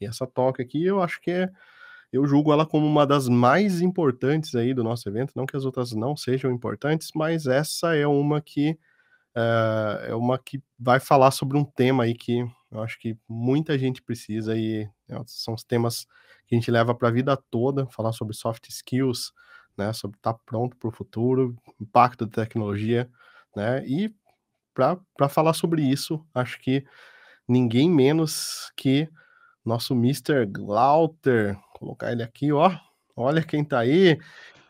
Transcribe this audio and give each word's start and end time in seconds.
E 0.00 0.06
essa 0.06 0.26
talk 0.26 0.60
aqui 0.60 0.84
eu 0.84 1.02
acho 1.02 1.20
que 1.20 1.30
é 1.30 1.50
eu 2.12 2.26
julgo 2.26 2.52
ela 2.52 2.64
como 2.64 2.86
uma 2.86 3.06
das 3.06 3.28
mais 3.28 3.80
importantes 3.80 4.54
aí 4.54 4.72
do 4.72 4.84
nosso 4.84 5.08
evento, 5.08 5.32
não 5.34 5.44
que 5.44 5.56
as 5.56 5.64
outras 5.64 5.92
não 5.92 6.16
sejam 6.16 6.50
importantes, 6.52 7.10
mas 7.14 7.46
essa 7.46 7.94
é 7.94 8.06
uma 8.06 8.40
que 8.40 8.78
é, 9.34 10.08
é 10.10 10.14
uma 10.14 10.38
que 10.38 10.62
vai 10.78 10.98
falar 10.98 11.30
sobre 11.30 11.58
um 11.58 11.64
tema 11.64 12.04
aí 12.04 12.14
que 12.14 12.46
eu 12.70 12.82
acho 12.82 12.98
que 12.98 13.16
muita 13.28 13.78
gente 13.78 14.02
precisa 14.02 14.56
e 14.56 14.88
né, 15.08 15.22
são 15.26 15.54
os 15.54 15.62
temas 15.62 16.06
que 16.46 16.54
a 16.54 16.58
gente 16.58 16.70
leva 16.70 16.94
para 16.94 17.08
a 17.08 17.12
vida 17.12 17.36
toda, 17.50 17.86
falar 17.86 18.12
sobre 18.12 18.34
soft 18.34 18.68
skills, 18.68 19.32
né, 19.76 19.92
sobre 19.92 20.16
estar 20.16 20.32
tá 20.32 20.40
pronto 20.46 20.76
para 20.76 20.88
o 20.88 20.92
futuro, 20.92 21.56
impacto 21.80 22.24
da 22.26 22.44
tecnologia, 22.44 23.10
né, 23.54 23.86
e 23.86 24.14
para 24.74 25.28
falar 25.28 25.54
sobre 25.54 25.82
isso, 25.82 26.24
acho 26.34 26.60
que 26.60 26.84
ninguém 27.48 27.90
menos 27.90 28.70
que 28.76 29.08
nosso 29.66 29.94
Mr. 29.94 30.46
Glauter, 30.46 31.58
colocar 31.74 32.12
ele 32.12 32.22
aqui, 32.22 32.52
ó. 32.52 32.72
Olha 33.16 33.42
quem 33.42 33.64
tá 33.64 33.80
aí. 33.80 34.18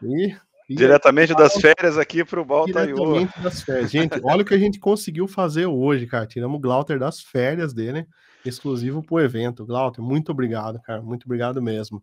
E, 0.03 0.37
e 0.69 0.75
Diretamente 0.75 1.35
das 1.35 1.55
férias 1.55 1.99
aqui 1.99 2.25
para 2.25 2.41
o 2.41 2.45
Baltaiô. 2.45 2.95
Diretamente 2.95 3.43
das 3.43 3.63
férias. 3.63 3.91
Gente, 3.91 4.21
olha 4.23 4.43
o 4.43 4.45
que 4.45 4.55
a 4.55 4.59
gente 4.59 4.79
conseguiu 4.79 5.29
fazer 5.29 5.67
hoje, 5.67 6.07
cara. 6.07 6.27
Tiramos 6.27 6.57
o 6.57 6.61
Glauter 6.61 6.99
das 6.99 7.21
férias 7.21 7.75
dele, 7.75 8.07
exclusivo 8.45 9.03
para 9.03 9.15
o 9.15 9.21
evento. 9.21 9.67
Glauter, 9.67 10.03
muito 10.03 10.33
obrigado, 10.33 10.81
cara. 10.81 11.03
Muito 11.03 11.25
obrigado 11.25 11.61
mesmo. 11.61 12.03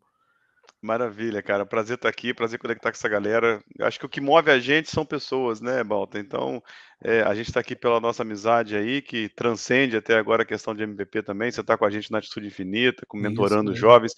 Maravilha, 0.84 1.42
cara. 1.42 1.66
Prazer 1.66 1.96
estar 1.96 2.10
aqui, 2.10 2.34
prazer 2.34 2.60
conectar 2.60 2.92
com 2.92 2.98
essa 2.98 3.08
galera. 3.08 3.64
Acho 3.80 3.98
que 3.98 4.06
o 4.06 4.10
que 4.10 4.20
move 4.20 4.52
a 4.52 4.60
gente 4.60 4.90
são 4.92 5.06
pessoas, 5.06 5.62
né, 5.62 5.82
Balta? 5.82 6.20
Então, 6.20 6.62
é, 7.02 7.22
a 7.22 7.34
gente 7.34 7.48
está 7.48 7.62
aqui 7.62 7.74
pela 7.74 8.02
nossa 8.02 8.22
amizade 8.22 8.76
aí, 8.76 9.02
que 9.02 9.30
transcende 9.30 9.96
até 9.96 10.18
agora 10.18 10.44
a 10.44 10.46
questão 10.46 10.76
de 10.76 10.84
MVP 10.84 11.24
também. 11.24 11.50
Você 11.50 11.62
está 11.62 11.78
com 11.78 11.86
a 11.86 11.90
gente 11.90 12.12
na 12.12 12.18
Atitude 12.18 12.48
Infinita, 12.48 13.06
com 13.06 13.18
mentorando 13.18 13.72
isso, 13.72 13.80
jovens. 13.80 14.14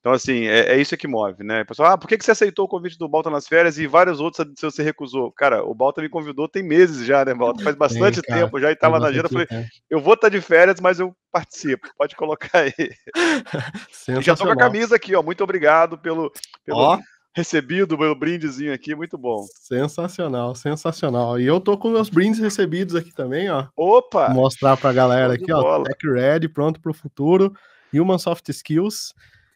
Então, 0.00 0.12
assim, 0.12 0.46
é, 0.46 0.72
é, 0.72 0.80
isso 0.80 0.96
que 0.96 1.06
move, 1.06 1.44
né? 1.44 1.62
Pessoal, 1.62 1.92
ah, 1.92 1.98
por 1.98 2.08
que, 2.08 2.16
que 2.16 2.24
você 2.24 2.30
aceitou 2.30 2.64
o 2.64 2.68
convite 2.68 2.98
do 2.98 3.06
Balta 3.06 3.28
nas 3.28 3.46
férias 3.46 3.78
e 3.78 3.86
vários 3.86 4.18
outros 4.18 4.46
você 4.58 4.82
recusou? 4.82 5.30
Cara, 5.30 5.62
o 5.62 5.74
Balta 5.74 6.00
me 6.00 6.08
convidou 6.08 6.48
tem 6.48 6.62
meses 6.62 7.04
já, 7.04 7.22
né, 7.22 7.34
Balta? 7.34 7.62
Faz 7.62 7.76
bastante 7.76 8.22
tempo 8.22 8.58
já 8.58 8.70
e 8.70 8.72
estava 8.72 8.98
na 8.98 9.08
agenda. 9.08 9.26
Eu 9.26 9.30
falei, 9.30 9.46
eu 9.90 10.00
vou 10.00 10.14
estar 10.14 10.30
tá 10.30 10.34
de 10.34 10.40
férias, 10.40 10.80
mas 10.80 11.00
eu 11.00 11.14
participo. 11.30 11.86
Pode 11.98 12.16
colocar 12.16 12.60
aí. 12.60 12.72
já 14.22 14.34
tô 14.34 14.44
com 14.44 14.52
a 14.52 14.56
camisa 14.56 14.96
aqui, 14.96 15.14
ó. 15.14 15.22
Muito 15.22 15.44
obrigado 15.44 15.98
pelo, 15.98 16.32
pelo 16.64 16.78
ó. 16.78 16.98
recebido, 17.36 17.98
pelo 17.98 18.14
brindezinho 18.14 18.72
aqui. 18.72 18.94
Muito 18.94 19.18
bom. 19.18 19.44
Sensacional, 19.54 20.54
sensacional. 20.54 21.38
E 21.38 21.44
eu 21.44 21.60
tô 21.60 21.76
com 21.76 21.90
meus 21.90 22.08
brindes 22.08 22.40
recebidos 22.40 22.94
aqui 22.94 23.12
também, 23.12 23.50
ó. 23.50 23.66
Opa! 23.76 24.28
Vou 24.28 24.44
mostrar 24.44 24.78
pra 24.78 24.94
galera 24.94 25.34
aqui, 25.34 25.52
ó. 25.52 25.82
Tech 25.82 26.08
Ready, 26.08 26.48
pronto 26.48 26.80
pro 26.80 26.94
futuro. 26.94 27.52
Human 27.92 28.18
Soft 28.18 28.48
Skills. 28.48 29.12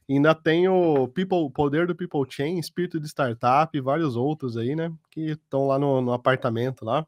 Ainda 0.09 0.35
tem 0.35 0.69
o 0.69 1.09
People, 1.09 1.51
Poder 1.51 1.87
do 1.87 1.95
People 1.95 2.25
Chain, 2.29 2.59
Espírito 2.59 3.01
de 3.01 3.07
Startup 3.07 3.77
e 3.77 3.81
vários 3.81 4.17
outros 4.17 4.57
aí, 4.57 4.77
né? 4.77 4.93
Que 5.11 5.31
estão 5.31 5.67
lá 5.67 5.79
no, 5.79 6.01
no, 6.01 6.13
apartamento 6.13 6.85
lá. 6.85 7.07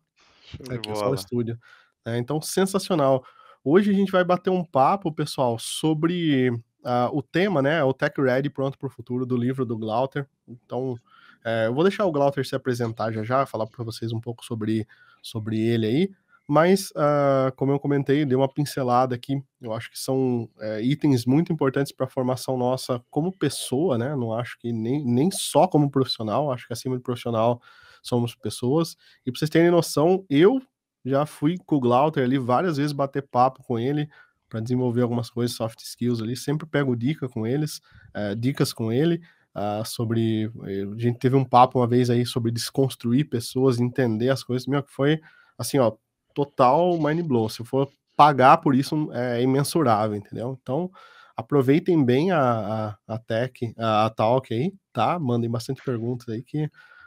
Aqui 0.71 0.91
é 0.91 0.95
só 0.95 1.11
o 1.11 1.15
estúdio. 1.15 1.59
É, 2.05 2.17
então, 2.17 2.41
sensacional. 2.41 3.25
Hoje 3.63 3.91
a 3.91 3.95
gente 3.95 4.13
vai 4.13 4.25
bater 4.25 4.51
um 4.51 4.65
papo, 4.65 5.13
pessoal, 5.13 5.59
sobre 5.59 6.51
uh, 6.51 7.11
o 7.13 7.23
tema, 7.23 7.61
né? 7.61 7.83
O 7.85 7.93
Tech 7.93 8.19
Ready 8.19 8.49
Pronto 8.49 8.79
para 8.79 8.87
o 8.87 8.91
Futuro 8.91 9.27
do 9.27 9.37
livro 9.37 9.67
do 9.67 9.77
Glauter. 9.77 10.27
Então, 10.49 10.97
é, 11.45 11.67
eu 11.67 11.75
vou 11.75 11.85
deixar 11.85 12.07
o 12.07 12.13
Glauter 12.13 12.47
se 12.47 12.57
apresentar 12.57 13.13
já 13.13 13.23
já, 13.23 13.45
falar 13.45 13.67
para 13.67 13.85
vocês 13.85 14.13
um 14.13 14.21
pouco 14.21 14.45
sobre, 14.45 14.87
sobre 15.23 15.61
ele 15.61 15.87
aí. 15.87 16.11
Mas, 16.49 16.91
uh, 16.91 17.51
como 17.57 17.73
eu 17.73 17.81
comentei, 17.81 18.25
dei 18.25 18.37
uma 18.37 18.49
pincelada 18.49 19.15
aqui. 19.15 19.43
Eu 19.61 19.73
acho 19.73 19.91
que 19.91 19.99
são 19.99 20.49
é, 20.61 20.81
itens 20.81 21.27
muito 21.27 21.53
importantes 21.53 21.91
para 21.91 22.07
a 22.07 22.09
formação 22.09 22.57
nossa 22.57 23.03
como 23.11 23.37
pessoa, 23.37 23.99
né? 23.99 24.15
Não 24.15 24.33
acho 24.33 24.57
que 24.59 24.73
nem, 24.73 25.05
nem 25.05 25.29
só 25.31 25.67
como 25.67 25.91
profissional, 25.91 26.53
acho 26.53 26.67
que 26.67 26.73
acima 26.73 26.97
de 26.97 27.03
profissional 27.03 27.61
somos 28.01 28.35
pessoas. 28.37 28.97
E 29.27 29.33
para 29.33 29.39
vocês 29.41 29.51
terem 29.51 29.73
noção, 29.73 30.25
eu 30.31 30.63
já 31.05 31.27
fui 31.27 31.57
com 31.67 31.77
o 31.77 31.81
Glauter 31.81 32.23
ali 32.23 32.39
várias 32.39 32.77
vezes 32.77 32.93
bater 32.93 33.23
papo 33.23 33.65
com 33.65 33.77
ele 33.77 34.09
para 34.49 34.61
desenvolver 34.61 35.03
algumas 35.03 35.29
coisas, 35.29 35.57
soft 35.57 35.81
skills 35.81 36.23
ali. 36.23 36.37
Sempre 36.37 36.67
pego 36.67 36.95
dica 36.95 37.29
com 37.29 37.45
eles, 37.45 37.81
é, 38.15 38.37
dicas 38.37 38.73
com 38.73 38.93
ele. 38.93 39.21
Uh, 39.57 39.83
sobre. 39.87 40.53
Eh, 40.67 40.83
a 40.83 40.99
gente 40.99 41.19
teve 41.19 41.35
um 41.35 41.43
papo 41.43 41.79
uma 41.79 41.87
vez 41.87 42.11
aí 42.11 42.27
sobre 42.27 42.53
desconstruir 42.53 43.27
pessoas, 43.27 43.81
entender 43.81 44.29
as 44.29 44.45
coisas. 44.45 44.67
Meu, 44.67 44.83
que 44.83 44.93
foi 44.93 45.19
assim, 45.57 45.79
ó, 45.79 45.97
total 46.37 46.99
mind 46.99 47.23
blow. 47.27 47.49
Se 47.49 47.65
for 47.65 47.89
pagar 48.15 48.59
por 48.59 48.75
isso, 48.75 49.11
é 49.13 49.43
imensurável, 49.43 50.17
entendeu? 50.17 50.59
Então, 50.61 50.91
aproveitem 51.35 52.05
bem 52.05 52.31
a, 52.31 52.97
a, 53.09 53.15
a 53.15 53.19
tech, 53.19 53.73
a, 53.79 54.05
a 54.05 54.11
talk 54.11 54.53
aí, 54.53 54.71
tá? 54.93 55.19
Mandem 55.19 55.51
bastante 55.51 55.83
perguntas 55.83 56.29
aí 56.29 56.43
que 56.43 56.65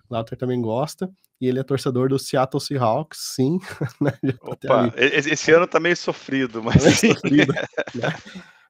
o 0.09 0.13
Lauter 0.13 0.35
também 0.35 0.59
gosta. 0.59 1.09
E 1.39 1.47
ele 1.47 1.59
é 1.59 1.63
torcedor 1.63 2.09
do 2.09 2.19
Seattle 2.19 2.59
Seahawks, 2.59 3.19
sim. 3.35 3.59
Né? 4.01 4.11
Opa, 4.41 4.91
esse 4.97 5.51
ano 5.51 5.67
tá 5.67 5.79
meio 5.79 5.95
sofrido, 5.95 6.61
mas. 6.63 6.85
É 6.85 7.13
sofrido, 7.13 7.53
né? 7.95 8.13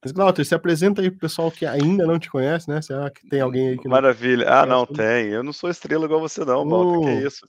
Mas, 0.02 0.14
Glauter, 0.14 0.46
se 0.46 0.56
apresenta 0.56 1.02
aí 1.02 1.12
pro 1.12 1.20
pessoal 1.20 1.52
que 1.52 1.66
ainda 1.66 2.06
não 2.06 2.18
te 2.18 2.30
conhece, 2.30 2.70
né? 2.70 2.82
Será 2.82 3.10
que 3.10 3.28
tem 3.28 3.42
alguém 3.42 3.70
aí 3.70 3.78
que 3.78 3.86
Maravilha. 3.86 4.46
Não 4.46 4.54
ah, 4.54 4.66
não, 4.66 4.86
tem. 4.86 5.28
Eu 5.28 5.44
não 5.44 5.52
sou 5.52 5.70
estrela 5.70 6.06
igual 6.06 6.22
você, 6.22 6.46
não, 6.46 6.66
uh, 6.66 7.02
que 7.04 7.10
é 7.10 7.22
isso. 7.22 7.46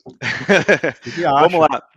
Que 1.01 1.23
Vamos 1.23 1.61
lá. 1.61 1.89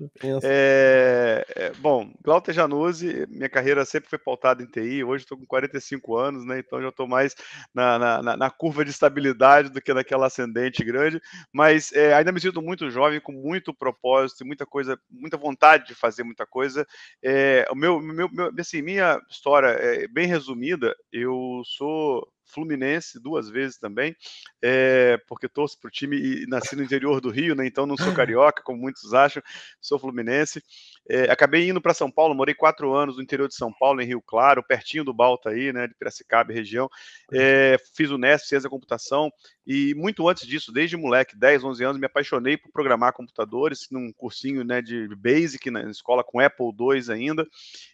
É, 0.44 1.44
é, 1.56 1.72
bom, 1.80 2.13
Glauter 2.24 2.53
Januzzi, 2.53 3.25
minha 3.30 3.50
carreira 3.50 3.84
sempre 3.84 4.12
foi 4.12 4.19
pautada 4.19 4.62
em 4.62 4.68
TI. 4.68 5.03
Hoje 5.03 5.24
estou 5.24 5.36
com 5.36 5.46
45 5.47 6.16
anos, 6.16 6.46
né? 6.46 6.59
Então 6.59 6.80
já 6.80 6.90
estou 6.90 7.08
mais 7.08 7.36
na, 7.74 8.22
na, 8.22 8.38
na, 8.38 8.50
curva 8.52 8.86
de 8.86 8.92
estabilidade 8.92 9.69
do 9.69 9.81
que 9.81 9.92
naquela 9.92 10.28
ascendente 10.28 10.84
grande. 10.84 11.19
Mas 11.52 11.92
é, 11.94 12.13
ainda 12.13 12.31
me 12.31 12.40
sinto 12.40 12.62
muito 12.62 12.92
jovem, 12.92 13.19
com 13.19 13.31
muito 13.31 13.74
propósito, 13.74 14.46
muita 14.46 14.68
coisa, 14.68 15.00
muita 15.09 15.36
vontade 15.36 15.88
de 15.88 15.96
fazer 15.96 16.24
muita 16.24 16.46
coisa. 16.46 16.86
É, 17.24 17.66
o 17.72 17.75
meu, 17.75 18.00
meu, 18.00 18.30
meu, 18.31 18.52
assim, 18.59 18.84
minha 18.84 19.19
história 19.28 19.69
é 19.69 20.08
bem 20.08 20.28
resumida 20.28 20.43
resumida, 20.44 20.96
eu 21.12 21.62
sou 21.66 22.28
Fluminense 22.46 23.20
duas 23.20 23.50
vezes 23.50 23.78
também, 23.78 24.16
é, 24.62 25.18
porque 25.28 25.48
torço 25.48 25.80
para 25.80 25.88
o 25.88 25.92
time 25.92 26.18
e 26.18 26.46
nasci 26.46 26.76
no 26.76 26.84
interior 26.84 27.20
do 27.22 27.30
Rio, 27.30 27.56
né, 27.56 27.66
então 27.66 27.86
não 27.86 27.98
sou 27.98 28.14
carioca, 28.14 28.62
como 28.62 28.80
muitos 28.80 29.14
acham, 29.14 29.42
sou 29.81 29.98
fluminense. 29.98 30.62
É, 31.09 31.31
acabei 31.31 31.68
indo 31.68 31.81
para 31.81 31.94
São 31.94 32.12
Paulo, 32.12 32.36
morei 32.36 32.54
quatro 32.54 32.94
anos 32.94 33.18
no 33.18 33.24
interior 33.24 33.48
de 33.48 33.56
São 33.56 33.74
Paulo, 33.74 34.02
em 34.02 34.06
Rio 34.06 34.22
Claro, 34.22 34.64
pertinho 34.64 35.04
do 35.04 35.14
Balta 35.14 35.50
aí, 35.50 35.74
né, 35.74 35.88
de 35.88 35.96
Piracicaba, 35.96 36.54
região. 36.54 36.90
É, 37.34 37.78
fiz 37.96 38.12
o 38.12 38.18
NESP, 38.18 38.48
ciência 38.48 38.70
da 38.70 38.70
computação, 38.70 39.31
e 39.66 39.94
muito 39.96 40.28
antes 40.28 40.46
disso, 40.46 40.72
desde 40.72 40.98
moleque, 40.98 41.38
10, 41.38 41.64
11 41.64 41.84
anos, 41.84 42.00
me 42.00 42.06
apaixonei 42.06 42.58
por 42.58 42.72
programar 42.72 43.14
computadores, 43.14 43.88
num 43.90 44.12
cursinho 44.14 44.64
né, 44.64 44.81
de 44.81 45.08
Basic, 45.16 45.72
na 45.72 45.90
escola 45.90 46.24
com 46.24 46.40
Apple 46.40 46.68
II 46.68 47.12
ainda, 47.12 47.48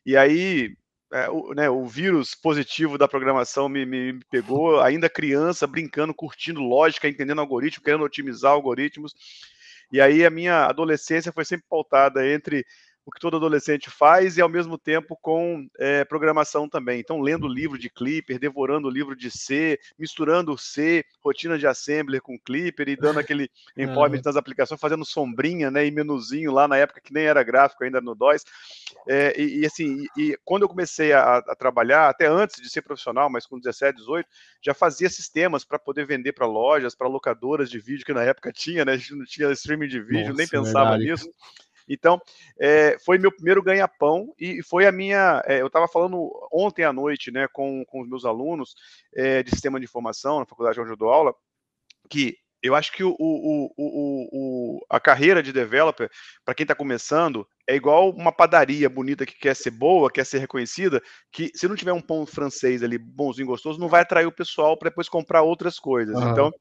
e 0.06 0.18
aí 0.18 0.76
é, 1.12 1.30
o, 1.30 1.54
né, 1.54 1.70
o, 1.70 1.86
vírus 1.86 2.36
positivo 2.36 2.98
da 2.98 3.08
programação 3.08 3.68
me, 3.68 3.86
me, 3.86 4.14
me, 4.14 4.20
pegou, 4.30 4.80
ainda 4.80 5.10
criança, 5.10 5.66
brincando, 5.66 6.14
curtindo 6.14 6.62
lógica, 6.62 7.08
entendendo 7.08 7.40
algoritmo, 7.40 7.84
querendo 7.84 8.04
otimizar 8.04 8.52
algoritmos. 8.52 9.14
E 9.92 10.00
aí 10.00 10.24
a 10.24 10.30
minha 10.30 10.66
adolescência 10.66 11.32
foi 11.32 11.44
sempre 11.46 11.66
pautada 11.68 12.28
entre 12.28 12.66
o 13.10 13.12
que 13.12 13.20
todo 13.20 13.38
adolescente 13.38 13.90
faz 13.90 14.38
e 14.38 14.42
ao 14.42 14.48
mesmo 14.48 14.78
tempo 14.78 15.18
com 15.20 15.68
é, 15.80 16.06
programação 16.06 16.70
também. 16.70 17.00
Então, 17.00 17.20
lendo 17.20 17.48
livro 17.48 17.78
de 17.78 17.90
Clipper, 17.90 18.40
devorando 18.40 18.88
o 18.88 18.92
livro 18.92 19.16
de 19.16 19.32
C, 19.32 19.80
misturando 19.98 20.58
C, 20.58 21.04
rotina 21.20 21.58
de 21.58 21.66
assembler 21.66 22.22
com 22.22 22.40
Clipper 22.40 22.88
e 22.88 22.96
dando 22.96 23.20
aquele 23.20 23.50
employment 23.76 24.22
nas 24.24 24.36
aplicações, 24.36 24.80
fazendo 24.80 25.04
sombrinha 25.04 25.72
né, 25.72 25.86
e 25.86 25.92
menuzinho 25.92 26.52
lá 26.52 26.68
na 26.68 26.78
época 26.78 27.02
que 27.02 27.12
nem 27.12 27.26
era 27.26 27.42
gráfico 27.42 27.84
ainda 27.84 28.00
no 28.00 28.14
DOS. 28.14 28.46
É, 29.08 29.40
e, 29.42 29.62
e, 29.62 29.66
assim, 29.66 30.06
e, 30.16 30.22
e, 30.22 30.40
quando 30.46 30.64
eu 30.64 30.70
comecei 30.70 31.12
a, 31.12 31.38
a, 31.38 31.56
trabalhar, 31.56 32.10
até 32.10 32.28
antes 32.28 32.62
de 32.62 32.70
ser 32.70 32.84
profissional, 32.84 33.28
mas 33.28 33.48
com 33.48 33.60
17, 33.60 33.98
18, 33.98 34.30
já 34.62 34.76
fazia 34.76 35.10
sistemas 35.10 35.66
para 35.66 35.80
poder 35.80 36.06
vender 36.06 36.34
para 36.34 36.46
lojas, 36.46 36.94
para 36.94 37.08
locadoras 37.08 37.72
de 37.72 37.80
vídeo 37.80 38.06
que 38.06 38.14
na 38.14 38.24
época 38.24 38.52
tinha, 38.52 38.86
né? 38.86 38.94
A 38.94 38.98
gente 38.98 39.16
não 39.16 39.26
tinha 39.26 39.52
streaming 39.52 39.88
de 39.88 40.00
vídeo, 40.00 40.30
Nossa, 40.30 40.38
nem 40.38 40.48
pensava 40.48 40.92
verdade. 40.92 41.12
nisso. 41.12 41.30
Então, 41.90 42.22
é, 42.60 42.98
foi 43.04 43.18
meu 43.18 43.32
primeiro 43.32 43.64
ganha-pão 43.64 44.34
e 44.40 44.62
foi 44.62 44.86
a 44.86 44.92
minha. 44.92 45.44
É, 45.46 45.62
eu 45.62 45.68
estava 45.68 45.88
falando 45.88 46.30
ontem 46.52 46.84
à 46.84 46.94
noite 46.94 47.32
né, 47.32 47.48
com, 47.52 47.84
com 47.86 48.02
os 48.02 48.08
meus 48.08 48.24
alunos 48.24 48.76
é, 49.16 49.42
de 49.42 49.50
sistema 49.50 49.80
de 49.80 49.86
informação 49.86 50.40
na 50.40 50.46
faculdade 50.46 50.80
onde 50.80 50.92
eu 50.92 50.98
dou 50.98 51.10
aula, 51.10 51.34
que 52.10 52.38
eu 52.62 52.76
acho 52.76 52.92
que 52.92 53.04
o, 53.04 53.16
o, 53.18 53.72
o, 53.78 54.86
a 54.90 55.00
carreira 55.00 55.42
de 55.42 55.54
developer, 55.54 56.10
para 56.44 56.54
quem 56.54 56.66
está 56.66 56.76
começando, 56.76 57.48
é 57.66 57.76
igual 57.76 58.10
uma 58.10 58.32
padaria 58.32 58.90
bonita 58.90 59.26
que 59.26 59.38
quer 59.38 59.56
ser 59.56 59.72
boa, 59.72 60.12
quer 60.12 60.26
ser 60.26 60.40
reconhecida, 60.40 61.02
que 61.32 61.52
se 61.56 61.68
não 61.68 61.76
tiver 61.76 61.94
um 61.94 62.02
pão 62.02 62.26
francês 62.26 62.84
ali 62.84 62.98
bonzinho, 62.98 63.48
gostoso, 63.48 63.80
não 63.80 63.88
vai 63.88 64.02
atrair 64.02 64.26
o 64.26 64.32
pessoal 64.32 64.78
para 64.78 64.90
depois 64.90 65.08
comprar 65.08 65.42
outras 65.42 65.80
coisas. 65.80 66.16
Uhum. 66.16 66.32
Então, 66.32 66.52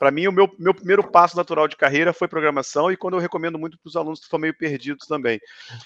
para 0.00 0.10
mim, 0.10 0.26
o 0.26 0.32
meu, 0.32 0.50
meu 0.58 0.72
primeiro 0.72 1.06
passo 1.06 1.36
natural 1.36 1.68
de 1.68 1.76
carreira 1.76 2.14
foi 2.14 2.26
programação, 2.26 2.90
e 2.90 2.96
quando 2.96 3.14
eu 3.14 3.20
recomendo 3.20 3.58
muito 3.58 3.78
para 3.78 3.86
os 3.86 3.96
alunos 3.96 4.18
que 4.18 4.24
estão 4.24 4.38
meio 4.38 4.56
perdidos 4.56 5.06
também. 5.06 5.38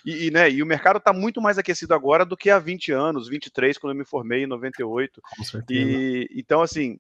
E, 0.07 0.27
e, 0.27 0.31
né, 0.31 0.49
e 0.49 0.63
o 0.63 0.67
mercado 0.67 0.99
está 0.99 1.13
muito 1.13 1.41
mais 1.41 1.59
aquecido 1.59 1.93
agora 1.95 2.25
do 2.25 2.37
que 2.37 2.49
há 2.49 2.61
20 2.61 2.93
anos, 2.93 3.29
23, 3.29 3.77
quando 3.77 3.93
eu 3.93 3.99
me 3.99 4.05
formei 4.05 4.45
em 4.45 4.47
98. 4.47 5.21
Com 5.37 5.43
certeza. 5.43 5.91
E, 5.91 6.29
então, 6.33 6.63
assim, 6.63 6.97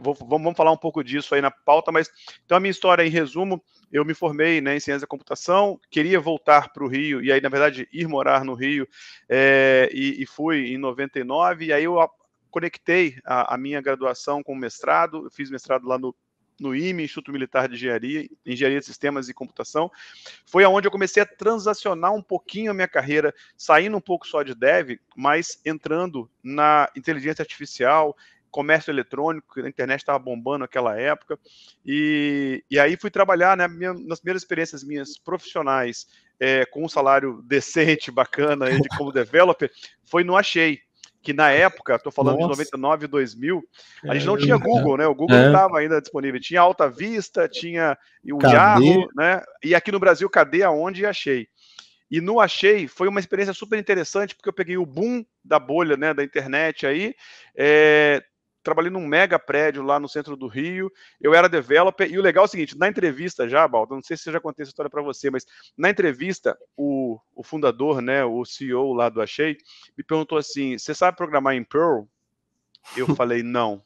vou, 0.00 0.14
vamos 0.14 0.56
falar 0.56 0.70
um 0.70 0.76
pouco 0.76 1.02
disso 1.02 1.34
aí 1.34 1.40
na 1.40 1.50
pauta, 1.50 1.90
mas 1.90 2.08
então 2.44 2.56
a 2.56 2.60
minha 2.60 2.70
história, 2.70 3.04
em 3.04 3.10
resumo, 3.10 3.60
eu 3.90 4.04
me 4.04 4.14
formei 4.14 4.60
né, 4.60 4.76
em 4.76 4.80
ciência 4.80 5.00
da 5.00 5.06
computação, 5.08 5.80
queria 5.90 6.20
voltar 6.20 6.72
para 6.72 6.84
o 6.84 6.88
Rio, 6.88 7.20
e 7.20 7.32
aí, 7.32 7.40
na 7.40 7.48
verdade, 7.48 7.88
ir 7.92 8.06
morar 8.06 8.44
no 8.44 8.54
Rio, 8.54 8.86
é, 9.28 9.90
e, 9.92 10.22
e, 10.22 10.24
fui 10.24 10.68
em 10.68 10.78
99, 10.78 11.64
e 11.64 11.72
aí 11.72 11.82
eu 11.82 11.96
conectei 12.48 13.16
a, 13.24 13.54
a 13.56 13.58
minha 13.58 13.80
graduação 13.80 14.40
com 14.40 14.52
o 14.52 14.56
mestrado, 14.56 15.24
eu 15.24 15.30
fiz 15.32 15.50
mestrado 15.50 15.84
lá 15.84 15.98
no 15.98 16.14
no 16.60 16.74
IME, 16.74 17.04
Instituto 17.04 17.32
Militar 17.32 17.68
de 17.68 17.74
Engenharia, 17.74 18.28
Engenharia 18.44 18.80
de 18.80 18.86
Sistemas 18.86 19.28
e 19.28 19.34
Computação. 19.34 19.90
Foi 20.46 20.64
aonde 20.64 20.86
eu 20.86 20.92
comecei 20.92 21.22
a 21.22 21.26
transacionar 21.26 22.12
um 22.12 22.22
pouquinho 22.22 22.70
a 22.70 22.74
minha 22.74 22.88
carreira, 22.88 23.34
saindo 23.56 23.96
um 23.96 24.00
pouco 24.00 24.26
só 24.26 24.42
de 24.42 24.54
dev, 24.54 24.98
mas 25.16 25.60
entrando 25.64 26.30
na 26.42 26.90
inteligência 26.96 27.42
artificial, 27.42 28.16
comércio 28.50 28.90
eletrônico, 28.90 29.60
a 29.60 29.68
internet 29.68 30.00
estava 30.00 30.18
bombando 30.18 30.60
naquela 30.60 30.98
época, 30.98 31.38
e, 31.84 32.64
e 32.70 32.78
aí 32.78 32.96
fui 32.96 33.10
trabalhar 33.10 33.56
né, 33.56 33.68
minha, 33.68 33.92
nas 33.92 34.20
primeiras 34.20 34.42
experiências 34.42 34.82
minhas 34.82 35.18
profissionais, 35.18 36.06
é, 36.40 36.64
com 36.66 36.84
um 36.84 36.88
salário 36.88 37.42
decente, 37.46 38.10
bacana, 38.10 38.70
de, 38.70 38.88
como 38.96 39.12
developer, 39.12 39.70
foi 40.04 40.24
no 40.24 40.36
Achei, 40.36 40.80
que 41.28 41.34
na 41.34 41.50
época, 41.50 41.96
estou 41.96 42.10
falando 42.10 42.36
Nossa. 42.36 42.64
de 42.64 42.72
99 42.72 43.04
e 43.04 43.08
2000, 43.08 43.62
a 44.04 44.14
gente 44.14 44.24
não 44.24 44.38
tinha 44.38 44.56
Google, 44.56 44.96
né? 44.96 45.06
O 45.06 45.14
Google 45.14 45.36
é. 45.36 45.42
não 45.42 45.46
estava 45.48 45.78
ainda 45.78 46.00
disponível. 46.00 46.40
Tinha 46.40 46.62
Alta 46.62 46.88
Vista, 46.88 47.46
tinha 47.46 47.98
o 48.32 48.38
cadê? 48.38 48.54
Yahoo, 48.54 49.08
né? 49.14 49.42
E 49.62 49.74
aqui 49.74 49.92
no 49.92 49.98
Brasil, 49.98 50.30
cadê, 50.30 50.62
aonde 50.62 51.04
achei? 51.04 51.46
E 52.10 52.18
no 52.22 52.40
Achei 52.40 52.88
foi 52.88 53.08
uma 53.08 53.20
experiência 53.20 53.52
super 53.52 53.78
interessante, 53.78 54.34
porque 54.34 54.48
eu 54.48 54.54
peguei 54.54 54.78
o 54.78 54.86
boom 54.86 55.22
da 55.44 55.58
bolha 55.58 55.98
né, 55.98 56.14
da 56.14 56.24
internet 56.24 56.86
aí, 56.86 57.14
é, 57.54 58.24
trabalhei 58.62 58.90
num 58.90 59.06
mega 59.06 59.38
prédio 59.38 59.82
lá 59.82 60.00
no 60.00 60.08
centro 60.08 60.34
do 60.34 60.46
Rio, 60.46 60.90
eu 61.20 61.34
era 61.34 61.46
developer, 61.46 62.10
e 62.10 62.18
o 62.18 62.22
legal 62.22 62.44
é 62.44 62.46
o 62.46 62.50
seguinte, 62.50 62.78
na 62.78 62.88
entrevista 62.88 63.46
já, 63.46 63.68
Baldo, 63.68 63.94
não 63.94 64.02
sei 64.02 64.16
se 64.16 64.26
eu 64.26 64.32
já 64.32 64.40
contei 64.40 64.62
essa 64.62 64.70
história 64.70 64.88
para 64.88 65.02
você, 65.02 65.30
mas 65.30 65.44
na 65.76 65.90
entrevista, 65.90 66.56
o, 66.74 67.18
o 67.38 67.44
fundador, 67.44 68.02
né, 68.02 68.24
o 68.24 68.44
CEO 68.44 68.92
lá 68.92 69.08
do 69.08 69.22
Achei, 69.22 69.56
me 69.96 70.02
perguntou 70.02 70.36
assim, 70.36 70.76
você 70.76 70.92
sabe 70.92 71.16
programar 71.16 71.54
em 71.54 71.62
Perl? 71.62 72.08
Eu 72.96 73.06
falei, 73.14 73.42
não 73.42 73.82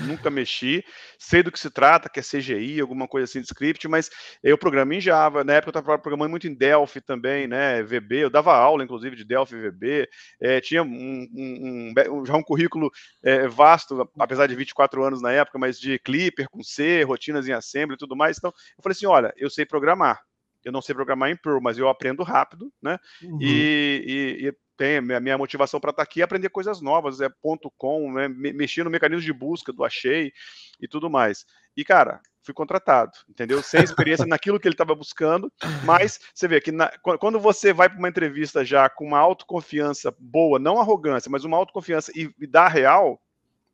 nunca 0.00 0.30
mexi, 0.30 0.84
sei 1.18 1.42
do 1.42 1.52
que 1.52 1.58
se 1.58 1.70
trata, 1.70 2.08
que 2.08 2.20
é 2.20 2.22
CGI, 2.22 2.80
alguma 2.80 3.06
coisa 3.06 3.24
assim 3.24 3.40
de 3.40 3.46
script, 3.46 3.86
mas 3.88 4.10
eu 4.42 4.56
programo 4.56 4.92
em 4.92 5.00
Java, 5.00 5.44
na 5.44 5.54
época 5.54 5.76
eu 5.76 5.80
estava 5.80 5.98
programando 5.98 6.30
muito 6.30 6.46
em 6.46 6.54
Delphi 6.54 7.00
também, 7.00 7.46
né, 7.46 7.82
VB, 7.82 8.24
eu 8.24 8.30
dava 8.30 8.54
aula, 8.54 8.84
inclusive, 8.84 9.16
de 9.16 9.24
Delphi 9.24 9.54
e 9.54 9.70
VB, 9.70 10.08
é, 10.40 10.60
tinha 10.60 10.82
um, 10.82 11.28
um, 11.34 11.92
um, 12.10 12.26
já 12.26 12.34
um 12.36 12.42
currículo 12.42 12.90
é, 13.22 13.46
vasto, 13.48 14.08
apesar 14.18 14.46
de 14.46 14.54
24 14.54 15.04
anos 15.04 15.20
na 15.20 15.32
época, 15.32 15.58
mas 15.58 15.78
de 15.78 15.98
Clipper 15.98 16.48
com 16.48 16.62
C, 16.62 17.02
rotinas 17.02 17.46
em 17.48 17.52
Assembly 17.52 17.94
e 17.94 17.98
tudo 17.98 18.16
mais, 18.16 18.38
então 18.38 18.50
eu 18.50 18.82
falei 18.82 18.94
assim, 18.94 19.06
olha, 19.06 19.32
eu 19.36 19.50
sei 19.50 19.66
programar, 19.66 20.20
eu 20.64 20.72
não 20.72 20.82
sei 20.82 20.94
programar 20.94 21.30
em 21.30 21.36
Perl, 21.36 21.60
mas 21.60 21.78
eu 21.78 21.88
aprendo 21.88 22.22
rápido, 22.22 22.72
né? 22.82 22.98
Uhum. 23.22 23.38
E, 23.40 24.38
e, 24.40 24.48
e, 24.48 24.56
tem 24.76 24.96
a 24.96 25.20
minha 25.20 25.38
motivação 25.38 25.78
para 25.78 25.90
estar 25.90 26.02
tá 26.02 26.08
aqui 26.08 26.22
é 26.22 26.24
aprender 26.24 26.48
coisas 26.48 26.80
novas, 26.80 27.20
é 27.20 27.28
ponto 27.28 27.70
com, 27.76 28.12
né? 28.12 28.26
mexer 28.28 28.82
no 28.82 28.90
mecanismo 28.90 29.24
de 29.24 29.32
busca 29.32 29.72
do 29.72 29.84
Achei 29.84 30.32
e 30.80 30.88
tudo 30.88 31.10
mais. 31.10 31.44
E, 31.76 31.84
cara, 31.84 32.20
fui 32.44 32.54
contratado, 32.54 33.12
entendeu? 33.28 33.62
Sem 33.62 33.82
experiência 33.82 34.26
naquilo 34.26 34.58
que 34.58 34.66
ele 34.66 34.74
estava 34.74 34.94
buscando, 34.94 35.52
mas 35.84 36.18
você 36.34 36.48
vê 36.48 36.60
que 36.60 36.72
na, 36.72 36.90
quando 37.18 37.38
você 37.38 37.72
vai 37.72 37.88
para 37.88 37.98
uma 37.98 38.08
entrevista 38.08 38.64
já 38.64 38.88
com 38.88 39.06
uma 39.06 39.18
autoconfiança 39.18 40.14
boa, 40.18 40.58
não 40.58 40.80
arrogância, 40.80 41.30
mas 41.30 41.44
uma 41.44 41.56
autoconfiança 41.56 42.10
e, 42.14 42.32
e 42.40 42.46
dá 42.46 42.66
real, 42.66 43.20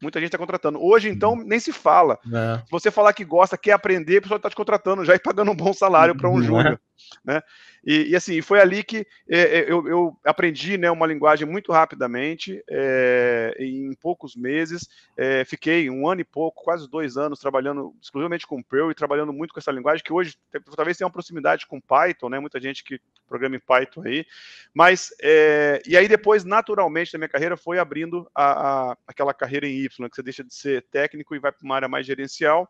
Muita 0.01 0.21
gente 0.21 0.29
está 0.29 0.39
contratando. 0.39 0.83
Hoje, 0.83 1.09
então, 1.09 1.33
uhum. 1.33 1.45
nem 1.45 1.59
se 1.59 1.73
fala. 1.73 2.19
É. 2.33 2.59
Se 2.65 2.71
você 2.71 2.91
falar 2.91 3.13
que 3.13 3.25
gosta, 3.25 3.59
quer 3.59 3.73
aprender, 3.73 4.19
a 4.19 4.23
pessoa 4.23 4.37
está 4.37 4.49
te 4.49 4.57
contratando 4.57 5.05
já 5.05 5.15
e 5.15 5.19
pagando 5.19 5.51
um 5.51 5.57
bom 5.57 5.73
salário 5.73 6.17
para 6.17 6.31
um 6.31 6.41
é. 6.41 6.43
júnior. 6.45 6.81
Né? 7.25 7.41
E, 7.89 8.11
e, 8.11 8.17
assim, 8.17 8.43
foi 8.43 8.61
ali 8.61 8.85
que 8.85 9.07
é, 9.27 9.61
é, 9.61 9.73
eu, 9.73 9.89
eu, 9.89 10.19
aprendi 10.23 10.77
né, 10.77 10.91
uma 10.91 11.07
linguagem 11.07 11.49
muito 11.49 11.73
rapidamente, 11.73 12.63
é, 12.69 13.57
em 13.59 13.95
poucos 13.95 14.37
meses. 14.37 14.87
É, 15.17 15.43
fiquei 15.47 15.89
um 15.89 16.07
ano 16.07 16.21
e 16.21 16.25
pouco, 16.25 16.63
quase 16.63 16.87
dois 16.87 17.17
anos, 17.17 17.39
trabalhando 17.41 17.95
exclusivamente 18.03 18.47
com 18.47 18.63
Perl 18.63 18.91
e 18.91 18.95
trabalhando 18.95 19.33
muito 19.33 19.55
com 19.55 19.59
essa 19.59 19.73
linguagem, 19.73 20.05
que 20.05 20.13
hoje 20.13 20.37
talvez 20.77 20.99
tenha 20.99 21.07
uma 21.07 21.13
proximidade 21.13 21.67
com 21.67 21.81
Python, 21.81 22.29
né? 22.29 22.39
Muita 22.39 22.61
gente 22.61 22.85
que 22.85 23.01
programa 23.27 23.57
em 23.57 23.61
Python 23.61 24.03
aí. 24.05 24.27
Mas, 24.75 25.09
é, 25.23 25.81
e 25.87 25.97
aí 25.97 26.07
depois, 26.07 26.45
naturalmente, 26.45 27.15
na 27.15 27.19
minha 27.19 27.29
carreira, 27.31 27.57
foi 27.57 27.79
abrindo 27.79 28.31
a, 28.35 28.91
a, 28.91 28.97
aquela 29.07 29.33
carreira 29.33 29.67
em 29.67 29.79
Y, 29.79 30.11
que 30.11 30.15
você 30.15 30.23
deixa 30.23 30.45
de 30.45 30.55
ser 30.55 30.83
técnico 30.91 31.35
e 31.35 31.39
vai 31.39 31.53
para 31.53 31.65
uma 31.65 31.77
área 31.77 31.89
mais 31.89 32.05
gerencial. 32.05 32.69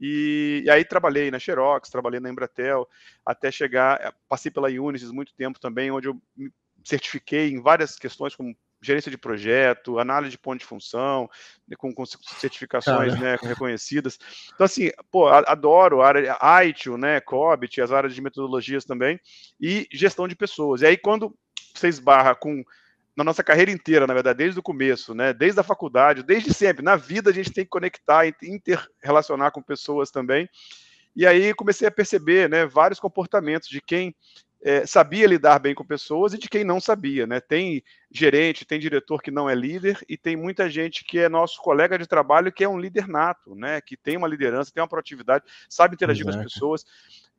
E, 0.00 0.62
e, 0.64 0.70
aí 0.70 0.84
trabalhei 0.84 1.30
na 1.30 1.38
Xerox, 1.38 1.90
trabalhei 1.90 2.20
na 2.20 2.30
Embratel, 2.30 2.88
até 3.24 3.50
chegar, 3.50 4.00
eh, 4.00 4.12
passei 4.28 4.50
pela 4.50 4.68
Unisys 4.68 5.10
muito 5.10 5.34
tempo 5.34 5.60
também, 5.60 5.90
onde 5.90 6.08
eu 6.08 6.20
me 6.34 6.50
certifiquei 6.82 7.50
em 7.50 7.60
várias 7.60 7.96
questões 7.96 8.34
como 8.34 8.56
gerência 8.82 9.10
de 9.10 9.18
projeto, 9.18 9.98
análise 9.98 10.30
de 10.30 10.38
ponto 10.38 10.60
de 10.60 10.64
função, 10.64 11.28
né, 11.68 11.76
com, 11.76 11.92
com 11.92 12.06
certificações 12.06 13.18
né, 13.20 13.36
reconhecidas. 13.42 14.18
Então, 14.54 14.64
assim, 14.64 14.90
pô, 15.10 15.28
adoro 15.28 16.00
a 16.00 16.08
área 16.08 16.64
ITIL, 16.64 16.96
né, 16.96 17.20
COBIT, 17.20 17.82
as 17.82 17.92
áreas 17.92 18.14
de 18.14 18.22
metodologias 18.22 18.84
também, 18.84 19.20
e 19.60 19.86
gestão 19.92 20.26
de 20.26 20.34
pessoas. 20.34 20.80
E 20.80 20.86
aí, 20.86 20.96
quando 20.96 21.36
você 21.74 21.88
esbarra 21.88 22.34
com 22.34 22.64
na 23.16 23.24
nossa 23.24 23.42
carreira 23.42 23.70
inteira, 23.70 24.06
na 24.06 24.14
verdade, 24.14 24.38
desde 24.38 24.58
o 24.58 24.62
começo, 24.62 25.14
né? 25.14 25.32
Desde 25.32 25.60
a 25.60 25.64
faculdade, 25.64 26.22
desde 26.22 26.54
sempre. 26.54 26.84
Na 26.84 26.96
vida 26.96 27.30
a 27.30 27.32
gente 27.32 27.52
tem 27.52 27.64
que 27.64 27.70
conectar, 27.70 28.26
interrelacionar 28.42 29.52
com 29.52 29.62
pessoas 29.62 30.10
também. 30.10 30.48
E 31.14 31.26
aí 31.26 31.52
comecei 31.54 31.88
a 31.88 31.90
perceber, 31.90 32.48
né, 32.48 32.66
vários 32.66 33.00
comportamentos 33.00 33.68
de 33.68 33.80
quem 33.80 34.14
é, 34.62 34.86
sabia 34.86 35.26
lidar 35.26 35.58
bem 35.58 35.74
com 35.74 35.84
pessoas 35.84 36.34
e 36.34 36.38
de 36.38 36.48
quem 36.48 36.64
não 36.64 36.80
sabia, 36.80 37.26
né? 37.26 37.40
Tem 37.40 37.82
gerente, 38.10 38.66
tem 38.66 38.78
diretor 38.78 39.22
que 39.22 39.30
não 39.30 39.48
é 39.48 39.54
líder 39.54 39.98
e 40.08 40.16
tem 40.16 40.36
muita 40.36 40.68
gente 40.68 41.02
que 41.04 41.18
é 41.18 41.28
nosso 41.28 41.60
colega 41.62 41.98
de 41.98 42.06
trabalho 42.06 42.52
que 42.52 42.62
é 42.62 42.68
um 42.68 42.78
líder 42.78 43.08
nato, 43.08 43.54
né? 43.54 43.80
Que 43.80 43.96
tem 43.96 44.16
uma 44.16 44.28
liderança, 44.28 44.70
tem 44.72 44.82
uma 44.82 44.88
proatividade, 44.88 45.44
sabe 45.68 45.94
interagir 45.94 46.24
Exato. 46.24 46.36
com 46.36 46.44
as 46.44 46.52
pessoas. 46.52 46.84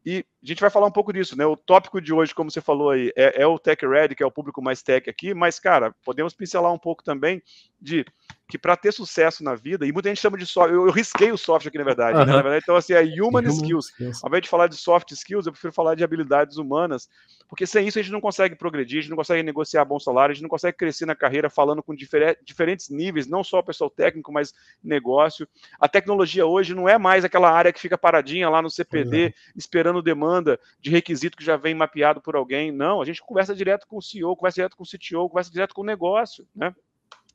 E 0.05 0.25
a 0.43 0.45
gente 0.45 0.61
vai 0.61 0.69
falar 0.69 0.87
um 0.87 0.91
pouco 0.91 1.13
disso, 1.13 1.37
né? 1.37 1.45
O 1.45 1.55
tópico 1.55 2.01
de 2.01 2.11
hoje, 2.11 2.33
como 2.33 2.49
você 2.49 2.59
falou 2.59 2.89
aí, 2.89 3.11
é, 3.15 3.43
é, 3.43 3.47
o 3.47 3.59
Tech 3.59 3.85
Ready, 3.85 4.15
que 4.15 4.23
é 4.23 4.25
o 4.25 4.31
público 4.31 4.61
mais 4.61 4.81
tech 4.81 5.09
aqui, 5.09 5.33
mas, 5.33 5.59
cara, 5.59 5.93
podemos 6.03 6.33
pincelar 6.33 6.73
um 6.73 6.79
pouco 6.79 7.03
também 7.03 7.41
de 7.81 8.05
que 8.51 8.57
para 8.57 8.75
ter 8.75 8.91
sucesso 8.91 9.45
na 9.45 9.55
vida, 9.55 9.87
e 9.87 9.93
muita 9.93 10.09
gente 10.09 10.19
chama 10.19 10.37
de 10.37 10.45
software, 10.45 10.75
eu, 10.75 10.85
eu 10.85 10.91
risquei 10.91 11.31
o 11.31 11.37
software 11.37 11.69
aqui, 11.69 11.77
na 11.77 11.85
verdade, 11.85 12.17
né? 12.17 12.25
na 12.25 12.41
verdade, 12.41 12.61
então, 12.61 12.75
assim, 12.75 12.91
é 12.91 13.01
human, 13.01 13.39
human 13.39 13.47
skills. 13.47 13.85
skills. 13.87 14.21
Ao 14.21 14.27
invés 14.27 14.43
de 14.43 14.49
falar 14.49 14.67
de 14.67 14.75
soft 14.75 15.09
skills, 15.11 15.45
eu 15.45 15.53
prefiro 15.53 15.71
falar 15.71 15.95
de 15.95 16.03
habilidades 16.03 16.57
humanas, 16.57 17.07
porque 17.47 17.65
sem 17.65 17.87
isso 17.87 17.97
a 17.97 18.01
gente 18.01 18.11
não 18.11 18.19
consegue 18.19 18.53
progredir, 18.55 18.99
a 18.99 19.01
gente 19.01 19.09
não 19.09 19.15
consegue 19.15 19.41
negociar 19.41 19.85
bom 19.85 19.97
salário, 19.97 20.33
a 20.33 20.35
gente 20.35 20.43
não 20.43 20.49
consegue 20.49 20.75
crescer 20.77 21.05
na 21.05 21.15
carreira 21.15 21.49
falando 21.49 21.81
com 21.81 21.95
difer 21.95 22.37
diferentes 22.43 22.89
níveis, 22.89 23.25
não 23.25 23.41
só 23.41 23.59
o 23.59 23.63
pessoal 23.63 23.89
técnico, 23.89 24.33
mas 24.33 24.53
negócio. 24.83 25.47
A 25.79 25.87
tecnologia 25.87 26.45
hoje 26.45 26.75
não 26.75 26.89
é 26.89 26.97
mais 26.97 27.23
aquela 27.23 27.49
área 27.49 27.71
que 27.71 27.79
fica 27.79 27.97
paradinha 27.97 28.49
lá 28.49 28.61
no 28.61 28.69
CPD, 28.69 29.27
é. 29.27 29.33
esperando 29.55 30.01
demanda 30.01 30.59
de 30.81 30.89
requisito 30.89 31.37
que 31.37 31.45
já 31.45 31.55
vem 31.55 31.73
mapeado 31.73 32.19
por 32.19 32.35
alguém. 32.35 32.69
Não, 32.69 33.01
a 33.01 33.05
gente 33.05 33.21
conversa 33.21 33.55
direto 33.55 33.87
com 33.87 33.97
o 33.97 34.01
CEO, 34.01 34.35
conversa 34.35 34.55
direto 34.55 34.75
com 34.75 34.83
o 34.83 34.85
CTO, 34.85 35.29
conversa 35.29 35.49
direto 35.49 35.73
com 35.73 35.81
o 35.83 35.85
negócio, 35.85 36.45
né? 36.53 36.75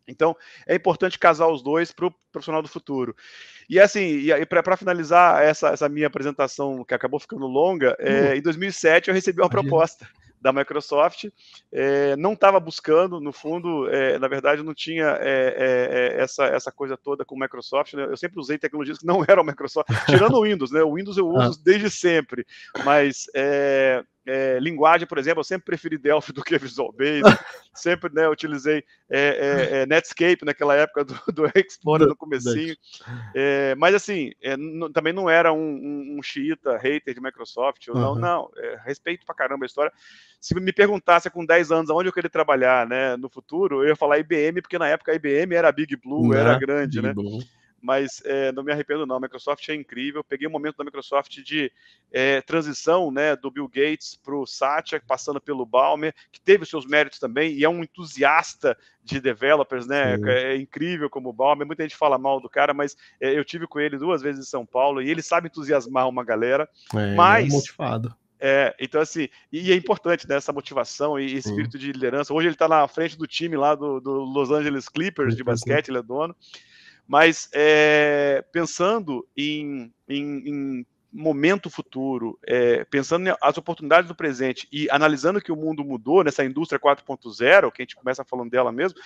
Então, 0.08 0.36
é 0.66 0.74
importante 0.74 1.18
casar 1.18 1.48
os 1.48 1.62
dois 1.62 1.92
para 1.92 2.06
o 2.06 2.14
profissional 2.32 2.62
do 2.62 2.68
futuro. 2.68 3.14
E 3.68 3.80
assim, 3.80 4.30
e 4.30 4.46
para 4.46 4.76
finalizar 4.76 5.42
essa, 5.42 5.70
essa, 5.70 5.88
minha 5.88 6.06
apresentação, 6.06 6.84
que 6.84 6.94
acabou 6.94 7.18
ficando 7.18 7.46
longa, 7.46 7.96
é, 7.98 8.30
uhum. 8.30 8.34
em 8.36 8.42
2007 8.42 9.08
eu 9.08 9.14
recebi 9.14 9.40
uma 9.40 9.50
proposta 9.50 10.06
da 10.40 10.52
Microsoft, 10.52 11.24
é, 11.72 12.14
não 12.16 12.34
estava 12.34 12.60
buscando, 12.60 13.20
no 13.20 13.32
fundo, 13.32 13.88
é, 13.88 14.18
na 14.18 14.28
verdade, 14.28 14.62
não 14.62 14.74
tinha 14.74 15.18
é, 15.20 15.54
é, 15.56 16.18
é 16.18 16.22
essa, 16.22 16.44
essa 16.44 16.70
coisa 16.70 16.96
toda 16.96 17.24
com 17.24 17.38
Microsoft, 17.38 17.94
né? 17.94 18.04
eu 18.04 18.16
sempre 18.16 18.38
usei 18.38 18.56
tecnologias 18.56 18.98
que 18.98 19.06
não 19.06 19.24
eram 19.26 19.42
Microsoft, 19.42 19.88
tirando 20.06 20.36
o 20.36 20.44
Windows, 20.44 20.70
né? 20.70 20.82
o 20.82 20.94
Windows 20.94 21.16
eu 21.16 21.26
uso 21.28 21.58
ah. 21.58 21.62
desde 21.64 21.90
sempre, 21.90 22.46
mas 22.84 23.26
é, 24.26 24.58
linguagem, 24.58 25.06
por 25.06 25.18
exemplo, 25.18 25.40
eu 25.40 25.44
sempre 25.44 25.66
preferi 25.66 25.96
Delphi 25.96 26.32
do 26.34 26.42
que 26.42 26.58
Visual 26.58 26.92
Basic, 26.92 27.38
sempre 27.74 28.12
né, 28.12 28.28
utilizei 28.28 28.84
é, 29.08 29.20
é, 29.20 29.76
é, 29.82 29.86
Netscape 29.86 30.44
naquela 30.44 30.74
época 30.74 31.04
do, 31.04 31.14
do 31.32 31.46
Explorer 31.54 32.08
no 32.08 32.16
comecinho, 32.16 32.76
é, 33.34 33.74
mas 33.76 33.94
assim, 33.94 34.32
é, 34.42 34.56
também 34.92 35.12
não 35.12 35.30
era 35.30 35.52
um, 35.52 35.58
um, 35.58 36.16
um 36.18 36.22
xiita 36.22 36.76
hater 36.76 37.14
de 37.14 37.20
Microsoft, 37.20 37.86
uhum. 37.88 37.94
não, 37.94 38.14
não, 38.16 38.50
respeito 38.84 39.24
pra 39.24 39.34
caramba 39.34 39.64
a 39.64 39.66
história. 39.66 39.92
Se 40.40 40.54
me 40.54 40.72
perguntasse 40.72 41.30
com 41.30 41.44
10 41.44 41.72
anos 41.72 41.90
aonde 41.90 42.08
eu 42.08 42.12
queria 42.12 42.30
trabalhar 42.30 42.86
né, 42.86 43.16
no 43.16 43.28
futuro, 43.28 43.82
eu 43.82 43.88
ia 43.88 43.96
falar 43.96 44.18
IBM, 44.18 44.60
porque 44.60 44.78
na 44.78 44.88
época 44.88 45.12
a 45.12 45.14
IBM 45.14 45.54
era 45.54 45.72
Big 45.72 45.96
Blue, 45.96 46.34
era 46.34 46.58
grande, 46.58 47.00
Big 47.00 47.08
né? 47.08 47.14
Blue. 47.14 47.40
Mas 47.80 48.22
é, 48.24 48.50
não 48.52 48.62
me 48.62 48.72
arrependo 48.72 49.06
não. 49.06 49.16
A 49.16 49.20
Microsoft 49.20 49.68
é 49.68 49.74
incrível. 49.74 50.24
Peguei 50.24 50.48
um 50.48 50.50
momento 50.50 50.76
da 50.76 50.84
Microsoft 50.84 51.40
de 51.42 51.70
é, 52.10 52.40
transição, 52.40 53.10
né, 53.10 53.36
do 53.36 53.50
Bill 53.50 53.68
Gates 53.68 54.18
para 54.22 54.34
o 54.34 54.46
Satya, 54.46 55.02
passando 55.06 55.40
pelo 55.40 55.66
Balmer, 55.66 56.14
que 56.32 56.40
teve 56.40 56.64
os 56.64 56.68
seus 56.68 56.86
méritos 56.86 57.18
também 57.18 57.52
e 57.52 57.64
é 57.64 57.68
um 57.68 57.82
entusiasta 57.82 58.76
de 59.04 59.20
developers, 59.20 59.86
né? 59.86 60.16
Sim. 60.16 60.28
É 60.28 60.56
incrível 60.56 61.08
como 61.08 61.28
o 61.28 61.32
Balmer. 61.32 61.66
Muita 61.66 61.82
gente 61.84 61.96
fala 61.96 62.18
mal 62.18 62.40
do 62.40 62.48
cara, 62.48 62.74
mas 62.74 62.96
é, 63.20 63.38
eu 63.38 63.44
tive 63.44 63.66
com 63.66 63.78
ele 63.78 63.98
duas 63.98 64.22
vezes 64.22 64.46
em 64.46 64.50
São 64.50 64.66
Paulo 64.66 65.00
e 65.00 65.10
ele 65.10 65.22
sabe 65.22 65.46
entusiasmar 65.46 66.08
uma 66.08 66.24
galera. 66.24 66.68
É, 66.94 67.14
mas 67.14 67.48
é 67.48 67.52
motivado. 67.52 68.14
É, 68.38 68.74
então 68.78 69.00
assim, 69.00 69.28
e 69.50 69.72
é 69.72 69.74
importante 69.74 70.28
né, 70.28 70.36
essa 70.36 70.52
motivação 70.52 71.18
e 71.18 71.36
espírito 71.36 71.72
Sim. 71.72 71.78
de 71.78 71.92
liderança. 71.92 72.34
Hoje 72.34 72.48
ele 72.48 72.54
está 72.54 72.68
na 72.68 72.86
frente 72.86 73.16
do 73.16 73.26
time 73.26 73.56
lá 73.56 73.74
do, 73.74 74.00
do 74.00 74.12
Los 74.24 74.50
Angeles 74.50 74.88
Clippers 74.88 75.34
de 75.34 75.42
basquete, 75.42 75.88
ele 75.88 75.98
é 75.98 76.02
dono. 76.02 76.36
Mas 77.06 77.48
é, 77.52 78.44
pensando 78.52 79.26
em, 79.36 79.92
em, 80.08 80.48
em, 80.48 80.86
momento 81.12 81.70
futuro, 81.70 82.38
é, 82.44 82.84
pensando 82.84 83.24
nas 83.40 83.58
oportunidades 83.58 84.08
do 84.08 84.14
presente 84.14 84.68
e 84.70 84.88
analisando 84.90 85.40
que 85.40 85.52
o 85.52 85.56
mundo 85.56 85.84
mudou 85.84 86.22
nessa 86.22 86.44
indústria 86.44 86.78
4.0, 86.78 87.72
que 87.72 87.82
a 87.82 87.84
gente 87.84 87.96
começa 87.96 88.24
falando 88.24 88.50
dela 88.50 88.70
mesmo, 88.70 88.98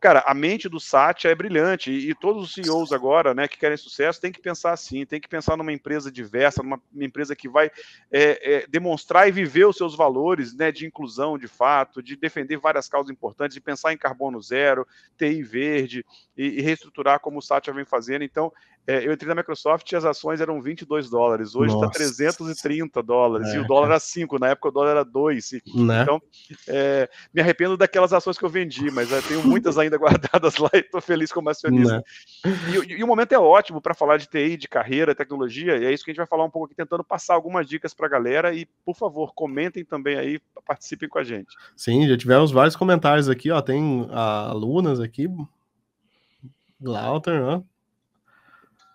cara, 0.00 0.24
a 0.26 0.32
mente 0.32 0.68
do 0.68 0.80
Satya 0.80 1.30
é 1.30 1.34
brilhante 1.34 1.90
e, 1.90 2.14
todos 2.14 2.42
os 2.42 2.54
CEOs 2.54 2.90
agora, 2.90 3.34
né, 3.34 3.46
que 3.46 3.58
querem 3.58 3.76
sucesso, 3.76 4.20
tem 4.20 4.32
que 4.32 4.40
pensar 4.40 4.72
assim, 4.72 5.04
tem 5.04 5.20
que 5.20 5.28
pensar 5.28 5.56
numa 5.56 5.72
empresa 5.72 6.10
diversa, 6.10 6.62
numa 6.62 6.80
empresa 6.96 7.36
que 7.36 7.48
vai 7.48 7.70
é, 8.10 8.54
é, 8.54 8.66
demonstrar 8.66 9.28
e 9.28 9.32
viver 9.32 9.66
os 9.66 9.76
seus 9.76 9.94
valores, 9.94 10.54
né, 10.54 10.72
de 10.72 10.86
inclusão, 10.86 11.36
de 11.36 11.46
fato, 11.46 12.02
de 12.02 12.16
defender 12.16 12.56
várias 12.56 12.88
causas 12.88 13.10
importantes, 13.10 13.54
de 13.54 13.60
pensar 13.60 13.92
em 13.92 13.98
carbono 13.98 14.40
zero, 14.40 14.86
TI 15.18 15.42
verde 15.42 16.04
e, 16.36 16.58
e 16.58 16.60
reestruturar 16.62 17.20
como 17.20 17.38
o 17.38 17.42
Satya 17.42 17.74
vem 17.74 17.84
fazendo. 17.84 18.24
Então, 18.24 18.50
é, 18.86 19.06
eu 19.06 19.12
entrei 19.12 19.28
na 19.28 19.34
Microsoft 19.34 19.90
e 19.92 19.96
as 19.96 20.04
ações 20.04 20.40
eram 20.40 20.60
22 20.60 21.08
dólares, 21.08 21.54
hoje 21.54 21.74
está 21.74 21.88
330 21.88 23.02
dólares, 23.02 23.48
é, 23.48 23.56
e 23.56 23.58
o 23.58 23.66
dólar 23.66 23.88
era 23.88 24.00
5, 24.00 24.38
na 24.38 24.48
época 24.48 24.68
o 24.68 24.72
dólar 24.72 24.90
era 24.90 25.04
2. 25.04 25.52
Né? 25.74 26.02
Então, 26.02 26.20
é, 26.66 27.08
me 27.32 27.40
arrependo 27.40 27.76
daquelas 27.76 28.12
ações 28.12 28.38
que 28.38 28.44
eu 28.44 28.48
vendi, 28.48 28.90
mas 28.90 29.12
é, 29.12 29.20
tenho 29.22 29.46
muitas 29.46 29.78
ainda 29.78 29.96
guardadas 29.96 30.56
lá 30.56 30.70
e 30.74 30.78
estou 30.78 31.00
feliz 31.00 31.30
como 31.30 31.50
acionista. 31.50 31.98
Né? 31.98 32.02
E, 32.88 32.92
e, 32.94 33.04
o 33.04 33.06
momento 33.06 33.32
é 33.32 33.38
ótimo 33.38 33.80
para 33.80 33.94
falar 33.94 34.16
de 34.16 34.26
TI, 34.26 34.56
de 34.56 34.68
carreira, 34.68 35.14
tecnologia, 35.14 35.76
e 35.76 35.84
é 35.84 35.92
isso 35.92 36.04
que 36.04 36.10
a 36.10 36.12
gente 36.12 36.18
vai 36.18 36.26
falar 36.26 36.44
um 36.44 36.50
pouco 36.50 36.66
aqui, 36.66 36.74
tentando 36.74 37.04
passar 37.04 37.34
algumas 37.34 37.68
dicas 37.68 37.94
para 37.94 38.06
a 38.06 38.10
galera, 38.10 38.54
e 38.54 38.66
por 38.84 38.96
favor, 38.96 39.32
comentem 39.34 39.84
também 39.84 40.16
aí, 40.16 40.40
participem 40.66 41.08
com 41.08 41.18
a 41.18 41.24
gente. 41.24 41.54
Sim, 41.76 42.08
já 42.08 42.16
tivemos 42.16 42.50
vários 42.50 42.76
comentários 42.76 43.28
aqui, 43.28 43.50
ó, 43.50 43.60
tem 43.60 44.08
alunas 44.10 45.00
aqui, 45.00 45.28
Glauter, 46.80 47.44
né? 47.44 47.62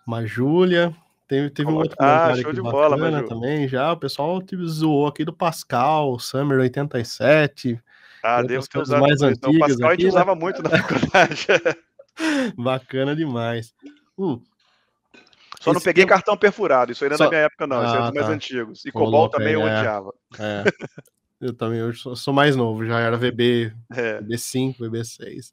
Majúlia. 0.06 0.94
Teve, 1.28 1.50
teve 1.50 1.68
um 1.68 1.74
outro 1.74 1.96
ah, 1.98 2.32
show 2.36 2.52
de 2.52 2.62
bola, 2.62 2.96
Maju. 2.96 3.26
também 3.26 3.66
já. 3.66 3.92
O 3.92 3.96
pessoal 3.96 4.40
zoou 4.66 5.08
aqui 5.08 5.24
do 5.24 5.32
Pascal, 5.32 6.18
Summer 6.20 6.60
87. 6.60 7.80
Ah, 8.22 8.42
devo 8.42 8.68
ter 8.68 8.78
usado 8.78 9.00
mais 9.00 9.20
antigas. 9.20 9.54
O 9.54 9.58
Pascal 9.58 9.74
aqui, 9.74 9.84
a 9.84 9.90
gente 9.90 10.02
né? 10.04 10.08
usava 10.08 10.34
muito 10.36 10.62
na 10.62 10.70
faculdade. 10.78 11.46
Bacana 12.56 13.16
demais. 13.16 13.74
Hum, 14.16 14.40
só 15.60 15.72
não 15.72 15.80
peguei 15.80 16.06
cartão 16.06 16.36
perfurado, 16.36 16.92
isso 16.92 17.02
ainda 17.02 17.16
Só... 17.16 17.24
na 17.24 17.30
minha 17.30 17.42
época, 17.42 17.66
não. 17.66 17.80
Ah, 17.80 17.84
isso 17.84 17.96
é 17.96 17.98
dos 17.98 18.08
tá. 18.08 18.14
mais 18.14 18.28
antigos. 18.28 18.84
E 18.84 18.92
Cobol 18.92 19.28
também 19.28 19.54
eu 19.54 19.66
é. 19.66 19.78
odiava. 19.78 20.14
É. 20.38 20.64
Eu 21.40 21.52
também 21.52 21.80
eu 21.80 21.92
sou 21.92 22.32
mais 22.32 22.56
novo, 22.56 22.86
já 22.86 22.98
era 23.00 23.16
VB, 23.16 23.72
é. 23.92 24.20
VB5, 24.22 24.78
VB6. 24.78 25.52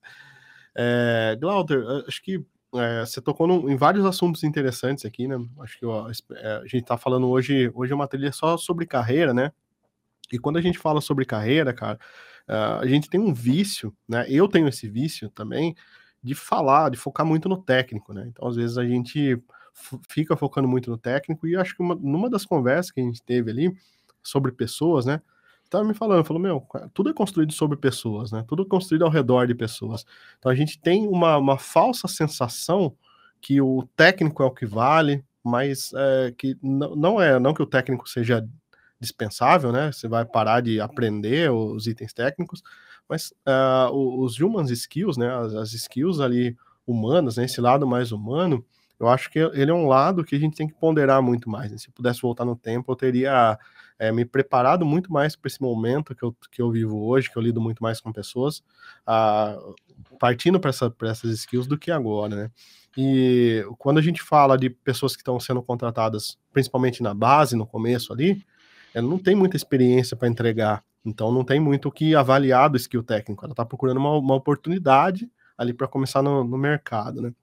É, 0.76 1.36
Glauter, 1.40 1.84
acho 2.08 2.24
que 2.24 2.44
é, 2.76 3.06
você 3.06 3.22
tocou 3.22 3.48
no, 3.48 3.70
em 3.70 3.76
vários 3.76 4.06
assuntos 4.06 4.44
interessantes 4.44 5.06
aqui, 5.06 5.28
né? 5.28 5.38
Acho 5.60 5.80
que 5.80 5.86
ó, 5.86 6.10
é, 6.32 6.56
a 6.58 6.68
gente 6.68 6.84
tá 6.84 6.98
falando 6.98 7.28
hoje, 7.30 7.72
hoje 7.74 7.92
é 7.92 7.96
uma 7.96 8.08
trilha 8.08 8.32
só 8.32 8.58
sobre 8.58 8.86
carreira, 8.86 9.34
né? 9.34 9.52
E 10.32 10.40
quando 10.40 10.58
a 10.58 10.62
gente 10.62 10.80
fala 10.80 11.02
sobre 11.02 11.26
carreira, 11.26 11.74
cara, 11.74 12.00
é, 12.48 12.56
a 12.56 12.86
gente 12.86 13.10
tem 13.10 13.20
um 13.20 13.34
vício, 13.34 13.96
né? 14.08 14.26
Eu 14.30 14.48
tenho 14.48 14.68
esse 14.68 14.90
vício 14.90 15.30
também 15.30 15.76
de 16.22 16.34
falar, 16.36 16.90
de 16.90 16.98
focar 16.98 17.26
muito 17.26 17.50
no 17.50 17.58
técnico, 17.62 18.14
né? 18.14 18.26
Então, 18.28 18.48
às 18.48 18.56
vezes 18.56 18.78
a 18.78 18.86
gente 18.86 19.42
fica 20.10 20.38
focando 20.38 20.68
muito 20.68 20.90
no 20.90 20.98
técnico 20.98 21.48
e 21.48 21.56
acho 21.56 21.76
que 21.76 21.82
uma, 21.82 21.96
numa 21.96 22.30
das 22.30 22.46
conversas 22.46 22.92
que 22.92 23.02
a 23.02 23.04
gente 23.04 23.22
teve 23.24 23.52
ali 23.52 23.76
sobre 24.22 24.52
pessoas, 24.52 25.06
né? 25.06 25.22
Estava 25.74 25.84
me 25.84 25.94
falando, 25.94 26.24
falou, 26.24 26.42
meu, 26.42 26.66
tudo 26.94 27.10
é 27.10 27.14
construído 27.14 27.52
sobre 27.52 27.78
pessoas, 27.78 28.32
né? 28.32 28.46
Tudo 28.48 28.62
é 28.62 28.66
construído 28.66 29.04
ao 29.04 29.12
redor 29.12 29.48
de 29.48 29.56
pessoas. 29.56 30.06
Então 30.38 30.52
a 30.52 30.56
gente 30.56 30.80
tem 30.80 31.08
uma, 31.08 31.38
uma 31.38 31.58
falsa 31.58 32.08
sensação 32.08 32.96
que 33.42 33.60
o 33.60 33.88
técnico 33.96 34.44
é 34.44 34.46
o 34.46 34.52
que 34.52 34.66
vale, 34.66 35.26
mas 35.44 35.92
é, 35.96 36.34
que 36.38 36.58
não 36.62 37.20
é, 37.20 37.40
não 37.40 37.54
que 37.54 37.62
o 37.62 37.66
técnico 37.66 38.08
seja 38.08 38.48
dispensável, 39.00 39.72
né? 39.72 39.92
Você 39.92 40.08
vai 40.08 40.24
parar 40.24 40.62
de 40.62 40.80
aprender 40.80 41.52
os 41.52 41.88
itens 41.88 42.14
técnicos, 42.14 42.62
mas 43.10 43.34
uh, 43.48 43.92
os 43.92 44.40
human 44.40 44.64
skills, 44.72 45.18
né? 45.18 45.30
As, 45.36 45.54
as, 45.56 45.74
skills 45.74 46.20
ali 46.22 46.56
humanas, 46.88 47.38
né? 47.38 47.46
Esse 47.46 47.60
lado 47.60 47.86
mais 47.86 48.12
humano, 48.12 48.64
eu 49.00 49.10
acho 49.10 49.30
que 49.30 49.40
ele 49.40 49.72
é 49.72 49.74
um 49.74 49.88
lado 49.88 50.24
que 50.24 50.36
a 50.36 50.40
gente 50.40 50.56
tem 50.56 50.68
que 50.68 50.74
ponderar 50.76 51.22
muito 51.22 51.50
mais. 51.50 51.72
Né? 51.72 51.78
Se 51.78 51.92
pudesse 51.92 52.22
voltar 52.22 52.46
no 52.46 52.56
tempo, 52.56 52.92
eu 52.92 52.96
teria 52.96 53.60
é, 54.04 54.12
me 54.12 54.26
preparado 54.26 54.86
muito 54.86 55.12
mais 55.14 55.34
para 55.34 55.48
esse 55.48 55.62
momento 55.62 56.14
que 56.14 56.24
eu, 56.24 56.36
que 56.52 56.62
eu 56.62 56.70
vivo 56.70 57.06
hoje, 57.06 57.32
que 57.32 57.38
eu 57.38 57.42
lido 57.42 57.62
muito 57.62 57.82
mais 57.82 58.02
com 58.02 58.12
pessoas, 58.12 58.62
partindo 60.20 60.60
para 60.60 60.72
essa, 60.72 60.94
essas 61.04 61.32
skills 61.32 61.68
do 61.68 61.78
que 61.78 61.90
agora, 61.90 62.36
né? 62.36 62.52
E 62.98 63.66
quando 63.78 64.00
a 64.00 64.02
gente 64.02 64.22
fala 64.22 64.58
de 64.58 64.70
pessoas 64.70 65.16
que 65.16 65.22
estão 65.22 65.40
sendo 65.40 65.64
contratadas, 65.64 66.38
principalmente 66.52 67.02
na 67.02 67.14
base, 67.14 67.56
no 67.56 67.66
começo 67.66 68.12
ali, 68.12 68.44
ela 68.94 69.08
não 69.08 69.18
tem 69.18 69.36
muita 69.36 69.56
experiência 69.56 70.18
para 70.18 70.28
entregar, 70.28 70.84
então 71.06 71.32
não 71.32 71.46
tem 71.46 71.60
muito 71.60 71.88
o 71.88 71.92
que 71.92 72.14
avaliar 72.14 72.70
do 72.70 72.78
skill 72.78 73.04
técnico, 73.04 73.46
ela 73.46 73.54
está 73.54 73.66
procurando 73.66 73.98
uma, 73.98 74.18
uma 74.18 74.36
oportunidade 74.36 75.32
ali 75.58 75.74
para 75.74 75.88
começar 75.88 76.22
no, 76.22 76.44
no 76.44 76.58
mercado, 76.58 77.22
né? 77.22 77.34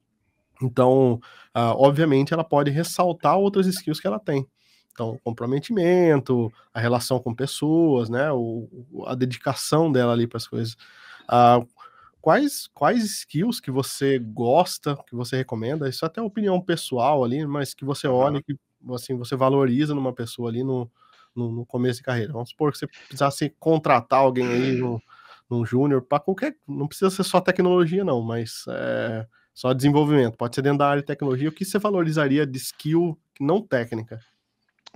Então, 0.62 1.14
uh, 1.56 1.72
obviamente, 1.76 2.34
ela 2.34 2.44
pode 2.44 2.70
ressaltar 2.70 3.38
outras 3.38 3.66
skills 3.66 3.98
que 3.98 4.06
ela 4.06 4.18
tem. 4.18 4.46
Então, 4.92 5.18
comprometimento, 5.24 6.52
a 6.74 6.80
relação 6.80 7.18
com 7.18 7.34
pessoas, 7.34 8.08
né? 8.08 8.30
O, 8.32 8.68
a 9.06 9.14
dedicação 9.14 9.90
dela 9.90 10.12
ali 10.12 10.26
para 10.26 10.38
as 10.38 10.46
coisas. 10.46 10.74
Uh, 11.24 11.66
quais, 12.20 12.68
quais 12.74 13.04
skills 13.04 13.60
que 13.60 13.70
você 13.70 14.18
gosta, 14.18 14.96
que 15.08 15.14
você 15.14 15.36
recomenda? 15.36 15.88
Isso 15.88 16.04
é 16.04 16.06
até 16.06 16.20
opinião 16.20 16.60
pessoal 16.60 17.24
ali, 17.24 17.46
mas 17.46 17.72
que 17.72 17.84
você 17.84 18.06
olha 18.06 18.42
que 18.42 18.56
assim, 18.94 19.16
você 19.16 19.36
valoriza 19.36 19.94
numa 19.94 20.12
pessoa 20.12 20.48
ali 20.48 20.62
no, 20.62 20.90
no, 21.34 21.50
no 21.50 21.66
começo 21.66 21.98
de 21.98 22.04
carreira. 22.04 22.32
Vamos 22.32 22.50
supor 22.50 22.72
que 22.72 22.78
você 22.78 22.86
precisasse 22.86 23.54
contratar 23.58 24.20
alguém 24.20 24.46
aí 24.46 24.72
no, 24.72 25.00
no 25.48 25.64
júnior 25.64 26.02
para 26.02 26.20
qualquer. 26.20 26.56
Não 26.66 26.86
precisa 26.86 27.10
ser 27.10 27.24
só 27.24 27.40
tecnologia, 27.40 28.04
não, 28.04 28.22
mas 28.22 28.64
é, 28.68 29.26
só 29.54 29.72
desenvolvimento. 29.72 30.36
Pode 30.36 30.54
ser 30.54 30.62
dentro 30.62 30.78
da 30.78 30.88
área 30.88 31.02
de 31.02 31.06
tecnologia. 31.06 31.48
O 31.48 31.52
que 31.52 31.64
você 31.64 31.78
valorizaria 31.78 32.46
de 32.46 32.58
skill 32.58 33.18
não 33.38 33.60
técnica? 33.60 34.20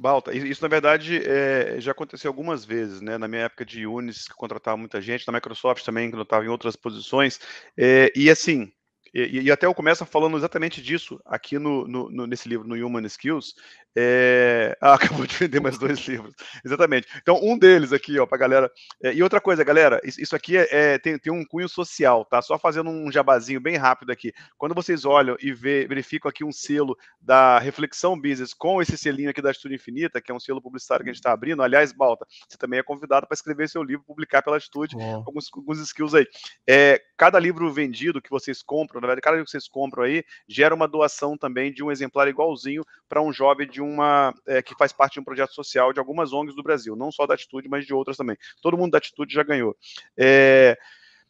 Balta, 0.00 0.34
isso 0.34 0.62
na 0.62 0.68
verdade 0.68 1.22
é, 1.24 1.80
já 1.80 1.92
aconteceu 1.92 2.28
algumas 2.28 2.64
vezes, 2.64 3.00
né? 3.00 3.16
Na 3.16 3.28
minha 3.28 3.42
época 3.42 3.64
de 3.64 3.86
Unis, 3.86 4.26
que 4.26 4.34
contratava 4.34 4.76
muita 4.76 5.00
gente, 5.00 5.26
na 5.26 5.32
Microsoft 5.32 5.84
também, 5.84 6.10
quando 6.10 6.20
eu 6.20 6.24
estava 6.24 6.44
em 6.44 6.48
outras 6.48 6.74
posições. 6.74 7.38
É, 7.76 8.12
e 8.14 8.28
assim, 8.28 8.72
e, 9.14 9.42
e, 9.42 9.52
até 9.52 9.66
eu 9.66 9.74
começo 9.74 10.04
falando 10.04 10.36
exatamente 10.36 10.82
disso 10.82 11.20
aqui 11.24 11.56
no, 11.56 11.86
no, 11.86 12.26
nesse 12.26 12.48
livro, 12.48 12.66
no 12.66 12.74
Human 12.74 13.06
Skills. 13.06 13.54
É... 13.96 14.76
Ah, 14.80 14.94
acabou 15.24 15.26
de 15.26 15.36
vender 15.36 15.60
mais 15.60 15.78
dois 15.78 15.98
livros. 16.06 16.34
Exatamente. 16.64 17.06
Então, 17.16 17.38
um 17.42 17.58
deles 17.58 17.92
aqui, 17.92 18.18
ó, 18.18 18.26
pra 18.26 18.38
galera. 18.38 18.70
É, 19.02 19.12
e 19.12 19.22
outra 19.22 19.40
coisa, 19.40 19.62
galera, 19.64 20.00
isso 20.04 20.34
aqui 20.34 20.56
é, 20.56 20.68
é, 20.70 20.98
tem, 20.98 21.18
tem 21.18 21.32
um 21.32 21.44
cunho 21.44 21.68
social, 21.68 22.24
tá? 22.24 22.42
Só 22.42 22.58
fazendo 22.58 22.90
um 22.90 23.10
jabazinho 23.10 23.60
bem 23.60 23.76
rápido 23.76 24.10
aqui. 24.10 24.32
Quando 24.58 24.74
vocês 24.74 25.04
olham 25.04 25.36
e 25.40 25.52
vê, 25.52 25.86
verificam 25.86 26.28
aqui 26.28 26.44
um 26.44 26.52
selo 26.52 26.96
da 27.20 27.58
Reflexão 27.58 28.20
Business 28.20 28.52
com 28.52 28.80
esse 28.82 28.96
selinho 28.96 29.30
aqui 29.30 29.40
da 29.40 29.50
Atitude 29.50 29.74
Infinita, 29.74 30.20
que 30.20 30.30
é 30.30 30.34
um 30.34 30.40
selo 30.40 30.60
publicitário 30.60 31.04
que 31.04 31.10
a 31.10 31.12
gente 31.12 31.20
está 31.20 31.32
abrindo. 31.32 31.62
Aliás, 31.62 31.92
Balta, 31.92 32.26
você 32.48 32.58
também 32.58 32.78
é 32.78 32.82
convidado 32.82 33.26
para 33.26 33.34
escrever 33.34 33.68
seu 33.68 33.82
livro, 33.82 34.04
publicar 34.04 34.42
pela 34.42 34.56
Atitude, 34.56 34.96
oh. 34.96 35.22
alguns, 35.26 35.48
alguns 35.54 35.78
skills 35.80 36.14
aí. 36.14 36.26
É, 36.68 37.00
cada 37.16 37.38
livro 37.38 37.72
vendido 37.72 38.20
que 38.20 38.30
vocês 38.30 38.62
compram, 38.62 39.00
na 39.00 39.06
verdade, 39.06 39.22
cada 39.22 39.36
livro 39.36 39.46
que 39.46 39.50
vocês 39.50 39.68
compram 39.68 40.04
aí, 40.04 40.24
gera 40.48 40.74
uma 40.74 40.88
doação 40.88 41.36
também 41.36 41.72
de 41.72 41.82
um 41.82 41.90
exemplar 41.90 42.28
igualzinho 42.28 42.84
para 43.08 43.22
um 43.22 43.32
jovem 43.32 43.68
de 43.68 43.82
uma 43.84 44.34
é, 44.46 44.62
que 44.62 44.74
faz 44.76 44.92
parte 44.92 45.14
de 45.14 45.20
um 45.20 45.24
projeto 45.24 45.52
social 45.52 45.92
de 45.92 45.98
algumas 45.98 46.32
ONGs 46.32 46.54
do 46.56 46.62
Brasil, 46.62 46.96
não 46.96 47.12
só 47.12 47.26
da 47.26 47.34
Atitude, 47.34 47.68
mas 47.68 47.86
de 47.86 47.94
outras 47.94 48.16
também. 48.16 48.36
Todo 48.60 48.76
mundo 48.76 48.92
da 48.92 48.98
Atitude 48.98 49.34
já 49.34 49.42
ganhou. 49.42 49.76
É, 50.16 50.76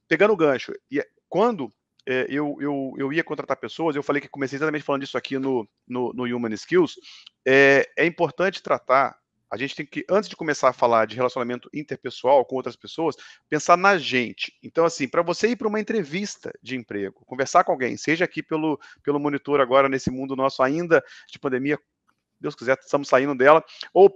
pegando 0.09 0.33
o 0.33 0.37
gancho, 0.37 0.73
e 0.91 1.05
quando 1.29 1.73
é, 2.07 2.27
eu, 2.29 2.57
eu, 2.61 2.95
eu 2.99 3.13
ia 3.13 3.25
contratar 3.25 3.57
pessoas, 3.57 3.97
eu 3.97 4.03
falei 4.03 4.21
que 4.21 4.29
comecei 4.29 4.57
exatamente 4.57 4.85
falando 4.85 5.03
disso 5.03 5.19
aqui 5.19 5.39
no, 5.39 5.69
no, 5.87 6.13
no 6.13 6.25
Human 6.25 6.53
Skills, 6.55 6.95
é, 7.47 7.89
é 7.97 8.07
importante 8.07 8.63
tratar 8.63 9.17
a 9.55 9.57
gente 9.57 9.77
tem 9.77 9.87
que, 9.87 10.05
antes 10.11 10.29
de 10.29 10.35
começar 10.35 10.69
a 10.69 10.73
falar 10.73 11.07
de 11.07 11.15
relacionamento 11.15 11.71
interpessoal 11.73 12.45
com 12.45 12.57
outras 12.57 12.75
pessoas, 12.75 13.15
pensar 13.49 13.77
na 13.77 13.97
gente. 13.97 14.53
Então, 14.61 14.85
assim, 14.85 15.07
para 15.07 15.23
você 15.23 15.47
ir 15.47 15.55
para 15.55 15.69
uma 15.69 15.79
entrevista 15.79 16.53
de 16.61 16.75
emprego, 16.75 17.25
conversar 17.25 17.63
com 17.63 17.71
alguém, 17.71 17.97
seja 17.97 18.25
aqui 18.25 18.43
pelo, 18.43 18.81
pelo 19.05 19.21
monitor 19.21 19.61
agora, 19.61 19.89
nesse 19.89 20.11
mundo 20.11 20.35
nosso 20.35 20.61
ainda 20.61 21.05
de 21.31 21.39
pandemia, 21.39 21.79
Deus 22.41 22.55
quiser, 22.55 22.79
estamos 22.81 23.09
saindo 23.09 23.35
dela, 23.35 23.65
ou 23.93 24.11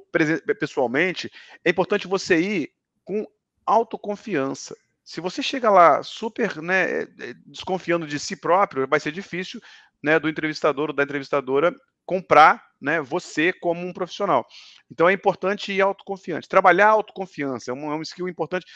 pessoalmente, 0.59 1.31
é 1.65 1.71
importante 1.71 2.07
você 2.07 2.41
ir 2.41 2.73
com 3.05 3.27
autoconfiança. 3.65 4.77
Se 5.05 5.21
você 5.21 5.43
chega 5.43 5.71
lá 5.71 6.03
super 6.03 6.61
né, 6.61 7.07
desconfiando 7.47 8.07
de 8.07 8.19
si 8.19 8.37
próprio, 8.37 8.87
vai 8.87 9.01
ser 9.01 9.13
difícil 9.13 9.61
né, 10.03 10.19
do 10.19 10.29
entrevistador 10.29 10.91
ou 10.91 10.95
da 10.95 11.03
entrevistadora 11.03 11.75
comprar 12.05 12.67
né, 12.81 13.01
você 13.01 13.53
como 13.53 13.87
um 13.87 13.93
profissional. 13.93 14.47
Então 14.91 15.09
é 15.09 15.13
importante 15.13 15.73
ir 15.73 15.81
autoconfiante. 15.81 16.49
Trabalhar 16.49 16.89
autoconfiança 16.89 17.71
é 17.71 17.75
um, 17.75 17.93
é 17.93 17.97
um 17.97 18.03
skill 18.03 18.29
importante 18.29 18.67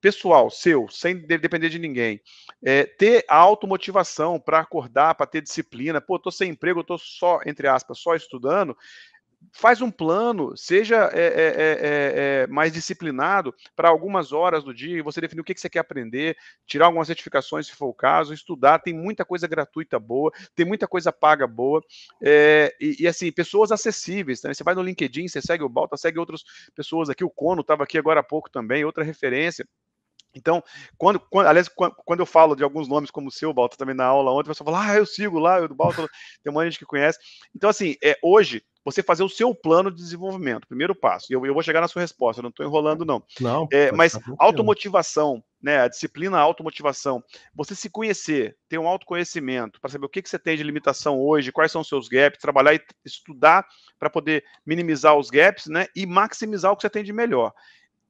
pessoal, 0.00 0.50
seu, 0.50 0.88
sem 0.88 1.18
depender 1.18 1.68
de 1.68 1.78
ninguém. 1.78 2.20
É, 2.64 2.84
ter 2.84 3.24
a 3.28 3.36
automotivação 3.36 4.40
para 4.40 4.60
acordar, 4.60 5.14
para 5.14 5.26
ter 5.26 5.42
disciplina. 5.42 6.00
Pô, 6.00 6.18
tô 6.18 6.30
sem 6.30 6.50
emprego, 6.50 6.80
eu 6.80 6.84
tô 6.84 6.98
só, 6.98 7.40
entre 7.44 7.68
aspas, 7.68 7.98
só 7.98 8.14
estudando 8.14 8.76
faz 9.52 9.80
um 9.80 9.90
plano, 9.90 10.56
seja 10.56 11.10
é, 11.12 11.24
é, 11.24 12.42
é, 12.42 12.46
mais 12.46 12.72
disciplinado 12.72 13.54
para 13.74 13.88
algumas 13.88 14.32
horas 14.32 14.62
do 14.62 14.72
dia, 14.72 15.02
você 15.02 15.20
definir 15.20 15.40
o 15.40 15.44
que, 15.44 15.54
que, 15.54 15.60
você 15.60 15.68
quer 15.68 15.80
aprender, 15.80 16.36
tirar 16.66 16.86
algumas 16.86 17.06
certificações, 17.06 17.66
se 17.66 17.74
for 17.74 17.86
o 17.86 17.94
caso, 17.94 18.34
estudar, 18.34 18.78
tem 18.78 18.94
muita 18.94 19.24
coisa 19.24 19.46
gratuita 19.48 19.98
boa, 19.98 20.30
tem 20.54 20.66
muita 20.66 20.86
coisa 20.86 21.12
paga 21.12 21.46
boa, 21.46 21.82
e, 22.22 22.96
e, 23.00 23.08
assim, 23.08 23.32
pessoas 23.32 23.72
acessíveis, 23.72 24.42
né? 24.42 24.52
você 24.54 24.62
vai 24.62 24.74
no 24.74 24.82
LinkedIn, 24.82 25.26
você 25.26 25.40
segue 25.40 25.64
o 25.64 25.68
Balta, 25.68 25.96
segue 25.96 26.18
outras 26.18 26.44
pessoas 26.74 27.08
aqui, 27.08 27.24
o 27.24 27.30
Cono 27.30 27.62
estava 27.62 27.84
aqui 27.84 27.98
agora 27.98 28.20
há 28.20 28.24
pouco 28.24 28.50
também, 28.50 28.84
outra 28.84 29.02
referência, 29.02 29.66
então, 30.34 30.62
quando, 30.96 31.18
quando, 31.18 31.46
aliás, 31.46 31.68
quando, 31.68 32.20
eu 32.20 32.26
falo 32.26 32.54
de 32.54 32.62
alguns 32.62 32.88
nomes 32.88 33.10
como 33.10 33.28
o 33.28 33.32
seu, 33.32 33.52
Balta, 33.52 33.76
também 33.76 33.94
na 33.94 34.04
aula 34.04 34.32
ontem, 34.32 34.48
você 34.48 34.62
fala, 34.62 34.84
ah, 34.84 34.96
eu 34.96 35.06
sigo 35.06 35.38
lá, 35.38 35.58
eu 35.58 35.68
do 35.68 35.74
Balta, 35.74 36.06
tem 36.42 36.50
um 36.50 36.54
monte 36.54 36.64
de 36.64 36.70
gente 36.70 36.78
que 36.78 36.86
conhece. 36.86 37.18
Então, 37.54 37.68
assim, 37.68 37.96
é, 38.02 38.16
hoje, 38.22 38.62
você 38.84 39.02
fazer 39.02 39.22
o 39.22 39.28
seu 39.28 39.54
plano 39.54 39.90
de 39.90 39.98
desenvolvimento, 39.98 40.66
primeiro 40.66 40.94
passo. 40.94 41.26
Eu, 41.30 41.44
eu 41.44 41.52
vou 41.52 41.62
chegar 41.62 41.80
na 41.80 41.88
sua 41.88 42.00
resposta, 42.00 42.40
não 42.40 42.48
estou 42.48 42.64
enrolando, 42.64 43.04
não. 43.04 43.22
Não. 43.40 43.68
É, 43.70 43.92
mas 43.92 44.18
automotivação, 44.38 45.42
né? 45.62 45.80
A 45.80 45.88
disciplina 45.88 46.38
automotivação. 46.38 47.22
Você 47.54 47.74
se 47.74 47.90
conhecer, 47.90 48.56
ter 48.68 48.78
um 48.78 48.88
autoconhecimento, 48.88 49.80
para 49.80 49.90
saber 49.90 50.06
o 50.06 50.08
que, 50.08 50.22
que 50.22 50.30
você 50.30 50.38
tem 50.38 50.56
de 50.56 50.62
limitação 50.62 51.20
hoje, 51.20 51.52
quais 51.52 51.70
são 51.70 51.82
os 51.82 51.88
seus 51.88 52.08
gaps, 52.08 52.40
trabalhar 52.40 52.74
e 52.74 52.80
estudar 53.04 53.66
para 53.98 54.08
poder 54.08 54.44
minimizar 54.64 55.16
os 55.16 55.28
gaps, 55.28 55.66
né? 55.66 55.86
E 55.94 56.06
maximizar 56.06 56.72
o 56.72 56.76
que 56.76 56.82
você 56.82 56.90
tem 56.90 57.04
de 57.04 57.12
melhor. 57.12 57.52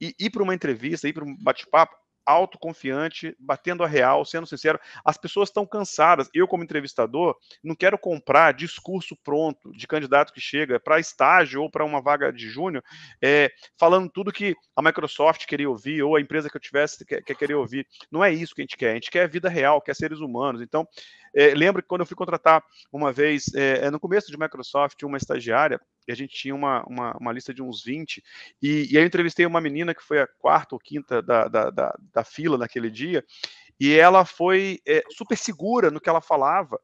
E 0.01 0.15
ir 0.19 0.31
para 0.31 0.43
uma 0.43 0.55
entrevista, 0.55 1.09
ir 1.09 1.13
para 1.13 1.25
um 1.25 1.37
bate-papo, 1.37 1.97
autoconfiante, 2.31 3.37
batendo 3.39 3.85
a 3.85 3.87
real, 3.87 4.25
sendo 4.25 4.47
sincero. 4.47 4.79
As 5.05 5.17
pessoas 5.17 5.49
estão 5.49 5.67
cansadas. 5.67 6.29
Eu, 6.33 6.49
como 6.49 6.65
entrevistador, 6.65 7.37
não 7.63 7.75
quero 7.75 7.99
comprar 7.99 8.53
discurso 8.53 9.17
pronto 9.23 9.73
de 9.73 9.87
candidato 9.87 10.33
que 10.33 10.41
chega 10.41 10.81
para 10.81 11.01
estágio 11.01 11.63
ou 11.63 11.71
para 11.71 11.85
uma 11.85 12.01
vaga 12.01 12.33
de 12.33 12.49
júnior, 12.49 12.83
é, 13.23 13.51
falando 13.79 14.11
tudo 14.11 14.33
que 14.33 14.55
a 14.75 14.83
Microsoft 14.83 15.47
queria 15.47 15.69
ouvir 15.69 16.03
ou 16.03 16.17
a 16.17 16.21
empresa 16.21 16.49
que 16.49 16.57
eu 16.57 16.61
tivesse 16.61 17.05
quer, 17.05 17.23
quer 17.23 17.35
querer 17.35 17.55
ouvir. 17.55 17.87
Não 18.11 18.25
é 18.25 18.33
isso 18.33 18.55
que 18.55 18.63
a 18.63 18.65
gente 18.65 18.77
quer. 18.77 18.93
A 18.93 18.95
gente 18.95 19.11
quer 19.11 19.29
vida 19.29 19.49
real, 19.49 19.81
quer 19.81 19.95
seres 19.95 20.21
humanos. 20.21 20.63
Então, 20.63 20.87
é, 21.35 21.55
lembro 21.55 21.83
que 21.83 21.89
quando 21.89 22.01
eu 22.01 22.07
fui 22.07 22.17
contratar 22.17 22.63
uma 22.93 23.13
vez, 23.13 23.53
é, 23.55 23.87
é 23.87 23.91
no 23.91 24.01
começo 24.01 24.31
de 24.31 24.39
Microsoft, 24.39 25.03
uma 25.03 25.17
estagiária, 25.17 25.81
e 26.07 26.13
a 26.13 26.15
gente 26.15 26.35
tinha 26.35 26.55
uma, 26.55 26.85
uma, 26.87 27.17
uma 27.19 27.33
lista 27.33 27.55
de 27.55 27.63
uns 27.63 27.85
20, 27.85 28.23
e, 28.61 28.93
e, 28.93 28.97
aí 28.97 29.03
eu 29.03 29.07
entrevistei 29.07 29.47
uma 29.47 29.61
menina 29.61 29.95
que 29.95 30.03
foi 30.03 30.21
a 30.21 30.27
quarta 30.27 30.75
ou 30.75 30.79
quinta 30.79 31.23
da, 31.23 31.47
da, 31.49 31.71
da, 31.71 31.99
da 32.13 32.25
fila 32.25 32.59
naquele 32.59 32.91
dia, 32.91 33.25
e 33.79 33.95
ela 33.95 34.25
foi 34.25 34.81
é, 34.87 35.03
super 35.11 35.37
segura 35.37 35.91
no 35.91 36.01
que 36.01 36.09
ela 36.09 36.21
falava, 36.21 36.81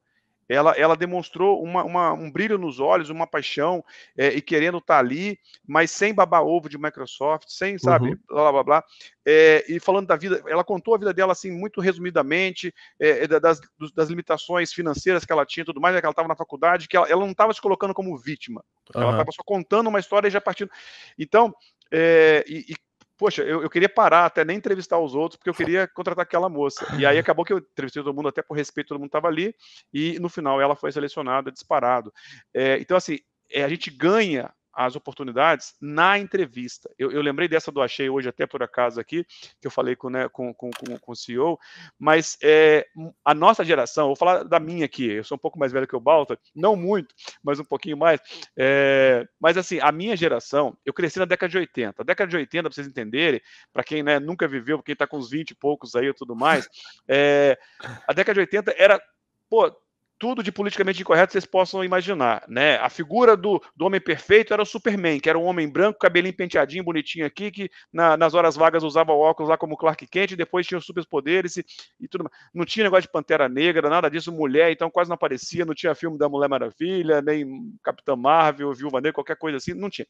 ela, 0.48 0.72
ela 0.72 0.96
demonstrou 0.96 1.62
uma, 1.62 1.84
uma, 1.84 2.12
um 2.12 2.30
brilho 2.30 2.58
nos 2.58 2.78
olhos, 2.78 3.10
uma 3.10 3.26
paixão, 3.26 3.84
é, 4.16 4.28
e 4.28 4.40
querendo 4.40 4.78
estar 4.78 4.94
tá 4.94 5.00
ali, 5.00 5.38
mas 5.66 5.90
sem 5.90 6.14
babar 6.14 6.44
ovo 6.44 6.68
de 6.68 6.78
Microsoft, 6.78 7.48
sem, 7.48 7.78
sabe, 7.78 8.10
uhum. 8.10 8.18
blá, 8.28 8.52
blá, 8.52 8.64
blá, 8.64 8.84
é, 9.24 9.64
e 9.68 9.80
falando 9.80 10.06
da 10.06 10.16
vida, 10.16 10.42
ela 10.46 10.62
contou 10.62 10.94
a 10.94 10.98
vida 10.98 11.12
dela, 11.12 11.32
assim, 11.32 11.50
muito 11.50 11.80
resumidamente, 11.80 12.72
é, 13.00 13.26
das, 13.26 13.60
das 13.94 14.08
limitações 14.08 14.72
financeiras 14.72 15.24
que 15.24 15.32
ela 15.32 15.44
tinha 15.44 15.64
tudo 15.64 15.80
mais, 15.80 15.94
né, 15.94 16.00
que 16.00 16.06
ela 16.06 16.12
estava 16.12 16.28
na 16.28 16.36
faculdade, 16.36 16.88
que 16.88 16.96
ela, 16.96 17.08
ela 17.08 17.20
não 17.20 17.32
estava 17.32 17.52
se 17.52 17.60
colocando 17.60 17.92
como 17.94 18.16
vítima, 18.16 18.64
uhum. 18.94 19.02
ela 19.02 19.10
estava 19.12 19.32
só 19.32 19.42
contando 19.44 19.88
uma 19.88 20.00
história 20.00 20.28
e 20.28 20.30
já 20.30 20.40
partindo. 20.40 20.70
Então, 21.18 21.54
é, 21.90 22.44
e, 22.46 22.72
e 22.72 22.85
poxa, 23.16 23.42
eu, 23.42 23.62
eu, 23.62 23.70
queria 23.70 23.88
parar 23.88 24.26
até 24.26 24.44
nem 24.44 24.56
entrevistar 24.56 24.98
os 24.98 25.14
outros, 25.14 25.38
porque 25.38 25.50
eu 25.50 25.54
queria 25.54 25.88
contratar 25.88 26.22
aquela 26.22 26.48
moça. 26.48 26.86
E 26.98 27.06
aí 27.06 27.18
acabou 27.18 27.44
que 27.44 27.52
eu 27.52 27.58
entrevistei 27.58 28.02
todo 28.02 28.14
mundo, 28.14 28.28
até 28.28 28.42
por 28.42 28.56
respeito, 28.56 28.88
todo 28.88 28.98
mundo 28.98 29.08
estava 29.08 29.28
ali, 29.28 29.54
e 29.92 30.18
no 30.18 30.28
final 30.28 30.60
ela 30.60 30.76
foi 30.76 30.92
selecionada, 30.92 31.50
disparado. 31.50 32.12
É, 32.54 32.78
então, 32.78 32.96
assim, 32.96 33.18
é, 33.50 33.64
a 33.64 33.68
gente 33.68 33.90
ganha 33.90 34.52
as 34.76 34.94
oportunidades 34.94 35.74
na 35.80 36.18
entrevista. 36.18 36.90
Eu, 36.98 37.10
eu, 37.10 37.22
lembrei 37.22 37.48
dessa 37.48 37.72
do 37.72 37.80
Achei 37.80 38.10
hoje, 38.10 38.28
até 38.28 38.46
por 38.46 38.62
acaso 38.62 39.00
aqui, 39.00 39.24
que 39.58 39.66
eu 39.66 39.70
falei 39.70 39.96
com, 39.96 40.10
né, 40.10 40.28
com, 40.28 40.52
com, 40.52 40.70
com, 40.70 41.12
o 41.12 41.16
CEO, 41.16 41.58
mas 41.98 42.36
é, 42.42 42.86
a 43.24 43.34
nossa 43.34 43.64
geração, 43.64 44.08
vou 44.08 44.16
falar 44.16 44.42
da 44.42 44.60
minha 44.60 44.84
aqui, 44.84 45.10
eu 45.10 45.24
sou 45.24 45.36
um 45.36 45.38
pouco 45.38 45.58
mais 45.58 45.72
velho 45.72 45.86
que 45.86 45.96
o 45.96 46.00
Balta, 46.00 46.38
não 46.54 46.76
muito, 46.76 47.14
mas 47.42 47.58
um 47.58 47.64
pouquinho 47.64 47.96
mais, 47.96 48.20
é, 48.54 49.26
mas 49.40 49.56
assim, 49.56 49.78
a 49.80 49.90
minha 49.90 50.14
geração, 50.14 50.76
eu 50.84 50.92
cresci 50.92 51.18
na 51.18 51.24
década 51.24 51.50
de 51.50 51.56
80. 51.56 52.02
A 52.02 52.04
década 52.04 52.28
de 52.28 52.36
80, 52.36 52.62
para 52.64 52.74
vocês 52.74 52.86
entenderem, 52.86 53.40
para 53.72 53.82
quem 53.82 54.02
né, 54.02 54.20
nunca 54.20 54.46
viveu, 54.46 54.82
quem 54.82 54.92
está 54.92 55.06
com 55.06 55.16
uns 55.16 55.30
20 55.30 55.52
e 55.52 55.54
poucos 55.54 55.96
aí 55.96 56.08
e 56.08 56.14
tudo 56.14 56.36
mais, 56.36 56.68
é, 57.08 57.58
a 58.06 58.12
década 58.12 58.34
de 58.34 58.40
80 58.40 58.74
era, 58.76 59.00
pô, 59.48 59.74
tudo 60.18 60.42
de 60.42 60.50
politicamente 60.50 61.02
incorreto 61.02 61.32
vocês 61.32 61.44
possam 61.44 61.84
imaginar, 61.84 62.44
né? 62.48 62.76
A 62.76 62.88
figura 62.88 63.36
do, 63.36 63.62
do 63.74 63.84
homem 63.86 64.00
perfeito 64.00 64.52
era 64.52 64.62
o 64.62 64.66
Superman, 64.66 65.20
que 65.20 65.28
era 65.28 65.38
um 65.38 65.44
homem 65.44 65.68
branco, 65.68 65.98
cabelinho 65.98 66.34
penteadinho, 66.34 66.84
bonitinho 66.84 67.26
aqui, 67.26 67.50
que 67.50 67.70
na, 67.92 68.16
nas 68.16 68.34
horas 68.34 68.56
vagas 68.56 68.82
usava 68.82 69.12
óculos 69.12 69.50
lá 69.50 69.58
como 69.58 69.76
Clark 69.76 70.06
Kent, 70.06 70.32
e 70.32 70.36
depois 70.36 70.66
tinha 70.66 70.78
os 70.78 70.86
superpoderes 70.86 71.56
e, 71.58 71.64
e 72.00 72.08
tudo 72.08 72.24
mais. 72.24 72.36
Não 72.54 72.64
tinha 72.64 72.84
negócio 72.84 73.02
de 73.02 73.12
Pantera 73.12 73.48
Negra, 73.48 73.90
nada 73.90 74.10
disso, 74.10 74.32
mulher, 74.32 74.70
então 74.70 74.90
quase 74.90 75.10
não 75.10 75.14
aparecia, 75.14 75.64
não 75.64 75.74
tinha 75.74 75.94
filme 75.94 76.18
da 76.18 76.28
Mulher 76.28 76.48
Maravilha, 76.48 77.20
nem 77.20 77.46
Capitã 77.82 78.16
Marvel, 78.16 78.72
Viúva 78.72 78.98
Negra, 78.98 79.12
qualquer 79.12 79.36
coisa 79.36 79.58
assim, 79.58 79.74
não 79.74 79.90
tinha. 79.90 80.06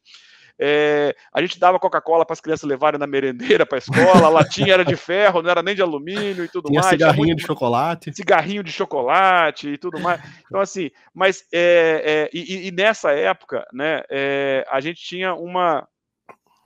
É, 0.59 1.15
a 1.33 1.41
gente 1.41 1.59
dava 1.59 1.79
Coca-Cola 1.79 2.25
para 2.25 2.33
as 2.33 2.41
crianças 2.41 2.67
levarem 2.67 2.99
na 2.99 3.05
merendeira 3.05 3.65
para 3.65 3.77
a 3.77 3.79
escola, 3.79 4.25
a 4.25 4.29
latinha 4.29 4.73
era 4.73 4.83
de 4.83 4.95
ferro, 4.95 5.41
não 5.41 5.49
era 5.49 5.61
nem 5.61 5.75
de 5.75 5.81
alumínio 5.81 6.43
e 6.43 6.47
tudo 6.47 6.69
tinha 6.69 6.81
mais. 6.81 6.91
Cigarrinho 6.91 7.27
muito... 7.27 7.39
de 7.39 7.45
chocolate. 7.45 8.13
Cigarrinho 8.13 8.63
de 8.63 8.71
chocolate 8.71 9.69
e 9.69 9.77
tudo 9.77 9.99
mais. 9.99 10.21
Então, 10.45 10.59
assim, 10.59 10.89
mas 11.13 11.43
é, 11.53 12.29
é, 12.33 12.37
e, 12.37 12.67
e, 12.67 12.71
nessa 12.71 13.11
época, 13.11 13.65
né, 13.71 14.01
é, 14.09 14.65
a 14.69 14.79
gente 14.79 15.01
tinha 15.01 15.33
uma, 15.35 15.87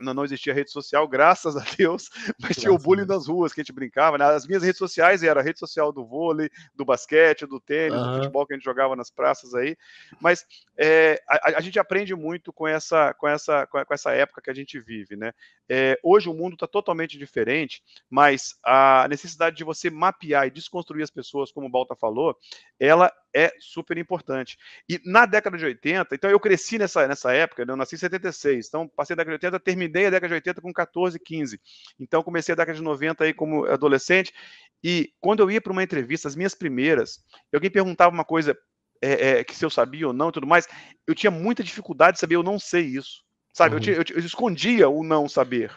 não, 0.02 0.14
não 0.14 0.26
existia 0.26 0.54
rede 0.54 0.72
social, 0.72 1.08
graças 1.08 1.56
a 1.56 1.64
Deus, 1.78 2.10
mas 2.40 2.58
tinha 2.58 2.72
o 2.72 2.78
bullying 2.78 3.06
nas 3.06 3.28
ruas 3.28 3.54
que 3.54 3.62
a 3.62 3.64
gente 3.64 3.74
brincava. 3.74 4.18
Né? 4.18 4.26
As 4.26 4.48
minhas 4.48 4.64
redes 4.64 4.78
sociais 4.78 5.24
eram 5.24 5.42
a 5.42 5.44
rede 5.44 5.60
social 5.60 5.92
do 5.92 6.06
vôlei, 6.06 6.50
do 6.76 6.86
basquete, 6.86 7.46
do 7.46 7.60
tênis, 7.60 7.98
uhum. 7.98 8.12
do 8.12 8.18
futebol 8.18 8.46
que 8.46 8.54
a 8.54 8.58
gente 8.58 8.66
jogava 8.66 8.96
nas 8.96 9.10
praças 9.10 9.54
aí. 9.54 9.78
Mas 10.20 10.46
é, 10.78 11.22
a, 11.28 11.58
a, 11.58 11.62
gente 11.62 11.80
aprende 11.80 12.16
muito 12.16 12.52
com 12.52 12.68
essa, 12.68 13.14
com, 13.14 13.28
essa, 13.28 13.68
com 13.68 13.94
essa 13.94 14.12
época 14.12 14.42
que 14.42 14.50
a 14.50 14.56
gente 14.56 14.80
vive. 14.80 15.16
Né? 15.16 15.32
É, 15.70 16.00
hoje 16.04 16.30
o 16.30 16.34
mundo 16.34 16.54
está 16.54 16.68
totalmente 16.68 17.18
diferente, 17.18 17.82
mas 18.10 18.56
a 18.64 19.08
necessidade 19.10 19.56
de 19.56 19.64
você 19.64 19.90
mapear 19.90 20.48
e 20.48 20.52
desconstruir 20.52 21.04
as 21.04 21.12
pessoas, 21.12 21.52
como 21.52 21.68
o 21.68 21.70
Balta 21.70 21.96
falou, 21.96 22.38
ela 22.80 23.12
é 23.34 23.54
super 23.60 23.98
importante. 23.98 24.58
E 24.88 25.00
na 25.06 25.26
década 25.26 25.58
de 25.58 25.66
80, 25.66 26.16
então 26.16 26.30
eu 26.30 26.40
cresci 26.40 26.78
nessa, 26.78 27.08
nessa 27.08 27.34
época, 27.34 27.66
né? 27.66 27.74
eu 27.74 27.78
nasci 27.78 27.96
em 27.96 28.00
76, 28.00 28.68
então 28.68 28.88
passei 28.88 29.16
da 29.16 29.24
década 29.24 29.38
de 29.38 29.46
80, 29.46 29.60
terminei 29.64 30.06
a 30.08 30.10
década 30.10 30.28
de 30.30 30.34
80 30.36 30.62
com 30.62 30.74
14, 30.74 31.20
15. 31.20 31.60
Então 32.00 32.24
comecei 32.24 32.54
a 32.54 32.56
década 32.56 32.78
de 32.78 32.84
90 32.84 33.24
aí 33.24 33.34
como 33.34 33.66
adolescente, 33.66 34.34
e 34.84 35.14
quando 35.20 35.42
eu 35.42 35.52
ia 35.52 35.62
para 35.62 35.72
uma 35.72 35.84
entrevista, 35.84 36.28
as 36.28 36.36
minhas 36.36 36.56
primeiras, 36.56 37.24
alguém 37.54 37.70
perguntava 37.70 38.14
uma 38.14 38.26
coisa 38.26 38.58
é, 39.02 39.40
é, 39.40 39.44
que 39.44 39.56
se 39.56 39.66
eu 39.66 39.70
sabia 39.70 40.08
ou 40.08 40.14
não 40.14 40.30
e 40.30 40.32
tudo 40.32 40.48
mais, 40.48 40.68
eu 41.08 41.16
tinha 41.16 41.32
muita 41.32 41.64
dificuldade 41.64 42.16
de 42.16 42.20
saber, 42.20 42.36
eu 42.36 42.44
não 42.44 42.60
sei 42.60 42.86
isso. 42.86 43.24
Sabe, 43.54 43.76
uhum. 43.76 43.78
eu, 43.78 43.82
tinha, 43.82 43.96
eu, 43.96 44.04
eu 44.22 44.26
escondia 44.26 44.90
o 44.90 45.04
não 45.04 45.28
saber. 45.28 45.72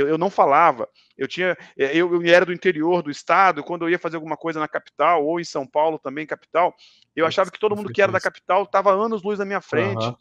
Eu, 0.00 0.08
eu 0.08 0.18
não 0.18 0.30
falava. 0.30 0.88
Eu 1.16 1.28
tinha, 1.28 1.56
é, 1.78 1.96
eu, 1.96 2.14
eu, 2.14 2.22
era 2.22 2.46
do 2.46 2.52
interior 2.52 3.02
do 3.02 3.10
estado. 3.10 3.62
Quando 3.62 3.82
eu 3.82 3.90
ia 3.90 3.98
fazer 3.98 4.16
alguma 4.16 4.36
coisa 4.36 4.58
na 4.58 4.68
capital 4.68 5.24
ou 5.24 5.38
em 5.40 5.44
São 5.44 5.66
Paulo 5.66 5.98
também 5.98 6.26
capital, 6.26 6.74
eu 7.14 7.26
achava 7.26 7.50
que 7.50 7.58
todo 7.58 7.76
mundo 7.76 7.92
que 7.92 8.02
era 8.02 8.12
da 8.12 8.20
capital 8.20 8.62
estava 8.62 8.92
anos 8.92 9.22
luz 9.22 9.38
na 9.38 9.44
minha 9.44 9.60
frente, 9.60 10.04
uhum. 10.04 10.16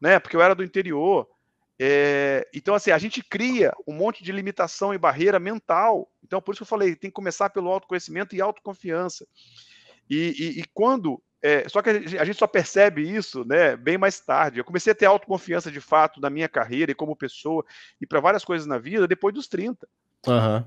né? 0.00 0.18
Porque 0.18 0.36
eu 0.36 0.42
era 0.42 0.54
do 0.54 0.64
interior. 0.64 1.26
É, 1.78 2.48
então, 2.54 2.74
assim, 2.74 2.90
a 2.90 2.98
gente 2.98 3.22
cria 3.22 3.72
um 3.86 3.94
monte 3.94 4.22
de 4.22 4.30
limitação 4.30 4.94
e 4.94 4.98
barreira 4.98 5.40
mental. 5.40 6.10
Então, 6.22 6.40
por 6.40 6.52
isso 6.52 6.60
que 6.60 6.62
eu 6.62 6.68
falei, 6.68 6.94
tem 6.94 7.10
que 7.10 7.14
começar 7.14 7.50
pelo 7.50 7.70
autoconhecimento 7.70 8.36
e 8.36 8.40
autoconfiança. 8.40 9.26
E, 10.08 10.34
e, 10.38 10.60
e 10.60 10.64
quando 10.72 11.22
é, 11.46 11.68
só 11.68 11.82
que 11.82 11.90
a 11.90 12.24
gente 12.24 12.38
só 12.38 12.46
percebe 12.46 13.02
isso 13.02 13.44
né, 13.44 13.76
bem 13.76 13.98
mais 13.98 14.18
tarde. 14.18 14.58
Eu 14.58 14.64
comecei 14.64 14.92
a 14.92 14.96
ter 14.96 15.04
autoconfiança 15.04 15.70
de 15.70 15.78
fato 15.78 16.18
na 16.18 16.30
minha 16.30 16.48
carreira 16.48 16.90
e 16.90 16.94
como 16.94 17.14
pessoa 17.14 17.62
e 18.00 18.06
para 18.06 18.18
várias 18.18 18.42
coisas 18.42 18.66
na 18.66 18.78
vida 18.78 19.06
depois 19.06 19.34
dos 19.34 19.46
30. 19.46 19.86
Uhum. 20.26 20.64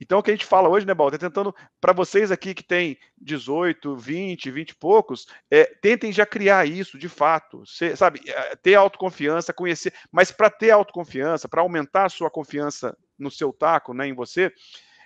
Então, 0.00 0.18
o 0.18 0.22
que 0.24 0.32
a 0.32 0.34
gente 0.34 0.44
fala 0.44 0.68
hoje, 0.68 0.84
né, 0.84 0.92
Balta, 0.92 1.14
é 1.14 1.18
tentando, 1.20 1.54
para 1.80 1.92
vocês 1.92 2.32
aqui 2.32 2.54
que 2.54 2.64
tem 2.64 2.98
18, 3.18 3.96
20, 3.96 4.50
20 4.50 4.70
e 4.70 4.74
poucos, 4.74 5.28
é, 5.48 5.64
tentem 5.64 6.10
já 6.10 6.26
criar 6.26 6.66
isso 6.66 6.98
de 6.98 7.08
fato, 7.08 7.64
Cê, 7.64 7.94
sabe, 7.94 8.20
é, 8.26 8.56
ter 8.56 8.74
autoconfiança, 8.74 9.52
conhecer, 9.52 9.94
mas 10.10 10.32
para 10.32 10.50
ter 10.50 10.72
autoconfiança, 10.72 11.48
para 11.48 11.62
aumentar 11.62 12.06
a 12.06 12.10
sua 12.10 12.28
confiança 12.28 12.98
no 13.16 13.30
seu 13.30 13.52
taco, 13.52 13.94
né, 13.94 14.08
em 14.08 14.12
você, 14.12 14.52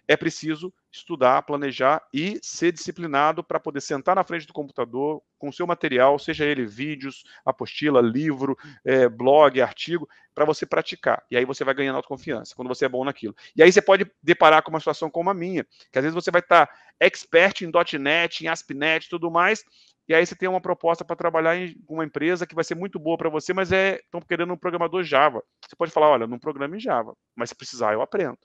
é 0.09 0.17
preciso 0.17 0.73
estudar, 0.93 1.43
planejar 1.43 2.03
e 2.13 2.39
ser 2.43 2.73
disciplinado 2.73 3.45
para 3.45 3.61
poder 3.61 3.81
sentar 3.81 4.17
na 4.17 4.25
frente 4.25 4.47
do 4.47 4.53
computador 4.53 5.23
com 5.39 5.53
seu 5.53 5.67
material, 5.67 6.19
seja 6.19 6.45
ele 6.45 6.67
vídeos, 6.67 7.25
apostila, 7.45 8.01
livro, 8.01 8.57
é, 8.85 9.09
blog, 9.09 9.61
artigo, 9.61 10.09
para 10.35 10.45
você 10.45 10.67
praticar. 10.67 11.23
E 11.31 11.37
aí 11.37 11.45
você 11.45 11.65
vai 11.65 11.75
ganhando 11.75 11.97
autoconfiança 11.97 12.55
quando 12.55 12.69
você 12.69 12.85
é 12.85 12.89
bom 12.89 13.05
naquilo. 13.05 13.35
E 13.57 13.63
aí 13.63 13.73
você 13.73 13.81
pode 13.81 14.11
deparar 14.23 14.63
com 14.63 14.71
uma 14.71 14.81
situação 14.81 15.11
como 15.11 15.31
a 15.31 15.35
minha, 15.35 15.65
que 15.93 15.99
às 15.99 16.03
vezes 16.03 16.15
você 16.15 16.31
vai 16.31 16.41
estar 16.41 16.67
tá 16.67 16.75
expert 16.99 17.63
em 17.63 17.71
.NET, 17.99 18.45
em 18.45 18.49
ASP.NET 18.49 19.09
tudo 19.09 19.31
mais, 19.31 19.65
e 20.09 20.15
aí 20.15 20.27
você 20.27 20.35
tem 20.35 20.49
uma 20.49 20.61
proposta 20.61 21.05
para 21.05 21.15
trabalhar 21.15 21.57
em 21.57 21.77
uma 21.89 22.05
empresa 22.05 22.47
que 22.47 22.55
vai 22.55 22.65
ser 22.65 22.75
muito 22.75 22.99
boa 22.99 23.17
para 23.17 23.31
você, 23.31 23.55
mas 23.55 23.71
é 23.71 23.97
estão 23.97 24.21
querendo 24.21 24.53
um 24.53 24.57
programador 24.57 25.05
Java. 25.05 25.41
Você 25.65 25.77
pode 25.77 25.93
falar, 25.93 26.09
olha, 26.09 26.27
não 26.27 26.39
programa 26.39 26.77
em 26.77 26.81
Java, 26.81 27.15
mas 27.37 27.51
se 27.51 27.55
precisar 27.55 27.93
eu 27.93 28.03
aprendo 28.03 28.37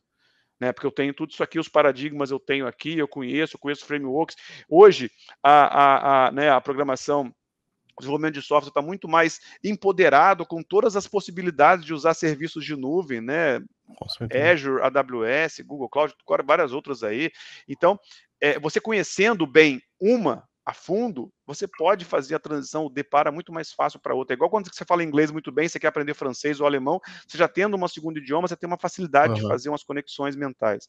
né? 0.59 0.71
Porque 0.71 0.87
eu 0.87 0.91
tenho 0.91 1.13
tudo 1.13 1.31
isso 1.31 1.43
aqui, 1.43 1.59
os 1.59 1.69
paradigmas 1.69 2.31
eu 2.31 2.39
tenho 2.39 2.67
aqui, 2.67 2.97
eu 2.97 3.07
conheço, 3.07 3.55
eu 3.55 3.59
conheço 3.59 3.85
frameworks. 3.85 4.35
Hoje, 4.69 5.11
a, 5.43 5.51
a, 5.51 6.27
a, 6.27 6.31
né, 6.31 6.49
a 6.49 6.61
programação 6.61 7.33
o 7.97 8.01
desenvolvimento 8.01 8.33
de 8.33 8.41
software 8.41 8.69
está 8.69 8.81
muito 8.81 9.07
mais 9.07 9.39
empoderado 9.63 10.45
com 10.45 10.61
todas 10.61 10.97
as 10.97 11.07
possibilidades 11.07 11.85
de 11.85 11.93
usar 11.93 12.13
serviços 12.13 12.65
de 12.65 12.75
nuvem, 12.75 13.21
né? 13.21 13.61
Azure, 14.51 14.81
AWS, 14.81 15.61
Google 15.65 15.87
Cloud, 15.87 16.13
várias 16.45 16.73
outras 16.73 17.03
aí. 17.03 17.31
Então, 17.67 17.97
é, 18.41 18.59
você 18.59 18.81
conhecendo 18.81 19.47
bem 19.47 19.81
uma, 19.99 20.43
a 20.65 20.73
fundo, 20.73 21.31
você 21.45 21.67
pode 21.67 22.03
fazer 22.03 22.33
a 22.33 22.39
transição, 22.39 22.87
o 22.87 22.89
depara 22.89 23.31
muito 23.31 23.53
mais 23.53 23.71
fácil 23.71 23.99
para 23.99 24.15
outra. 24.15 24.33
É 24.33 24.35
igual 24.35 24.49
quando 24.49 24.73
você 24.73 24.83
fala 24.83 25.03
inglês 25.03 25.29
muito 25.29 25.51
bem, 25.51 25.67
você 25.67 25.79
quer 25.79 25.87
aprender 25.87 26.15
francês 26.15 26.59
ou 26.59 26.65
alemão, 26.65 26.99
você 27.27 27.37
já 27.37 27.47
tendo 27.47 27.75
uma 27.75 27.87
segunda 27.87 28.17
idioma, 28.19 28.47
você 28.47 28.55
tem 28.55 28.67
uma 28.67 28.77
facilidade 28.77 29.33
uhum. 29.33 29.39
de 29.41 29.47
fazer 29.47 29.69
umas 29.69 29.83
conexões 29.83 30.35
mentais. 30.35 30.87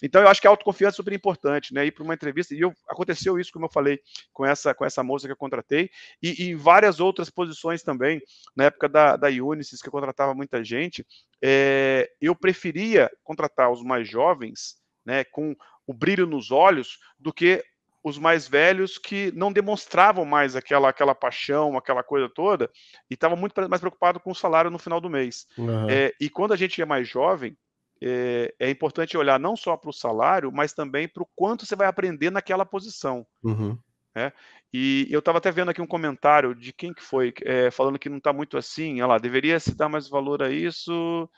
Então, 0.00 0.22
eu 0.22 0.28
acho 0.28 0.40
que 0.40 0.46
a 0.46 0.50
autoconfiança 0.50 0.94
é 0.94 0.98
super 0.98 1.12
importante, 1.12 1.74
né? 1.74 1.84
Ir 1.84 1.90
para 1.90 2.04
uma 2.04 2.14
entrevista, 2.14 2.54
e 2.54 2.60
eu, 2.60 2.72
aconteceu 2.88 3.36
isso, 3.36 3.50
como 3.52 3.64
eu 3.64 3.70
falei, 3.70 3.98
com 4.32 4.46
essa, 4.46 4.72
com 4.72 4.84
essa 4.84 5.02
moça 5.02 5.26
que 5.26 5.32
eu 5.32 5.36
contratei, 5.36 5.90
e, 6.22 6.44
e 6.44 6.54
várias 6.54 7.00
outras 7.00 7.28
posições 7.28 7.82
também, 7.82 8.22
na 8.54 8.64
época 8.64 8.88
da, 8.88 9.16
da 9.16 9.28
Unisys, 9.28 9.82
que 9.82 9.88
eu 9.88 9.92
contratava 9.92 10.34
muita 10.34 10.62
gente, 10.62 11.04
é, 11.42 12.08
eu 12.20 12.36
preferia 12.36 13.10
contratar 13.24 13.72
os 13.72 13.82
mais 13.82 14.08
jovens, 14.08 14.76
né, 15.04 15.24
com 15.24 15.56
o 15.84 15.92
brilho 15.92 16.26
nos 16.26 16.50
olhos, 16.50 16.98
do 17.18 17.32
que 17.32 17.64
os 18.06 18.18
mais 18.18 18.46
velhos 18.46 18.98
que 18.98 19.32
não 19.34 19.52
demonstravam 19.52 20.24
mais 20.24 20.54
aquela, 20.54 20.88
aquela 20.88 21.12
paixão, 21.12 21.76
aquela 21.76 22.04
coisa 22.04 22.28
toda, 22.28 22.70
e 23.10 23.14
estavam 23.14 23.36
muito 23.36 23.68
mais 23.68 23.80
preocupados 23.80 24.22
com 24.22 24.30
o 24.30 24.34
salário 24.34 24.70
no 24.70 24.78
final 24.78 25.00
do 25.00 25.10
mês. 25.10 25.44
Uhum. 25.58 25.90
É, 25.90 26.14
e 26.20 26.30
quando 26.30 26.52
a 26.52 26.56
gente 26.56 26.80
é 26.80 26.84
mais 26.84 27.08
jovem, 27.08 27.58
é, 28.00 28.54
é 28.60 28.70
importante 28.70 29.16
olhar 29.16 29.40
não 29.40 29.56
só 29.56 29.76
para 29.76 29.90
o 29.90 29.92
salário, 29.92 30.52
mas 30.52 30.72
também 30.72 31.08
para 31.08 31.24
o 31.24 31.28
quanto 31.34 31.66
você 31.66 31.74
vai 31.74 31.88
aprender 31.88 32.30
naquela 32.30 32.64
posição. 32.64 33.26
Uhum. 33.42 33.76
Né? 34.14 34.32
E 34.72 35.08
eu 35.10 35.18
estava 35.18 35.38
até 35.38 35.50
vendo 35.50 35.72
aqui 35.72 35.82
um 35.82 35.86
comentário 35.86 36.54
de 36.54 36.72
quem 36.72 36.94
que 36.94 37.02
foi, 37.02 37.34
é, 37.42 37.72
falando 37.72 37.98
que 37.98 38.08
não 38.08 38.18
está 38.18 38.32
muito 38.32 38.56
assim, 38.56 39.00
olha 39.00 39.14
lá, 39.14 39.18
deveria 39.18 39.58
se 39.58 39.76
dar 39.76 39.88
mais 39.88 40.08
valor 40.08 40.44
a 40.44 40.50
isso. 40.50 41.28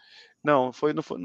Não, 0.42 0.72
foi, 0.72 0.92
no, 0.92 1.02
foi 1.02 1.18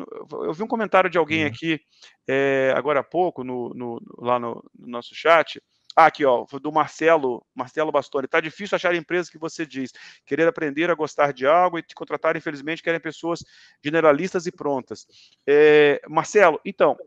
eu 0.47 0.54
vi 0.54 0.63
um 0.63 0.67
comentário 0.67 1.10
de 1.10 1.17
alguém 1.17 1.43
uhum. 1.43 1.49
aqui 1.49 1.80
é, 2.28 2.73
agora 2.76 3.02
há 3.02 3.04
pouco 3.04 3.43
no, 3.43 3.69
no 3.69 4.02
lá 4.17 4.39
no, 4.39 4.63
no, 4.78 4.88
nosso 4.88 5.13
chat. 5.13 5.62
Ah, 5.95 6.08
aqui, 6.08 6.26
ó, 6.26 6.45
do 6.60 6.71
Marcelo, 6.71 7.45
Marcelo 7.54 7.91
Bastoni. 7.91 8.28
Tá 8.28 8.41
difícil 8.41 8.76
achar 8.76 8.95
empresas 8.95 9.30
que 9.30 9.38
você 9.38 9.63
diz. 9.63 9.91
Querer 10.26 10.47
aprender 10.47 10.89
a 10.89 10.95
gostar 10.95 11.32
de 11.32 11.45
algo 11.45 11.78
e 11.78 11.84
te 11.84 11.93
contratar, 11.93 12.36
infelizmente, 12.36 12.82
querem 12.82 12.99
pessoas 12.99 13.43
generalistas 13.84 14.47
e 14.47 14.52
prontas. 14.52 15.06
É, 15.47 16.02
Marcelo, 16.10 16.60
então, 16.65 16.97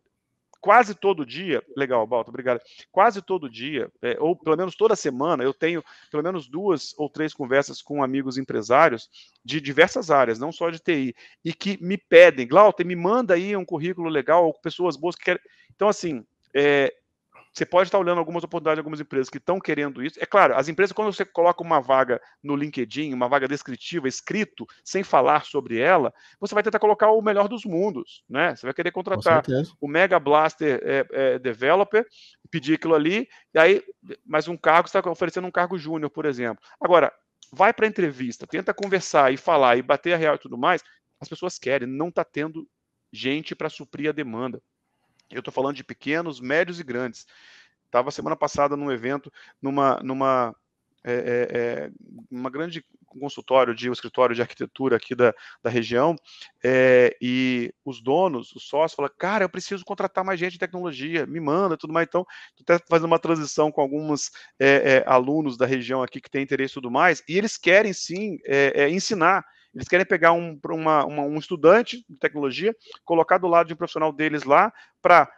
quase 0.66 0.96
todo 0.96 1.24
dia, 1.24 1.62
legal, 1.76 2.04
Balto, 2.08 2.28
obrigado. 2.28 2.60
Quase 2.90 3.22
todo 3.22 3.48
dia, 3.48 3.88
é, 4.02 4.16
ou 4.18 4.34
pelo 4.34 4.56
menos 4.56 4.74
toda 4.74 4.96
semana, 4.96 5.44
eu 5.44 5.54
tenho 5.54 5.80
pelo 6.10 6.24
menos 6.24 6.48
duas 6.48 6.92
ou 6.98 7.08
três 7.08 7.32
conversas 7.32 7.80
com 7.80 8.02
amigos 8.02 8.36
empresários 8.36 9.08
de 9.44 9.60
diversas 9.60 10.10
áreas, 10.10 10.40
não 10.40 10.50
só 10.50 10.68
de 10.68 10.80
TI, 10.80 11.14
e 11.44 11.52
que 11.52 11.78
me 11.80 11.96
pedem, 11.96 12.48
Glauter, 12.48 12.84
me 12.84 12.96
manda 12.96 13.34
aí 13.34 13.56
um 13.56 13.64
currículo 13.64 14.08
legal, 14.08 14.44
ou 14.44 14.54
pessoas 14.54 14.96
boas 14.96 15.14
que 15.14 15.26
querem. 15.26 15.40
Então, 15.72 15.86
assim, 15.86 16.26
é, 16.52 16.92
você 17.56 17.64
pode 17.64 17.88
estar 17.88 17.98
olhando 17.98 18.18
algumas 18.18 18.44
oportunidades 18.44 18.76
de 18.76 18.80
algumas 18.80 19.00
empresas 19.00 19.30
que 19.30 19.38
estão 19.38 19.58
querendo 19.58 20.04
isso. 20.04 20.18
É 20.20 20.26
claro, 20.26 20.54
as 20.54 20.68
empresas, 20.68 20.92
quando 20.92 21.10
você 21.10 21.24
coloca 21.24 21.62
uma 21.62 21.80
vaga 21.80 22.20
no 22.42 22.54
LinkedIn, 22.54 23.14
uma 23.14 23.30
vaga 23.30 23.48
descritiva, 23.48 24.06
escrito, 24.06 24.66
sem 24.84 25.02
falar 25.02 25.46
sobre 25.46 25.78
ela, 25.78 26.12
você 26.38 26.54
vai 26.54 26.62
tentar 26.62 26.78
colocar 26.78 27.10
o 27.10 27.22
melhor 27.22 27.48
dos 27.48 27.64
mundos, 27.64 28.22
né? 28.28 28.54
Você 28.54 28.66
vai 28.66 28.74
querer 28.74 28.90
contratar 28.90 29.42
o 29.80 29.88
Mega 29.88 30.20
Blaster 30.20 30.82
é, 30.82 31.06
é, 31.10 31.38
Developer, 31.38 32.06
pedir 32.50 32.74
aquilo 32.74 32.94
ali, 32.94 33.26
e 33.54 33.58
aí, 33.58 33.82
mais 34.26 34.48
um 34.48 34.56
cargo, 34.56 34.86
você 34.86 34.98
está 34.98 35.10
oferecendo 35.10 35.46
um 35.46 35.50
cargo 35.50 35.78
júnior, 35.78 36.10
por 36.10 36.26
exemplo. 36.26 36.62
Agora, 36.78 37.10
vai 37.50 37.72
para 37.72 37.86
a 37.86 37.88
entrevista, 37.88 38.46
tenta 38.46 38.74
conversar 38.74 39.32
e 39.32 39.38
falar 39.38 39.78
e 39.78 39.82
bater 39.82 40.12
a 40.12 40.18
real 40.18 40.34
e 40.34 40.38
tudo 40.38 40.58
mais, 40.58 40.82
as 41.18 41.26
pessoas 41.26 41.58
querem, 41.58 41.88
não 41.88 42.08
está 42.08 42.22
tendo 42.22 42.68
gente 43.10 43.54
para 43.54 43.70
suprir 43.70 44.10
a 44.10 44.12
demanda. 44.12 44.60
Eu 45.30 45.40
estou 45.40 45.52
falando 45.52 45.76
de 45.76 45.84
pequenos, 45.84 46.40
médios 46.40 46.80
e 46.80 46.84
grandes. 46.84 47.26
Estava 47.84 48.10
semana 48.10 48.36
passada 48.36 48.76
num 48.76 48.90
evento, 48.90 49.32
numa, 49.60 50.00
numa 50.02 50.54
é, 51.08 51.12
é, 51.12 51.58
é, 51.58 51.90
uma 52.28 52.50
grande 52.50 52.84
consultório 53.06 53.72
de 53.72 53.88
um 53.88 53.92
escritório 53.92 54.34
de 54.34 54.42
arquitetura 54.42 54.96
aqui 54.96 55.14
da, 55.14 55.32
da 55.62 55.70
região, 55.70 56.16
é, 56.64 57.16
e 57.22 57.72
os 57.84 58.02
donos, 58.02 58.52
os 58.52 58.64
sócios, 58.64 58.96
falam, 58.96 59.10
cara, 59.16 59.44
eu 59.44 59.48
preciso 59.48 59.84
contratar 59.84 60.24
mais 60.24 60.40
gente 60.40 60.54
de 60.54 60.58
tecnologia, 60.58 61.24
me 61.24 61.38
manda, 61.38 61.76
tudo 61.76 61.92
mais. 61.92 62.08
Então, 62.08 62.26
estou 62.58 62.78
fazendo 62.90 63.06
uma 63.06 63.20
transição 63.20 63.70
com 63.70 63.80
alguns 63.80 64.32
é, 64.58 64.96
é, 64.96 65.04
alunos 65.06 65.56
da 65.56 65.64
região 65.64 66.02
aqui 66.02 66.20
que 66.20 66.28
têm 66.28 66.42
interesse 66.42 66.72
e 66.72 66.74
tudo 66.74 66.90
mais, 66.90 67.22
e 67.28 67.38
eles 67.38 67.56
querem 67.56 67.92
sim 67.92 68.38
ensinar. 68.90 69.44
Eles 69.76 69.88
querem 69.88 70.06
pegar 70.06 70.32
um, 70.32 70.58
uma, 70.70 71.04
uma, 71.04 71.22
um 71.22 71.36
estudante 71.36 72.04
de 72.08 72.18
tecnologia, 72.18 72.74
colocar 73.04 73.36
do 73.38 73.46
lado 73.46 73.66
de 73.66 73.74
um 73.74 73.76
profissional 73.76 74.10
deles 74.10 74.42
lá, 74.42 74.72
para 75.02 75.30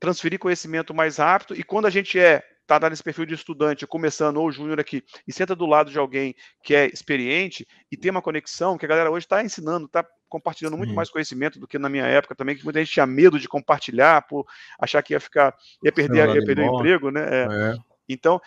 transferir 0.00 0.40
conhecimento 0.40 0.92
mais 0.92 1.18
rápido. 1.18 1.58
E 1.58 1.62
quando 1.62 1.86
a 1.86 1.90
gente 1.90 2.18
é 2.18 2.42
está 2.64 2.90
nesse 2.90 3.02
perfil 3.02 3.26
de 3.26 3.34
estudante, 3.34 3.86
começando 3.86 4.38
ou 4.38 4.50
júnior 4.50 4.80
aqui, 4.80 5.04
e 5.28 5.32
senta 5.32 5.54
do 5.54 5.66
lado 5.66 5.90
de 5.90 5.98
alguém 5.98 6.34
que 6.62 6.74
é 6.74 6.86
experiente 6.86 7.66
e 7.92 7.96
tem 7.96 8.10
uma 8.10 8.22
conexão, 8.22 8.78
que 8.78 8.86
a 8.86 8.88
galera 8.88 9.10
hoje 9.10 9.26
está 9.26 9.44
ensinando, 9.44 9.84
está 9.84 10.04
compartilhando 10.28 10.76
muito 10.76 10.90
Sim. 10.90 10.96
mais 10.96 11.10
conhecimento 11.10 11.60
do 11.60 11.68
que 11.68 11.78
na 11.78 11.90
minha 11.90 12.06
época 12.06 12.34
também, 12.34 12.56
que 12.56 12.64
muita 12.64 12.80
gente 12.80 12.92
tinha 12.92 13.06
medo 13.06 13.38
de 13.38 13.46
compartilhar, 13.46 14.26
por 14.26 14.46
achar 14.80 15.02
que 15.02 15.12
ia 15.12 15.20
ficar, 15.20 15.54
ia 15.82 15.92
perder, 15.92 16.34
ia 16.34 16.44
perder 16.44 16.68
o 16.68 16.74
emprego, 16.74 17.10
né? 17.10 17.22
É. 17.22 17.72
É. 17.72 17.76
Então, 18.08 18.40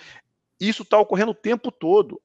isso 0.59 0.81
está 0.81 0.97
ocorrendo 0.97 1.31
o 1.31 1.35
tempo 1.35 1.71
todo. 1.71 2.19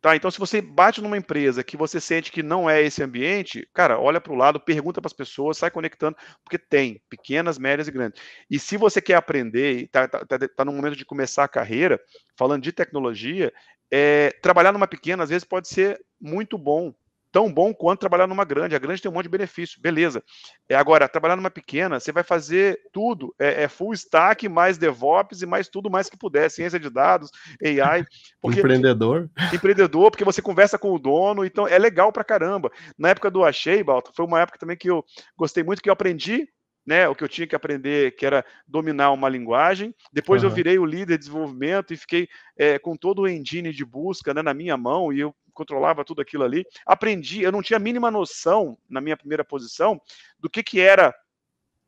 Tá, 0.00 0.14
então 0.14 0.30
se 0.30 0.38
você 0.38 0.60
bate 0.60 1.00
numa 1.02 1.16
empresa 1.16 1.64
que 1.64 1.76
você 1.76 2.00
sente 2.00 2.30
que 2.30 2.40
não 2.40 2.70
é 2.70 2.80
esse 2.80 3.02
ambiente, 3.02 3.68
cara, 3.74 3.98
olha 3.98 4.20
para 4.20 4.32
o 4.32 4.36
lado, 4.36 4.60
pergunta 4.60 5.00
para 5.00 5.08
as 5.08 5.12
pessoas, 5.12 5.58
sai 5.58 5.72
conectando, 5.72 6.16
porque 6.44 6.56
tem 6.56 7.02
pequenas, 7.10 7.58
médias 7.58 7.88
e 7.88 7.90
grandes. 7.90 8.22
E 8.48 8.60
se 8.60 8.76
você 8.76 9.02
quer 9.02 9.14
aprender 9.14 9.82
está 9.82 10.06
tá, 10.06 10.24
tá, 10.24 10.38
tá 10.38 10.64
no 10.64 10.72
momento 10.72 10.94
de 10.96 11.04
começar 11.04 11.42
a 11.42 11.48
carreira, 11.48 12.00
falando 12.36 12.62
de 12.62 12.70
tecnologia, 12.70 13.52
é, 13.90 14.30
trabalhar 14.40 14.72
numa 14.72 14.86
pequena 14.86 15.24
às 15.24 15.30
vezes 15.30 15.44
pode 15.44 15.66
ser 15.66 16.00
muito 16.20 16.56
bom, 16.56 16.94
tão 17.30 17.52
bom 17.52 17.72
quanto 17.74 18.00
trabalhar 18.00 18.26
numa 18.26 18.44
grande. 18.44 18.74
A 18.74 18.78
grande 18.78 19.02
tem 19.02 19.10
um 19.10 19.14
monte 19.14 19.24
de 19.24 19.30
benefício, 19.30 19.80
beleza. 19.80 20.22
É, 20.68 20.74
agora, 20.74 21.08
trabalhar 21.08 21.36
numa 21.36 21.50
pequena, 21.50 22.00
você 22.00 22.12
vai 22.12 22.22
fazer 22.22 22.80
tudo. 22.92 23.34
É, 23.38 23.64
é, 23.64 23.68
full 23.68 23.92
stack, 23.92 24.48
mais 24.48 24.78
DevOps 24.78 25.42
e 25.42 25.46
mais 25.46 25.68
tudo 25.68 25.90
mais 25.90 26.08
que 26.08 26.16
puder. 26.16 26.50
Ciência 26.50 26.78
de 26.78 26.90
dados, 26.90 27.30
AI. 27.62 28.04
Porque, 28.40 28.60
empreendedor. 28.60 29.30
Empreendedor, 29.52 30.10
porque 30.10 30.24
você 30.24 30.40
conversa 30.40 30.78
com 30.78 30.92
o 30.92 30.98
dono, 30.98 31.44
então 31.44 31.66
é 31.66 31.78
legal 31.78 32.12
pra 32.12 32.22
caramba. 32.22 32.70
Na 32.96 33.08
época 33.08 33.30
do 33.30 33.44
Achei, 33.44 33.82
Balto, 33.82 34.12
foi 34.14 34.24
uma 34.24 34.40
época 34.40 34.58
também 34.58 34.76
que 34.76 34.88
eu 34.88 35.04
gostei 35.36 35.64
muito, 35.64 35.82
que 35.82 35.88
eu 35.88 35.92
aprendi 35.92 36.48
né, 36.88 37.06
o 37.06 37.14
que 37.14 37.22
eu 37.22 37.28
tinha 37.28 37.46
que 37.46 37.54
aprender, 37.54 38.16
que 38.16 38.24
era 38.24 38.42
dominar 38.66 39.12
uma 39.12 39.28
linguagem. 39.28 39.94
Depois 40.10 40.42
uhum. 40.42 40.48
eu 40.48 40.54
virei 40.54 40.78
o 40.78 40.86
líder 40.86 41.18
de 41.18 41.26
desenvolvimento 41.26 41.92
e 41.92 41.98
fiquei 41.98 42.26
é, 42.56 42.78
com 42.78 42.96
todo 42.96 43.22
o 43.22 43.28
engine 43.28 43.74
de 43.74 43.84
busca 43.84 44.32
né, 44.32 44.40
na 44.40 44.54
minha 44.54 44.74
mão 44.74 45.12
e 45.12 45.20
eu 45.20 45.34
controlava 45.58 46.04
tudo 46.04 46.22
aquilo 46.22 46.44
ali. 46.44 46.64
Aprendi, 46.86 47.42
eu 47.42 47.50
não 47.50 47.62
tinha 47.62 47.76
a 47.76 47.80
mínima 47.80 48.10
noção, 48.10 48.78
na 48.88 49.00
minha 49.00 49.16
primeira 49.16 49.44
posição, 49.44 50.00
do 50.38 50.48
que, 50.48 50.62
que 50.62 50.80
era 50.80 51.12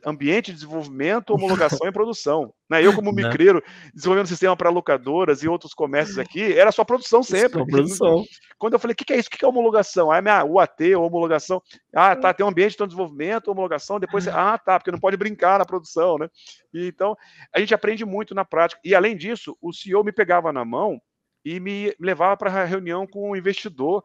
ambiente 0.04 0.46
de 0.46 0.54
desenvolvimento, 0.54 1.30
homologação 1.34 1.86
e 1.86 1.92
produção. 1.92 2.52
Né? 2.68 2.84
Eu, 2.84 2.94
como 2.94 3.12
né? 3.12 3.22
micreiro, 3.22 3.62
desenvolvendo 3.94 4.26
sistema 4.26 4.56
para 4.56 4.70
locadoras 4.70 5.42
e 5.42 5.48
outros 5.48 5.72
comércios 5.72 6.18
aqui, 6.18 6.52
era 6.52 6.72
só 6.72 6.84
produção 6.84 7.22
sempre. 7.22 7.60
Só 7.60 7.64
produção. 7.64 8.24
Quando 8.58 8.74
eu 8.74 8.78
falei, 8.78 8.92
o 8.92 8.96
que, 8.96 9.04
que, 9.04 9.12
é 9.12 9.18
isso? 9.18 9.28
O 9.28 9.30
que, 9.30 9.38
que 9.38 9.44
é 9.44 9.48
homologação? 9.48 10.10
Ah, 10.10 10.20
minha 10.20 10.44
UAT, 10.44 10.94
homologação. 10.94 11.62
Ah, 11.94 12.14
tá, 12.14 12.34
tem 12.34 12.44
um 12.44 12.48
ambiente 12.48 12.76
de 12.76 12.84
desenvolvimento, 12.84 13.48
homologação, 13.48 13.98
depois 13.98 14.24
você... 14.24 14.30
Ah, 14.30 14.58
tá, 14.58 14.78
porque 14.78 14.90
não 14.90 14.98
pode 14.98 15.16
brincar 15.16 15.58
na 15.58 15.64
produção, 15.64 16.18
né? 16.18 16.28
E, 16.72 16.86
então, 16.86 17.16
a 17.54 17.60
gente 17.60 17.74
aprende 17.74 18.04
muito 18.04 18.34
na 18.34 18.44
prática. 18.44 18.80
E, 18.84 18.94
além 18.94 19.16
disso, 19.16 19.56
o 19.62 19.72
CEO 19.72 20.04
me 20.04 20.12
pegava 20.12 20.52
na 20.52 20.64
mão 20.64 21.00
e 21.44 21.58
me 21.60 21.94
levava 21.98 22.36
para 22.36 22.52
a 22.52 22.64
reunião 22.64 23.06
com 23.06 23.30
o 23.30 23.36
investidor 23.36 24.04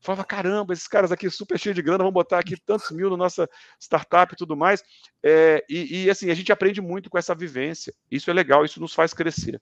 falava, 0.00 0.24
caramba, 0.24 0.72
esses 0.72 0.86
caras 0.86 1.10
aqui 1.10 1.28
super 1.30 1.58
cheios 1.58 1.74
de 1.74 1.82
grana, 1.82 2.04
vão 2.04 2.12
botar 2.12 2.38
aqui 2.38 2.56
tantos 2.64 2.90
mil 2.90 3.10
na 3.10 3.16
nossa 3.16 3.48
startup 3.80 4.32
e 4.32 4.36
tudo 4.36 4.56
mais. 4.56 4.82
É, 5.22 5.64
e, 5.68 6.04
e, 6.04 6.10
assim, 6.10 6.30
a 6.30 6.34
gente 6.34 6.52
aprende 6.52 6.80
muito 6.80 7.10
com 7.10 7.18
essa 7.18 7.34
vivência. 7.34 7.92
Isso 8.10 8.30
é 8.30 8.32
legal, 8.32 8.64
isso 8.64 8.80
nos 8.80 8.94
faz 8.94 9.12
crescer. 9.12 9.60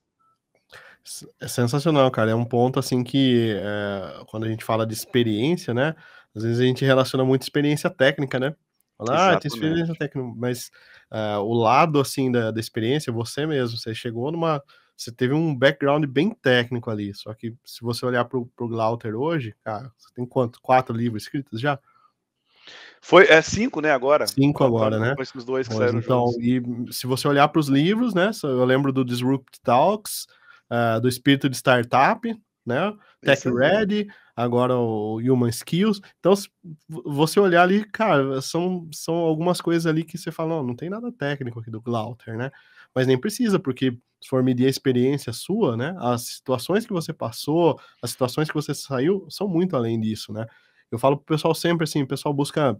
É 1.39 1.47
sensacional, 1.47 2.09
cara. 2.11 2.31
É 2.31 2.35
um 2.35 2.45
ponto 2.45 2.79
assim 2.79 3.03
que 3.03 3.55
é, 3.59 4.23
quando 4.27 4.45
a 4.45 4.49
gente 4.49 4.63
fala 4.63 4.85
de 4.85 4.93
experiência, 4.93 5.73
né? 5.73 5.95
Às 6.35 6.43
vezes 6.43 6.59
a 6.59 6.63
gente 6.63 6.83
relaciona 6.83 7.23
muito 7.23 7.43
experiência 7.43 7.89
técnica, 7.89 8.39
né? 8.39 8.55
Fala, 8.97 9.33
ah, 9.33 9.39
tem 9.39 9.49
experiência 9.49 9.93
técnica, 9.93 10.33
mas 10.37 10.71
uh, 11.11 11.39
o 11.41 11.53
lado 11.53 11.99
assim 11.99 12.31
da, 12.31 12.49
da 12.49 12.59
experiência, 12.59 13.11
você 13.11 13.45
mesmo, 13.45 13.77
você 13.77 13.93
chegou 13.93 14.31
numa 14.31 14.63
você 14.95 15.11
teve 15.11 15.33
um 15.33 15.55
background 15.55 16.05
bem 16.05 16.29
técnico 16.31 16.89
ali. 16.89 17.13
Só 17.13 17.33
que 17.33 17.55
se 17.65 17.81
você 17.81 18.05
olhar 18.05 18.25
para 18.25 18.37
o 18.37 18.49
Glauter 18.57 19.15
hoje, 19.15 19.55
cara, 19.63 19.91
você 19.97 20.13
tem 20.13 20.25
quanto? 20.25 20.61
Quatro 20.61 20.95
livros 20.95 21.23
escritos 21.23 21.59
já? 21.59 21.79
Foi, 23.01 23.25
é 23.25 23.41
cinco, 23.41 23.81
né, 23.81 23.91
agora? 23.91 24.25
Cinco 24.25 24.63
agora, 24.63 24.97
né? 24.97 25.15
Os 25.35 25.45
dois 25.45 25.67
que 25.67 25.75
pois, 25.75 25.93
então, 25.93 26.25
juntos. 26.25 26.37
e 26.41 26.93
se 26.93 27.05
você 27.05 27.27
olhar 27.27 27.47
para 27.49 27.59
os 27.59 27.67
livros, 27.67 28.15
né, 28.15 28.31
eu 28.43 28.65
lembro 28.65 28.91
do 28.91 29.05
Disrupt 29.05 29.59
Talks, 29.61 30.25
uh, 30.71 30.99
do 30.99 31.07
Espírito 31.07 31.47
de 31.47 31.55
Startup, 31.55 32.35
né, 32.65 32.93
Tech 33.21 33.47
Ready, 33.47 34.07
agora 34.35 34.75
o 34.75 35.17
Human 35.17 35.49
Skills. 35.49 36.01
Então, 36.19 36.35
se 36.35 36.49
você 36.87 37.39
olhar 37.39 37.61
ali, 37.61 37.85
cara, 37.85 38.41
são, 38.41 38.89
são 38.91 39.13
algumas 39.13 39.61
coisas 39.61 39.85
ali 39.85 40.03
que 40.03 40.17
você 40.17 40.31
fala, 40.31 40.49
não, 40.49 40.63
não 40.63 40.75
tem 40.75 40.89
nada 40.89 41.11
técnico 41.11 41.59
aqui 41.59 41.69
do 41.69 41.81
Glauter, 41.81 42.35
né? 42.35 42.51
Mas 42.95 43.05
nem 43.07 43.19
precisa, 43.19 43.59
porque 43.59 43.91
se 44.21 44.29
for 44.29 44.41
medir 44.41 44.65
a 44.65 44.69
experiência 44.69 45.33
sua, 45.33 45.75
né, 45.75 45.93
as 45.99 46.27
situações 46.27 46.85
que 46.85 46.93
você 46.93 47.11
passou, 47.13 47.79
as 48.01 48.11
situações 48.11 48.47
que 48.47 48.55
você 48.55 48.73
saiu, 48.73 49.27
são 49.29 49.47
muito 49.47 49.75
além 49.75 49.99
disso, 49.99 50.31
né? 50.33 50.45
Eu 50.91 50.97
falo 50.97 51.17
pro 51.17 51.35
pessoal 51.35 51.53
sempre 51.53 51.83
assim, 51.83 52.03
o 52.03 52.07
pessoal 52.07 52.33
busca 52.33 52.77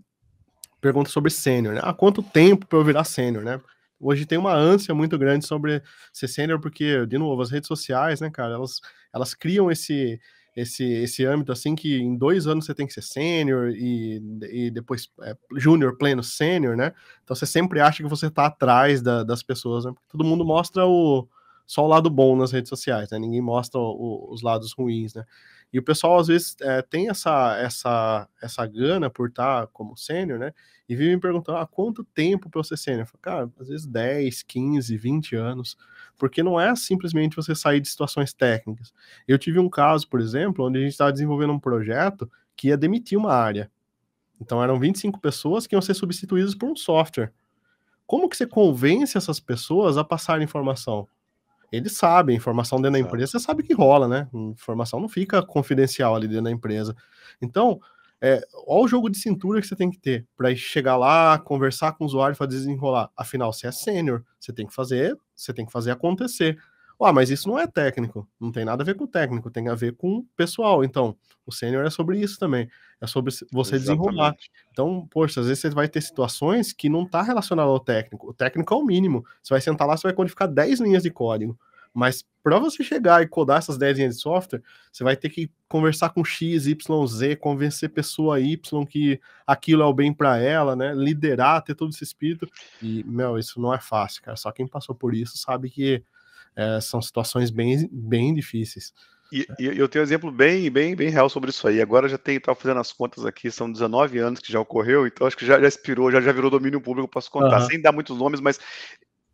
pergunta 0.80 1.10
sobre 1.10 1.32
sênior, 1.32 1.75
né? 1.75 1.82
Ah, 1.84 1.93
quanto 1.93 2.23
tempo 2.23 2.65
para 2.65 2.80
eu 2.80 2.84
virar 2.84 3.04
sênior, 3.04 3.43
né? 3.43 3.60
Hoje 3.99 4.25
tem 4.25 4.38
uma 4.38 4.54
ânsia 4.54 4.93
muito 4.93 5.17
grande 5.17 5.45
sobre 5.45 5.82
ser 6.13 6.28
sênior, 6.28 6.60
porque, 6.60 7.06
de 7.06 7.17
novo, 7.17 7.41
as 7.41 7.49
redes 7.49 7.67
sociais, 7.67 8.21
né, 8.21 8.30
cara, 8.30 8.54
elas, 8.54 8.80
elas 9.13 9.34
criam 9.34 9.71
esse, 9.71 10.19
esse, 10.55 10.85
esse 10.85 11.25
âmbito 11.25 11.51
assim 11.51 11.75
que 11.75 11.97
em 11.97 12.15
dois 12.15 12.47
anos 12.47 12.65
você 12.65 12.73
tem 12.73 12.87
que 12.87 12.93
ser 12.93 13.01
sênior 13.01 13.71
e, 13.71 14.21
e 14.43 14.71
depois 14.71 15.09
é, 15.21 15.35
júnior, 15.57 15.97
pleno, 15.97 16.23
sênior, 16.23 16.77
né? 16.77 16.93
Então 17.23 17.35
você 17.35 17.45
sempre 17.45 17.81
acha 17.81 18.01
que 18.01 18.09
você 18.09 18.29
tá 18.29 18.45
atrás 18.45 19.01
da, 19.01 19.23
das 19.23 19.43
pessoas, 19.43 19.83
né? 19.83 19.91
Porque 19.91 20.07
todo 20.07 20.23
mundo 20.23 20.45
mostra 20.45 20.85
o, 20.87 21.27
só 21.67 21.83
o 21.83 21.87
lado 21.87 22.09
bom 22.09 22.37
nas 22.37 22.51
redes 22.53 22.69
sociais, 22.69 23.09
né? 23.11 23.19
Ninguém 23.19 23.41
mostra 23.41 23.79
o, 23.79 24.31
os 24.31 24.41
lados 24.41 24.71
ruins, 24.71 25.13
né? 25.13 25.25
E 25.73 25.79
o 25.79 25.83
pessoal 25.83 26.19
às 26.19 26.27
vezes 26.27 26.55
é, 26.61 26.81
tem 26.81 27.09
essa 27.09 27.57
essa 27.57 28.29
essa 28.41 28.65
gana 28.65 29.09
por 29.09 29.27
estar 29.27 29.61
tá 29.61 29.67
como 29.67 29.97
sênior, 29.97 30.39
né? 30.39 30.53
E 30.87 30.95
vive 30.95 31.15
me 31.15 31.19
perguntando, 31.19 31.57
ah, 31.57 31.67
quanto 31.67 32.03
tempo 32.03 32.49
para 32.49 32.63
você 32.63 32.77
ser 32.77 32.91
sênior? 32.91 33.07
Cara, 33.21 33.51
às 33.59 33.67
vezes 33.67 33.85
10, 33.85 34.43
15, 34.43 34.95
20 34.95 35.35
anos, 35.35 35.75
porque 36.17 36.43
não 36.43 36.60
é 36.60 36.75
simplesmente 36.75 37.36
você 37.36 37.56
sair 37.56 37.80
de 37.80 37.89
situações 37.89 38.34
técnicas. 38.34 38.93
Eu 39.28 39.38
tive 39.38 39.60
um 39.60 39.69
caso, 39.69 40.08
por 40.08 40.19
exemplo, 40.19 40.65
onde 40.65 40.80
a 40.80 40.82
gente 40.82 40.91
estava 40.91 41.12
desenvolvendo 41.12 41.54
um 41.54 41.60
projeto 41.60 42.30
que 42.56 42.69
ia 42.69 42.78
demitir 42.78 43.17
uma 43.17 43.34
área. 43.34 43.71
Então 44.39 44.62
eram 44.62 44.80
25 44.80 45.19
pessoas 45.19 45.65
que 45.67 45.75
iam 45.75 45.82
ser 45.82 45.93
substituídas 45.93 46.56
por 46.56 46.69
um 46.69 46.75
software. 46.75 47.32
Como 48.06 48.30
que 48.30 48.38
você 48.38 48.45
convence 48.45 49.17
essas 49.17 49.39
pessoas 49.39 49.97
a 49.97 50.04
passar 50.04 50.41
informação? 50.41 51.08
eles 51.71 51.93
sabem, 51.93 52.36
informação 52.36 52.80
dentro 52.80 52.93
da 52.93 52.99
empresa, 52.99 53.34
você 53.34 53.39
sabe 53.39 53.63
que 53.63 53.73
rola, 53.73 54.08
né? 54.08 54.28
Informação 54.34 54.99
não 54.99 55.10
fica 55.10 55.41
confidencial 55.43 56.15
ali 56.15 56.28
dentro 56.28 56.45
da 56.45 56.51
empresa. 56.51 56.95
Então, 57.41 57.80
é, 58.21 58.41
olha 58.65 58.86
o 58.86 58.88
jogo 58.88 59.10
de 59.10 59.17
cintura 59.17 59.60
que 59.60 59.67
você 59.67 59.75
tem 59.75 59.89
que 59.89 59.99
ter 59.99 60.25
para 60.38 60.56
chegar 60.56 60.95
lá, 60.95 61.38
conversar 61.38 61.93
com 61.93 62.04
o 62.04 62.08
usuário 62.08 62.34
e 62.34 62.38
fazer 62.38 62.51
desenrolar. 62.51 63.10
Afinal, 63.15 63.51
você 63.51 63.67
é 63.67 63.71
sênior, 63.71 64.23
você 64.39 64.54
tem 64.54 64.65
que 64.65 64.73
fazer, 64.73 65.17
você 65.35 65.53
tem 65.53 65.65
que 65.65 65.71
fazer 65.71 65.91
acontecer. 65.91 66.57
Ah, 66.99 67.11
mas 67.11 67.29
isso 67.29 67.49
não 67.49 67.59
é 67.59 67.67
técnico, 67.67 68.27
não 68.39 68.51
tem 68.51 68.63
nada 68.63 68.81
a 68.81 68.85
ver 68.85 68.95
com 68.95 69.05
técnico, 69.05 69.51
tem 69.51 69.67
a 69.67 69.75
ver 69.75 69.95
com 69.95 70.25
pessoal. 70.35 70.83
Então, 70.83 71.15
o 71.45 71.51
sênior 71.51 71.85
é 71.85 71.89
sobre 71.89 72.19
isso 72.19 72.39
também, 72.39 72.69
é 73.01 73.05
sobre 73.05 73.31
você 73.51 73.75
Exatamente. 73.75 73.79
desenrolar. 73.81 74.35
Então, 74.71 75.05
poxa, 75.11 75.41
às 75.41 75.47
vezes 75.47 75.61
você 75.61 75.69
vai 75.69 75.89
ter 75.89 76.01
situações 76.01 76.71
que 76.71 76.87
não 76.87 77.03
está 77.03 77.21
relacionado 77.21 77.67
ao 77.67 77.79
técnico. 77.79 78.29
O 78.29 78.33
técnico 78.33 78.73
é 78.73 78.77
o 78.77 78.85
mínimo. 78.85 79.25
Você 79.43 79.53
vai 79.53 79.61
sentar 79.61 79.85
lá, 79.87 79.97
você 79.97 80.07
vai 80.07 80.13
codificar 80.13 80.47
10 80.47 80.79
linhas 80.79 81.03
de 81.03 81.11
código. 81.11 81.59
Mas 81.95 82.25
para 82.43 82.60
você 82.60 82.84
chegar 82.84 83.23
e 83.23 83.27
codar 83.27 83.60
essas 83.60 83.77
10 83.77 83.97
linhas 83.97 84.15
de 84.17 84.21
software, 84.21 84.62
você 84.91 85.01
vai 85.01 85.15
ter 85.15 85.29
que 85.29 85.49
conversar 85.67 86.10
com 86.10 86.25
X, 86.25 86.67
Y, 86.67 87.08
Z, 87.08 87.38
convencer 87.38 87.89
pessoa 87.89 88.39
Y 88.39 88.86
que 88.86 89.19
aquilo 89.47 89.81
é 89.81 89.86
o 89.86 89.93
bem 89.93 90.13
para 90.13 90.38
ela, 90.38 90.75
né? 90.75 90.93
Liderar, 90.93 91.63
ter 91.63 91.73
todo 91.73 91.91
esse 91.91 92.03
espírito. 92.03 92.47
E, 92.81 93.01
meu, 93.05 93.39
isso 93.39 93.62
não 93.62 93.73
é 93.73 93.79
fácil, 93.79 94.21
cara. 94.21 94.36
Só 94.36 94.51
quem 94.51 94.67
passou 94.67 94.93
por 94.93 95.15
isso 95.15 95.38
sabe 95.38 95.69
que 95.69 96.03
é, 96.53 96.81
são 96.81 97.01
situações 97.01 97.49
bem, 97.49 97.89
bem 97.89 98.34
difíceis. 98.36 98.93
E, 99.31 99.47
e, 99.58 99.65
eu 99.65 99.88
tenho 99.88 100.03
um 100.03 100.05
exemplo 100.05 100.31
bem, 100.31 100.69
bem, 100.69 100.95
bem 100.95 101.10
real 101.10 101.29
sobre 101.29 101.49
isso 101.49 101.65
aí. 101.67 101.81
Agora 101.81 102.10
já 102.10 102.17
tem, 102.17 102.36
estava 102.36 102.60
fazendo 102.60 102.79
as 102.81 102.91
contas 102.91 103.25
aqui, 103.25 103.49
são 103.49 103.71
19 103.71 104.19
anos 104.19 104.39
que 104.41 104.51
já 104.51 104.60
ocorreu, 104.60 105.08
então 105.08 105.25
acho 105.25 105.38
que 105.38 105.45
já, 105.45 105.60
já 105.60 105.67
expirou, 105.67 106.12
já, 106.12 106.19
já 106.19 106.31
virou 106.31 106.51
domínio 106.51 106.81
público, 106.81 107.08
posso 107.08 107.31
contar, 107.31 107.62
uhum. 107.62 107.67
sem 107.67 107.81
dar 107.81 107.91
muitos 107.91 108.17
nomes, 108.17 108.39
mas 108.39 108.60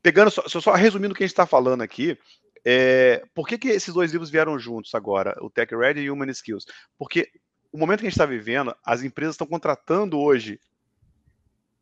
pegando, 0.02 0.32
só, 0.32 0.48
só 0.48 0.74
resumindo 0.74 1.14
o 1.14 1.18
que 1.18 1.24
a 1.24 1.28
gente 1.28 1.34
está 1.34 1.46
falando 1.46 1.82
aqui, 1.82 2.18
é, 2.66 3.24
por 3.34 3.48
que, 3.48 3.58
que 3.58 3.70
esses 3.70 3.94
dois 3.94 4.12
livros 4.12 4.30
vieram 4.30 4.58
juntos 4.60 4.94
agora, 4.94 5.36
o 5.42 5.50
Tech 5.50 5.74
Ready 5.76 6.02
e 6.02 6.12
Human 6.12 6.30
Skills? 6.30 6.66
Porque 6.98 7.30
o 7.72 7.78
momento 7.78 8.00
que 8.00 8.08
a 8.08 8.10
gente 8.10 8.18
está 8.18 8.26
vivendo, 8.26 8.76
as 8.84 9.04
empresas 9.04 9.36
estão 9.36 9.48
contratando 9.48 10.20
hoje 10.20 10.60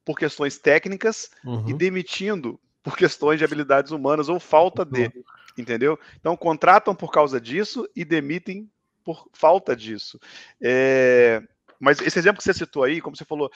por 0.06 0.18
questões 0.18 0.58
técnicas 0.58 1.30
uhum. 1.44 1.70
e 1.70 1.74
demitindo 1.74 2.60
por 2.82 2.96
questões 2.96 3.38
de 3.38 3.46
habilidades 3.46 3.92
humanas 3.92 4.30
ou 4.30 4.39
falta 4.39 4.86
de, 4.86 5.12
entendeu? 5.58 6.00
Então 6.20 6.36
contratam 6.38 6.96
por 6.96 7.12
causa 7.12 7.39
disso 7.39 7.88
e 7.96 8.06
demitem 8.06 8.70
por 9.04 9.28
falta 9.34 9.76
disso. 9.76 10.20
É, 10.62 11.42
mas 11.80 12.00
esse 12.02 12.18
exemplo 12.18 12.38
que 12.38 12.44
você 12.44 12.54
citou 12.54 12.84
aí, 12.84 13.02
como 13.02 13.15
você 13.15 13.26
falou, 13.26 13.52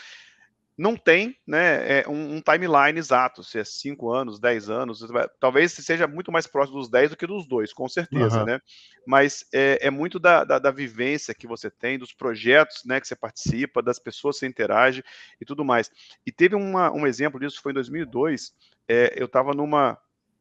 não 0.77 0.95
tem 0.95 1.37
né, 1.45 1.99
é, 1.99 2.09
um, 2.09 2.37
um, 2.37 2.41
timeline 2.41 2.97
exato, 2.97 3.43
se 3.43 3.59
é 3.59 3.63
5 3.63 4.11
anos, 4.11 4.39
10 4.39 4.69
anos, 4.69 5.05
talvez 5.39 5.71
seja 5.71 6.07
muito 6.07 6.31
mais 6.31 6.47
próximo 6.47 6.79
dos 6.79 6.89
10 6.89 7.11
do 7.11 7.17
que 7.17 7.27
dos 7.27 7.47
dois, 7.47 7.71
com 7.71 7.87
certeza, 7.87 8.39
uhum. 8.39 8.45
né? 8.45 8.59
Mas 9.05 9.45
é, 9.53 9.87
é 9.87 9.91
muito 9.91 10.19
da, 10.19 10.43
da, 10.43 10.57
da, 10.57 10.71
vivência 10.71 11.33
que 11.33 11.45
você 11.45 11.69
tem, 11.69 11.99
dos 11.99 12.11
projetos 12.11 12.83
né, 12.85 12.99
que 12.99 13.07
você 13.07 13.15
participa, 13.15 13.83
das 13.83 13.99
pessoas 13.99 14.37
que 14.37 14.39
você 14.39 14.47
interage 14.47 15.03
e 15.39 15.45
tudo 15.45 15.63
mais. 15.63 15.91
E 16.25 16.31
teve 16.31 16.55
uma, 16.55 16.91
um 16.91 17.05
exemplo 17.05 17.39
disso, 17.39 17.61
foi 17.61 17.71
em 17.71 17.75
2002, 17.75 18.51
é, 18.87 19.13
eu 19.15 19.25
estava 19.25 19.53
numa, 19.53 19.97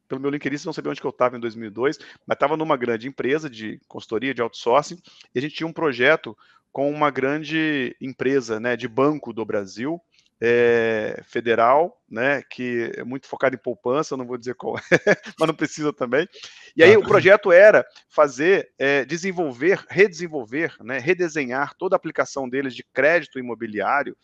pelo 0.08 0.20
meu 0.20 0.30
LinkedIn, 0.30 0.56
você 0.56 0.66
não 0.66 0.72
sabia 0.72 0.90
onde 0.90 1.00
que 1.00 1.06
eu 1.06 1.10
estava 1.10 1.36
em 1.36 1.40
2002, 1.40 1.98
mas 2.26 2.36
estava 2.36 2.56
numa 2.56 2.76
grande 2.76 3.06
empresa 3.06 3.50
de 3.50 3.78
consultoria, 3.86 4.32
de 4.32 4.40
outsourcing, 4.40 4.98
e 5.34 5.38
a 5.38 5.42
gente 5.42 5.56
tinha 5.56 5.66
um 5.66 5.72
projeto 5.72 6.34
com 6.72 6.90
uma 6.90 7.10
grande 7.10 7.94
empresa 8.00 8.58
né, 8.58 8.76
de 8.76 8.88
banco 8.88 9.32
do 9.32 9.44
Brasil, 9.44 10.00
é, 10.44 11.22
federal, 11.24 12.02
né, 12.10 12.42
que 12.50 12.90
é 12.96 13.04
muito 13.04 13.28
focado 13.28 13.54
em 13.54 13.58
poupança, 13.58 14.16
não 14.16 14.26
vou 14.26 14.36
dizer 14.36 14.56
qual, 14.56 14.76
é, 14.76 14.80
mas 15.38 15.46
não 15.46 15.54
precisa 15.54 15.92
também. 15.92 16.28
E 16.76 16.82
aí 16.82 16.96
o 16.96 17.06
projeto 17.06 17.52
era 17.52 17.86
fazer, 18.08 18.72
é, 18.76 19.04
desenvolver, 19.04 19.84
redesenvolver, 19.88 20.74
né, 20.80 20.98
redesenhar 20.98 21.74
toda 21.78 21.94
a 21.94 21.98
aplicação 21.98 22.48
deles 22.48 22.74
de 22.74 22.82
crédito 22.82 23.38
imobiliário 23.38 24.16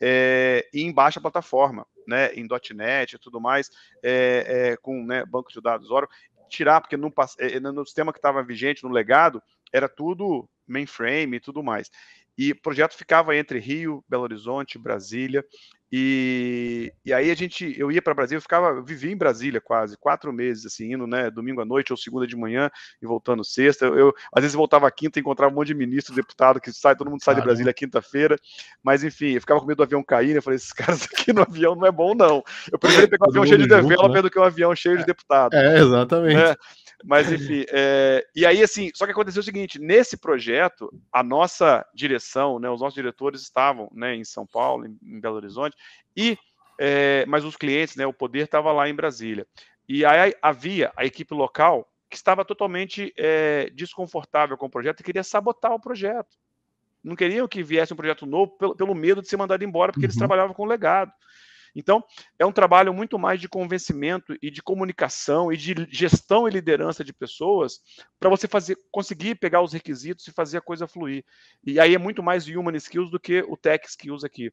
é, 0.00 0.68
em 0.72 0.92
baixa 0.92 1.20
plataforma, 1.20 1.84
né, 2.06 2.32
em 2.34 2.46
.NET 2.72 3.16
e 3.16 3.18
tudo 3.18 3.40
mais, 3.40 3.68
é, 4.04 4.76
com 4.80 5.04
né, 5.04 5.24
banco 5.26 5.52
de 5.52 5.60
dados 5.60 5.90
Oracle, 5.90 6.16
tirar, 6.48 6.80
porque 6.80 6.96
no, 6.96 7.12
no 7.72 7.84
sistema 7.84 8.12
que 8.12 8.20
estava 8.20 8.40
vigente, 8.40 8.84
no 8.84 8.90
legado, 8.90 9.42
era 9.72 9.88
tudo 9.88 10.48
mainframe 10.64 11.38
e 11.38 11.40
tudo 11.40 11.60
mais. 11.60 11.90
E 12.36 12.52
o 12.52 12.60
projeto 12.60 12.94
ficava 12.94 13.36
entre 13.36 13.58
Rio, 13.58 14.04
Belo 14.08 14.24
Horizonte, 14.24 14.78
Brasília. 14.78 15.44
E, 15.90 16.92
e 17.04 17.12
aí 17.12 17.30
a 17.30 17.34
gente, 17.34 17.74
eu 17.78 17.92
ia 17.92 18.02
para 18.02 18.12
Brasília, 18.12 18.38
eu 18.38 18.42
ficava, 18.42 18.70
eu 18.70 18.84
vivia 18.84 19.12
em 19.12 19.16
Brasília 19.16 19.60
quase 19.60 19.96
quatro 19.96 20.32
meses, 20.32 20.66
assim, 20.66 20.92
indo, 20.92 21.06
né, 21.06 21.30
domingo 21.30 21.60
à 21.60 21.64
noite 21.64 21.92
ou 21.92 21.96
segunda 21.96 22.26
de 22.26 22.36
manhã 22.36 22.68
e 23.00 23.06
voltando 23.06 23.44
sexta. 23.44 23.86
Eu, 23.86 24.12
às 24.34 24.42
vezes 24.42 24.56
voltava 24.56 24.90
quinta 24.90 25.18
e 25.18 25.20
encontrava 25.20 25.52
um 25.52 25.56
monte 25.56 25.68
de 25.68 25.74
ministro, 25.74 26.14
deputado 26.14 26.60
que 26.60 26.72
sai, 26.72 26.96
todo 26.96 27.08
mundo 27.08 27.22
sai 27.22 27.36
de 27.36 27.40
Brasília 27.40 27.72
quinta-feira. 27.72 28.36
Mas 28.82 29.04
enfim, 29.04 29.32
eu 29.32 29.40
ficava 29.40 29.60
com 29.60 29.66
medo 29.66 29.76
do 29.76 29.84
avião 29.84 30.02
cair, 30.02 30.32
né? 30.32 30.38
Eu 30.38 30.42
falei, 30.42 30.56
esses 30.56 30.72
caras 30.74 31.04
aqui 31.04 31.32
no 31.32 31.42
avião 31.42 31.76
não 31.76 31.86
é 31.86 31.92
bom 31.92 32.14
não. 32.14 32.42
Eu 32.70 32.78
prefiro 32.78 33.08
pegar 33.08 33.26
um 33.26 33.30
avião 33.30 33.46
cheio 33.46 33.58
de 33.58 33.68
developer 33.68 34.16
né? 34.16 34.22
do 34.22 34.30
que 34.30 34.38
um 34.38 34.44
avião 34.44 34.74
cheio 34.74 34.96
de 34.96 35.04
é, 35.04 35.06
deputado. 35.06 35.54
É, 35.54 35.78
exatamente. 35.78 36.40
É, 36.40 36.56
mas 37.04 37.30
enfim, 37.30 37.64
é, 37.68 38.26
e 38.34 38.46
aí 38.46 38.62
assim, 38.62 38.90
só 38.94 39.04
que 39.04 39.12
aconteceu 39.12 39.40
o 39.40 39.44
seguinte: 39.44 39.78
nesse 39.78 40.16
projeto, 40.16 40.90
a 41.12 41.22
nossa 41.22 41.86
direção, 41.94 42.58
né, 42.58 42.70
os 42.70 42.80
nossos 42.80 42.94
diretores 42.94 43.42
estavam, 43.42 43.88
né, 43.92 44.14
em 44.14 44.24
São 44.24 44.46
Paulo, 44.46 44.86
em, 44.86 44.98
em 45.02 45.20
Belo 45.20 45.36
Horizonte, 45.36 45.76
e 46.16 46.38
é, 46.78 47.24
mas 47.26 47.44
os 47.44 47.56
clientes, 47.56 47.96
né, 47.96 48.06
o 48.06 48.12
poder 48.12 48.44
estava 48.44 48.72
lá 48.72 48.88
em 48.88 48.94
Brasília. 48.94 49.46
E 49.88 50.04
aí 50.04 50.34
havia 50.42 50.92
a 50.96 51.04
equipe 51.04 51.32
local 51.32 51.88
que 52.08 52.16
estava 52.16 52.44
totalmente 52.44 53.12
é, 53.16 53.70
desconfortável 53.70 54.56
com 54.56 54.66
o 54.66 54.70
projeto 54.70 55.00
e 55.00 55.04
queria 55.04 55.22
sabotar 55.22 55.72
o 55.72 55.80
projeto. 55.80 56.36
Não 57.02 57.14
queriam 57.14 57.46
que 57.46 57.62
viesse 57.62 57.92
um 57.92 57.96
projeto 57.96 58.26
novo 58.26 58.56
pelo, 58.58 58.74
pelo 58.74 58.94
medo 58.94 59.22
de 59.22 59.28
ser 59.28 59.36
mandado 59.36 59.62
embora, 59.64 59.92
porque 59.92 60.04
uhum. 60.04 60.10
eles 60.10 60.16
trabalhavam 60.16 60.54
com 60.54 60.64
legado. 60.64 61.12
Então, 61.76 62.02
é 62.38 62.46
um 62.46 62.52
trabalho 62.52 62.94
muito 62.94 63.18
mais 63.18 63.38
de 63.38 63.50
convencimento 63.50 64.34
e 64.42 64.50
de 64.50 64.62
comunicação 64.62 65.52
e 65.52 65.58
de 65.58 65.74
gestão 65.90 66.48
e 66.48 66.50
liderança 66.50 67.04
de 67.04 67.12
pessoas 67.12 67.80
para 68.18 68.30
você 68.30 68.48
fazer, 68.48 68.78
conseguir 68.90 69.34
pegar 69.34 69.60
os 69.60 69.74
requisitos 69.74 70.26
e 70.26 70.32
fazer 70.32 70.56
a 70.56 70.62
coisa 70.62 70.88
fluir. 70.88 71.22
E 71.62 71.78
aí 71.78 71.94
é 71.94 71.98
muito 71.98 72.22
mais 72.22 72.48
human 72.48 72.74
skills 72.76 73.10
do 73.10 73.20
que 73.20 73.40
o 73.46 73.58
tech 73.58 73.86
skills 73.86 74.24
aqui. 74.24 74.50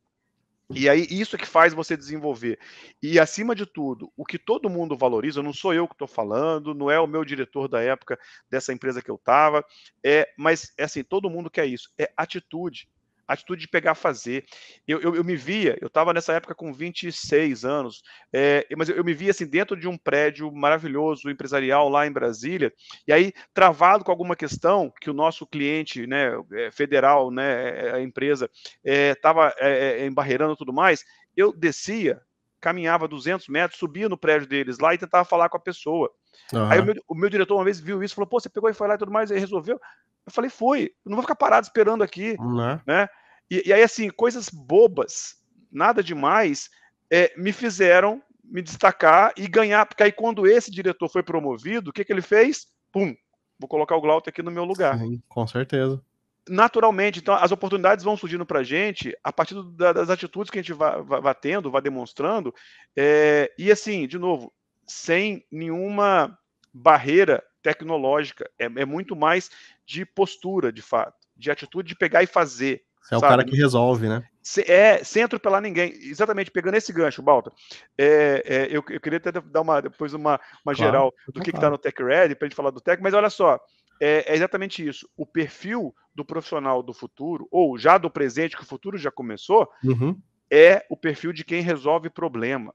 E 0.69 0.89
aí, 0.89 1.05
isso 1.09 1.35
é 1.35 1.39
que 1.39 1.45
faz 1.45 1.73
você 1.73 1.95
desenvolver. 1.95 2.59
E, 3.01 3.19
acima 3.19 3.53
de 3.55 3.65
tudo, 3.65 4.11
o 4.17 4.25
que 4.25 4.39
todo 4.39 4.69
mundo 4.69 4.97
valoriza, 4.97 5.43
não 5.43 5.53
sou 5.53 5.73
eu 5.73 5.87
que 5.87 5.93
estou 5.93 6.07
falando, 6.07 6.73
não 6.73 6.89
é 6.89 6.99
o 6.99 7.07
meu 7.07 7.23
diretor 7.23 7.67
da 7.67 7.81
época 7.81 8.17
dessa 8.49 8.73
empresa 8.73 9.01
que 9.01 9.11
eu 9.11 9.15
estava, 9.15 9.63
é, 10.03 10.27
mas 10.37 10.73
é 10.77 10.85
assim, 10.85 11.03
todo 11.03 11.29
mundo 11.29 11.49
quer 11.49 11.67
isso, 11.67 11.91
é 11.97 12.11
atitude 12.17 12.87
atitude 13.27 13.61
de 13.61 13.67
pegar 13.67 13.95
fazer. 13.95 14.45
Eu, 14.87 14.99
eu, 15.01 15.15
eu 15.15 15.23
me 15.23 15.35
via, 15.35 15.77
eu 15.81 15.87
estava 15.87 16.13
nessa 16.13 16.33
época 16.33 16.55
com 16.55 16.73
26 16.73 17.65
anos, 17.65 18.01
é, 18.31 18.65
mas 18.77 18.89
eu, 18.89 18.95
eu, 18.95 19.03
me 19.03 19.13
via 19.13 19.31
assim 19.31 19.45
dentro 19.45 19.77
de 19.77 19.87
um 19.87 19.97
prédio 19.97 20.51
maravilhoso, 20.51 21.29
empresarial 21.29 21.89
lá 21.89 22.05
em 22.05 22.11
Brasília, 22.11 22.73
e 23.07 23.13
aí 23.13 23.33
travado 23.53 24.03
com 24.03 24.11
alguma 24.11 24.35
questão 24.35 24.91
que 25.01 25.09
o 25.09 25.13
nosso 25.13 25.45
cliente, 25.47 26.05
né, 26.07 26.31
é, 26.53 26.71
federal, 26.71 27.31
né, 27.31 27.87
é, 27.87 27.93
a 27.95 28.01
empresa, 28.01 28.49
estava 28.83 29.53
é, 29.57 30.01
é, 30.01 30.05
embarreirando 30.05 30.55
tudo 30.55 30.73
mais, 30.73 31.03
eu 31.35 31.53
descia, 31.53 32.21
caminhava 32.63 33.09
200 33.09 33.49
metros, 33.49 33.77
subia 33.77 34.07
no 34.07 34.17
prédio 34.17 34.47
deles 34.47 34.79
lá 34.79 34.93
e 34.93 34.97
tentava 34.97 35.25
falar 35.25 35.49
com 35.49 35.57
a 35.57 35.59
pessoa. 35.59 36.09
Uhum. 36.53 36.71
Aí 36.71 36.79
o 36.79 36.85
meu, 36.85 36.95
o 37.09 37.15
meu, 37.15 37.29
diretor 37.29 37.55
uma 37.55 37.65
vez 37.65 37.77
viu 37.77 38.01
isso, 38.01 38.15
falou: 38.15 38.27
pô, 38.27 38.39
você 38.39 38.47
pegou 38.47 38.69
e 38.69 38.73
foi 38.73 38.87
lá 38.87 38.95
e 38.95 38.97
tudo 38.97 39.11
mais, 39.11 39.29
e 39.29 39.37
resolveu. 39.37 39.79
Eu 40.25 40.31
falei, 40.31 40.49
foi. 40.49 40.83
Eu 41.05 41.09
não 41.09 41.17
vou 41.17 41.23
ficar 41.23 41.35
parado 41.35 41.65
esperando 41.65 42.01
aqui. 42.01 42.37
Uhum. 42.39 42.79
Né? 42.87 43.09
E, 43.51 43.67
e, 43.67 43.73
aí, 43.73 43.83
assim, 43.83 44.09
coisas 44.09 44.49
bobas, 44.49 45.35
nada 45.69 46.01
demais, 46.01 46.69
é, 47.11 47.33
me 47.35 47.51
fizeram 47.51 48.23
me 48.41 48.61
destacar 48.61 49.33
e 49.35 49.45
ganhar. 49.47 49.85
Porque 49.85 50.03
aí, 50.03 50.11
quando 50.13 50.47
esse 50.47 50.71
diretor 50.71 51.09
foi 51.09 51.21
promovido, 51.21 51.89
o 51.89 51.93
que, 51.93 52.05
que 52.05 52.13
ele 52.13 52.21
fez? 52.21 52.67
Pum, 52.93 53.13
vou 53.59 53.67
colocar 53.67 53.97
o 53.97 54.01
Glauter 54.01 54.31
aqui 54.31 54.41
no 54.41 54.51
meu 54.51 54.63
lugar. 54.63 54.97
Sim, 54.97 55.21
com 55.27 55.45
certeza. 55.45 56.01
Naturalmente, 56.49 57.19
então, 57.19 57.35
as 57.35 57.51
oportunidades 57.51 58.03
vão 58.03 58.17
surgindo 58.17 58.45
para 58.45 58.59
a 58.59 58.63
gente 58.63 59.15
a 59.23 59.31
partir 59.31 59.55
da, 59.75 59.93
das 59.93 60.09
atitudes 60.09 60.49
que 60.51 60.59
a 60.59 60.61
gente 60.61 60.73
vai, 60.73 61.35
tendo, 61.35 61.71
vai 61.71 61.81
demonstrando. 61.81 62.53
É, 62.97 63.51
e 63.57 63.71
assim, 63.71 64.07
de 64.07 64.17
novo, 64.17 64.51
sem 64.85 65.45
nenhuma 65.49 66.37
barreira 66.73 67.41
tecnológica. 67.61 68.49
É, 68.59 68.65
é, 68.65 68.85
muito 68.85 69.15
mais 69.15 69.49
de 69.85 70.05
postura, 70.05 70.71
de 70.71 70.81
fato, 70.81 71.15
de 71.35 71.49
atitude 71.49 71.87
de 71.87 71.95
pegar 71.95 72.21
e 72.21 72.27
fazer. 72.27 72.83
Você 73.01 73.15
é 73.15 73.17
o 73.17 73.21
cara 73.21 73.43
que 73.43 73.55
resolve, 73.55 74.07
né? 74.07 74.23
É, 74.67 75.03
sem 75.03 75.23
atropelar 75.23 75.61
ninguém. 75.61 75.93
Exatamente, 75.93 76.51
pegando 76.51 76.75
esse 76.75 76.91
gancho, 76.91 77.21
Balta. 77.21 77.51
É, 77.97 78.43
é, 78.45 78.65
eu, 78.65 78.83
eu, 78.89 78.99
queria 78.99 79.17
até 79.17 79.31
dar 79.31 79.61
uma, 79.61 79.81
depois 79.81 80.13
uma, 80.13 80.39
uma 80.65 80.73
claro, 80.73 80.77
geral 80.77 81.13
do 81.33 81.41
que 81.41 81.49
está 81.49 81.69
no 81.69 81.77
Tech 81.77 82.01
Ready, 82.01 82.35
para 82.35 82.45
a 82.45 82.49
gente 82.49 82.55
falar 82.55 82.71
do 82.71 82.81
Tech, 82.81 83.01
mas 83.01 83.13
olha 83.13 83.29
só, 83.29 83.59
é, 83.99 84.25
é, 84.27 84.35
exatamente 84.35 84.85
isso. 84.85 85.07
O 85.15 85.25
perfil 85.25 85.93
do 86.15 86.23
profissional 86.23 86.83
do 86.83 86.93
futuro, 86.93 87.47
ou 87.51 87.77
já 87.77 87.97
do 87.97 88.09
presente, 88.09 88.55
que 88.55 88.63
o 88.63 88.67
futuro 88.67 88.97
já 88.97 89.11
começou, 89.11 89.67
uhum. 89.83 90.19
é 90.49 90.85
o 90.89 90.97
perfil 90.97 91.33
de 91.33 91.43
quem 91.43 91.61
resolve 91.61 92.09
problema. 92.09 92.73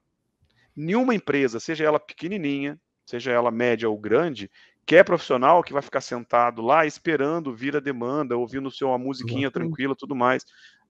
Nenhuma 0.75 1.15
empresa, 1.15 1.59
seja 1.59 1.85
ela 1.85 1.99
pequenininha, 1.99 2.79
seja 3.05 3.31
ela 3.31 3.51
média 3.51 3.89
ou 3.89 3.97
grande, 3.97 4.49
quer 4.85 5.03
profissional 5.03 5.63
que 5.63 5.73
vai 5.73 5.81
ficar 5.81 6.01
sentado 6.01 6.61
lá 6.61 6.85
esperando 6.85 7.53
vir 7.53 7.75
a 7.75 7.79
demanda, 7.79 8.37
ouvindo 8.37 8.71
seu 8.71 8.89
uma 8.89 8.97
musiquinha 8.97 9.47
uhum. 9.47 9.51
tranquila, 9.51 9.95
tudo 9.95 10.15
mais. 10.15 10.43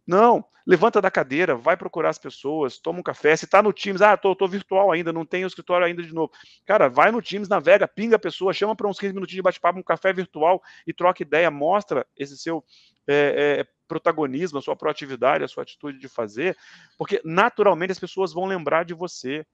Não, 0.09 0.43
levanta 0.65 0.99
da 0.99 1.11
cadeira, 1.11 1.53
vai 1.55 1.77
procurar 1.77 2.09
as 2.09 2.17
pessoas, 2.17 2.79
toma 2.79 2.97
um 2.97 3.03
café. 3.03 3.35
Se 3.35 3.45
está 3.45 3.61
no 3.61 3.71
Teams, 3.71 4.01
ah, 4.01 4.17
tô, 4.17 4.35
tô 4.35 4.47
virtual 4.47 4.91
ainda, 4.91 5.13
não 5.13 5.23
tenho 5.23 5.45
escritório 5.45 5.85
ainda 5.85 6.01
de 6.01 6.11
novo. 6.11 6.31
Cara, 6.65 6.89
vai 6.89 7.11
no 7.11 7.21
Teams, 7.21 7.47
navega, 7.47 7.87
pinga 7.87 8.15
a 8.15 8.19
pessoa, 8.19 8.51
chama 8.51 8.75
para 8.75 8.87
uns 8.87 8.99
15 8.99 9.13
minutinhos 9.13 9.35
de 9.35 9.43
bate-papo, 9.43 9.77
um 9.77 9.83
café 9.83 10.11
virtual 10.11 10.63
e 10.87 10.91
troca 10.91 11.21
ideia, 11.21 11.51
mostra 11.51 12.07
esse 12.17 12.35
seu 12.39 12.65
é, 13.07 13.59
é, 13.59 13.67
protagonismo, 13.87 14.57
a 14.57 14.63
sua 14.63 14.75
proatividade, 14.75 15.43
a 15.43 15.47
sua 15.47 15.61
atitude 15.61 15.99
de 15.99 16.09
fazer, 16.09 16.57
porque 16.97 17.21
naturalmente 17.23 17.91
as 17.91 17.99
pessoas 17.99 18.33
vão 18.33 18.45
lembrar 18.45 18.85
de 18.85 18.95
você. 18.95 19.45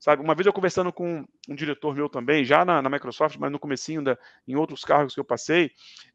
Sabe, 0.00 0.22
uma 0.22 0.34
vez 0.34 0.46
eu 0.46 0.52
conversando 0.52 0.90
com 0.92 1.24
um 1.46 1.54
diretor 1.54 1.94
meu 1.94 2.08
também, 2.08 2.42
já 2.42 2.64
na, 2.64 2.82
na 2.82 2.88
Microsoft, 2.88 3.36
mas 3.38 3.52
no 3.52 3.58
comecinho 3.58 4.02
da, 4.02 4.18
em 4.48 4.56
outros 4.56 4.82
cargos 4.82 5.14
que 5.14 5.20
eu 5.20 5.24
passei, 5.24 5.70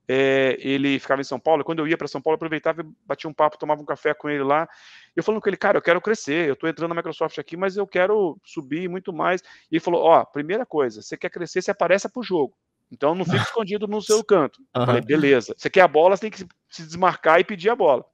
é, 0.07 0.57
ele 0.59 0.99
ficava 0.99 1.21
em 1.21 1.25
São 1.25 1.39
Paulo, 1.39 1.61
e 1.61 1.63
quando 1.63 1.79
eu 1.79 1.87
ia 1.87 1.97
para 1.97 2.07
São 2.07 2.21
Paulo, 2.21 2.35
eu 2.35 2.37
aproveitava 2.37 2.81
e 2.81 2.85
batia 3.05 3.29
um 3.29 3.33
papo, 3.33 3.57
tomava 3.57 3.81
um 3.81 3.85
café 3.85 4.13
com 4.13 4.29
ele 4.29 4.43
lá, 4.43 4.67
eu 5.15 5.23
falando 5.23 5.41
com 5.41 5.49
ele, 5.49 5.57
cara, 5.57 5.77
eu 5.77 5.81
quero 5.81 6.01
crescer, 6.01 6.47
eu 6.47 6.53
estou 6.53 6.69
entrando 6.69 6.89
na 6.89 6.95
Microsoft 6.95 7.37
aqui, 7.39 7.55
mas 7.55 7.77
eu 7.77 7.87
quero 7.87 8.37
subir 8.43 8.89
muito 8.89 9.13
mais. 9.13 9.41
E 9.71 9.75
ele 9.75 9.79
falou, 9.79 10.03
ó, 10.03 10.21
oh, 10.21 10.25
primeira 10.25 10.65
coisa, 10.65 11.01
você 11.01 11.15
quer 11.15 11.29
crescer, 11.29 11.61
você 11.61 11.71
aparece 11.71 12.09
para 12.09 12.19
o 12.19 12.23
jogo. 12.23 12.55
Então 12.91 13.15
não 13.15 13.25
fica 13.25 13.37
escondido 13.43 13.87
no 13.87 14.01
seu 14.01 14.23
canto. 14.23 14.59
Uhum. 14.75 14.85
Falei, 14.85 15.01
beleza. 15.01 15.55
Você 15.57 15.69
quer 15.69 15.81
a 15.81 15.87
bola, 15.87 16.15
você 16.15 16.29
tem 16.29 16.31
que 16.31 16.45
se 16.69 16.83
desmarcar 16.83 17.39
e 17.39 17.43
pedir 17.43 17.69
a 17.69 17.75
bola. 17.75 18.05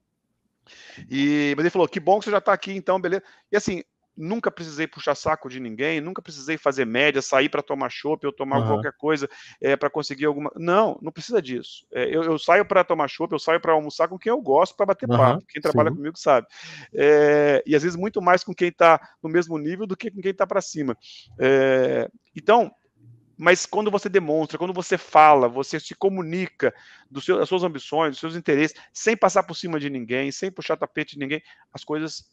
E, 1.09 1.53
mas 1.57 1.65
ele 1.65 1.71
falou, 1.71 1.87
que 1.87 1.99
bom 1.99 2.19
que 2.19 2.25
você 2.25 2.31
já 2.31 2.37
está 2.37 2.53
aqui, 2.53 2.71
então, 2.71 2.99
beleza. 3.01 3.23
E 3.51 3.57
assim, 3.57 3.83
nunca 4.15 4.51
precisei 4.51 4.87
puxar 4.87 5.15
saco 5.15 5.49
de 5.49 5.59
ninguém, 5.59 6.01
nunca 6.01 6.21
precisei 6.21 6.57
fazer 6.57 6.85
média, 6.85 7.21
sair 7.21 7.49
para 7.49 7.61
tomar 7.61 7.89
chopp 7.89 8.25
ou 8.25 8.31
tomar 8.31 8.59
uhum. 8.59 8.67
qualquer 8.67 8.93
coisa 8.93 9.29
é, 9.61 9.75
para 9.75 9.89
conseguir 9.89 10.25
alguma. 10.25 10.51
Não, 10.55 10.97
não 11.01 11.11
precisa 11.11 11.41
disso. 11.41 11.85
É, 11.91 12.05
eu, 12.05 12.23
eu, 12.23 12.37
saio 12.37 12.65
para 12.65 12.83
tomar 12.83 13.07
chopp, 13.07 13.31
eu 13.31 13.39
saio 13.39 13.59
para 13.59 13.73
almoçar 13.73 14.07
com 14.07 14.19
quem 14.19 14.29
eu 14.29 14.41
gosto 14.41 14.75
para 14.75 14.85
bater 14.85 15.09
uhum. 15.09 15.17
papo. 15.17 15.45
Quem 15.47 15.61
trabalha 15.61 15.89
Sim. 15.89 15.95
comigo 15.95 16.17
sabe. 16.17 16.47
É, 16.93 17.63
e 17.65 17.75
às 17.75 17.83
vezes 17.83 17.97
muito 17.97 18.21
mais 18.21 18.43
com 18.43 18.53
quem 18.53 18.69
está 18.69 18.99
no 19.21 19.29
mesmo 19.29 19.57
nível 19.57 19.87
do 19.87 19.97
que 19.97 20.11
com 20.11 20.21
quem 20.21 20.31
está 20.31 20.45
para 20.45 20.61
cima. 20.61 20.97
Então, 22.35 22.71
mas 23.41 23.65
quando 23.65 23.89
você 23.89 24.07
demonstra, 24.07 24.55
quando 24.59 24.71
você 24.71 24.99
fala, 24.99 25.49
você 25.49 25.79
se 25.79 25.95
comunica 25.95 26.71
dos 27.09 27.25
seus, 27.25 27.39
das 27.39 27.49
suas 27.49 27.63
ambições, 27.63 28.11
dos 28.11 28.19
seus 28.19 28.35
interesses, 28.35 28.77
sem 28.93 29.17
passar 29.17 29.41
por 29.41 29.55
cima 29.55 29.79
de 29.79 29.89
ninguém, 29.89 30.31
sem 30.31 30.51
puxar 30.51 30.77
tapete 30.77 31.13
de 31.13 31.19
ninguém, 31.19 31.41
as 31.73 31.83
coisas 31.83 32.23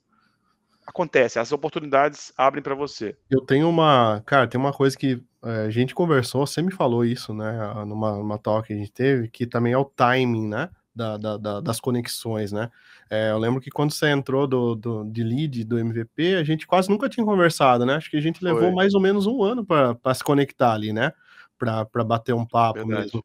acontece, 0.89 1.39
as 1.39 1.53
oportunidades 1.53 2.33
abrem 2.37 2.63
para 2.63 2.75
você. 2.75 3.17
Eu 3.31 3.41
tenho 3.41 3.69
uma, 3.69 4.23
cara, 4.25 4.47
tem 4.47 4.61
uma 4.61 4.73
coisa 4.73 4.97
que 4.97 5.23
é, 5.45 5.67
a 5.67 5.71
gente 5.71 5.95
conversou, 5.95 6.47
você 6.47 6.63
me 6.63 6.73
falou 6.73 7.05
isso, 7.05 7.33
né, 7.35 7.75
numa, 7.87 8.17
numa 8.17 8.39
talk 8.39 8.67
que 8.67 8.73
a 8.73 8.77
gente 8.77 8.93
teve, 8.93 9.29
que 9.29 9.47
também 9.47 9.73
é 9.73 9.79
o 9.79 9.85
timing, 9.85 10.49
né, 10.49 10.71
da, 10.95 11.17
da, 11.17 11.37
da, 11.37 11.61
das 11.61 11.79
conexões, 11.79 12.51
né? 12.51 12.71
É, 13.09 13.31
eu 13.31 13.39
lembro 13.39 13.61
que 13.61 13.71
quando 13.71 13.93
você 13.93 14.09
entrou 14.11 14.47
do, 14.49 14.75
do, 14.75 15.05
de 15.05 15.23
lead 15.23 15.65
do 15.65 15.79
MVP, 15.79 16.35
a 16.35 16.43
gente 16.43 16.67
quase 16.67 16.91
nunca 16.91 17.09
tinha 17.09 17.25
conversado, 17.25 17.87
né? 17.87 17.95
Acho 17.95 18.11
que 18.11 18.17
a 18.17 18.21
gente 18.21 18.43
levou 18.43 18.63
Foi. 18.63 18.73
mais 18.73 18.95
ou 18.95 19.01
menos 19.01 19.25
um 19.27 19.43
ano 19.45 19.65
para 19.65 20.15
se 20.15 20.25
conectar 20.25 20.73
ali, 20.73 20.93
né? 20.93 21.13
Para 21.57 22.05
bater 22.05 22.35
um 22.35 22.45
papo 22.45 22.81
Verdade. 22.81 23.05
mesmo. 23.05 23.25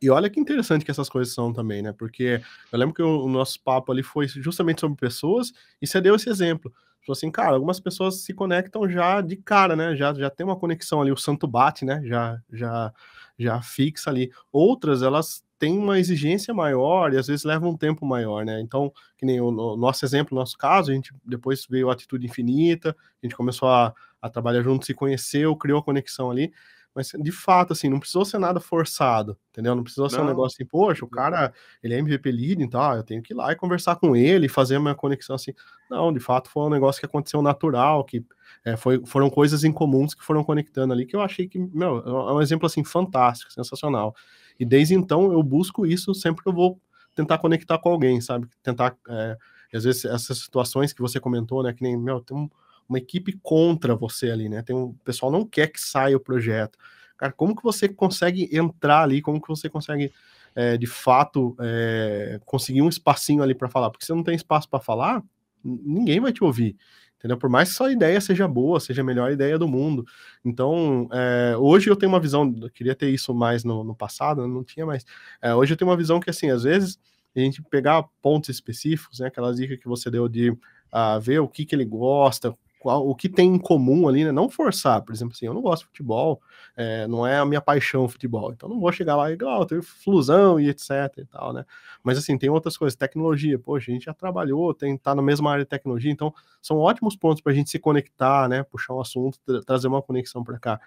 E 0.00 0.10
olha 0.10 0.30
que 0.30 0.38
interessante 0.38 0.84
que 0.84 0.90
essas 0.90 1.08
coisas 1.08 1.34
são 1.34 1.52
também, 1.52 1.82
né? 1.82 1.92
Porque 1.92 2.40
eu 2.70 2.78
lembro 2.78 2.94
que 2.94 3.02
o, 3.02 3.24
o 3.24 3.28
nosso 3.28 3.60
papo 3.62 3.90
ali 3.90 4.02
foi 4.02 4.28
justamente 4.28 4.80
sobre 4.80 4.96
pessoas, 4.96 5.52
e 5.82 5.86
você 5.86 6.00
deu 6.00 6.14
esse 6.14 6.28
exemplo. 6.28 6.72
Falou 7.06 7.16
assim, 7.16 7.30
cara, 7.30 7.54
algumas 7.54 7.80
pessoas 7.80 8.22
se 8.22 8.34
conectam 8.34 8.88
já 8.88 9.20
de 9.20 9.36
cara, 9.36 9.74
né? 9.74 9.96
Já, 9.96 10.12
já 10.14 10.30
tem 10.30 10.44
uma 10.44 10.56
conexão 10.56 11.00
ali, 11.00 11.10
o 11.10 11.16
santo 11.16 11.46
bate, 11.46 11.84
né? 11.84 12.02
Já, 12.04 12.38
já, 12.52 12.92
já 13.38 13.62
fixa 13.62 14.10
ali. 14.10 14.30
Outras, 14.52 15.02
elas 15.02 15.42
têm 15.58 15.76
uma 15.76 15.98
exigência 15.98 16.54
maior 16.54 17.12
e 17.12 17.16
às 17.16 17.26
vezes 17.26 17.44
levam 17.44 17.70
um 17.70 17.76
tempo 17.76 18.06
maior, 18.06 18.44
né? 18.44 18.60
Então, 18.60 18.92
que 19.16 19.26
nem 19.26 19.40
o, 19.40 19.48
o 19.48 19.76
nosso 19.76 20.04
exemplo, 20.04 20.36
nosso 20.36 20.56
caso, 20.56 20.90
a 20.90 20.94
gente 20.94 21.12
depois 21.24 21.66
veio 21.68 21.90
a 21.90 21.92
Atitude 21.92 22.26
Infinita, 22.26 22.94
a 23.22 23.26
gente 23.26 23.34
começou 23.34 23.68
a, 23.68 23.92
a 24.22 24.28
trabalhar 24.30 24.62
junto, 24.62 24.86
se 24.86 24.94
conheceu, 24.94 25.56
criou 25.56 25.80
a 25.80 25.82
conexão 25.82 26.30
ali. 26.30 26.52
Mas, 26.98 27.12
de 27.16 27.30
fato, 27.30 27.72
assim, 27.74 27.88
não 27.88 28.00
precisou 28.00 28.24
ser 28.24 28.40
nada 28.40 28.58
forçado, 28.58 29.38
entendeu? 29.52 29.72
Não 29.76 29.84
precisou 29.84 30.10
ser 30.10 30.20
um 30.20 30.26
negócio 30.26 30.56
assim, 30.56 30.64
poxa, 30.64 31.04
o 31.04 31.08
cara, 31.08 31.52
ele 31.80 31.94
é 31.94 31.98
MVP 31.98 32.28
lead, 32.32 32.60
então, 32.60 32.92
eu 32.92 33.04
tenho 33.04 33.22
que 33.22 33.32
ir 33.32 33.36
lá 33.36 33.52
e 33.52 33.54
conversar 33.54 33.94
com 33.94 34.16
ele, 34.16 34.48
fazer 34.48 34.76
uma 34.76 34.96
conexão 34.96 35.36
assim. 35.36 35.52
Não, 35.88 36.12
de 36.12 36.18
fato, 36.18 36.50
foi 36.50 36.64
um 36.64 36.68
negócio 36.68 36.98
que 36.98 37.06
aconteceu 37.06 37.40
natural, 37.40 38.02
que 38.02 38.26
é, 38.64 38.76
foi, 38.76 39.00
foram 39.06 39.30
coisas 39.30 39.62
incomuns 39.62 40.12
que 40.12 40.24
foram 40.24 40.42
conectando 40.42 40.92
ali, 40.92 41.06
que 41.06 41.14
eu 41.14 41.20
achei 41.20 41.46
que, 41.46 41.56
meu, 41.56 41.98
é 42.00 42.32
um 42.32 42.42
exemplo, 42.42 42.66
assim, 42.66 42.82
fantástico, 42.82 43.52
sensacional. 43.52 44.12
E 44.58 44.64
desde 44.64 44.94
então, 44.94 45.30
eu 45.30 45.40
busco 45.40 45.86
isso 45.86 46.12
sempre 46.16 46.42
que 46.42 46.48
eu 46.48 46.52
vou 46.52 46.80
tentar 47.14 47.38
conectar 47.38 47.78
com 47.78 47.90
alguém, 47.90 48.20
sabe? 48.20 48.48
Tentar, 48.60 48.96
é, 49.08 49.36
às 49.72 49.84
vezes, 49.84 50.04
essas 50.04 50.38
situações 50.38 50.92
que 50.92 51.00
você 51.00 51.20
comentou, 51.20 51.62
né, 51.62 51.72
que 51.72 51.84
nem, 51.84 51.96
meu, 51.96 52.20
tem 52.20 52.36
um 52.36 52.50
uma 52.88 52.98
equipe 52.98 53.38
contra 53.42 53.94
você 53.94 54.30
ali, 54.30 54.48
né? 54.48 54.62
Tem 54.62 54.74
um 54.74 54.84
o 54.84 54.94
pessoal 55.04 55.30
não 55.30 55.44
quer 55.44 55.68
que 55.68 55.80
saia 55.80 56.16
o 56.16 56.20
projeto. 56.20 56.78
Cara, 57.16 57.32
como 57.32 57.54
que 57.54 57.62
você 57.62 57.88
consegue 57.88 58.48
entrar 58.56 59.02
ali? 59.02 59.20
Como 59.20 59.40
que 59.40 59.48
você 59.48 59.68
consegue 59.68 60.12
é, 60.54 60.76
de 60.76 60.86
fato 60.86 61.56
é, 61.60 62.40
conseguir 62.46 62.82
um 62.82 62.88
espacinho 62.88 63.42
ali 63.42 63.54
para 63.54 63.68
falar? 63.68 63.90
Porque 63.90 64.06
se 64.06 64.12
não 64.12 64.22
tem 64.22 64.34
espaço 64.34 64.68
para 64.68 64.80
falar, 64.80 65.22
ninguém 65.62 66.20
vai 66.20 66.32
te 66.32 66.42
ouvir. 66.42 66.76
Entendeu? 67.18 67.36
Por 67.36 67.50
mais 67.50 67.70
que 67.70 67.74
sua 67.74 67.92
ideia 67.92 68.20
seja 68.20 68.46
boa, 68.46 68.78
seja 68.78 69.02
a 69.02 69.04
melhor 69.04 69.32
ideia 69.32 69.58
do 69.58 69.66
mundo. 69.66 70.06
Então, 70.44 71.08
é, 71.12 71.56
hoje 71.56 71.90
eu 71.90 71.96
tenho 71.96 72.12
uma 72.12 72.20
visão, 72.20 72.54
eu 72.62 72.70
queria 72.70 72.94
ter 72.94 73.10
isso 73.10 73.34
mais 73.34 73.64
no, 73.64 73.82
no 73.82 73.94
passado, 73.94 74.46
não 74.46 74.62
tinha 74.62 74.86
mais. 74.86 75.04
É, 75.42 75.52
hoje 75.52 75.72
eu 75.72 75.76
tenho 75.76 75.90
uma 75.90 75.96
visão 75.96 76.20
que, 76.20 76.30
assim, 76.30 76.48
às 76.48 76.62
vezes 76.62 76.96
a 77.36 77.40
gente 77.40 77.60
pegar 77.62 78.04
pontos 78.22 78.48
específicos, 78.48 79.18
né, 79.18 79.26
aquelas 79.26 79.56
dicas 79.56 79.78
que 79.78 79.88
você 79.88 80.10
deu 80.10 80.28
de 80.28 80.50
uh, 80.50 81.20
ver 81.20 81.40
o 81.40 81.48
que, 81.48 81.64
que 81.64 81.74
ele 81.74 81.84
gosta, 81.84 82.56
qual, 82.78 83.06
o 83.08 83.14
que 83.14 83.28
tem 83.28 83.54
em 83.54 83.58
comum 83.58 84.08
ali, 84.08 84.24
né? 84.24 84.32
Não 84.32 84.48
forçar, 84.48 85.02
por 85.02 85.14
exemplo, 85.14 85.34
assim, 85.34 85.46
eu 85.46 85.54
não 85.54 85.60
gosto 85.60 85.82
de 85.82 85.88
futebol, 85.88 86.40
é, 86.76 87.06
não 87.06 87.26
é 87.26 87.38
a 87.38 87.44
minha 87.44 87.60
paixão 87.60 88.08
futebol, 88.08 88.52
então 88.52 88.68
não 88.68 88.78
vou 88.80 88.92
chegar 88.92 89.16
lá 89.16 89.30
e, 89.30 89.36
ah, 89.46 89.66
ter 89.66 89.82
flusão 89.82 90.60
e 90.60 90.68
etc 90.68 90.90
e 91.18 91.24
tal, 91.24 91.52
né? 91.52 91.64
Mas 92.02 92.18
assim, 92.18 92.38
tem 92.38 92.48
outras 92.50 92.76
coisas, 92.76 92.96
tecnologia, 92.96 93.58
poxa, 93.58 93.90
a 93.90 93.94
gente 93.94 94.04
já 94.04 94.14
trabalhou, 94.14 94.72
tem, 94.72 94.96
tá 94.96 95.14
na 95.14 95.22
mesma 95.22 95.50
área 95.50 95.64
de 95.64 95.68
tecnologia, 95.68 96.10
então 96.10 96.32
são 96.62 96.78
ótimos 96.78 97.16
pontos 97.16 97.42
para 97.42 97.52
a 97.52 97.54
gente 97.54 97.70
se 97.70 97.78
conectar, 97.78 98.48
né? 98.48 98.62
Puxar 98.62 98.94
um 98.94 99.00
assunto, 99.00 99.38
tra 99.44 99.60
trazer 99.62 99.88
uma 99.88 100.02
conexão 100.02 100.44
para 100.44 100.58
cá. 100.58 100.80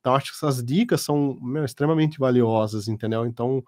Então, 0.00 0.14
acho 0.14 0.32
que 0.32 0.36
essas 0.36 0.62
dicas 0.62 1.00
são 1.00 1.38
meu, 1.40 1.64
extremamente 1.64 2.18
valiosas, 2.18 2.88
entendeu? 2.88 3.24
Então, 3.24 3.64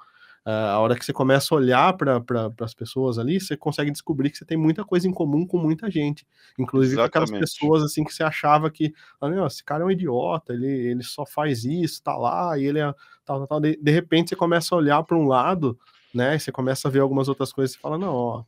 a 0.49 0.79
hora 0.79 0.97
que 0.97 1.05
você 1.05 1.13
começa 1.13 1.53
a 1.53 1.59
olhar 1.59 1.93
para 1.97 2.21
pra, 2.21 2.53
as 2.61 2.73
pessoas 2.73 3.19
ali, 3.19 3.41
você 3.41 3.57
consegue 3.57 3.91
descobrir 3.91 4.31
que 4.31 4.39
você 4.39 4.45
tem 4.45 4.57
muita 4.57 4.85
coisa 4.85 5.09
em 5.09 5.13
comum 5.13 5.45
com 5.45 5.59
muita 5.59 5.91
gente. 5.91 6.25
Inclusive 6.57 7.01
Exatamente. 7.01 7.33
aquelas 7.33 7.51
pessoas 7.51 7.83
assim 7.83 8.05
que 8.05 8.15
você 8.15 8.23
achava 8.23 8.71
que, 8.71 8.95
ah, 9.21 9.29
esse 9.47 9.65
cara 9.65 9.83
é 9.83 9.87
um 9.87 9.91
idiota, 9.91 10.53
ele, 10.53 10.69
ele 10.69 11.03
só 11.03 11.27
faz 11.27 11.65
isso, 11.65 12.01
tá 12.01 12.17
lá, 12.17 12.57
e 12.57 12.65
ele 12.65 12.79
é 12.79 12.95
tal, 13.25 13.39
tal, 13.39 13.47
tal. 13.49 13.61
De, 13.61 13.77
de 13.77 13.91
repente 13.91 14.29
você 14.29 14.37
começa 14.37 14.73
a 14.73 14.79
olhar 14.79 15.03
para 15.03 15.17
um 15.17 15.27
lado, 15.27 15.77
né? 16.15 16.39
Você 16.39 16.53
começa 16.53 16.87
a 16.87 16.91
ver 16.93 17.01
algumas 17.01 17.29
outras 17.29 17.53
coisas 17.53 17.75
e 17.75 17.81
fala, 17.81 17.99
não, 17.99 18.15
ó, 18.15 18.45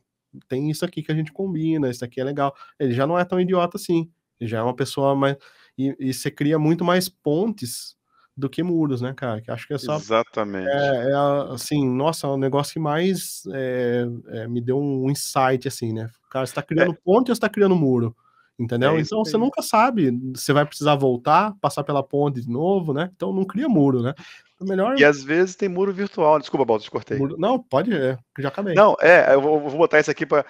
tem 0.47 0.71
isso 0.71 0.85
aqui 0.85 1.03
que 1.03 1.11
a 1.11 1.15
gente 1.15 1.33
combina, 1.33 1.89
isso 1.89 2.05
aqui 2.05 2.21
é 2.21 2.23
legal. 2.23 2.55
Ele 2.79 2.93
já 2.93 3.05
não 3.05 3.19
é 3.19 3.25
tão 3.25 3.41
idiota 3.41 3.75
assim, 3.75 4.09
ele 4.39 4.49
já 4.49 4.59
é 4.59 4.61
uma 4.61 4.75
pessoa 4.75 5.13
mais. 5.15 5.35
E, 5.77 5.93
e 5.99 6.13
você 6.13 6.31
cria 6.31 6.57
muito 6.57 6.85
mais 6.85 7.09
pontes 7.09 7.98
do 8.39 8.49
que 8.49 8.63
muros, 8.63 9.01
né, 9.01 9.13
cara? 9.13 9.41
Que 9.41 9.51
acho 9.51 9.67
que 9.67 9.73
é 9.73 9.77
só. 9.77 9.97
Exatamente. 9.97 10.67
É, 10.67 11.11
é 11.11 11.53
assim, 11.53 11.87
nossa, 11.87 12.25
é 12.25 12.29
um 12.29 12.37
negócio 12.37 12.73
que 12.73 12.79
mais 12.79 13.43
é, 13.51 14.07
é, 14.29 14.47
me 14.47 14.61
deu 14.61 14.79
um 14.79 15.09
insight, 15.09 15.67
assim, 15.67 15.93
né? 15.93 16.09
Cara, 16.29 16.45
você 16.45 16.53
tá 16.53 16.61
criando 16.61 16.93
é. 16.93 16.97
ponte 17.03 17.29
ou 17.29 17.35
você 17.35 17.41
tá 17.41 17.49
criando 17.49 17.75
muro? 17.75 18.15
Entendeu? 18.57 18.97
É 18.97 19.01
então 19.01 19.23
você 19.23 19.37
nunca 19.37 19.61
sabe. 19.61 20.11
Você 20.35 20.51
vai 20.51 20.65
precisar 20.65 20.95
voltar, 20.95 21.53
passar 21.61 21.83
pela 21.83 22.03
ponte 22.03 22.41
de 22.41 22.49
novo, 22.49 22.93
né? 22.93 23.09
Então 23.15 23.33
não 23.33 23.45
cria 23.45 23.69
muro, 23.69 24.01
né? 24.01 24.13
Melhor... 24.65 24.99
E 24.99 25.05
às 25.05 25.23
vezes 25.23 25.55
tem 25.55 25.69
muro 25.69 25.93
virtual. 25.93 26.39
Desculpa, 26.39 26.65
Baldo, 26.65 26.83
te 26.83 26.91
cortei. 26.91 27.17
Muro... 27.17 27.35
Não, 27.37 27.57
pode, 27.57 27.93
é, 27.93 28.17
já 28.37 28.49
acabei. 28.49 28.73
Não, 28.73 28.95
é, 29.01 29.33
eu 29.33 29.41
vou, 29.41 29.59
vou 29.59 29.77
botar 29.77 29.99
isso 29.99 30.11
aqui 30.11 30.25
para 30.25 30.45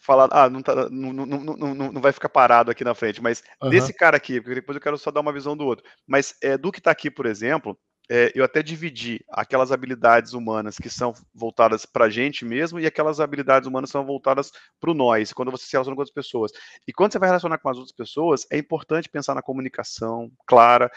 falar. 0.00 0.28
Ah, 0.30 0.48
não, 0.48 0.62
tá, 0.62 0.88
não, 0.90 1.12
não, 1.12 1.26
não, 1.26 1.92
não, 1.92 2.00
vai 2.00 2.12
ficar 2.12 2.28
parado 2.28 2.70
aqui 2.70 2.84
na 2.84 2.94
frente, 2.94 3.22
mas 3.22 3.42
uhum. 3.62 3.70
desse 3.70 3.92
cara 3.92 4.16
aqui, 4.16 4.40
porque 4.40 4.56
depois 4.56 4.76
eu 4.76 4.82
quero 4.82 4.98
só 4.98 5.10
dar 5.10 5.20
uma 5.20 5.32
visão 5.32 5.56
do 5.56 5.64
outro. 5.64 5.84
Mas 6.06 6.34
é, 6.42 6.56
do 6.56 6.72
que 6.72 6.78
está 6.78 6.90
aqui, 6.90 7.10
por 7.10 7.26
exemplo, 7.26 7.78
é, 8.10 8.32
eu 8.34 8.42
até 8.42 8.62
dividi 8.62 9.22
aquelas 9.28 9.70
habilidades 9.70 10.32
humanas 10.32 10.76
que 10.76 10.88
são 10.88 11.12
voltadas 11.34 11.84
para 11.84 12.06
a 12.06 12.10
gente 12.10 12.44
mesmo 12.44 12.80
e 12.80 12.86
aquelas 12.86 13.20
habilidades 13.20 13.68
humanas 13.68 13.90
que 13.90 13.92
são 13.92 14.06
voltadas 14.06 14.50
para 14.80 14.90
o 14.90 14.94
nós, 14.94 15.32
quando 15.32 15.50
você 15.50 15.66
se 15.66 15.72
relaciona 15.72 15.94
com 15.94 16.00
outras 16.00 16.14
pessoas. 16.14 16.50
E 16.86 16.92
quando 16.92 17.12
você 17.12 17.18
vai 17.18 17.28
relacionar 17.28 17.58
com 17.58 17.68
as 17.68 17.76
outras 17.76 17.94
pessoas, 17.94 18.46
é 18.50 18.56
importante 18.56 19.10
pensar 19.10 19.34
na 19.34 19.42
comunicação 19.42 20.30
clara, 20.46 20.90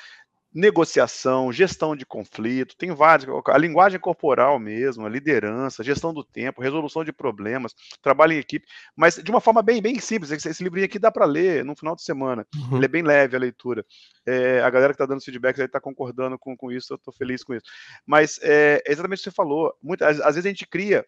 negociação, 0.53 1.51
gestão 1.51 1.95
de 1.95 2.05
conflito, 2.05 2.75
tem 2.75 2.93
vários, 2.93 3.27
a 3.47 3.57
linguagem 3.57 3.99
corporal 3.99 4.59
mesmo, 4.59 5.05
a 5.05 5.09
liderança, 5.09 5.83
gestão 5.83 6.13
do 6.13 6.23
tempo, 6.23 6.61
resolução 6.61 7.05
de 7.05 7.13
problemas, 7.13 7.73
trabalho 8.01 8.33
em 8.33 8.37
equipe, 8.37 8.67
mas 8.95 9.15
de 9.15 9.31
uma 9.31 9.39
forma 9.39 9.61
bem, 9.61 9.81
bem 9.81 9.97
simples. 9.99 10.31
Esse 10.31 10.63
livrinho 10.63 10.85
aqui 10.85 10.99
dá 10.99 11.09
para 11.09 11.25
ler 11.25 11.63
no 11.63 11.75
final 11.75 11.95
de 11.95 12.03
semana, 12.03 12.45
uhum. 12.53 12.77
ele 12.77 12.85
é 12.85 12.89
bem 12.89 13.01
leve 13.01 13.35
a 13.35 13.39
leitura. 13.39 13.85
É, 14.25 14.61
a 14.61 14.69
galera 14.69 14.93
que 14.93 14.95
está 14.95 15.05
dando 15.05 15.23
feedback 15.23 15.57
está 15.59 15.79
concordando 15.79 16.37
com, 16.37 16.55
com 16.55 16.71
isso, 16.71 16.93
eu 16.93 16.97
estou 16.97 17.13
feliz 17.13 17.43
com 17.43 17.53
isso. 17.53 17.65
Mas 18.05 18.37
é, 18.41 18.83
é 18.85 18.91
exatamente 18.91 19.19
o 19.19 19.23
que 19.23 19.29
você 19.29 19.35
falou, 19.35 19.73
muitas, 19.81 20.19
às 20.19 20.35
vezes 20.35 20.45
a 20.45 20.49
gente 20.49 20.67
cria 20.67 21.05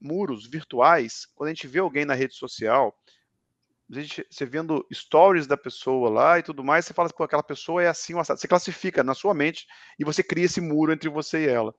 muros 0.00 0.46
virtuais, 0.46 1.26
quando 1.34 1.48
a 1.48 1.54
gente 1.54 1.66
vê 1.66 1.78
alguém 1.78 2.04
na 2.04 2.14
rede 2.14 2.34
social, 2.34 2.94
gente, 3.90 4.26
você 4.30 4.44
vendo 4.44 4.86
stories 4.92 5.46
da 5.46 5.56
pessoa 5.56 6.10
lá 6.10 6.38
e 6.38 6.42
tudo 6.42 6.62
mais, 6.62 6.84
você 6.84 6.94
fala 6.94 7.08
que 7.10 7.22
aquela 7.22 7.42
pessoa 7.42 7.82
é 7.82 7.88
assim, 7.88 8.14
você 8.14 8.46
classifica 8.46 9.02
na 9.02 9.14
sua 9.14 9.34
mente 9.34 9.66
e 9.98 10.04
você 10.04 10.22
cria 10.22 10.44
esse 10.44 10.60
muro 10.60 10.92
entre 10.92 11.08
você 11.08 11.44
e 11.44 11.48
ela. 11.48 11.74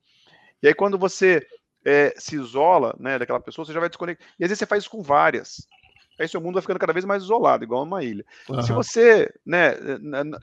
E 0.62 0.68
aí 0.68 0.74
quando 0.74 0.98
você 0.98 1.46
é, 1.86 2.14
se 2.18 2.36
isola 2.36 2.96
né, 3.00 3.18
daquela 3.18 3.40
pessoa, 3.40 3.66
você 3.66 3.74
já 3.74 3.80
vai 3.80 3.90
desconectar. 3.90 4.28
E 4.40 4.44
às 4.44 4.50
vezes 4.50 4.60
você 4.60 4.66
faz 4.66 4.84
isso 4.84 4.92
com 4.92 5.02
várias 5.02 5.68
aí 6.20 6.28
seu 6.28 6.42
mundo 6.42 6.56
vai 6.56 6.62
ficando 6.62 6.80
cada 6.80 6.94
vez 6.94 7.06
mais 7.06 7.24
isolado, 7.24 7.64
igual 7.64 7.84
uma 7.84 8.04
ilha. 8.04 8.26
Uhum. 8.50 8.62
Se 8.62 8.72
você 8.72 9.34
né, 9.46 9.76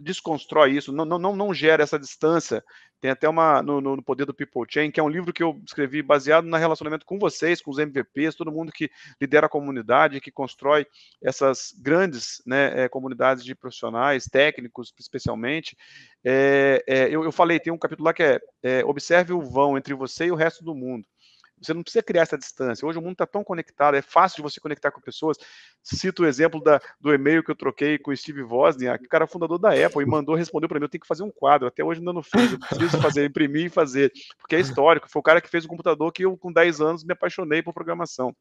desconstrói 0.00 0.72
isso, 0.72 0.92
não, 0.92 1.04
não, 1.04 1.36
não 1.36 1.54
gera 1.54 1.82
essa 1.82 1.98
distância, 1.98 2.64
tem 3.00 3.10
até 3.10 3.28
uma 3.28 3.62
no, 3.62 3.80
no, 3.80 4.02
Poder 4.02 4.24
do 4.24 4.34
People 4.34 4.64
Chain, 4.68 4.90
que 4.90 4.98
é 4.98 5.02
um 5.02 5.08
livro 5.08 5.32
que 5.32 5.42
eu 5.42 5.60
escrevi 5.64 6.02
baseado 6.02 6.46
no 6.46 6.56
relacionamento 6.56 7.04
com 7.04 7.18
vocês, 7.18 7.60
com 7.60 7.70
os 7.70 7.78
MVPs, 7.78 8.34
todo 8.34 8.50
mundo 8.50 8.72
que 8.72 8.90
lidera 9.20 9.46
a 9.46 9.50
comunidade, 9.50 10.20
que 10.20 10.30
constrói 10.30 10.86
essas 11.22 11.74
grandes 11.78 12.42
né, 12.46 12.84
é, 12.84 12.88
comunidades 12.88 13.44
de 13.44 13.54
profissionais, 13.54 14.24
técnicos 14.24 14.94
especialmente. 14.98 15.76
É, 16.24 16.82
é, 16.86 17.08
eu, 17.08 17.22
eu, 17.22 17.32
falei, 17.32 17.60
tem 17.60 17.72
um 17.72 17.78
capítulo 17.78 18.06
lá 18.06 18.14
que 18.14 18.22
é, 18.22 18.40
é 18.62 18.84
Observe 18.84 19.32
o 19.32 19.42
vão 19.42 19.76
entre 19.76 19.94
você 19.94 20.26
e 20.26 20.32
o 20.32 20.36
resto 20.36 20.64
do 20.64 20.74
mundo. 20.74 21.06
Você 21.60 21.72
não 21.72 21.82
precisa 21.82 22.02
criar 22.02 22.22
essa 22.22 22.36
distância. 22.36 22.86
Hoje 22.86 22.98
o 22.98 23.02
mundo 23.02 23.12
está 23.12 23.26
tão 23.26 23.42
conectado, 23.42 23.96
é 23.96 24.02
fácil 24.02 24.36
de 24.36 24.42
você 24.42 24.60
conectar 24.60 24.90
com 24.90 25.00
pessoas. 25.00 25.38
Cito 25.82 26.22
o 26.22 26.26
exemplo 26.26 26.62
da, 26.62 26.80
do 27.00 27.14
e-mail 27.14 27.42
que 27.42 27.50
eu 27.50 27.56
troquei 27.56 27.98
com 27.98 28.10
o 28.10 28.16
Steve 28.16 28.42
Wozniak, 28.42 29.04
o 29.04 29.08
cara 29.08 29.26
fundador 29.26 29.58
da 29.58 29.70
Apple, 29.70 30.02
e 30.02 30.06
mandou, 30.06 30.34
respondeu 30.34 30.68
para 30.68 30.78
mim, 30.78 30.84
eu 30.84 30.88
tenho 30.88 31.00
que 31.00 31.06
fazer 31.06 31.22
um 31.22 31.30
quadro. 31.30 31.66
Até 31.66 31.82
hoje 31.82 32.00
ainda 32.00 32.12
não 32.12 32.22
fiz, 32.22 32.52
eu 32.52 32.58
preciso 32.58 33.00
fazer, 33.00 33.24
imprimir 33.24 33.66
e 33.66 33.70
fazer, 33.70 34.12
porque 34.38 34.56
é 34.56 34.60
histórico. 34.60 35.08
Foi 35.08 35.20
o 35.20 35.22
cara 35.22 35.40
que 35.40 35.48
fez 35.48 35.64
o 35.64 35.68
computador 35.68 36.12
que 36.12 36.24
eu, 36.24 36.36
com 36.36 36.52
10 36.52 36.80
anos, 36.80 37.04
me 37.04 37.12
apaixonei 37.12 37.62
por 37.62 37.72
programação. 37.72 38.34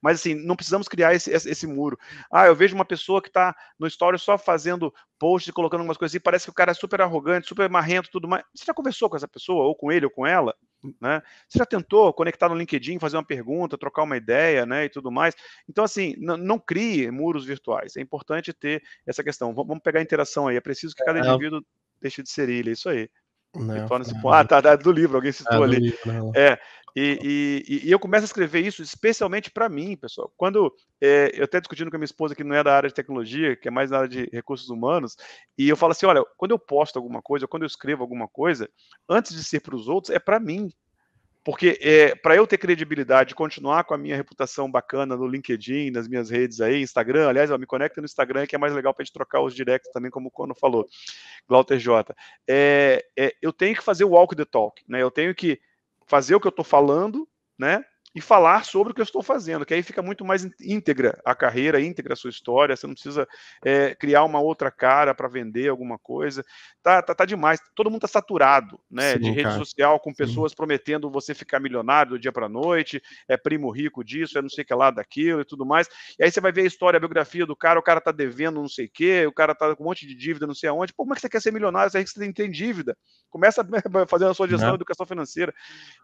Mas 0.00 0.20
assim, 0.20 0.34
não 0.34 0.56
precisamos 0.56 0.88
criar 0.88 1.14
esse, 1.14 1.30
esse, 1.30 1.48
esse 1.50 1.66
muro. 1.66 1.98
Ah, 2.30 2.46
eu 2.46 2.54
vejo 2.54 2.74
uma 2.74 2.84
pessoa 2.84 3.20
que 3.20 3.28
está 3.28 3.54
no 3.78 3.86
story 3.86 4.18
só 4.18 4.36
fazendo 4.36 4.92
posts 5.18 5.48
e 5.48 5.52
colocando 5.52 5.80
algumas 5.80 5.96
coisas 5.96 6.14
assim, 6.14 6.22
parece 6.22 6.44
que 6.44 6.50
o 6.50 6.54
cara 6.54 6.72
é 6.72 6.74
super 6.74 7.00
arrogante, 7.00 7.48
super 7.48 7.68
marrento, 7.70 8.10
tudo 8.10 8.28
mais. 8.28 8.44
Você 8.54 8.64
já 8.66 8.74
conversou 8.74 9.08
com 9.08 9.16
essa 9.16 9.28
pessoa, 9.28 9.64
ou 9.64 9.74
com 9.74 9.90
ele, 9.90 10.06
ou 10.06 10.10
com 10.10 10.26
ela? 10.26 10.54
Né? 11.00 11.22
Você 11.48 11.58
já 11.58 11.66
tentou 11.66 12.12
conectar 12.12 12.48
no 12.48 12.54
LinkedIn, 12.54 12.98
fazer 12.98 13.16
uma 13.16 13.24
pergunta, 13.24 13.78
trocar 13.78 14.02
uma 14.02 14.16
ideia, 14.16 14.66
né, 14.66 14.84
e 14.84 14.88
tudo 14.88 15.10
mais? 15.10 15.34
Então, 15.68 15.84
assim, 15.84 16.14
não 16.18 16.58
crie 16.58 17.10
muros 17.10 17.44
virtuais. 17.44 17.96
É 17.96 18.00
importante 18.00 18.52
ter 18.52 18.82
essa 19.06 19.24
questão. 19.24 19.54
Vamos 19.54 19.80
pegar 19.82 20.00
a 20.00 20.02
interação 20.02 20.46
aí. 20.46 20.56
É 20.56 20.60
preciso 20.60 20.94
que 20.94 21.04
cada 21.04 21.18
é, 21.18 21.22
indivíduo 21.22 21.64
deixe 22.00 22.22
de 22.22 22.30
ser 22.30 22.48
ele. 22.48 22.70
É 22.70 22.72
isso 22.72 22.88
aí. 22.88 23.08
Não, 23.54 23.88
não. 23.88 24.32
Ah, 24.32 24.44
tá, 24.44 24.60
tá, 24.60 24.74
do 24.74 24.90
livro, 24.90 25.16
alguém 25.16 25.30
citou 25.30 25.62
ah, 25.62 25.64
ali. 25.64 25.76
Livro, 25.76 26.32
é, 26.34 26.58
e, 26.96 27.64
e, 27.68 27.88
e, 27.88 27.90
eu 27.90 27.98
começo 27.98 28.22
a 28.22 28.26
escrever 28.26 28.60
isso 28.60 28.80
especialmente 28.80 29.50
para 29.50 29.68
mim, 29.68 29.96
pessoal. 29.96 30.32
Quando 30.36 30.72
é, 31.00 31.32
eu 31.34 31.44
até 31.44 31.58
discutindo 31.58 31.90
com 31.90 31.96
a 31.96 31.98
minha 31.98 32.04
esposa, 32.04 32.36
que 32.36 32.44
não 32.44 32.54
é 32.54 32.62
da 32.62 32.76
área 32.76 32.88
de 32.88 32.94
tecnologia, 32.94 33.56
que 33.56 33.66
é 33.66 33.70
mais 33.70 33.90
da 33.90 33.98
área 33.98 34.08
de 34.08 34.28
recursos 34.32 34.68
humanos, 34.68 35.16
e 35.58 35.68
eu 35.68 35.76
falo 35.76 35.90
assim: 35.90 36.06
olha, 36.06 36.24
quando 36.36 36.52
eu 36.52 36.58
posto 36.58 36.96
alguma 36.96 37.20
coisa, 37.20 37.48
quando 37.48 37.64
eu 37.64 37.66
escrevo 37.66 38.02
alguma 38.02 38.28
coisa, 38.28 38.70
antes 39.08 39.34
de 39.34 39.42
ser 39.42 39.60
para 39.60 39.74
os 39.74 39.88
outros, 39.88 40.14
é 40.14 40.20
para 40.20 40.38
mim. 40.38 40.70
Porque 41.42 41.78
é, 41.82 42.14
para 42.14 42.36
eu 42.36 42.46
ter 42.46 42.56
credibilidade, 42.56 43.34
continuar 43.34 43.84
com 43.84 43.92
a 43.92 43.98
minha 43.98 44.16
reputação 44.16 44.70
bacana 44.70 45.14
no 45.14 45.26
LinkedIn, 45.26 45.90
nas 45.90 46.08
minhas 46.08 46.30
redes 46.30 46.58
aí, 46.58 46.80
Instagram, 46.80 47.28
aliás, 47.28 47.50
ó, 47.50 47.58
me 47.58 47.66
conecta 47.66 48.00
no 48.00 48.06
Instagram, 48.06 48.46
que 48.46 48.54
é 48.56 48.58
mais 48.58 48.72
legal 48.72 48.94
para 48.94 49.02
a 49.02 49.04
gente 49.04 49.12
trocar 49.12 49.42
os 49.42 49.54
directs 49.54 49.92
também, 49.92 50.10
como 50.10 50.28
o 50.28 50.30
Cono 50.30 50.54
falou, 50.54 50.86
Glauter 51.46 51.78
J. 51.78 52.14
É, 52.48 53.04
é, 53.14 53.34
eu 53.42 53.52
tenho 53.52 53.76
que 53.76 53.82
fazer 53.82 54.04
o 54.04 54.10
walk 54.10 54.34
the 54.34 54.46
talk, 54.46 54.82
né? 54.88 55.02
Eu 55.02 55.10
tenho 55.10 55.34
que 55.34 55.60
fazer 56.06 56.34
o 56.34 56.40
que 56.40 56.46
eu 56.46 56.50
estou 56.50 56.64
falando, 56.64 57.28
né? 57.58 57.84
E 58.14 58.20
falar 58.20 58.64
sobre 58.64 58.92
o 58.92 58.94
que 58.94 59.00
eu 59.00 59.04
estou 59.04 59.22
fazendo, 59.22 59.66
que 59.66 59.74
aí 59.74 59.82
fica 59.82 60.00
muito 60.00 60.24
mais 60.24 60.48
íntegra 60.60 61.20
a 61.24 61.34
carreira, 61.34 61.80
íntegra 61.80 62.12
a 62.12 62.16
sua 62.16 62.30
história, 62.30 62.76
você 62.76 62.86
não 62.86 62.94
precisa 62.94 63.26
é, 63.64 63.92
criar 63.94 64.22
uma 64.22 64.40
outra 64.40 64.70
cara 64.70 65.12
para 65.12 65.26
vender 65.26 65.68
alguma 65.68 65.98
coisa. 65.98 66.44
Tá, 66.80 67.02
tá, 67.02 67.12
tá 67.12 67.24
demais. 67.24 67.60
Todo 67.74 67.90
mundo 67.90 68.04
está 68.04 68.20
saturado, 68.20 68.78
né? 68.88 69.14
Sim, 69.14 69.18
de 69.18 69.30
rede 69.30 69.42
cara. 69.42 69.58
social 69.58 69.98
com 69.98 70.14
pessoas 70.14 70.52
Sim. 70.52 70.56
prometendo 70.56 71.10
você 71.10 71.34
ficar 71.34 71.58
milionário 71.58 72.12
do 72.12 72.18
dia 72.18 72.30
para 72.30 72.48
noite, 72.48 73.02
é 73.28 73.36
primo 73.36 73.68
rico 73.70 74.04
disso, 74.04 74.38
é 74.38 74.42
não 74.42 74.48
sei 74.48 74.62
o 74.62 74.66
que 74.66 74.74
lá 74.74 74.92
daquilo 74.92 75.40
e 75.40 75.44
tudo 75.44 75.66
mais. 75.66 75.88
E 76.16 76.22
aí 76.22 76.30
você 76.30 76.40
vai 76.40 76.52
ver 76.52 76.62
a 76.62 76.66
história, 76.66 76.96
a 76.96 77.00
biografia 77.00 77.44
do 77.44 77.56
cara, 77.56 77.80
o 77.80 77.82
cara 77.82 78.00
tá 78.00 78.12
devendo 78.12 78.60
não 78.60 78.68
sei 78.68 78.86
o 78.86 78.90
quê, 78.92 79.26
o 79.26 79.32
cara 79.32 79.56
tá 79.56 79.74
com 79.74 79.82
um 79.82 79.86
monte 79.86 80.06
de 80.06 80.14
dívida, 80.14 80.46
não 80.46 80.54
sei 80.54 80.68
aonde. 80.68 80.92
Pô, 80.92 81.02
como 81.02 81.14
é 81.14 81.16
que 81.16 81.20
você 81.20 81.28
quer 81.28 81.42
ser 81.42 81.52
milionário? 81.52 81.90
Você 81.90 82.04
tem, 82.20 82.32
tem 82.32 82.50
dívida. 82.50 82.96
Começa 83.28 83.64
fazendo 84.08 84.30
a 84.30 84.34
sua 84.34 84.46
gestão 84.46 84.68
de 84.68 84.76
educação 84.76 85.04
financeira. 85.04 85.52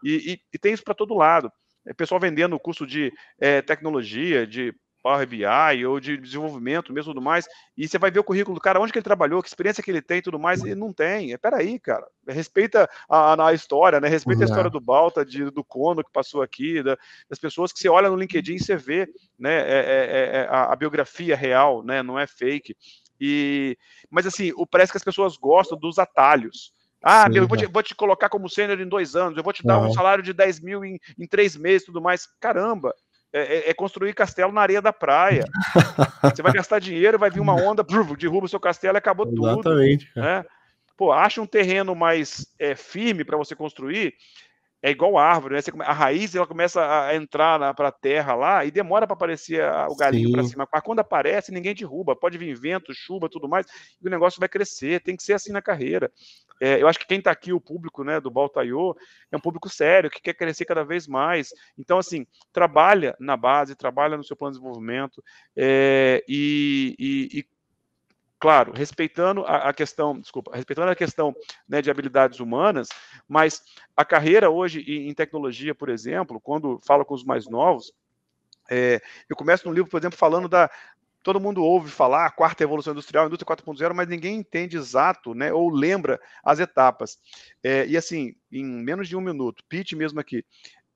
E, 0.03 0.33
e, 0.33 0.41
e 0.53 0.59
tem 0.59 0.73
isso 0.73 0.83
para 0.83 0.93
todo 0.93 1.15
lado. 1.15 1.49
É 1.85 1.93
pessoal 1.93 2.19
vendendo 2.19 2.55
o 2.55 2.59
curso 2.59 2.85
de 2.85 3.11
é, 3.39 3.61
tecnologia, 3.61 4.45
de 4.45 4.73
Power 5.01 5.27
BI 5.27 5.85
ou 5.85 5.99
de 5.99 6.15
desenvolvimento 6.17 6.93
mesmo 6.93 7.13
tudo 7.13 7.23
mais, 7.23 7.47
e 7.75 7.87
você 7.87 7.97
vai 7.97 8.11
ver 8.11 8.19
o 8.19 8.23
currículo 8.23 8.55
do 8.55 8.61
cara, 8.61 8.79
onde 8.79 8.91
que 8.91 8.99
ele 8.99 9.03
trabalhou, 9.03 9.41
que 9.41 9.47
experiência 9.47 9.83
que 9.83 9.89
ele 9.89 10.01
tem 10.01 10.19
e 10.19 10.21
tudo 10.21 10.39
mais, 10.39 10.63
e 10.63 10.75
não 10.75 10.93
tem. 10.93 11.33
É, 11.33 11.37
peraí, 11.37 11.79
cara. 11.79 12.05
Respeita 12.27 12.89
a, 13.09 13.47
a 13.47 13.53
história, 13.53 13.99
né? 13.99 14.07
Respeita 14.07 14.43
a 14.43 14.45
história 14.45 14.69
do 14.69 14.79
Balta, 14.79 15.25
de, 15.25 15.49
do 15.49 15.63
Cono 15.63 16.03
que 16.03 16.11
passou 16.11 16.41
aqui, 16.41 16.83
da, 16.83 16.97
das 17.27 17.39
pessoas 17.39 17.73
que 17.73 17.79
você 17.79 17.89
olha 17.89 18.09
no 18.09 18.15
LinkedIn 18.15 18.55
e 18.55 18.59
você 18.59 18.75
vê 18.75 19.07
né, 19.37 19.61
é, 19.61 19.79
é, 19.79 20.37
é 20.37 20.47
a, 20.49 20.71
a, 20.71 20.75
biografia 20.75 21.35
real, 21.35 21.83
né? 21.83 22.03
Não 22.03 22.19
é 22.19 22.27
fake. 22.27 22.75
E, 23.19 23.77
mas 24.09 24.25
assim, 24.25 24.51
o, 24.55 24.67
parece 24.67 24.91
que 24.91 24.97
as 24.97 25.03
pessoas 25.03 25.35
gostam 25.37 25.77
dos 25.77 25.97
atalhos. 25.97 26.73
Ah, 27.01 27.23
Sim, 27.25 27.33
meu, 27.33 27.43
eu 27.43 27.47
vou 27.47 27.57
te, 27.57 27.65
vou 27.65 27.83
te, 27.83 27.95
colocar 27.95 28.29
como 28.29 28.49
sênior 28.49 28.79
em 28.79 28.87
dois 28.87 29.15
anos, 29.15 29.37
eu 29.37 29.43
vou 29.43 29.53
te 29.53 29.65
dar 29.65 29.79
um 29.79 29.91
salário 29.91 30.23
de 30.23 30.33
10 30.33 30.59
mil 30.59 30.85
em, 30.85 30.99
em 31.17 31.27
três 31.27 31.55
meses 31.55 31.85
tudo 31.85 32.01
mais. 32.01 32.27
Caramba, 32.39 32.93
é, 33.33 33.39
é, 33.41 33.69
é, 33.69 33.73
construir 33.73 34.13
castelo 34.13 34.51
na 34.51 34.61
areia 34.61 34.81
da 34.81 34.93
praia. 34.93 35.45
Você 36.35 36.41
vai 36.41 36.53
gastar 36.53 36.79
dinheiro, 36.79 37.17
vai 37.17 37.31
vir 37.31 37.39
uma 37.39 37.55
onda, 37.55 37.83
derruba 37.83 38.45
o 38.45 38.49
seu 38.49 38.59
castelo 38.59 38.97
e 38.97 38.99
acabou 38.99 39.25
Exatamente, 39.25 39.55
tudo. 39.55 39.69
Exatamente. 39.69 40.11
Né? 40.15 40.45
Pô, 40.95 41.11
acha 41.11 41.41
um 41.41 41.47
terreno 41.47 41.95
mais 41.95 42.45
é, 42.59 42.75
firme 42.75 43.23
para 43.23 43.37
você 43.37 43.55
construir 43.55 44.13
é 44.83 44.89
igual 44.89 45.17
árvore, 45.17 45.55
né? 45.55 45.61
a 45.81 45.93
raiz 45.93 46.33
ela 46.33 46.47
começa 46.47 47.05
a 47.05 47.15
entrar 47.15 47.73
para 47.75 47.89
a 47.89 47.91
terra 47.91 48.33
lá 48.33 48.65
e 48.65 48.71
demora 48.71 49.05
para 49.05 49.13
aparecer 49.13 49.63
o 49.87 49.95
galinho 49.95 50.31
para 50.31 50.43
cima. 50.43 50.67
Mas 50.71 50.81
quando 50.81 50.99
aparece, 50.99 51.51
ninguém 51.51 51.75
derruba. 51.75 52.15
Pode 52.15 52.37
vir 52.37 52.55
vento, 52.59 52.91
chuva, 52.91 53.29
tudo 53.29 53.47
mais, 53.47 53.67
e 54.01 54.07
o 54.07 54.09
negócio 54.09 54.39
vai 54.39 54.49
crescer. 54.49 54.99
Tem 55.01 55.15
que 55.15 55.21
ser 55.21 55.33
assim 55.33 55.51
na 55.51 55.61
carreira. 55.61 56.11
É, 56.61 56.79
eu 56.79 56.87
acho 56.87 56.99
que 56.99 57.07
quem 57.07 57.17
está 57.17 57.31
aqui, 57.31 57.51
o 57.51 57.59
público 57.59 58.03
né, 58.03 58.19
do 58.19 58.29
Baltaiô, 58.29 58.95
é 59.31 59.35
um 59.35 59.39
público 59.39 59.67
sério, 59.67 60.11
que 60.11 60.21
quer 60.21 60.35
crescer 60.35 60.63
cada 60.63 60.83
vez 60.83 61.07
mais. 61.07 61.49
Então, 61.75 61.97
assim, 61.97 62.27
trabalha 62.53 63.15
na 63.19 63.35
base, 63.35 63.75
trabalha 63.75 64.15
no 64.15 64.23
seu 64.23 64.35
plano 64.35 64.53
de 64.53 64.59
desenvolvimento 64.59 65.23
é, 65.57 66.23
e, 66.27 66.95
e, 66.99 67.39
e 67.39 67.47
claro, 68.39 68.73
respeitando 68.73 69.43
a, 69.47 69.73
questão, 69.73 70.19
desculpa, 70.19 70.55
respeitando 70.55 70.91
a 70.91 70.95
questão 70.95 71.35
né, 71.67 71.81
de 71.81 71.89
habilidades 71.89 72.39
humanas, 72.39 72.89
mas 73.27 73.63
a 73.97 74.05
carreira 74.05 74.51
hoje 74.51 74.81
em, 74.81 75.09
em 75.09 75.13
tecnologia, 75.15 75.73
por 75.73 75.89
exemplo, 75.89 76.39
quando 76.39 76.79
falo 76.85 77.03
com 77.03 77.15
os 77.15 77.23
mais 77.23 77.47
novos, 77.47 77.91
é, 78.69 79.01
eu 79.29 79.35
começo 79.35 79.67
no 79.67 79.73
livro, 79.73 79.89
por 79.89 79.99
exemplo, 79.99 80.17
falando 80.17 80.47
da. 80.47 80.71
Todo 81.23 81.39
mundo 81.39 81.63
ouve 81.63 81.89
falar 81.91 82.25
a 82.25 82.31
quarta 82.31 82.63
revolução 82.63 82.93
industrial, 82.93 83.27
indústria 83.27 83.55
4.0, 83.55 83.93
mas 83.93 84.07
ninguém 84.07 84.37
entende 84.37 84.77
exato, 84.77 85.33
né, 85.33 85.53
ou 85.53 85.69
lembra 85.69 86.19
as 86.43 86.59
etapas. 86.59 87.17
É, 87.63 87.85
e 87.85 87.95
assim, 87.95 88.33
em 88.51 88.65
menos 88.65 89.07
de 89.07 89.15
um 89.15 89.21
minuto, 89.21 89.63
Pete 89.69 89.95
mesmo 89.95 90.19
aqui, 90.19 90.43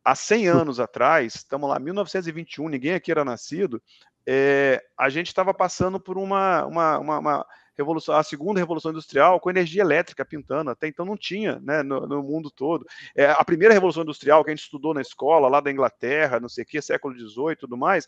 há 0.04 0.16
100 0.16 0.48
anos 0.48 0.80
atrás, 0.80 1.36
estamos 1.36 1.70
lá, 1.70 1.80
1921, 1.80 2.70
ninguém 2.70 2.94
aqui 2.94 3.12
era 3.12 3.26
nascido, 3.26 3.82
é, 4.28 4.82
a 4.98 5.10
gente 5.10 5.28
estava 5.28 5.54
passando 5.54 6.00
por 6.00 6.18
uma, 6.18 6.66
uma, 6.66 6.98
uma, 6.98 7.20
uma, 7.20 7.46
revolução, 7.78 8.16
a 8.16 8.24
segunda 8.24 8.60
revolução 8.60 8.92
industrial 8.92 9.40
com 9.40 9.50
energia 9.50 9.82
elétrica 9.82 10.26
pintando. 10.26 10.72
Até 10.72 10.88
então 10.88 11.06
não 11.06 11.18
tinha, 11.18 11.60
né, 11.60 11.84
no, 11.84 12.08
no 12.08 12.24
mundo 12.24 12.50
todo. 12.50 12.86
É, 13.16 13.28
a 13.28 13.44
primeira 13.44 13.74
revolução 13.74 14.04
industrial 14.04 14.44
que 14.44 14.50
a 14.50 14.56
gente 14.56 14.64
estudou 14.64 14.94
na 14.94 15.02
escola, 15.02 15.48
lá 15.48 15.60
da 15.60 15.72
Inglaterra, 15.72 16.40
não 16.40 16.50
sei 16.50 16.64
o 16.64 16.68
que, 16.68 16.82
século 16.82 17.14
XVIII 17.14 17.52
e 17.52 17.56
tudo 17.56 17.78
mais, 17.78 18.08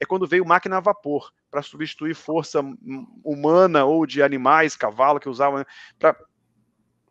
é 0.00 0.06
quando 0.06 0.26
veio 0.26 0.44
máquina 0.44 0.76
a 0.76 0.80
vapor 0.80 1.32
para 1.50 1.62
substituir 1.62 2.14
força 2.14 2.60
humana 3.22 3.84
ou 3.84 4.06
de 4.06 4.22
animais, 4.22 4.76
cavalo 4.76 5.20
que 5.20 5.28
usavam 5.28 5.60
né, 5.60 5.64
para 5.98 6.16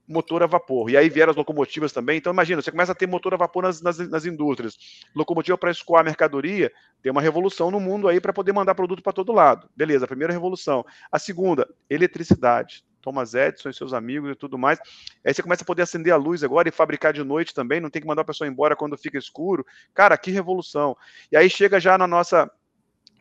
motor 0.08 0.44
a 0.44 0.48
vapor. 0.48 0.90
E 0.90 0.98
aí 0.98 1.10
vieram 1.10 1.32
as 1.32 1.38
locomotivas 1.38 1.92
também. 1.92 2.18
Então, 2.18 2.34
imagina, 2.34 2.62
você 2.62 2.72
começa 2.72 2.92
a 2.92 2.96
ter 2.96 3.08
motor 3.08 3.34
a 3.34 3.38
vapor 3.38 3.64
nas, 3.64 3.82
nas, 3.82 3.98
nas 4.10 4.26
indústrias. 4.26 4.78
Locomotiva 5.16 5.58
para 5.58 5.72
escoar 5.72 6.04
mercadoria, 6.04 6.72
tem 7.02 7.12
uma 7.12 7.22
revolução 7.22 7.72
no 7.72 7.80
mundo 7.80 8.08
aí 8.08 8.20
para 8.20 8.34
poder 8.34 8.52
mandar 8.52 8.76
produto 8.76 9.02
para 9.02 9.14
todo 9.14 9.32
lado. 9.32 9.70
Beleza, 9.76 10.06
a 10.06 10.08
primeira 10.08 10.34
revolução. 10.34 10.86
A 11.12 11.18
segunda, 11.18 11.68
eletricidade. 11.90 12.84
Thomas 13.02 13.34
Edison 13.34 13.70
e 13.70 13.74
seus 13.74 13.94
amigos 13.94 14.32
e 14.32 14.36
tudo 14.36 14.58
mais. 14.58 14.80
Aí 15.26 15.34
você 15.34 15.44
começa 15.44 15.62
a 15.62 15.66
poder 15.66 15.82
acender 15.82 16.14
a 16.14 16.16
luz 16.16 16.42
agora 16.42 16.70
e 16.70 16.72
fabricar 16.72 17.12
de 17.12 17.22
noite 17.22 17.54
também, 17.54 17.82
não 17.82 17.90
tem 17.90 18.02
que 18.02 18.08
mandar 18.08 18.22
a 18.22 18.26
pessoa 18.26 18.48
embora 18.48 18.78
quando 18.78 18.98
fica 18.98 19.18
escuro. 19.18 19.66
Cara, 19.94 20.18
que 20.18 20.32
revolução. 20.32 20.96
E 21.30 21.36
aí 21.36 21.50
chega 21.50 21.82
já 21.82 21.98
na 21.98 22.08
nossa 22.08 22.50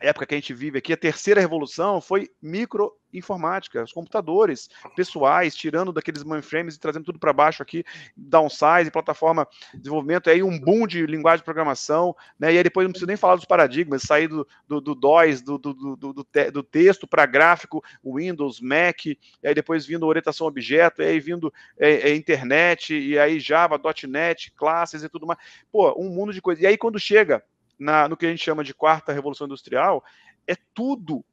época 0.03 0.25
que 0.25 0.35
a 0.35 0.37
gente 0.37 0.53
vive 0.53 0.77
aqui, 0.77 0.91
a 0.91 0.97
terceira 0.97 1.39
revolução 1.39 2.01
foi 2.01 2.29
microinformática, 2.41 3.81
os 3.81 3.93
computadores 3.93 4.69
pessoais, 4.95 5.55
tirando 5.55 5.93
daqueles 5.93 6.23
mainframes 6.23 6.75
e 6.75 6.79
trazendo 6.79 7.05
tudo 7.05 7.17
para 7.17 7.31
baixo 7.31 7.63
aqui, 7.63 7.85
downsize, 8.15 8.91
plataforma 8.91 9.47
de 9.73 9.79
desenvolvimento, 9.79 10.29
aí 10.29 10.43
um 10.43 10.59
boom 10.59 10.85
de 10.85 11.05
linguagem 11.05 11.39
de 11.39 11.45
programação, 11.45 12.13
né? 12.37 12.53
E 12.53 12.57
aí 12.57 12.63
depois 12.63 12.85
não 12.85 12.91
preciso 12.91 13.07
nem 13.07 13.15
falar 13.15 13.37
dos 13.37 13.45
paradigmas, 13.45 14.01
sair 14.03 14.27
do, 14.27 14.45
do, 14.67 14.81
do 14.81 14.93
DOS, 14.93 15.41
do, 15.41 15.57
do, 15.57 15.73
do, 15.73 16.13
do, 16.13 16.23
te, 16.25 16.51
do 16.51 16.61
texto 16.61 17.07
para 17.07 17.25
gráfico, 17.25 17.81
Windows, 18.03 18.59
Mac, 18.59 19.05
e 19.05 19.17
aí 19.43 19.55
depois 19.55 19.85
vindo 19.85 20.05
orientação 20.05 20.45
a 20.45 20.49
objeto, 20.49 21.01
e 21.01 21.05
aí 21.05 21.19
vindo 21.19 21.51
é, 21.79 22.09
é, 22.09 22.15
internet, 22.15 22.93
e 22.93 23.17
aí 23.17 23.39
Java, 23.39 23.79
.NET, 24.07 24.51
classes 24.51 25.01
e 25.01 25.09
tudo 25.09 25.25
mais. 25.25 25.39
Pô, 25.71 25.95
um 25.97 26.09
mundo 26.09 26.33
de 26.33 26.41
coisas. 26.41 26.61
E 26.61 26.67
aí 26.67 26.77
quando 26.77 26.99
chega 26.99 27.41
na, 27.77 28.07
no 28.07 28.17
que 28.17 28.25
a 28.25 28.29
gente 28.29 28.43
chama 28.43 28.63
de 28.63 28.73
quarta 28.73 29.13
revolução 29.13 29.45
industrial, 29.45 30.03
é 30.47 30.55
tudo 30.73 31.23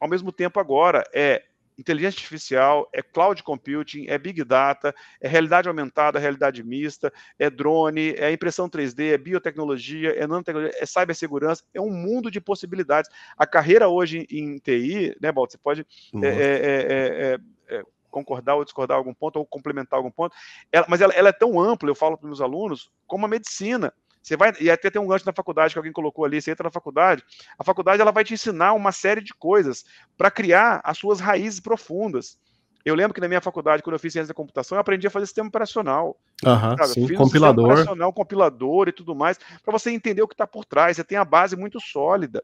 ao 0.00 0.08
mesmo 0.08 0.32
tempo 0.32 0.58
agora. 0.58 1.04
É 1.14 1.44
inteligência 1.78 2.18
artificial, 2.18 2.88
é 2.92 3.02
cloud 3.02 3.42
computing, 3.42 4.06
é 4.08 4.18
big 4.18 4.44
data, 4.44 4.94
é 5.20 5.28
realidade 5.28 5.68
aumentada, 5.68 6.18
realidade 6.18 6.62
mista, 6.62 7.12
é 7.38 7.48
drone, 7.48 8.10
é 8.12 8.30
impressão 8.30 8.68
3D, 8.68 9.12
é 9.12 9.18
biotecnologia, 9.18 10.10
é 10.10 10.26
nanotecnologia, 10.26 10.76
é 10.78 10.86
cibersegurança, 10.86 11.64
é 11.74 11.80
um 11.80 11.90
mundo 11.90 12.30
de 12.30 12.40
possibilidades. 12.40 13.10
A 13.36 13.46
carreira 13.46 13.88
hoje 13.88 14.26
em 14.30 14.58
TI, 14.58 15.16
né, 15.20 15.32
Balt, 15.32 15.50
você 15.50 15.58
pode 15.58 15.86
é, 16.22 16.28
é, 16.28 17.40
é, 17.68 17.82
concordar 18.10 18.54
ou 18.54 18.64
discordar 18.64 18.96
algum 18.96 19.14
ponto, 19.14 19.38
ou 19.38 19.46
complementar 19.46 19.96
algum 19.96 20.10
ponto, 20.10 20.36
ela, 20.70 20.86
mas 20.88 21.00
ela, 21.00 21.12
ela, 21.14 21.30
é 21.30 21.32
tão 21.32 21.58
ampla, 21.58 21.88
eu 21.88 21.94
falo 21.94 22.16
para 22.16 22.26
os 22.26 22.28
meus 22.28 22.40
alunos, 22.40 22.90
como 23.06 23.24
a 23.24 23.28
medicina. 23.28 23.92
Você 24.22 24.36
vai, 24.36 24.52
e 24.60 24.70
até 24.70 24.88
tem 24.88 25.02
um 25.02 25.06
gancho 25.06 25.26
na 25.26 25.32
faculdade 25.32 25.74
que 25.74 25.78
alguém 25.78 25.92
colocou 25.92 26.24
ali, 26.24 26.40
você 26.40 26.52
entra 26.52 26.64
na 26.64 26.70
faculdade, 26.70 27.24
a 27.58 27.64
faculdade 27.64 28.00
ela 28.00 28.12
vai 28.12 28.22
te 28.22 28.34
ensinar 28.34 28.72
uma 28.72 28.92
série 28.92 29.20
de 29.20 29.34
coisas 29.34 29.84
para 30.16 30.30
criar 30.30 30.80
as 30.84 30.96
suas 30.96 31.18
raízes 31.18 31.58
profundas. 31.58 32.38
Eu 32.84 32.94
lembro 32.94 33.14
que 33.14 33.20
na 33.20 33.28
minha 33.28 33.40
faculdade, 33.40 33.82
quando 33.82 33.94
eu 33.94 34.00
fiz 34.00 34.12
ciência 34.12 34.28
da 34.28 34.34
computação, 34.34 34.76
eu 34.76 34.80
aprendi 34.80 35.06
a 35.06 35.10
fazer 35.10 35.26
sistema 35.26 35.48
operacional. 35.48 36.16
Uhum, 36.44 36.86
sim, 36.86 37.06
fiz 37.06 37.16
compilador. 37.16 37.64
Um 37.64 37.68
operacional, 37.68 38.12
compilador 38.12 38.88
e 38.88 38.92
tudo 38.92 39.14
mais, 39.14 39.38
para 39.64 39.72
você 39.72 39.90
entender 39.90 40.22
o 40.22 40.28
que 40.28 40.34
está 40.34 40.46
por 40.46 40.64
trás. 40.64 40.96
Você 40.96 41.04
tem 41.04 41.16
a 41.16 41.24
base 41.24 41.56
muito 41.56 41.80
sólida. 41.80 42.42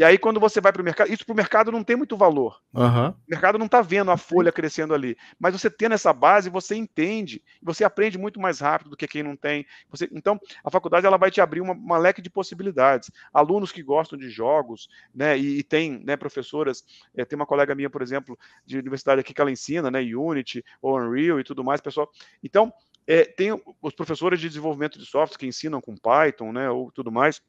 E 0.00 0.02
aí, 0.02 0.16
quando 0.16 0.40
você 0.40 0.62
vai 0.62 0.72
para 0.72 0.80
o 0.80 0.84
mercado, 0.84 1.12
isso 1.12 1.26
para 1.26 1.34
o 1.34 1.36
mercado 1.36 1.70
não 1.70 1.84
tem 1.84 1.94
muito 1.94 2.16
valor. 2.16 2.58
Uhum. 2.72 3.10
O 3.10 3.14
mercado 3.28 3.58
não 3.58 3.66
está 3.66 3.82
vendo 3.82 4.10
a 4.10 4.16
folha 4.16 4.50
crescendo 4.50 4.94
ali. 4.94 5.14
Mas 5.38 5.52
você 5.52 5.68
tendo 5.68 5.92
essa 5.92 6.10
base, 6.10 6.48
você 6.48 6.74
entende, 6.74 7.42
você 7.62 7.84
aprende 7.84 8.16
muito 8.16 8.40
mais 8.40 8.60
rápido 8.60 8.88
do 8.88 8.96
que 8.96 9.06
quem 9.06 9.22
não 9.22 9.36
tem. 9.36 9.66
Você, 9.90 10.08
então, 10.10 10.40
a 10.64 10.70
faculdade 10.70 11.04
ela 11.06 11.18
vai 11.18 11.30
te 11.30 11.42
abrir 11.42 11.60
uma, 11.60 11.74
uma 11.74 11.98
leque 11.98 12.22
de 12.22 12.30
possibilidades. 12.30 13.10
Alunos 13.30 13.72
que 13.72 13.82
gostam 13.82 14.18
de 14.18 14.30
jogos, 14.30 14.88
né? 15.14 15.38
E, 15.38 15.58
e 15.58 15.62
tem 15.62 16.02
né, 16.02 16.16
professoras, 16.16 16.82
é, 17.14 17.22
tem 17.26 17.36
uma 17.36 17.44
colega 17.44 17.74
minha, 17.74 17.90
por 17.90 18.00
exemplo, 18.00 18.38
de 18.64 18.78
universidade 18.78 19.20
aqui 19.20 19.34
que 19.34 19.40
ela 19.42 19.50
ensina, 19.50 19.90
né? 19.90 20.00
Unity 20.00 20.64
ou 20.80 20.98
Unreal 20.98 21.38
e 21.38 21.44
tudo 21.44 21.62
mais, 21.62 21.82
pessoal. 21.82 22.10
Então, 22.42 22.72
é, 23.06 23.26
tem 23.26 23.52
os 23.82 23.94
professores 23.94 24.40
de 24.40 24.48
desenvolvimento 24.48 24.98
de 24.98 25.04
software 25.04 25.36
que 25.36 25.46
ensinam 25.46 25.78
com 25.78 25.94
Python, 25.94 26.52
né? 26.52 26.70
Ou 26.70 26.90
tudo 26.90 27.12
mais 27.12 27.42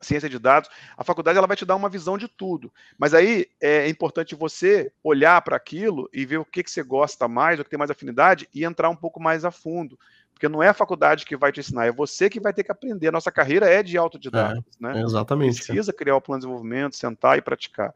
ciência 0.00 0.28
de 0.28 0.38
dados, 0.38 0.68
a 0.96 1.04
faculdade 1.04 1.38
ela 1.38 1.46
vai 1.46 1.56
te 1.56 1.64
dar 1.64 1.76
uma 1.76 1.88
visão 1.88 2.18
de 2.18 2.28
tudo. 2.28 2.72
Mas 2.98 3.14
aí 3.14 3.46
é 3.60 3.88
importante 3.88 4.34
você 4.34 4.92
olhar 5.02 5.40
para 5.42 5.56
aquilo 5.56 6.08
e 6.12 6.24
ver 6.24 6.38
o 6.38 6.44
que, 6.44 6.62
que 6.62 6.70
você 6.70 6.82
gosta 6.82 7.26
mais, 7.26 7.58
o 7.58 7.64
que 7.64 7.70
tem 7.70 7.78
mais 7.78 7.90
afinidade 7.90 8.48
e 8.54 8.64
entrar 8.64 8.90
um 8.90 8.96
pouco 8.96 9.20
mais 9.20 9.44
a 9.44 9.50
fundo. 9.50 9.98
Porque 10.32 10.50
não 10.50 10.62
é 10.62 10.68
a 10.68 10.74
faculdade 10.74 11.24
que 11.24 11.34
vai 11.34 11.50
te 11.50 11.60
ensinar, 11.60 11.86
é 11.86 11.92
você 11.92 12.28
que 12.28 12.38
vai 12.38 12.52
ter 12.52 12.62
que 12.62 12.70
aprender. 12.70 13.08
A 13.08 13.12
nossa 13.12 13.32
carreira 13.32 13.70
é 13.70 13.82
de 13.82 13.96
autodidata. 13.96 14.58
É, 14.58 14.62
né? 14.78 15.00
Exatamente. 15.00 15.64
Precisa 15.64 15.94
criar 15.94 16.16
o 16.16 16.20
plano 16.20 16.40
de 16.40 16.46
desenvolvimento, 16.46 16.94
sentar 16.94 17.38
e 17.38 17.40
praticar. 17.40 17.94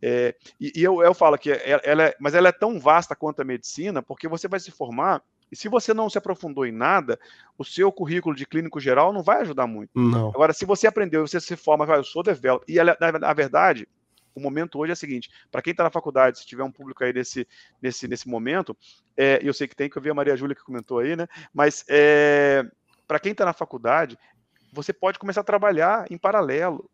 É, 0.00 0.36
e, 0.60 0.72
e 0.76 0.84
eu, 0.84 1.02
eu 1.02 1.12
falo 1.12 1.36
que 1.36 1.50
ela, 1.50 1.82
ela 1.84 2.02
é, 2.04 2.16
mas 2.20 2.34
ela 2.34 2.48
é 2.48 2.52
tão 2.52 2.78
vasta 2.78 3.16
quanto 3.16 3.42
a 3.42 3.44
medicina, 3.44 4.00
porque 4.00 4.28
você 4.28 4.46
vai 4.46 4.60
se 4.60 4.70
formar 4.70 5.20
E 5.50 5.56
se 5.56 5.68
você 5.68 5.92
não 5.92 6.08
se 6.08 6.18
aprofundou 6.18 6.64
em 6.64 6.72
nada, 6.72 7.18
o 7.58 7.64
seu 7.64 7.90
currículo 7.90 8.34
de 8.34 8.46
clínico 8.46 8.80
geral 8.80 9.12
não 9.12 9.22
vai 9.22 9.40
ajudar 9.40 9.66
muito. 9.66 9.90
Não. 9.94 10.28
Agora, 10.28 10.52
se 10.52 10.64
você 10.64 10.86
aprendeu, 10.86 11.26
você 11.26 11.40
se 11.40 11.56
forma, 11.56 11.84
eu 11.84 12.04
sou 12.04 12.22
developer. 12.22 12.64
E 12.68 12.82
na, 12.82 13.18
na 13.18 13.32
verdade, 13.32 13.88
o 14.34 14.40
momento 14.40 14.78
hoje 14.78 14.90
é 14.90 14.94
o 14.94 14.96
seguinte: 14.96 15.30
para 15.50 15.62
quem 15.62 15.72
está 15.72 15.84
na 15.84 15.90
faculdade, 15.90 16.38
se 16.38 16.46
tiver 16.46 16.64
um 16.64 16.72
público 16.72 17.02
aí 17.04 17.12
nesse, 17.12 17.46
nesse, 17.82 18.06
nesse 18.06 18.28
momento, 18.28 18.76
é, 19.16 19.40
eu 19.42 19.52
sei 19.52 19.66
que 19.66 19.76
tem, 19.76 19.90
que 19.90 19.98
eu 19.98 20.02
vi 20.02 20.10
a 20.10 20.14
Maria 20.14 20.36
Júlia 20.36 20.54
que 20.54 20.64
comentou 20.64 20.98
aí, 20.98 21.16
né? 21.16 21.26
Mas 21.52 21.84
é, 21.88 22.64
para 23.06 23.18
quem 23.18 23.32
está 23.32 23.44
na 23.44 23.52
faculdade, 23.52 24.18
você 24.72 24.92
pode 24.92 25.18
começar 25.18 25.40
a 25.40 25.44
trabalhar 25.44 26.06
em 26.10 26.16
paralelo 26.16 26.88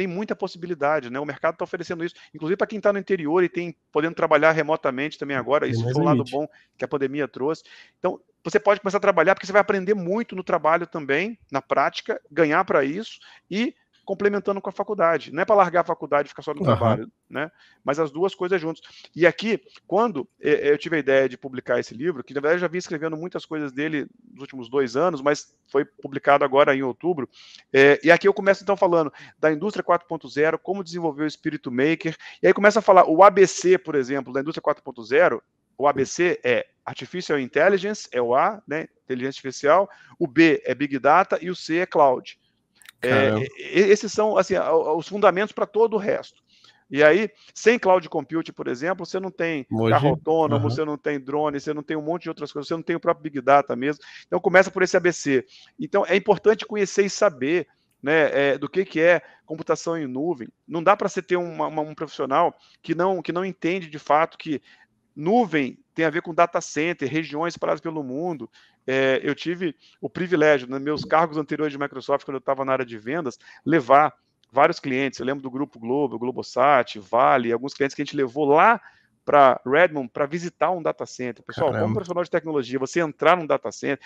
tem 0.00 0.06
muita 0.06 0.34
possibilidade, 0.34 1.10
né? 1.10 1.20
O 1.20 1.26
mercado 1.26 1.52
está 1.52 1.62
oferecendo 1.62 2.02
isso, 2.02 2.14
inclusive 2.32 2.56
para 2.56 2.66
quem 2.66 2.78
está 2.78 2.90
no 2.90 2.98
interior 2.98 3.44
e 3.44 3.50
tem 3.50 3.76
podendo 3.92 4.14
trabalhar 4.14 4.50
remotamente 4.52 5.18
também 5.18 5.36
agora. 5.36 5.68
Isso 5.68 5.82
foi 5.82 6.00
um 6.00 6.06
lado 6.06 6.24
bom 6.24 6.48
que 6.78 6.86
a 6.86 6.88
pandemia 6.88 7.28
trouxe. 7.28 7.64
Então, 7.98 8.18
você 8.42 8.58
pode 8.58 8.80
começar 8.80 8.96
a 8.96 9.00
trabalhar 9.00 9.34
porque 9.34 9.44
você 9.44 9.52
vai 9.52 9.60
aprender 9.60 9.92
muito 9.92 10.34
no 10.34 10.42
trabalho 10.42 10.86
também, 10.86 11.38
na 11.52 11.60
prática, 11.60 12.18
ganhar 12.30 12.64
para 12.64 12.82
isso 12.82 13.18
e 13.50 13.74
complementando 14.04 14.60
com 14.60 14.68
a 14.68 14.72
faculdade. 14.72 15.32
Não 15.32 15.42
é 15.42 15.44
para 15.44 15.56
largar 15.56 15.80
a 15.80 15.84
faculdade 15.84 16.26
e 16.26 16.30
ficar 16.30 16.42
só 16.42 16.52
no 16.52 16.60
uhum. 16.60 16.66
trabalho, 16.66 17.10
né? 17.28 17.50
Mas 17.84 17.98
as 17.98 18.10
duas 18.10 18.34
coisas 18.34 18.60
juntos. 18.60 18.82
E 19.14 19.26
aqui, 19.26 19.60
quando 19.86 20.28
eu 20.38 20.76
tive 20.78 20.96
a 20.96 20.98
ideia 20.98 21.28
de 21.28 21.36
publicar 21.36 21.78
esse 21.78 21.94
livro, 21.94 22.24
que 22.24 22.34
na 22.34 22.40
verdade 22.40 22.56
eu 22.56 22.60
já 22.62 22.68
vim 22.68 22.78
escrevendo 22.78 23.16
muitas 23.16 23.44
coisas 23.44 23.72
dele 23.72 24.06
nos 24.32 24.42
últimos 24.42 24.68
dois 24.68 24.96
anos, 24.96 25.20
mas 25.20 25.54
foi 25.68 25.84
publicado 25.84 26.44
agora 26.44 26.74
em 26.74 26.82
outubro. 26.82 27.28
É, 27.72 28.00
e 28.02 28.10
aqui 28.10 28.26
eu 28.26 28.34
começo 28.34 28.62
então 28.62 28.76
falando 28.76 29.12
da 29.38 29.52
indústria 29.52 29.84
4.0, 29.84 30.58
como 30.58 30.84
desenvolver 30.84 31.24
o 31.24 31.26
espírito 31.26 31.70
maker. 31.70 32.16
E 32.42 32.46
aí 32.46 32.52
começa 32.52 32.80
a 32.80 32.82
falar 32.82 33.06
o 33.08 33.22
ABC, 33.22 33.78
por 33.78 33.94
exemplo, 33.94 34.32
da 34.32 34.40
indústria 34.40 34.62
4.0. 34.62 35.40
O 35.78 35.88
ABC 35.88 36.40
é 36.44 36.66
Artificial 36.84 37.38
Intelligence, 37.38 38.08
é 38.12 38.20
o 38.20 38.34
A, 38.34 38.62
né? 38.66 38.88
Inteligência 39.04 39.38
Artificial. 39.38 39.88
O 40.18 40.26
B 40.26 40.62
é 40.64 40.74
Big 40.74 40.98
Data 40.98 41.38
e 41.40 41.50
o 41.50 41.56
C 41.56 41.78
é 41.78 41.86
Cloud. 41.86 42.38
É, 43.02 43.34
esses 43.56 44.12
são 44.12 44.36
assim, 44.36 44.54
os 44.96 45.08
fundamentos 45.08 45.52
para 45.52 45.66
todo 45.66 45.94
o 45.94 45.98
resto. 45.98 46.42
E 46.90 47.04
aí, 47.04 47.30
sem 47.54 47.78
cloud 47.78 48.08
computing, 48.08 48.52
por 48.52 48.66
exemplo, 48.66 49.06
você 49.06 49.20
não 49.20 49.30
tem 49.30 49.64
Hoje, 49.70 49.92
carro 49.92 50.08
autônomo, 50.08 50.64
uhum. 50.64 50.70
você 50.70 50.84
não 50.84 50.98
tem 50.98 51.20
drone, 51.20 51.60
você 51.60 51.72
não 51.72 51.84
tem 51.84 51.96
um 51.96 52.02
monte 52.02 52.24
de 52.24 52.28
outras 52.30 52.52
coisas, 52.52 52.66
você 52.66 52.74
não 52.74 52.82
tem 52.82 52.96
o 52.96 53.00
próprio 53.00 53.22
Big 53.22 53.40
Data 53.40 53.76
mesmo. 53.76 54.02
Então, 54.26 54.40
começa 54.40 54.72
por 54.72 54.82
esse 54.82 54.96
ABC. 54.96 55.46
Então, 55.78 56.04
é 56.04 56.16
importante 56.16 56.66
conhecer 56.66 57.04
e 57.04 57.10
saber 57.10 57.68
né, 58.02 58.30
é, 58.32 58.58
do 58.58 58.68
que, 58.68 58.84
que 58.84 59.00
é 59.00 59.22
computação 59.46 59.96
em 59.96 60.08
nuvem. 60.08 60.48
Não 60.66 60.82
dá 60.82 60.96
para 60.96 61.08
você 61.08 61.22
ter 61.22 61.36
uma, 61.36 61.68
uma, 61.68 61.82
um 61.82 61.94
profissional 61.94 62.56
que 62.82 62.94
não, 62.94 63.22
que 63.22 63.32
não 63.32 63.44
entende 63.44 63.88
de 63.88 63.98
fato 63.98 64.36
que 64.36 64.60
nuvem 65.14 65.78
tem 65.94 66.04
a 66.04 66.10
ver 66.10 66.22
com 66.22 66.34
data 66.34 66.60
center, 66.60 67.08
regiões 67.08 67.54
espalhadas 67.54 67.80
pelo 67.80 68.02
mundo. 68.02 68.50
É, 68.92 69.20
eu 69.22 69.36
tive 69.36 69.76
o 70.00 70.10
privilégio, 70.10 70.68
nos 70.68 70.80
meus 70.80 71.04
cargos 71.04 71.36
anteriores 71.36 71.72
de 71.72 71.78
Microsoft, 71.78 72.24
quando 72.24 72.34
eu 72.34 72.40
estava 72.40 72.64
na 72.64 72.72
área 72.72 72.84
de 72.84 72.98
vendas, 72.98 73.38
levar 73.64 74.12
vários 74.50 74.80
clientes. 74.80 75.20
Eu 75.20 75.26
lembro 75.26 75.44
do 75.44 75.48
Grupo 75.48 75.78
Globo, 75.78 76.18
Globosat, 76.18 76.98
Vale, 76.98 77.52
alguns 77.52 77.72
clientes 77.72 77.94
que 77.94 78.02
a 78.02 78.04
gente 78.04 78.16
levou 78.16 78.46
lá 78.46 78.80
para 79.24 79.60
Redmond 79.64 80.08
para 80.08 80.26
visitar 80.26 80.72
um 80.72 80.82
data 80.82 81.06
center. 81.06 81.44
Pessoal, 81.44 81.68
Caramba. 81.68 81.84
como 81.84 81.94
profissional 81.94 82.24
de 82.24 82.30
tecnologia, 82.30 82.80
você 82.80 82.98
entrar 82.98 83.36
num 83.36 83.46
data 83.46 83.70
center 83.70 84.00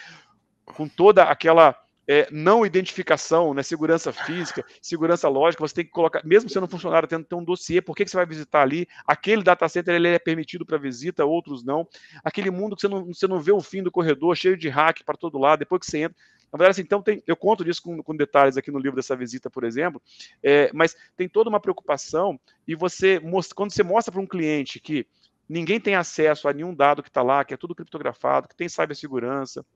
com 0.66 0.86
toda 0.86 1.22
aquela 1.22 1.74
é, 2.06 2.28
não 2.30 2.64
identificação, 2.64 3.54
né, 3.54 3.62
segurança 3.62 4.12
física, 4.12 4.64
segurança 4.80 5.28
lógica, 5.28 5.66
você 5.66 5.74
tem 5.74 5.84
que 5.84 5.90
colocar, 5.90 6.22
mesmo 6.24 6.50
sendo 6.50 6.64
um 6.64 6.68
funcionário, 6.68 7.08
tendo 7.08 7.24
ter 7.24 7.34
um 7.34 7.44
dossiê, 7.44 7.80
por 7.80 7.96
que, 7.96 8.04
que 8.04 8.10
você 8.10 8.16
vai 8.16 8.26
visitar 8.26 8.62
ali? 8.62 8.86
Aquele 9.06 9.42
data 9.42 9.68
center 9.68 9.94
ele 9.94 10.08
é 10.08 10.18
permitido 10.18 10.66
para 10.66 10.78
visita, 10.78 11.24
outros 11.24 11.64
não. 11.64 11.88
Aquele 12.22 12.50
mundo 12.50 12.76
que 12.76 12.82
você 12.82 12.88
não, 12.88 13.06
você 13.06 13.26
não 13.26 13.40
vê 13.40 13.52
o 13.52 13.60
fim 13.60 13.82
do 13.82 13.90
corredor, 13.90 14.36
cheio 14.36 14.56
de 14.56 14.68
hack 14.68 15.02
para 15.04 15.16
todo 15.16 15.38
lado, 15.38 15.60
depois 15.60 15.80
que 15.80 15.86
você 15.86 15.98
entra. 15.98 16.16
Na 16.52 16.58
verdade, 16.58 16.72
assim, 16.72 16.82
então 16.82 17.02
tem, 17.02 17.20
eu 17.26 17.34
conto 17.34 17.64
disso 17.64 17.82
com, 17.82 18.00
com, 18.00 18.14
detalhes 18.14 18.56
aqui 18.56 18.70
no 18.70 18.78
livro 18.78 18.94
dessa 18.94 19.16
visita, 19.16 19.50
por 19.50 19.64
exemplo, 19.64 20.00
é, 20.40 20.70
mas 20.72 20.94
tem 21.16 21.28
toda 21.28 21.50
uma 21.50 21.58
preocupação 21.58 22.38
e 22.66 22.76
você, 22.76 23.20
quando 23.56 23.72
você 23.72 23.82
mostra 23.82 24.12
para 24.12 24.20
um 24.20 24.26
cliente 24.26 24.78
que 24.78 25.04
ninguém 25.48 25.80
tem 25.80 25.96
acesso 25.96 26.48
a 26.48 26.52
nenhum 26.52 26.72
dado 26.72 27.02
que 27.02 27.08
está 27.08 27.22
lá, 27.22 27.44
que 27.44 27.52
é 27.52 27.56
tudo 27.56 27.74
criptografado, 27.74 28.46
que 28.46 28.54
tem 28.54 28.68
cibersegurança, 28.68 29.66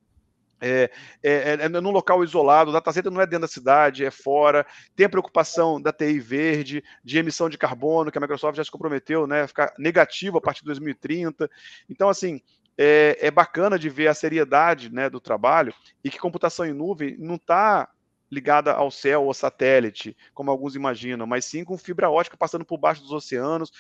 é, 0.61 0.91
é, 1.23 1.33
é, 1.33 1.65
é 1.65 1.69
num 1.69 1.91
local 1.91 2.23
isolado, 2.25 2.71
o 2.71 2.73
data 2.73 2.93
center 2.93 3.13
não 3.13 3.21
é 3.21 3.27
dentro 3.27 3.43
da 3.43 3.49
cidade, 3.49 4.05
é 4.05 4.11
fora. 4.11 4.67
Tem 4.97 5.07
a 5.07 5.09
preocupação 5.09 5.81
da 5.81 5.93
TI 5.93 6.19
verde, 6.19 6.83
de 7.05 7.19
emissão 7.19 7.49
de 7.49 7.59
carbono, 7.59 8.11
que 8.11 8.19
a 8.19 8.21
Microsoft 8.21 8.57
já 8.57 8.65
se 8.65 8.71
comprometeu, 8.71 9.27
né, 9.27 9.43
a 9.43 9.49
ficar 9.49 9.73
negativo 9.79 10.39
a 10.39 10.41
partir 10.41 10.61
de 10.61 10.67
2030. 10.67 11.51
Então, 11.89 12.09
assim, 12.09 12.41
é, 12.77 13.19
é 13.21 13.31
bacana 13.31 13.79
de 13.79 13.89
ver 13.89 14.09
a 14.09 14.15
seriedade 14.15 14.93
né, 14.93 15.11
do 15.11 15.21
trabalho 15.21 15.75
e 16.05 16.11
que 16.11 16.19
computação 16.19 16.65
em 16.65 16.73
nuvem 16.73 17.17
não 17.19 17.35
está 17.35 17.89
ligada 18.31 18.73
ao 18.73 18.91
céu 18.91 19.25
ou 19.25 19.35
satélite, 19.35 20.17
como 20.35 20.51
alguns 20.51 20.77
imaginam, 20.77 21.27
mas 21.27 21.45
sim 21.47 21.65
com 21.65 21.79
fibra 21.79 22.11
ótica 22.11 22.37
passando 22.37 22.65
por 22.65 22.77
baixo 22.77 23.03
dos 23.03 23.11
oceanos, 23.11 23.73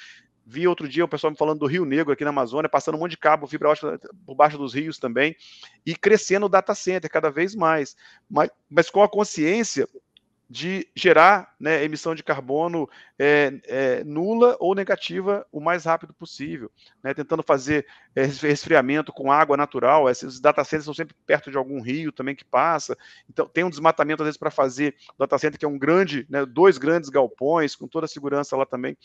Vi 0.50 0.66
outro 0.66 0.88
dia 0.88 1.04
o 1.04 1.08
pessoal 1.08 1.30
me 1.30 1.36
falando 1.36 1.58
do 1.58 1.66
Rio 1.66 1.84
Negro 1.84 2.10
aqui 2.10 2.24
na 2.24 2.30
Amazônia, 2.30 2.70
passando 2.70 2.94
um 2.94 2.98
monte 3.00 3.10
de 3.10 3.18
cabo, 3.18 3.46
fibra 3.46 3.68
ótica 3.68 4.00
por 4.24 4.34
baixo 4.34 4.56
dos 4.56 4.72
rios 4.72 4.98
também, 4.98 5.36
e 5.84 5.94
crescendo 5.94 6.46
o 6.46 6.48
data 6.48 6.74
center 6.74 7.10
cada 7.10 7.30
vez 7.30 7.54
mais, 7.54 7.94
mas, 8.30 8.50
mas 8.70 8.88
com 8.88 9.02
a 9.02 9.08
consciência 9.08 9.86
de 10.50 10.88
gerar 10.96 11.54
né, 11.60 11.84
emissão 11.84 12.14
de 12.14 12.22
carbono 12.22 12.88
é, 13.18 13.60
é, 13.64 14.04
nula 14.04 14.56
ou 14.58 14.74
negativa 14.74 15.46
o 15.52 15.60
mais 15.60 15.84
rápido 15.84 16.14
possível, 16.14 16.70
né, 17.02 17.12
tentando 17.12 17.42
fazer 17.42 17.86
é, 18.16 18.24
resfriamento 18.24 19.12
com 19.12 19.30
água 19.30 19.58
natural. 19.58 20.08
Esses 20.08 20.40
data 20.40 20.64
centers 20.64 20.86
são 20.86 20.94
sempre 20.94 21.14
perto 21.26 21.50
de 21.50 21.58
algum 21.58 21.82
rio 21.82 22.10
também 22.10 22.34
que 22.34 22.46
passa, 22.46 22.96
então 23.28 23.46
tem 23.46 23.64
um 23.64 23.68
desmatamento 23.68 24.22
às 24.22 24.26
vezes 24.26 24.38
para 24.38 24.50
fazer 24.50 24.94
o 25.14 25.18
data 25.18 25.36
center 25.36 25.58
que 25.58 25.66
é 25.66 25.68
um 25.68 25.78
grande, 25.78 26.26
né, 26.30 26.46
dois 26.46 26.78
grandes 26.78 27.10
galpões 27.10 27.76
com 27.76 27.86
toda 27.86 28.06
a 28.06 28.08
segurança 28.08 28.56
lá 28.56 28.64
também 28.64 28.96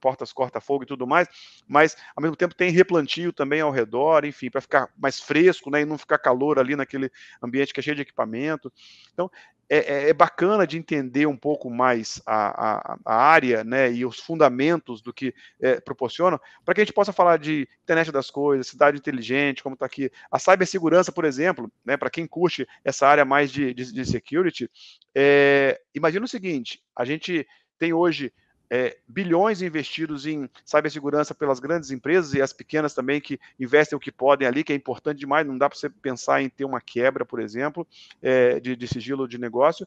portas 0.00 0.32
corta-fogo 0.32 0.84
e 0.84 0.86
tudo 0.86 1.06
mais, 1.06 1.28
mas 1.66 1.96
ao 2.16 2.22
mesmo 2.22 2.36
tempo 2.36 2.54
tem 2.54 2.70
replantio 2.70 3.32
também 3.32 3.60
ao 3.60 3.70
redor, 3.70 4.24
enfim, 4.24 4.50
para 4.50 4.60
ficar 4.60 4.88
mais 4.96 5.20
fresco, 5.20 5.70
né, 5.70 5.82
e 5.82 5.84
não 5.84 5.98
ficar 5.98 6.18
calor 6.18 6.58
ali 6.58 6.76
naquele 6.76 7.10
ambiente 7.42 7.72
que 7.72 7.80
é 7.80 7.82
cheio 7.82 7.96
de 7.96 8.02
equipamento. 8.02 8.72
Então, 9.12 9.30
é, 9.68 9.78
é, 9.78 10.08
é 10.10 10.12
bacana 10.12 10.66
de 10.66 10.76
entender 10.76 11.26
um 11.26 11.36
pouco 11.36 11.70
mais 11.70 12.20
a, 12.26 12.92
a, 12.92 12.98
a 13.06 13.14
área, 13.14 13.64
né, 13.64 13.90
e 13.90 14.04
os 14.04 14.20
fundamentos 14.20 15.00
do 15.00 15.14
que 15.14 15.34
é, 15.60 15.80
proporcionam, 15.80 16.38
para 16.62 16.74
que 16.74 16.82
a 16.82 16.84
gente 16.84 16.92
possa 16.92 17.10
falar 17.10 17.38
de 17.38 17.66
internet 17.82 18.12
das 18.12 18.30
coisas, 18.30 18.66
cidade 18.66 18.98
inteligente, 18.98 19.62
como 19.62 19.72
está 19.72 19.86
aqui, 19.86 20.10
a 20.30 20.38
cibersegurança, 20.38 21.10
por 21.10 21.24
exemplo, 21.24 21.72
né, 21.84 21.96
para 21.96 22.10
quem 22.10 22.26
curte 22.26 22.66
essa 22.84 23.06
área 23.06 23.24
mais 23.24 23.50
de, 23.50 23.72
de, 23.72 23.92
de 23.92 24.04
security, 24.04 24.70
é, 25.14 25.80
imagina 25.94 26.26
o 26.26 26.28
seguinte, 26.28 26.82
a 26.94 27.06
gente 27.06 27.46
tem 27.78 27.94
hoje 27.94 28.30
é, 28.74 28.96
bilhões 29.06 29.60
investidos 29.60 30.24
em 30.24 30.48
cibersegurança 30.64 31.34
pelas 31.34 31.60
grandes 31.60 31.90
empresas 31.90 32.32
e 32.32 32.40
as 32.40 32.54
pequenas 32.54 32.94
também 32.94 33.20
que 33.20 33.38
investem 33.60 33.94
o 33.94 34.00
que 34.00 34.10
podem 34.10 34.48
ali, 34.48 34.64
que 34.64 34.72
é 34.72 34.76
importante 34.76 35.18
demais, 35.18 35.46
não 35.46 35.58
dá 35.58 35.68
para 35.68 35.78
você 35.78 35.90
pensar 35.90 36.40
em 36.40 36.48
ter 36.48 36.64
uma 36.64 36.80
quebra, 36.80 37.22
por 37.22 37.38
exemplo, 37.38 37.86
é, 38.22 38.58
de, 38.58 38.74
de 38.74 38.88
sigilo 38.88 39.28
de 39.28 39.36
negócio. 39.36 39.86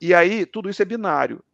E 0.00 0.14
aí, 0.14 0.46
tudo 0.46 0.70
isso 0.70 0.80
é 0.80 0.86
binário. 0.86 1.44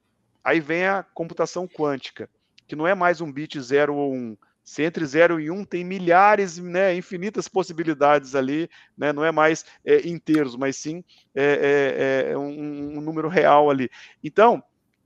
Aí 0.45 0.61
vem 0.61 0.87
a 0.87 1.03
computação 1.03 1.67
quântica, 1.67 2.31
que 2.69 2.77
não 2.77 2.87
é 2.87 2.95
mais 2.95 3.21
um 3.21 3.33
bit 3.33 3.61
0 3.61 3.97
ou 3.97 4.13
1. 4.13 4.17
Um. 4.17 4.37
Se 4.63 4.85
entre 4.85 5.05
0 5.05 5.41
e 5.41 5.51
1 5.51 5.55
um, 5.55 5.65
tem 5.65 5.83
milhares, 5.83 6.59
né, 6.59 6.95
infinitas 6.95 7.49
possibilidades 7.49 8.37
ali, 8.37 8.71
né, 8.97 9.13
não 9.13 9.25
é 9.25 9.33
mais 9.33 9.65
é, 9.85 10.07
inteiros, 10.07 10.55
mas 10.55 10.77
sim 10.77 11.03
é, 11.35 12.29
é, 12.29 12.33
é 12.33 12.39
um, 12.39 12.99
um, 12.99 13.01
número 13.01 13.29
real 13.29 13.69
ali. 13.69 13.91
Então, 14.23 14.63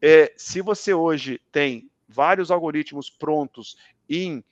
é, 0.08 0.32
se 0.36 0.60
você 0.60 0.94
hoje 0.94 1.40
tem 1.50 1.90
vários 2.08 2.52
algoritmos 2.52 3.10
prontos 3.10 3.76
em 4.08 4.44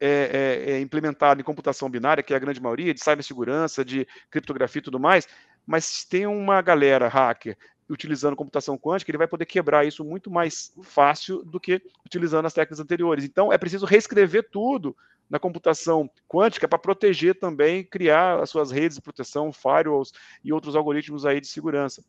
é, 0.00 0.08
é, 0.08 0.72
é, 0.72 0.80
implementado 0.80 1.38
em 1.38 1.44
computação 1.44 1.90
binária, 1.90 2.22
que 2.22 2.32
é 2.32 2.36
a 2.36 2.40
grande 2.40 2.62
maioria, 2.62 2.94
de 2.94 3.04
cibersegurança, 3.04 3.84
de 3.84 4.08
criptografia 4.30 4.80
e 4.80 4.82
tudo 4.82 4.98
mais, 4.98 5.28
mas 5.66 6.02
tem 6.02 6.26
uma 6.26 6.62
galera 6.62 7.08
hacker 7.08 7.58
utilizando 7.90 8.34
computação 8.34 8.78
quântica, 8.78 9.10
ele 9.10 9.18
vai 9.18 9.28
poder 9.28 9.44
quebrar 9.44 9.86
isso 9.86 10.02
muito 10.02 10.30
mais 10.30 10.72
fácil 10.82 11.44
do 11.44 11.60
que 11.60 11.82
utilizando 12.06 12.46
as 12.46 12.54
técnicas 12.54 12.80
anteriores. 12.80 13.22
Então, 13.22 13.52
é 13.52 13.58
preciso 13.58 13.84
reescrever 13.84 14.48
tudo 14.50 14.96
na 15.28 15.38
computação 15.38 16.08
quântica 16.26 16.66
para 16.66 16.78
proteger 16.78 17.38
também, 17.38 17.84
criar 17.84 18.40
as 18.40 18.48
suas 18.48 18.70
redes 18.70 18.96
de 18.96 19.02
proteção, 19.02 19.52
firewalls 19.52 20.10
e 20.42 20.54
outros 20.54 20.74
algoritmos 20.74 21.26
aí 21.26 21.38
de 21.38 21.48
segurança. 21.48 22.02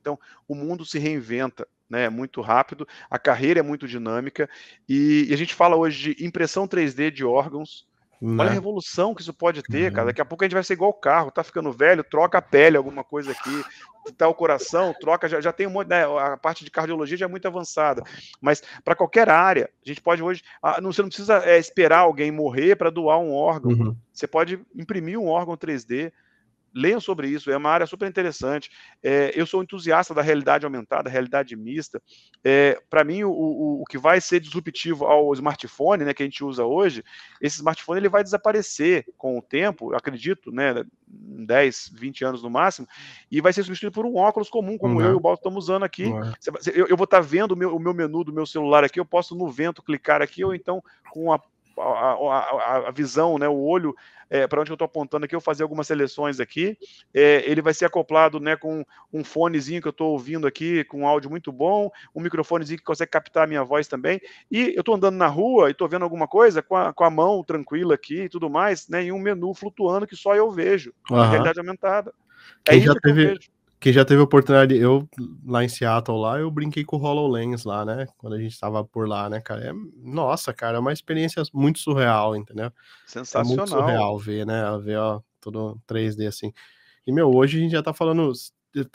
Então, 0.00 0.18
o 0.46 0.54
mundo 0.54 0.84
se 0.84 0.98
reinventa 0.98 1.66
né, 1.88 2.08
muito 2.08 2.40
rápido, 2.40 2.86
a 3.08 3.18
carreira 3.18 3.60
é 3.60 3.62
muito 3.62 3.88
dinâmica, 3.88 4.48
e, 4.88 5.26
e, 5.28 5.34
a 5.34 5.36
gente 5.36 5.54
fala 5.54 5.74
hoje 5.74 6.14
de 6.14 6.24
impressão 6.24 6.68
3D 6.68 7.10
de 7.10 7.24
órgãos, 7.24 7.86
Né? 8.20 8.42
Olha 8.42 8.50
a 8.50 8.52
revolução 8.52 9.14
que 9.14 9.22
isso 9.22 9.32
pode 9.32 9.62
ter, 9.62 9.92
cara. 9.92 10.02
Uhum. 10.02 10.06
Daqui 10.08 10.20
a 10.20 10.24
pouco 10.24 10.42
a 10.42 10.46
gente 10.46 10.54
vai 10.54 10.64
ser 10.64 10.72
igual 10.74 10.90
o 10.90 10.94
carro, 10.94 11.30
tá 11.30 11.44
ficando 11.44 11.72
velho, 11.72 12.02
troca 12.02 12.38
a 12.38 12.42
pele, 12.42 12.76
alguma 12.76 13.04
coisa 13.04 13.30
aqui, 13.30 13.64
tá 14.16 14.26
o 14.26 14.34
coração, 14.34 14.92
troca, 15.00 15.28
já, 15.28 15.40
já 15.40 15.52
tem 15.52 15.66
um 15.66 15.70
monte, 15.70 15.88
né, 15.88 16.04
a 16.04 16.36
parte 16.36 16.64
de 16.64 16.70
cardiologia 16.70 17.16
já 17.16 17.26
é 17.26 17.28
muito 17.28 17.46
avançada. 17.46 18.02
Mas 18.40 18.62
para 18.84 18.96
qualquer 18.96 19.28
área, 19.28 19.70
a 19.84 19.88
gente 19.88 20.00
pode 20.00 20.22
hoje, 20.22 20.42
ah, 20.62 20.80
não, 20.80 20.92
você 20.92 21.00
não 21.00 21.08
precisa 21.08 21.44
é, 21.44 21.58
esperar 21.58 22.00
alguém 22.00 22.32
morrer 22.32 22.76
para 22.76 22.90
doar 22.90 23.18
um 23.18 23.32
órgão. 23.32 23.72
Uhum. 23.72 23.96
Você 24.12 24.26
pode 24.26 24.60
imprimir 24.74 25.18
um 25.18 25.28
órgão 25.28 25.56
3D, 25.56 26.12
leiam 26.78 27.00
sobre 27.00 27.28
isso, 27.28 27.50
é 27.50 27.56
uma 27.56 27.70
área 27.70 27.86
super 27.86 28.08
interessante. 28.08 28.70
É, 29.02 29.32
eu 29.34 29.46
sou 29.46 29.62
entusiasta 29.62 30.14
da 30.14 30.22
realidade 30.22 30.64
aumentada, 30.64 31.10
realidade 31.10 31.56
mista. 31.56 32.00
É, 32.44 32.80
Para 32.88 33.04
mim, 33.04 33.24
o, 33.24 33.30
o, 33.30 33.82
o, 33.82 33.84
que 33.84 33.98
vai 33.98 34.20
ser 34.20 34.40
disruptivo 34.40 35.04
ao 35.04 35.32
smartphone, 35.34 36.04
né, 36.04 36.14
que 36.14 36.22
a 36.22 36.26
gente 36.26 36.44
usa 36.44 36.64
hoje, 36.64 37.04
esse 37.40 37.56
smartphone 37.56 38.00
ele 38.00 38.08
vai 38.08 38.22
desaparecer 38.22 39.04
com 39.16 39.36
o 39.38 39.42
tempo, 39.42 39.94
acredito, 39.94 40.52
né, 40.52 40.84
10, 41.06 41.92
20 41.94 42.24
anos 42.24 42.42
no 42.42 42.50
máximo, 42.50 42.86
e 43.30 43.40
vai 43.40 43.52
ser 43.52 43.64
substituído 43.64 43.94
por 43.94 44.06
um 44.06 44.16
óculos 44.16 44.48
comum, 44.48 44.78
como 44.78 45.00
uhum. 45.00 45.04
eu 45.04 45.12
e 45.12 45.14
o 45.14 45.20
Balto 45.20 45.40
estamos 45.40 45.64
usando 45.64 45.84
aqui. 45.84 46.04
Uhum. 46.04 46.32
Eu, 46.72 46.86
eu, 46.86 46.96
vou 46.96 47.04
estar 47.04 47.18
tá 47.18 47.20
vendo 47.20 47.52
o 47.52 47.56
meu, 47.56 47.74
o 47.74 47.80
meu 47.80 47.92
menu 47.92 48.22
do 48.22 48.32
meu 48.32 48.46
celular 48.46 48.84
aqui, 48.84 49.00
eu 49.00 49.06
posso 49.06 49.34
no 49.34 49.48
vento 49.48 49.82
clicar 49.82 50.22
aqui, 50.22 50.44
ou 50.44 50.54
então 50.54 50.82
com 51.10 51.32
a 51.32 51.40
a, 51.80 52.12
a, 52.12 52.88
a, 52.88 52.90
visão, 52.90 53.38
né, 53.38 53.48
o 53.48 53.58
olho 53.58 53.94
é, 54.30 54.46
para 54.46 54.60
onde 54.60 54.70
eu 54.70 54.74
estou 54.74 54.86
apontando 54.86 55.24
aqui, 55.24 55.34
eu 55.34 55.40
fazer 55.40 55.62
algumas 55.62 55.86
seleções 55.86 56.38
aqui. 56.40 56.76
É, 57.14 57.42
ele 57.50 57.62
vai 57.62 57.72
ser 57.72 57.86
acoplado 57.86 58.38
né, 58.38 58.56
com 58.56 58.84
um 59.12 59.24
fonezinho 59.24 59.80
que 59.80 59.88
eu 59.88 59.92
estou 59.92 60.12
ouvindo 60.12 60.46
aqui, 60.46 60.84
com 60.84 61.00
um 61.00 61.06
áudio 61.06 61.30
muito 61.30 61.50
bom, 61.50 61.90
um 62.14 62.20
microfonezinho 62.20 62.78
que 62.78 62.84
consegue 62.84 63.10
captar 63.10 63.44
a 63.44 63.46
minha 63.46 63.64
voz 63.64 63.88
também. 63.88 64.20
E 64.50 64.74
eu 64.74 64.80
estou 64.80 64.94
andando 64.94 65.16
na 65.16 65.26
rua 65.26 65.68
e 65.68 65.72
estou 65.72 65.88
vendo 65.88 66.02
alguma 66.02 66.28
coisa 66.28 66.62
com 66.62 66.76
a, 66.76 66.92
com 66.92 67.04
a 67.04 67.10
mão 67.10 67.42
tranquila 67.42 67.94
aqui 67.94 68.22
e 68.22 68.28
tudo 68.28 68.50
mais, 68.50 68.88
né, 68.88 69.04
em 69.04 69.12
um 69.12 69.18
menu 69.18 69.54
flutuando 69.54 70.06
que 70.06 70.16
só 70.16 70.34
eu 70.34 70.50
vejo, 70.50 70.92
uhum. 71.10 71.22
realidade 71.22 71.58
aumentada. 71.58 72.12
É 72.66 72.72
Quem 72.72 72.78
isso 72.80 72.92
já 72.92 73.00
teve... 73.00 73.32
eu 73.32 73.57
quem 73.80 73.92
já 73.92 74.04
teve 74.04 74.20
a 74.20 74.24
oportunidade, 74.24 74.76
eu 74.76 75.08
lá 75.46 75.64
em 75.64 75.68
Seattle, 75.68 76.18
lá, 76.18 76.38
eu 76.38 76.50
brinquei 76.50 76.84
com 76.84 76.96
o 76.96 77.00
HoloLens 77.00 77.64
lá, 77.64 77.84
né? 77.84 78.06
Quando 78.18 78.34
a 78.34 78.40
gente 78.40 78.58
tava 78.58 78.84
por 78.84 79.08
lá, 79.08 79.28
né, 79.30 79.40
cara? 79.40 79.68
É, 79.68 79.72
nossa, 79.96 80.52
cara, 80.52 80.78
é 80.78 80.80
uma 80.80 80.92
experiência 80.92 81.42
muito 81.52 81.78
surreal, 81.78 82.34
entendeu? 82.34 82.72
Sensacional. 83.06 83.52
É 83.52 83.56
muito 83.56 83.70
surreal 83.70 84.18
ver, 84.18 84.44
né? 84.44 84.62
Ver, 84.82 84.98
ó, 84.98 85.20
tudo 85.40 85.80
3D 85.86 86.26
assim. 86.26 86.52
E, 87.06 87.12
meu, 87.12 87.34
hoje 87.34 87.58
a 87.58 87.60
gente 87.60 87.72
já 87.72 87.82
tá 87.82 87.92
falando. 87.92 88.32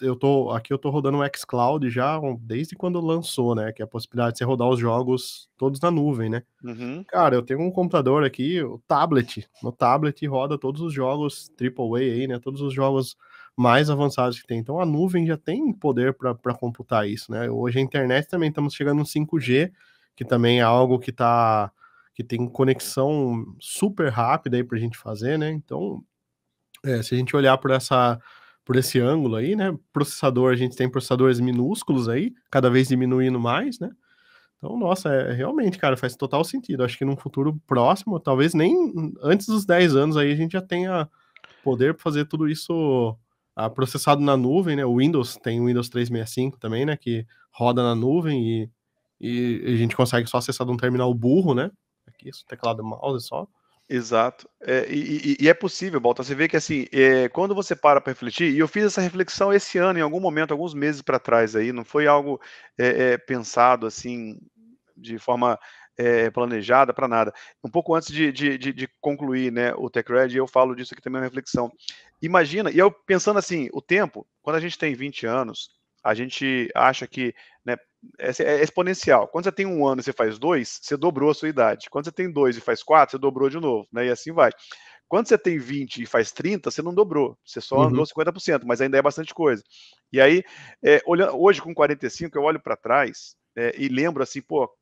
Eu 0.01 0.15
tô 0.15 0.51
aqui, 0.51 0.71
eu 0.71 0.77
tô 0.77 0.89
rodando 0.89 1.17
o 1.17 1.25
xCloud 1.35 1.89
já 1.89 2.19
desde 2.39 2.75
quando 2.75 3.01
lançou, 3.01 3.55
né? 3.55 3.71
Que 3.71 3.81
é 3.81 3.85
a 3.85 3.87
possibilidade 3.87 4.33
de 4.33 4.37
você 4.37 4.43
rodar 4.43 4.69
os 4.69 4.79
jogos 4.79 5.49
todos 5.57 5.79
na 5.79 5.89
nuvem, 5.89 6.29
né? 6.29 6.43
Uhum. 6.63 7.03
Cara, 7.05 7.35
eu 7.35 7.41
tenho 7.41 7.59
um 7.61 7.71
computador 7.71 8.23
aqui, 8.23 8.61
o 8.61 8.79
tablet. 8.87 9.47
No 9.63 9.71
tablet 9.71 10.25
roda 10.27 10.57
todos 10.57 10.81
os 10.81 10.93
jogos 10.93 11.49
AAA 11.59 11.99
aí, 11.99 12.27
né? 12.27 12.37
Todos 12.37 12.61
os 12.61 12.73
jogos 12.73 13.17
mais 13.55 13.89
avançados 13.89 14.39
que 14.39 14.47
tem. 14.47 14.59
Então 14.59 14.79
a 14.79 14.85
nuvem 14.85 15.25
já 15.25 15.37
tem 15.37 15.71
poder 15.71 16.13
para 16.13 16.53
computar 16.55 17.07
isso, 17.07 17.31
né? 17.31 17.49
Hoje 17.49 17.79
a 17.79 17.81
internet 17.81 18.27
também 18.27 18.49
estamos 18.49 18.73
chegando 18.73 18.99
no 18.99 19.05
5G, 19.05 19.71
que 20.15 20.25
também 20.25 20.59
é 20.59 20.63
algo 20.63 20.99
que 20.99 21.11
tá 21.11 21.71
que 22.15 22.23
tem 22.23 22.47
conexão 22.47 23.43
super 23.59 24.09
rápida 24.09 24.57
aí 24.57 24.63
para 24.63 24.77
a 24.77 24.81
gente 24.81 24.97
fazer, 24.97 25.37
né? 25.37 25.49
Então, 25.51 26.03
é, 26.83 27.01
se 27.01 27.15
a 27.15 27.17
gente 27.17 27.35
olhar 27.35 27.57
por 27.57 27.71
essa 27.71 28.19
por 28.65 28.75
esse 28.77 28.99
ângulo 28.99 29.35
aí, 29.35 29.55
né? 29.55 29.77
Processador, 29.91 30.53
a 30.53 30.55
gente 30.55 30.75
tem 30.75 30.89
processadores 30.89 31.39
minúsculos 31.39 32.07
aí, 32.07 32.33
cada 32.49 32.69
vez 32.69 32.87
diminuindo 32.87 33.39
mais, 33.39 33.79
né? 33.79 33.89
Então, 34.57 34.77
nossa, 34.77 35.09
é, 35.13 35.33
realmente, 35.33 35.77
cara, 35.77 35.97
faz 35.97 36.15
total 36.15 36.43
sentido. 36.45 36.83
Acho 36.83 36.97
que 36.97 37.03
num 37.03 37.17
futuro 37.17 37.59
próximo, 37.67 38.19
talvez 38.19 38.53
nem 38.53 38.93
antes 39.21 39.47
dos 39.47 39.65
10 39.65 39.95
anos 39.95 40.15
aí, 40.15 40.31
a 40.31 40.35
gente 40.35 40.53
já 40.53 40.61
tenha 40.61 41.09
poder 41.63 41.93
para 41.93 42.03
fazer 42.03 42.25
tudo 42.25 42.47
isso 42.47 43.17
ah, 43.55 43.69
processado 43.69 44.21
na 44.21 44.35
nuvem, 44.35 44.75
né? 44.75 44.85
O 44.85 44.97
Windows 44.97 45.37
tem 45.37 45.61
o 45.61 45.65
Windows 45.65 45.89
365 45.89 46.57
também, 46.57 46.85
né? 46.85 46.97
Que 46.97 47.25
roda 47.51 47.83
na 47.83 47.95
nuvem 47.95 48.41
e, 48.41 48.69
e 49.19 49.73
a 49.73 49.75
gente 49.75 49.95
consegue 49.95 50.27
só 50.27 50.37
acessar 50.37 50.65
de 50.65 50.73
um 50.73 50.77
terminal 50.77 51.13
burro, 51.13 51.53
né? 51.53 51.71
Aqui, 52.07 52.29
isso, 52.29 52.43
teclado 52.47 52.83
mouse 52.83 53.27
só. 53.27 53.47
Exato. 53.87 54.49
É, 54.61 54.87
e, 54.89 55.35
e, 55.39 55.49
é 55.49 55.53
possível, 55.53 55.99
Balta. 55.99 56.23
Você 56.23 56.33
vê 56.33 56.47
que 56.47 56.57
assim, 56.57 56.85
é, 56.91 57.27
quando 57.29 57.53
você 57.53 57.75
para 57.75 57.99
para 58.01 58.11
refletir, 58.11 58.51
e 58.51 58.59
eu 58.59 58.67
fiz 58.67 58.85
essa 58.85 59.01
reflexão 59.01 59.53
esse 59.53 59.77
ano, 59.77 59.99
em 59.99 60.01
algum 60.01 60.19
momento, 60.19 60.51
alguns 60.51 60.73
meses 60.73 61.01
para 61.01 61.19
trás 61.19 61.55
aí, 61.55 61.71
não 61.71 61.83
foi 61.83 62.07
algo 62.07 62.39
é, 62.77 63.13
é 63.13 63.17
pensado 63.17 63.85
assim 63.85 64.39
de 64.95 65.19
forma 65.19 65.59
é, 65.97 66.29
planejada 66.31 66.93
para 66.93 67.07
nada. 67.07 67.33
Um 67.63 67.69
pouco 67.69 67.93
antes 67.93 68.11
de, 68.11 68.31
de, 68.31 68.57
de, 68.57 68.73
de, 68.73 68.89
concluir 68.99 69.51
né, 69.51 69.73
o 69.75 69.89
TechRed, 69.89 70.35
eu 70.35 70.47
falo 70.47 70.75
disso 70.75 70.93
aqui 70.93 71.01
também 71.01 71.19
uma 71.19 71.27
reflexão. 71.27 71.71
Imagina, 72.23 72.71
e 72.71 72.79
eu 72.79 72.89
pensando 72.89 73.37
assim, 73.37 73.67
o 73.73 73.81
tempo, 73.81 74.25
quando 74.41 74.55
a 74.55 74.59
gente 74.61 74.79
tem 74.79 74.95
20 74.95 75.25
anos, 75.25 75.69
a 76.01 76.13
gente 76.13 76.71
acha 76.73 77.05
que 77.05 77.35
né, 77.65 77.75
é, 78.17 78.31
é, 78.43 78.63
exponencial. 78.63 79.27
Quando 79.27 79.43
você 79.43 79.51
tem 79.51 79.65
um 79.65 79.85
ano 79.85 79.99
e 79.99 80.03
você 80.05 80.13
faz 80.13 80.39
dois, 80.39 80.79
você 80.81 80.95
dobrou 80.95 81.31
a 81.31 81.33
sua 81.33 81.49
idade. 81.49 81.89
Quando 81.89 82.05
você 82.05 82.13
tem 82.13 82.31
dois 82.31 82.55
e 82.55 82.61
faz 82.61 82.81
quatro, 82.81 83.11
você 83.11 83.21
dobrou 83.21 83.49
de 83.49 83.59
novo, 83.59 83.85
né? 83.91 84.05
E 84.05 84.09
assim 84.09 84.31
vai. 84.31 84.51
Quando 85.05 85.27
você 85.27 85.37
tem 85.37 85.59
20 85.59 86.01
e 86.01 86.05
faz 86.05 86.31
30, 86.31 86.71
você 86.71 86.81
não 86.81 86.93
dobrou, 86.93 87.37
você 87.45 87.59
só 87.59 87.75
uhum. 87.75 87.83
andou 87.83 88.05
50%, 88.05 88.61
mas 88.65 88.79
ainda 88.79 88.97
é 88.97 89.01
bastante 89.01 89.33
coisa. 89.33 89.61
E 90.11 90.21
aí, 90.21 90.43
é, 90.81 91.01
olhando, 91.05 91.37
hoje 91.37 91.61
com 91.61 91.73
45, 91.73 92.37
eu 92.37 92.43
olho 92.43 92.59
para 92.59 92.77
trás 92.77 93.35
é, 93.53 93.75
e 93.77 93.89
lembro 93.89 94.23
assim, 94.23 94.41
pô, 94.41 94.73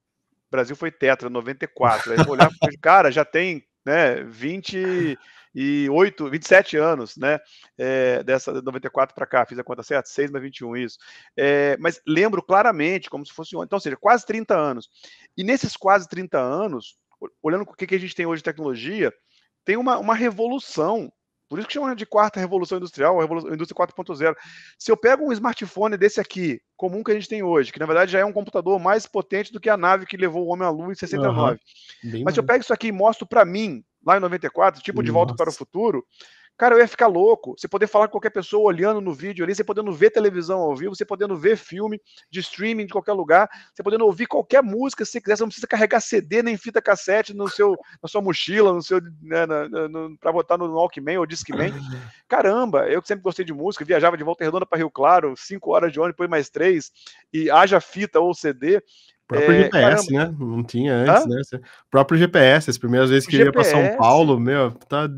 Brasil 0.52 0.76
foi 0.76 0.92
tetra, 0.92 1.28
94. 1.28 2.12
Aí 2.12 2.20
eu 2.20 2.30
olhar 2.30 2.50
cara, 2.82 3.12
já 3.12 3.26
tem 3.26 3.66
né, 3.86 4.24
28, 4.24 6.30
27 6.30 6.78
anos, 6.78 7.18
né? 7.18 7.40
É, 7.78 8.24
dessa 8.24 8.62
94 8.62 9.16
para 9.16 9.26
cá, 9.26 9.46
fiz 9.46 9.58
a 9.58 9.64
conta 9.64 9.84
certa? 9.84 10.10
6 10.10 10.32
mais 10.32 10.44
21, 10.44 10.78
isso. 10.78 10.98
É, 11.36 11.78
mas 11.78 12.02
lembro 12.08 12.44
claramente, 12.44 13.10
como 13.10 13.26
se 13.26 13.34
fosse 13.34 13.56
ontem, 13.56 13.66
então, 13.66 13.78
ou 13.78 13.82
seja, 13.82 13.98
quase 13.98 14.26
30 14.26 14.56
anos. 14.56 14.90
E 15.38 15.44
nesses 15.44 15.76
quase 15.76 16.08
30 16.08 16.40
anos, 16.40 16.96
olhando 17.42 17.64
o 17.64 17.74
que, 17.74 17.88
que 17.88 17.96
a 17.96 18.00
gente 18.00 18.16
tem 18.16 18.26
hoje 18.26 18.40
de 18.40 18.46
tecnologia, 18.46 19.14
tem 19.64 19.78
uma, 19.78 19.98
uma 19.98 20.16
revolução 20.16 21.12
por 21.52 21.60
isso 21.60 21.68
que 21.68 21.74
chama 21.74 21.94
de 21.94 22.06
quarta 22.06 22.40
revolução 22.40 22.78
industrial, 22.78 23.20
a 23.20 23.22
revolução, 23.24 23.54
indústria 23.54 23.86
4.0. 23.86 24.34
Se 24.80 24.90
eu 24.90 24.96
pego 24.96 25.26
um 25.28 25.34
smartphone 25.34 25.98
desse 25.98 26.22
aqui, 26.22 26.62
comum 26.78 27.04
que 27.04 27.12
a 27.12 27.14
gente 27.14 27.28
tem 27.28 27.44
hoje, 27.44 27.74
que 27.74 27.80
na 27.80 27.86
verdade 27.86 28.10
já 28.10 28.20
é 28.20 28.26
um 28.26 28.32
computador 28.32 28.80
mais 28.80 29.06
potente 29.06 29.52
do 29.52 29.60
que 29.60 29.70
a 29.70 29.76
nave 29.76 30.06
que 30.06 30.16
levou 30.16 30.46
o 30.46 30.54
homem 30.54 30.66
à 30.66 30.72
lua 30.72 30.94
em 30.94 30.96
69. 30.96 31.60
Uhum. 32.06 32.22
Mas 32.24 32.36
se 32.36 32.40
eu 32.40 32.44
pego 32.46 32.64
isso 32.64 32.72
aqui 32.72 32.88
e 32.88 32.92
mostro 32.94 33.28
para 33.28 33.44
mim, 33.44 33.84
lá 34.06 34.16
em 34.16 34.22
94, 34.22 34.82
tipo 34.82 35.04
De 35.04 35.12
Volta 35.12 35.36
para 35.36 35.50
o 35.50 35.54
Futuro, 35.54 36.06
Cara, 36.62 36.76
eu 36.76 36.80
ia 36.80 36.88
ficar 36.88 37.08
louco. 37.08 37.56
Você 37.58 37.68
poder 37.68 37.88
falar 37.88 38.08
com 38.08 38.12
qualquer 38.12 38.30
pessoa 38.30 38.66
olhando 38.66 39.02
no 39.02 39.16
vídeo 39.16 39.44
ali, 39.44 39.56
você 39.56 39.64
podendo 39.64 39.92
ver 39.92 40.12
televisão 40.12 40.60
ao 40.60 40.76
vivo, 40.76 40.96
você 40.96 41.04
podendo 41.04 41.36
ver 41.36 41.58
filme 41.58 42.00
de 42.30 42.40
streaming 42.40 42.86
de 42.86 42.92
qualquer 42.92 43.14
lugar, 43.14 43.50
você 43.74 43.82
podendo 43.82 44.06
ouvir 44.06 44.28
qualquer 44.28 44.62
música 44.62 45.04
se 45.04 45.14
você 45.14 45.22
quiser, 45.22 45.38
você 45.38 45.42
não 45.42 45.48
precisa 45.48 45.66
carregar 45.66 46.00
CD 46.00 46.44
nem 46.44 46.56
fita 46.56 46.80
cassete 46.80 47.34
no 47.34 47.50
seu, 47.50 47.76
na 48.00 48.08
sua 48.08 48.22
mochila, 48.22 48.72
no 48.72 48.84
seu, 48.84 49.02
né, 49.24 49.48
para 50.20 50.32
botar 50.32 50.56
no 50.56 50.72
Walkman 50.72 51.18
ou 51.18 51.26
Discman. 51.26 51.74
Caramba, 52.30 52.88
eu 52.88 53.02
que 53.02 53.08
sempre 53.08 53.24
gostei 53.24 53.44
de 53.44 53.54
música, 53.54 53.84
viajava 53.84 54.16
de 54.16 54.24
volta 54.24 54.44
redonda 54.44 54.64
para 54.68 54.78
Rio 54.78 54.92
Claro, 54.92 55.34
cinco 55.36 55.72
horas 55.72 55.92
de 55.92 56.00
ônibus, 56.00 56.14
depois 56.14 56.30
mais 56.30 56.48
três, 56.52 56.92
e 57.34 57.50
haja 57.50 57.82
fita 57.82 58.20
ou 58.20 58.36
CD. 58.36 58.78
O 58.78 58.82
próprio 59.28 59.56
é, 59.56 59.64
GPS, 59.64 60.14
caramba. 60.14 60.32
né? 60.32 60.36
Não 60.40 60.64
tinha 60.64 60.94
antes, 60.94 61.26
Hã? 61.26 61.28
né? 61.28 61.42
O 61.88 61.90
próprio 61.90 62.20
GPS, 62.20 62.70
as 62.70 62.78
primeiras 62.78 63.10
vezes 63.10 63.28
que 63.28 63.36
ia 63.36 63.52
para 63.52 63.64
São 63.64 63.98
Paulo, 63.98 64.40
meu, 64.40 64.70
tá 64.72 65.10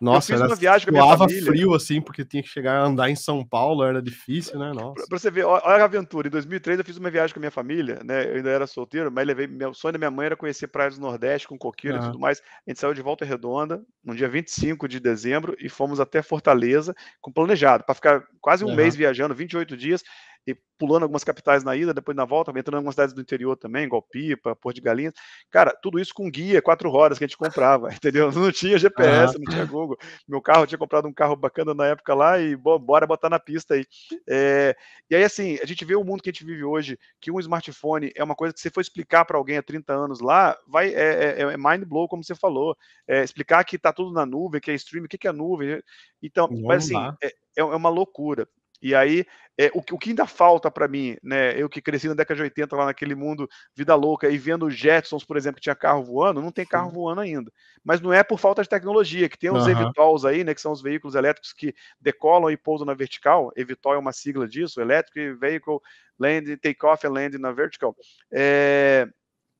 nossa, 0.00 0.32
eu 0.32 0.38
fiz 0.38 0.46
uma 0.46 0.56
viagem 0.56 0.86
com 0.86 0.98
a 0.98 1.02
minha 1.04 1.16
família. 1.16 1.44
frio 1.44 1.74
assim, 1.74 2.00
porque 2.00 2.24
tinha 2.24 2.42
que 2.42 2.48
chegar 2.48 2.78
a 2.78 2.84
andar 2.84 3.08
em 3.08 3.16
São 3.16 3.44
Paulo, 3.44 3.84
era 3.84 4.02
difícil, 4.02 4.58
né? 4.58 4.72
Nossa. 4.74 5.06
Pra, 5.08 5.18
você 5.18 5.30
ver, 5.30 5.44
olha 5.44 5.82
a 5.82 5.84
aventura. 5.84 6.28
Em 6.28 6.30
2003 6.30 6.78
eu 6.78 6.84
fiz 6.84 6.96
uma 6.96 7.10
viagem 7.10 7.32
com 7.32 7.38
a 7.38 7.42
minha 7.42 7.50
família, 7.50 8.00
né? 8.04 8.28
Eu 8.30 8.36
ainda 8.36 8.50
era 8.50 8.66
solteiro, 8.66 9.10
mas 9.10 9.26
levei. 9.26 9.46
Meu 9.46 9.72
sonho 9.72 9.92
da 9.92 9.98
minha 9.98 10.10
mãe 10.10 10.26
era 10.26 10.36
conhecer 10.36 10.66
praias 10.66 10.96
do 10.96 11.00
Nordeste 11.00 11.48
com 11.48 11.56
coqueiro 11.56 11.98
uhum. 11.98 12.02
e 12.02 12.06
tudo 12.06 12.18
mais. 12.18 12.42
A 12.66 12.70
gente 12.70 12.80
saiu 12.80 12.94
de 12.94 13.02
Volta 13.02 13.24
Redonda 13.24 13.82
no 14.04 14.14
dia 14.14 14.28
25 14.28 14.88
de 14.88 15.00
dezembro 15.00 15.56
e 15.58 15.68
fomos 15.68 16.00
até 16.00 16.22
Fortaleza 16.22 16.94
com 17.20 17.32
planejado, 17.32 17.84
para 17.84 17.94
ficar 17.94 18.24
quase 18.40 18.64
um 18.64 18.68
uhum. 18.68 18.76
mês 18.76 18.94
viajando, 18.94 19.34
28 19.34 19.76
dias 19.76 20.02
e 20.46 20.56
pulando 20.78 21.04
algumas 21.04 21.24
capitais 21.24 21.64
na 21.64 21.74
ida, 21.74 21.94
depois 21.94 22.16
na 22.16 22.24
volta, 22.24 22.50
entrando 22.50 22.74
em 22.74 22.78
algumas 22.78 22.94
cidades 22.94 23.14
do 23.14 23.20
interior 23.20 23.56
também, 23.56 23.84
igual 23.84 24.02
Pipa, 24.02 24.54
Porto 24.54 24.76
de 24.76 24.82
Galinhas. 24.82 25.14
Cara, 25.50 25.74
tudo 25.80 25.98
isso 25.98 26.12
com 26.12 26.30
guia, 26.30 26.60
quatro 26.60 26.90
horas 26.90 27.16
que 27.16 27.24
a 27.24 27.26
gente 27.26 27.36
comprava, 27.36 27.88
entendeu? 27.94 28.30
Não 28.30 28.52
tinha 28.52 28.76
GPS, 28.76 29.38
não 29.38 29.44
tinha 29.44 29.64
Google. 29.64 29.96
Meu 30.28 30.42
carro, 30.42 30.66
tinha 30.66 30.78
comprado 30.78 31.08
um 31.08 31.12
carro 31.12 31.36
bacana 31.36 31.72
na 31.72 31.86
época 31.86 32.14
lá 32.14 32.38
e 32.38 32.56
bora 32.56 33.06
botar 33.06 33.30
na 33.30 33.38
pista 33.38 33.74
aí. 33.74 33.86
É, 34.28 34.76
e 35.08 35.16
aí, 35.16 35.24
assim, 35.24 35.58
a 35.62 35.66
gente 35.66 35.84
vê 35.84 35.94
o 35.94 36.04
mundo 36.04 36.22
que 36.22 36.28
a 36.28 36.32
gente 36.32 36.44
vive 36.44 36.64
hoje, 36.64 36.98
que 37.20 37.30
um 37.30 37.40
smartphone 37.40 38.12
é 38.14 38.22
uma 38.22 38.34
coisa 38.34 38.52
que 38.52 38.60
você 38.60 38.70
for 38.70 38.80
explicar 38.80 39.24
para 39.24 39.38
alguém 39.38 39.56
há 39.56 39.62
30 39.62 39.92
anos 39.92 40.20
lá, 40.20 40.56
vai, 40.66 40.94
é, 40.94 41.40
é, 41.40 41.42
é 41.42 41.56
mind 41.56 41.84
blow, 41.84 42.08
como 42.08 42.22
você 42.22 42.34
falou. 42.34 42.76
É, 43.06 43.22
explicar 43.22 43.64
que 43.64 43.78
tá 43.78 43.92
tudo 43.92 44.12
na 44.12 44.26
nuvem, 44.26 44.60
que 44.60 44.70
é 44.70 44.74
streaming, 44.74 45.06
o 45.06 45.08
que, 45.08 45.18
que 45.18 45.28
é 45.28 45.32
nuvem. 45.32 45.80
Então, 46.22 46.48
mas 46.64 46.84
assim, 46.84 46.96
é, 47.22 47.32
é 47.56 47.64
uma 47.64 47.88
loucura. 47.88 48.48
E 48.84 48.94
aí, 48.94 49.24
é, 49.58 49.70
o, 49.72 49.78
o 49.78 49.98
que 49.98 50.10
ainda 50.10 50.26
falta 50.26 50.70
para 50.70 50.86
mim, 50.86 51.16
né? 51.22 51.58
Eu 51.58 51.70
que 51.70 51.80
cresci 51.80 52.06
na 52.06 52.12
década 52.12 52.36
de 52.36 52.42
80 52.42 52.76
lá 52.76 52.84
naquele 52.84 53.14
mundo 53.14 53.48
vida 53.74 53.94
louca 53.94 54.28
e 54.28 54.36
vendo 54.36 54.66
os 54.66 54.76
Jetsons, 54.76 55.24
por 55.24 55.38
exemplo, 55.38 55.56
que 55.56 55.62
tinha 55.62 55.74
carro 55.74 56.04
voando, 56.04 56.42
não 56.42 56.52
tem 56.52 56.66
carro 56.66 56.90
voando 56.90 57.22
ainda. 57.22 57.50
Mas 57.82 58.02
não 58.02 58.12
é 58.12 58.22
por 58.22 58.38
falta 58.38 58.62
de 58.62 58.68
tecnologia, 58.68 59.26
que 59.26 59.38
tem 59.38 59.50
os 59.50 59.64
uhum. 59.64 59.70
eVTOLs 59.70 60.26
aí, 60.26 60.44
né? 60.44 60.54
Que 60.54 60.60
são 60.60 60.70
os 60.70 60.82
veículos 60.82 61.14
elétricos 61.14 61.54
que 61.54 61.74
decolam 61.98 62.50
e 62.50 62.58
pousam 62.58 62.84
na 62.84 62.92
vertical. 62.92 63.50
eVTOL 63.56 63.94
é 63.94 63.98
uma 63.98 64.12
sigla 64.12 64.46
disso, 64.46 64.82
Electric 64.82 65.32
Vehicle 65.38 65.78
Land, 66.18 66.58
Takeoff 66.58 67.06
and 67.06 67.12
Land 67.12 67.38
na 67.38 67.52
vertical. 67.52 67.96
É, 68.30 69.08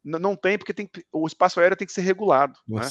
não 0.05 0.37
tem, 0.37 0.59
porque 0.59 0.75
tem, 0.75 0.87
o 1.11 1.27
espaço 1.27 1.61
aéreo 1.61 1.79
tem 1.79 1.87
que 1.87 1.95
ser 1.95 2.03
regulado. 2.03 2.53
Né? 2.69 2.83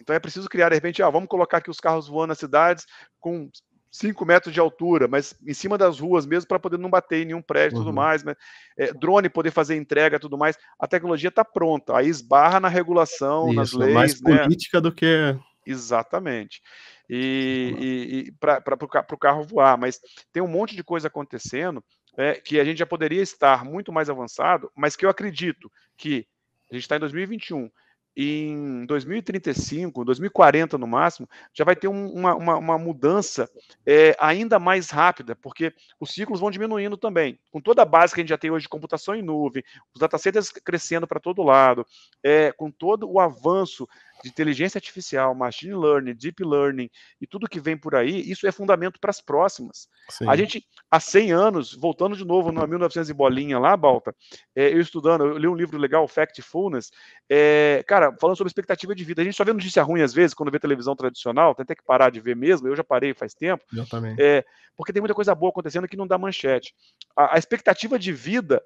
Então 0.00 0.14
é 0.14 0.20
preciso 0.20 0.48
criar, 0.48 0.68
de 0.68 0.76
repente, 0.76 1.02
ah, 1.02 1.10
vamos 1.10 1.28
colocar 1.28 1.58
aqui 1.58 1.70
os 1.70 1.80
carros 1.80 2.06
voando 2.06 2.28
nas 2.28 2.38
cidades 2.38 2.86
com 3.18 3.50
5 3.94 4.26
metros 4.26 4.52
de 4.52 4.58
altura, 4.58 5.06
mas 5.06 5.36
em 5.46 5.54
cima 5.54 5.78
das 5.78 6.00
ruas 6.00 6.26
mesmo, 6.26 6.48
para 6.48 6.58
poder 6.58 6.76
não 6.78 6.90
bater 6.90 7.22
em 7.22 7.26
nenhum 7.26 7.40
prédio 7.40 7.76
e 7.76 7.78
uhum. 7.78 7.84
tudo 7.84 7.94
mais. 7.94 8.24
Né? 8.24 8.34
É, 8.76 8.92
drone 8.92 9.28
poder 9.28 9.52
fazer 9.52 9.76
entrega 9.76 10.18
tudo 10.18 10.36
mais. 10.36 10.58
A 10.80 10.88
tecnologia 10.88 11.28
está 11.28 11.44
pronta, 11.44 11.96
aí 11.96 12.08
esbarra 12.08 12.58
na 12.58 12.66
regulação, 12.66 13.46
Isso, 13.46 13.54
nas 13.54 13.72
leis. 13.72 13.90
É 13.92 13.94
mais 13.94 14.20
né? 14.20 14.42
política 14.42 14.80
do 14.80 14.90
que. 14.90 15.38
Exatamente. 15.64 16.60
E, 17.08 17.76
e, 17.78 18.18
e 18.18 18.32
para 18.32 18.74
o 19.12 19.16
carro 19.16 19.44
voar, 19.44 19.78
mas 19.78 20.00
tem 20.32 20.42
um 20.42 20.48
monte 20.48 20.74
de 20.74 20.82
coisa 20.82 21.06
acontecendo 21.06 21.82
é, 22.16 22.34
que 22.34 22.58
a 22.58 22.64
gente 22.64 22.78
já 22.78 22.86
poderia 22.86 23.22
estar 23.22 23.64
muito 23.64 23.92
mais 23.92 24.10
avançado, 24.10 24.72
mas 24.74 24.96
que 24.96 25.06
eu 25.06 25.10
acredito 25.10 25.70
que 25.96 26.26
a 26.68 26.74
gente 26.74 26.82
está 26.82 26.96
em 26.96 27.00
2021 27.00 27.70
em 28.16 28.86
2035, 28.86 30.04
2040 30.04 30.78
no 30.78 30.86
máximo, 30.86 31.28
já 31.52 31.64
vai 31.64 31.74
ter 31.74 31.88
um, 31.88 32.08
uma, 32.12 32.34
uma, 32.34 32.56
uma, 32.56 32.78
mudança 32.78 33.50
é, 33.84 34.16
ainda 34.20 34.58
mais 34.58 34.90
rápida, 34.90 35.34
porque 35.34 35.72
os 35.98 36.10
ciclos 36.10 36.40
vão 36.40 36.50
diminuindo 36.50 36.96
também. 36.96 37.38
Com 37.50 37.60
toda 37.60 37.82
a 37.82 37.86
base 37.86 38.14
que 38.14 38.20
a 38.20 38.22
gente 38.22 38.30
já 38.30 38.38
tem 38.38 38.50
hoje 38.50 38.64
de 38.64 38.68
computação 38.68 39.14
em 39.14 39.22
nuvem, 39.22 39.64
os 39.92 40.00
datacenters 40.00 40.50
crescendo 40.50 41.06
para 41.06 41.20
todo 41.20 41.42
lado, 41.42 41.84
é, 42.22 42.52
com 42.52 42.70
todo 42.70 43.10
o 43.10 43.18
avanço 43.18 43.88
de 44.24 44.30
inteligência 44.30 44.78
artificial, 44.78 45.34
machine 45.34 45.74
learning, 45.74 46.14
deep 46.14 46.42
learning 46.42 46.88
e 47.20 47.26
tudo 47.26 47.46
que 47.46 47.60
vem 47.60 47.76
por 47.76 47.94
aí, 47.94 48.22
isso 48.30 48.46
é 48.46 48.52
fundamento 48.52 48.98
para 48.98 49.10
as 49.10 49.20
próximas. 49.20 49.86
Sim. 50.08 50.26
A 50.26 50.34
gente, 50.34 50.64
há 50.90 50.98
100 50.98 51.32
anos, 51.32 51.74
voltando 51.74 52.16
de 52.16 52.24
novo 52.24 52.50
na 52.50 52.66
1900 52.66 53.10
e 53.10 53.12
bolinha 53.12 53.58
lá, 53.58 53.76
Balta, 53.76 54.16
é, 54.56 54.72
eu 54.72 54.80
estudando, 54.80 55.26
eu 55.26 55.36
li 55.36 55.46
um 55.46 55.54
livro 55.54 55.76
legal, 55.76 56.08
Factfulness, 56.08 56.90
é, 57.28 57.84
cara, 57.86 58.16
falando 58.18 58.36
sobre 58.36 58.48
expectativa 58.48 58.94
de 58.94 59.04
vida. 59.04 59.20
A 59.20 59.24
gente 59.26 59.36
só 59.36 59.44
vê 59.44 59.52
notícia 59.52 59.82
ruim 59.82 60.00
às 60.00 60.14
vezes, 60.14 60.32
quando 60.32 60.50
vê 60.50 60.58
televisão 60.58 60.96
tradicional, 60.96 61.54
tem 61.54 61.64
até 61.64 61.74
que 61.74 61.84
parar 61.84 62.10
de 62.10 62.18
ver 62.18 62.34
mesmo, 62.34 62.66
eu 62.66 62.74
já 62.74 62.82
parei 62.82 63.12
faz 63.12 63.34
tempo. 63.34 63.62
Eu 63.76 63.86
também. 63.86 64.16
É, 64.18 64.42
porque 64.74 64.90
tem 64.90 65.02
muita 65.02 65.14
coisa 65.14 65.34
boa 65.34 65.50
acontecendo 65.50 65.86
que 65.86 65.98
não 65.98 66.06
dá 66.06 66.16
manchete. 66.16 66.74
A, 67.14 67.36
a 67.36 67.38
expectativa 67.38 67.98
de 67.98 68.10
vida 68.10 68.62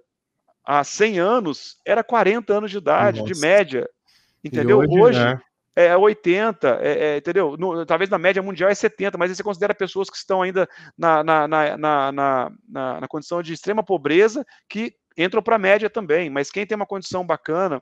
há 0.65 0.85
100 0.85 1.19
anos 1.19 1.79
era 1.85 2.05
40 2.05 2.53
anos 2.55 2.71
de 2.71 2.79
idade, 2.79 3.23
Nossa. 3.23 3.35
de 3.35 3.41
média. 3.41 3.89
Entendeu? 4.45 4.79
hoje, 4.79 5.01
hoje 5.01 5.19
né? 5.19 5.41
É 5.87 5.97
80, 5.97 6.81
é, 6.83 6.91
é, 6.91 7.17
entendeu? 7.19 7.57
No, 7.57 7.87
talvez 7.87 8.11
na 8.11 8.19
média 8.19 8.43
mundial 8.43 8.69
é 8.69 8.75
70, 8.75 9.17
mas 9.17 9.31
aí 9.31 9.37
você 9.37 9.45
considera 9.45 9.73
pessoas 9.73 10.11
que 10.11 10.17
estão 10.17 10.43
ainda 10.43 10.69
na, 10.97 11.23
na, 11.23 11.47
na, 11.47 11.77
na, 11.77 12.13
na, 12.13 13.01
na 13.01 13.09
condição 13.09 13.41
de 13.41 13.53
extrema 13.53 13.85
pobreza 13.85 14.45
que 14.69 14.93
entram 15.17 15.41
para 15.41 15.55
a 15.55 15.59
média 15.59 15.89
também. 15.89 16.29
Mas 16.29 16.51
quem 16.51 16.67
tem 16.67 16.75
uma 16.75 16.87
condição 16.87 17.25
bacana, 17.25 17.81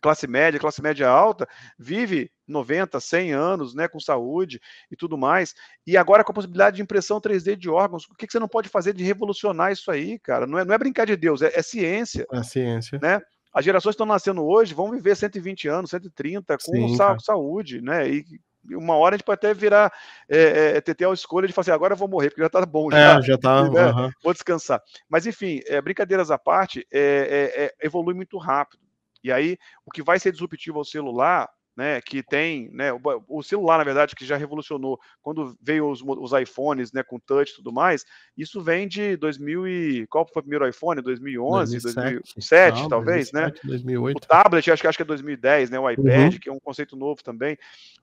classe 0.00 0.26
média, 0.26 0.58
classe 0.58 0.80
média 0.80 1.06
alta, 1.08 1.46
vive 1.78 2.30
90, 2.48 2.98
100 2.98 3.32
anos, 3.32 3.74
né, 3.74 3.86
com 3.86 4.00
saúde 4.00 4.58
e 4.90 4.96
tudo 4.96 5.18
mais. 5.18 5.54
E 5.86 5.98
agora 5.98 6.24
com 6.24 6.32
a 6.32 6.34
possibilidade 6.34 6.76
de 6.76 6.82
impressão 6.82 7.20
3D 7.20 7.54
de 7.54 7.68
órgãos, 7.68 8.06
o 8.06 8.14
que, 8.14 8.26
que 8.26 8.32
você 8.32 8.38
não 8.38 8.48
pode 8.48 8.70
fazer 8.70 8.94
de 8.94 9.04
revolucionar 9.04 9.72
isso 9.72 9.90
aí, 9.90 10.18
cara? 10.18 10.46
Não 10.46 10.58
é, 10.58 10.64
não 10.64 10.74
é 10.74 10.78
brincar 10.78 11.04
de 11.04 11.16
Deus, 11.16 11.42
é, 11.42 11.52
é 11.54 11.62
ciência. 11.62 12.26
É 12.32 12.42
ciência. 12.42 12.98
Né? 13.02 13.20
As 13.52 13.64
gerações 13.64 13.92
que 13.92 14.02
estão 14.02 14.06
nascendo 14.06 14.44
hoje 14.44 14.74
vão 14.74 14.90
viver 14.90 15.16
120 15.16 15.68
anos, 15.68 15.90
130, 15.90 16.56
com 16.58 16.72
Sim, 16.72 16.96
sa 16.96 17.18
saúde, 17.18 17.80
né? 17.80 18.08
E 18.08 18.24
uma 18.70 18.94
hora 18.96 19.14
a 19.14 19.18
gente 19.18 19.24
pode 19.24 19.38
até 19.38 19.54
virar 19.54 19.92
é, 20.28 20.76
é, 20.76 20.80
ter 20.80 21.04
a 21.04 21.12
escolha 21.12 21.46
de 21.46 21.52
fazer 21.52 21.70
assim, 21.70 21.76
agora 21.76 21.94
eu 21.94 21.98
vou 21.98 22.08
morrer, 22.08 22.30
porque 22.30 22.42
já 22.42 22.48
tá 22.48 22.64
bom. 22.64 22.90
Já, 22.90 23.18
é, 23.18 23.22
já 23.22 23.38
tá. 23.38 23.68
Né? 23.68 23.86
Uhum. 23.86 24.10
Vou 24.22 24.32
descansar. 24.32 24.82
Mas, 25.08 25.26
enfim, 25.26 25.60
é, 25.66 25.80
brincadeiras 25.80 26.30
à 26.30 26.38
parte, 26.38 26.86
é, 26.92 27.00
é, 27.00 27.64
é, 27.64 27.74
evolui 27.86 28.14
muito 28.14 28.38
rápido. 28.38 28.82
E 29.22 29.32
aí, 29.32 29.58
o 29.84 29.90
que 29.90 30.02
vai 30.02 30.18
ser 30.18 30.32
disruptivo 30.32 30.78
ao 30.78 30.84
celular 30.84 31.48
né, 31.80 31.98
que 31.98 32.22
tem, 32.22 32.68
né, 32.74 32.92
o, 32.92 33.00
o, 33.26 33.42
celular, 33.42 33.78
na 33.78 33.84
verdade, 33.84 34.14
que 34.14 34.26
já 34.26 34.36
revolucionou 34.36 35.00
quando 35.22 35.56
veio 35.62 35.88
os, 35.88 36.02
os 36.04 36.30
iPhones, 36.38 36.92
né, 36.92 37.02
com 37.02 37.18
touch 37.18 37.52
e 37.52 37.56
tudo 37.56 37.72
mais, 37.72 38.04
isso 38.36 38.60
vem 38.60 38.86
de 38.86 39.16
2000 39.16 39.66
e, 39.66 40.06
qual 40.08 40.26
foi 40.26 40.40
o 40.40 40.42
primeiro 40.42 40.68
iPhone? 40.68 41.00
2011, 41.00 41.80
2007, 41.80 42.20
2007 42.36 42.82
não, 42.82 42.88
talvez, 42.90 43.30
2007, 43.30 43.60
né? 43.64 43.70
2008. 43.70 44.16
O 44.18 44.20
tablet, 44.20 44.70
acho 44.70 44.82
que, 44.82 44.88
acho 44.88 44.98
que 44.98 45.02
é 45.02 45.06
2010, 45.06 45.70
né, 45.70 45.80
o 45.80 45.90
iPad, 45.90 46.34
uhum. 46.34 46.38
que 46.38 46.50
é 46.50 46.52
um 46.52 46.60
conceito 46.60 46.94
novo 46.96 47.22
também, 47.22 47.56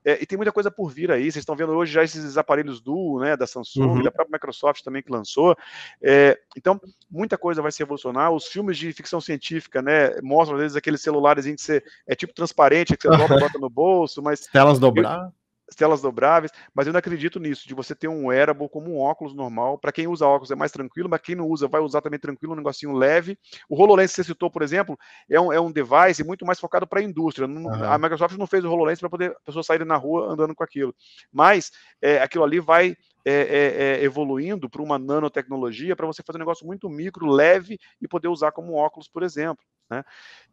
é, 0.04 0.20
e 0.20 0.26
tem 0.26 0.36
muita 0.36 0.50
coisa 0.50 0.72
por 0.72 0.90
vir 0.90 1.12
aí, 1.12 1.30
vocês 1.30 1.36
estão 1.36 1.54
vendo 1.54 1.70
hoje 1.70 1.92
já 1.92 2.02
esses 2.02 2.36
aparelhos 2.36 2.80
Duo, 2.80 3.20
né, 3.20 3.36
da 3.36 3.46
Samsung, 3.46 3.98
uhum. 3.98 4.02
da 4.02 4.10
própria 4.10 4.34
Microsoft 4.34 4.82
também 4.82 5.04
que 5.04 5.12
lançou, 5.12 5.56
é, 6.02 6.36
então, 6.56 6.80
muita 7.08 7.38
coisa 7.38 7.62
vai 7.62 7.70
se 7.70 7.78
revolucionar, 7.78 8.32
os 8.32 8.48
filmes 8.48 8.76
de 8.76 8.92
ficção 8.92 9.20
científica, 9.20 9.80
né, 9.80 10.20
mostram 10.20 10.56
às 10.56 10.62
vezes 10.62 10.76
aqueles 10.76 11.00
celulares 11.00 11.46
em 11.46 11.54
que 11.54 11.62
você, 11.62 11.80
é 12.08 12.16
tipo 12.16 12.34
transparente, 12.34 12.96
que 12.96 13.06
você 13.06 13.16
bota 13.52 13.58
no 13.58 13.67
bolso, 13.70 14.22
mas. 14.22 14.46
Telas 14.46 14.78
dobráveis. 14.78 15.32
Telas 15.76 16.00
dobráveis, 16.00 16.50
mas 16.74 16.86
eu 16.86 16.94
não 16.94 16.98
acredito 16.98 17.38
nisso, 17.38 17.68
de 17.68 17.74
você 17.74 17.94
ter 17.94 18.08
um 18.08 18.28
wearable 18.28 18.70
como 18.70 18.90
um 18.90 18.98
óculos 18.98 19.34
normal. 19.34 19.78
Para 19.78 19.92
quem 19.92 20.06
usa 20.06 20.26
óculos 20.26 20.50
é 20.50 20.54
mais 20.54 20.72
tranquilo, 20.72 21.10
mas 21.10 21.20
quem 21.20 21.34
não 21.34 21.46
usa 21.46 21.68
vai 21.68 21.82
usar 21.82 22.00
também 22.00 22.18
tranquilo, 22.18 22.54
um 22.54 22.56
negocinho 22.56 22.94
leve. 22.94 23.38
O 23.68 23.76
HoloLens 23.76 24.10
que 24.10 24.16
você 24.16 24.24
citou, 24.24 24.50
por 24.50 24.62
exemplo, 24.62 24.98
é 25.28 25.38
um, 25.38 25.52
é 25.52 25.60
um 25.60 25.70
device 25.70 26.24
muito 26.24 26.46
mais 26.46 26.58
focado 26.58 26.86
para 26.86 27.00
a 27.00 27.02
indústria. 27.02 27.46
Uhum. 27.46 27.84
A 27.84 27.98
Microsoft 27.98 28.38
não 28.38 28.46
fez 28.46 28.64
o 28.64 28.70
HoloLens 28.70 28.98
para 28.98 29.10
poder 29.10 29.32
a 29.32 29.40
pessoa 29.44 29.62
sair 29.62 29.84
na 29.84 29.96
rua 29.96 30.32
andando 30.32 30.54
com 30.54 30.64
aquilo. 30.64 30.94
Mas 31.30 31.70
é, 32.00 32.22
aquilo 32.22 32.44
ali 32.44 32.60
vai 32.60 32.96
é, 33.26 33.32
é, 33.32 34.00
é, 34.00 34.04
evoluindo 34.04 34.70
para 34.70 34.80
uma 34.80 34.98
nanotecnologia 34.98 35.94
para 35.94 36.06
você 36.06 36.22
fazer 36.22 36.38
um 36.38 36.40
negócio 36.40 36.66
muito 36.66 36.88
micro, 36.88 37.26
leve 37.26 37.78
e 38.00 38.08
poder 38.08 38.28
usar 38.28 38.52
como 38.52 38.72
óculos, 38.72 39.06
por 39.06 39.22
exemplo. 39.22 39.62
Né? 39.90 40.04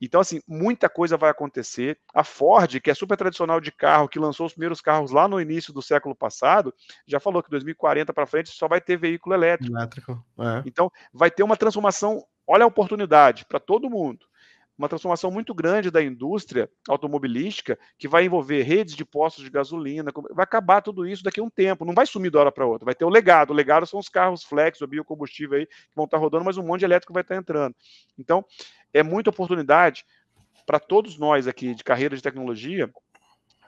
Então, 0.02 0.22
assim, 0.22 0.42
muita 0.48 0.88
coisa 0.90 1.18
vai 1.18 1.30
acontecer. 1.30 2.00
A 2.14 2.24
Ford, 2.24 2.80
que 2.80 2.90
é 2.90 2.94
super 2.94 3.18
tradicional 3.18 3.60
de 3.60 3.72
carro, 3.72 4.08
que 4.08 4.20
lançou 4.20 4.46
os 4.46 4.54
primeiros 4.54 4.82
carros 4.82 5.12
lá 5.12 5.28
no 5.28 5.42
início 5.42 5.74
do 5.74 5.82
século 5.82 6.16
passado, 6.16 6.74
já 7.08 7.20
falou 7.20 7.44
que 7.44 7.50
2040 7.50 8.14
para 8.14 8.26
frente 8.26 8.50
só 8.50 8.68
vai 8.68 8.80
ter 8.80 8.98
veículo 8.98 9.36
elétrico. 9.36 9.76
elétrico 9.76 10.26
é. 10.40 10.64
Então, 10.66 10.92
vai 11.14 11.30
ter 11.30 11.44
uma 11.44 11.58
transformação. 11.58 12.26
Olha 12.48 12.64
a 12.64 12.68
oportunidade 12.68 13.46
para 13.46 13.60
todo 13.60 13.90
mundo 13.90 14.26
uma 14.78 14.90
transformação 14.90 15.32
muito 15.32 15.54
grande 15.54 15.90
da 15.90 16.04
indústria 16.04 16.70
automobilística 16.88 17.80
que 17.98 18.08
vai 18.08 18.26
envolver 18.26 18.62
redes 18.64 18.96
de 18.96 19.06
postos 19.06 19.44
de 19.44 19.50
gasolina, 19.50 20.12
vai 20.32 20.44
acabar 20.44 20.82
tudo 20.82 21.08
isso 21.08 21.24
daqui 21.24 21.40
a 21.40 21.44
um 21.44 21.50
tempo, 21.50 21.86
não 21.86 21.94
vai 21.94 22.06
sumir 22.06 22.30
da 22.30 22.40
hora 22.40 22.52
para 22.52 22.66
outra, 22.66 22.86
vai 22.86 22.96
ter 22.96 23.06
o 23.06 23.10
legado, 23.10 23.52
o 23.52 23.54
legado 23.54 23.86
são 23.86 24.00
os 24.00 24.10
carros 24.10 24.44
flex, 24.44 24.82
o 24.82 24.88
biocombustível 24.88 25.58
aí, 25.58 25.66
que 25.66 25.96
vão 25.96 26.06
estar 26.06 26.18
rodando, 26.18 26.44
mas 26.44 26.58
um 26.58 26.64
monte 26.64 26.80
de 26.80 26.86
elétrico 26.86 27.14
vai 27.14 27.22
estar 27.22 27.36
entrando. 27.36 27.76
Então, 28.18 28.46
é 28.96 29.04
muita 29.04 29.30
oportunidade 29.30 30.06
para 30.66 30.80
todos 30.80 31.18
nós 31.18 31.48
aqui 31.48 31.76
de 31.76 31.84
carreira 31.84 32.16
de 32.16 32.24
tecnologia 32.24 32.90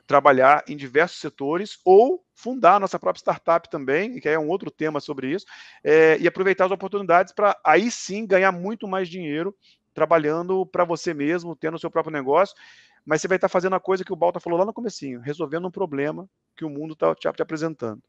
trabalhar 0.08 0.64
em 0.70 0.78
diversos 0.78 1.20
setores 1.20 1.80
ou 1.84 2.24
fundar 2.34 2.80
nossa 2.80 2.98
própria 2.98 3.20
startup 3.20 3.70
também, 3.70 4.22
que 4.22 4.30
é 4.30 4.40
um 4.40 4.48
outro 4.48 4.72
tema 4.72 5.02
sobre 5.02 5.32
isso, 5.32 5.46
é, 5.84 6.18
e 6.18 6.26
aproveitar 6.26 6.66
as 6.66 6.72
oportunidades 6.72 7.34
para 7.34 7.60
aí 7.62 7.92
sim 7.92 8.26
ganhar 8.26 8.54
muito 8.54 8.88
mais 8.88 9.10
dinheiro 9.10 9.54
trabalhando 9.94 10.66
para 10.66 10.86
você 10.86 11.14
mesmo, 11.14 11.58
tendo 11.58 11.76
o 11.76 11.80
seu 11.80 11.92
próprio 11.92 12.14
negócio, 12.14 12.56
mas 13.06 13.20
você 13.20 13.28
vai 13.28 13.36
estar 13.36 13.50
fazendo 13.50 13.76
a 13.76 13.82
coisa 13.82 14.06
que 14.06 14.14
o 14.14 14.16
Balta 14.16 14.40
falou 14.40 14.58
lá 14.58 14.66
no 14.66 14.74
comecinho, 14.74 15.20
resolvendo 15.20 15.68
um 15.68 15.72
problema 15.72 16.30
que 16.56 16.64
o 16.64 16.70
mundo 16.70 16.94
está 16.94 17.14
te 17.16 17.42
apresentando. 17.42 18.02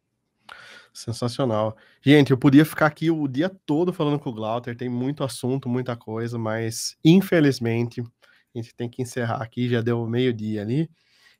Sensacional. 0.92 1.76
Gente, 2.02 2.30
eu 2.30 2.38
podia 2.38 2.64
ficar 2.64 2.86
aqui 2.86 3.10
o 3.10 3.28
dia 3.28 3.48
todo 3.66 3.92
falando 3.92 4.18
com 4.18 4.30
o 4.30 4.32
Glauter, 4.32 4.76
tem 4.76 4.88
muito 4.88 5.22
assunto, 5.22 5.68
muita 5.68 5.96
coisa, 5.96 6.38
mas 6.38 6.96
infelizmente 7.04 8.00
a 8.00 8.58
gente 8.58 8.74
tem 8.74 8.88
que 8.88 9.02
encerrar 9.02 9.42
aqui, 9.42 9.68
já 9.68 9.80
deu 9.80 10.06
meio-dia 10.06 10.62
ali. 10.62 10.90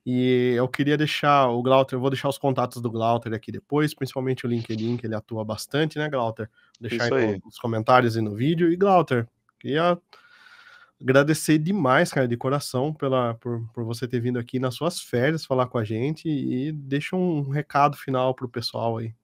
E 0.07 0.55
eu 0.57 0.67
queria 0.67 0.97
deixar 0.97 1.49
o 1.49 1.63
Glauter, 1.63 1.97
eu 1.97 2.01
vou 2.01 2.09
deixar 2.09 2.29
os 2.29 2.39
contatos 2.39 2.81
do 2.81 2.91
Glauter 2.91 3.35
aqui 3.35 3.53
depois, 3.53 3.93
principalmente 3.93 4.47
o 4.47 4.49
LinkedIn, 4.49 4.97
que 4.97 5.07
ele 5.07 5.15
atua 5.15 5.45
bastante, 5.45 5.99
né, 5.99 6.09
Glauter? 6.09 6.49
Vou 6.81 6.89
deixar 6.89 7.13
aí 7.13 7.41
nos 7.45 7.59
comentários 7.59 8.17
e 8.17 8.21
no 8.23 8.35
vídeo. 8.35 8.73
E 8.73 8.77
Glauter, 8.77 9.29
queria 9.61 9.99
agradecer 11.01 11.59
demais, 11.59 12.11
cara, 12.11 12.27
de 12.27 12.37
coração, 12.37 12.93
pela, 12.93 13.35
por, 13.35 13.69
por 13.73 13.85
você 13.85 14.09
ter 14.09 14.21
vindo 14.21 14.39
aqui 14.39 14.59
nas 14.59 14.75
suas 14.75 15.01
férias 15.01 15.45
falar 15.45 15.67
com 15.67 15.79
a 15.79 15.85
gente 15.85 16.29
e 16.29 16.73
deixa 16.73 17.15
um 17.15 17.49
recado 17.51 17.97
final 17.97 18.35
para 18.35 18.47
o 18.47 18.49
pessoal 18.49 18.99
aí. 18.99 19.15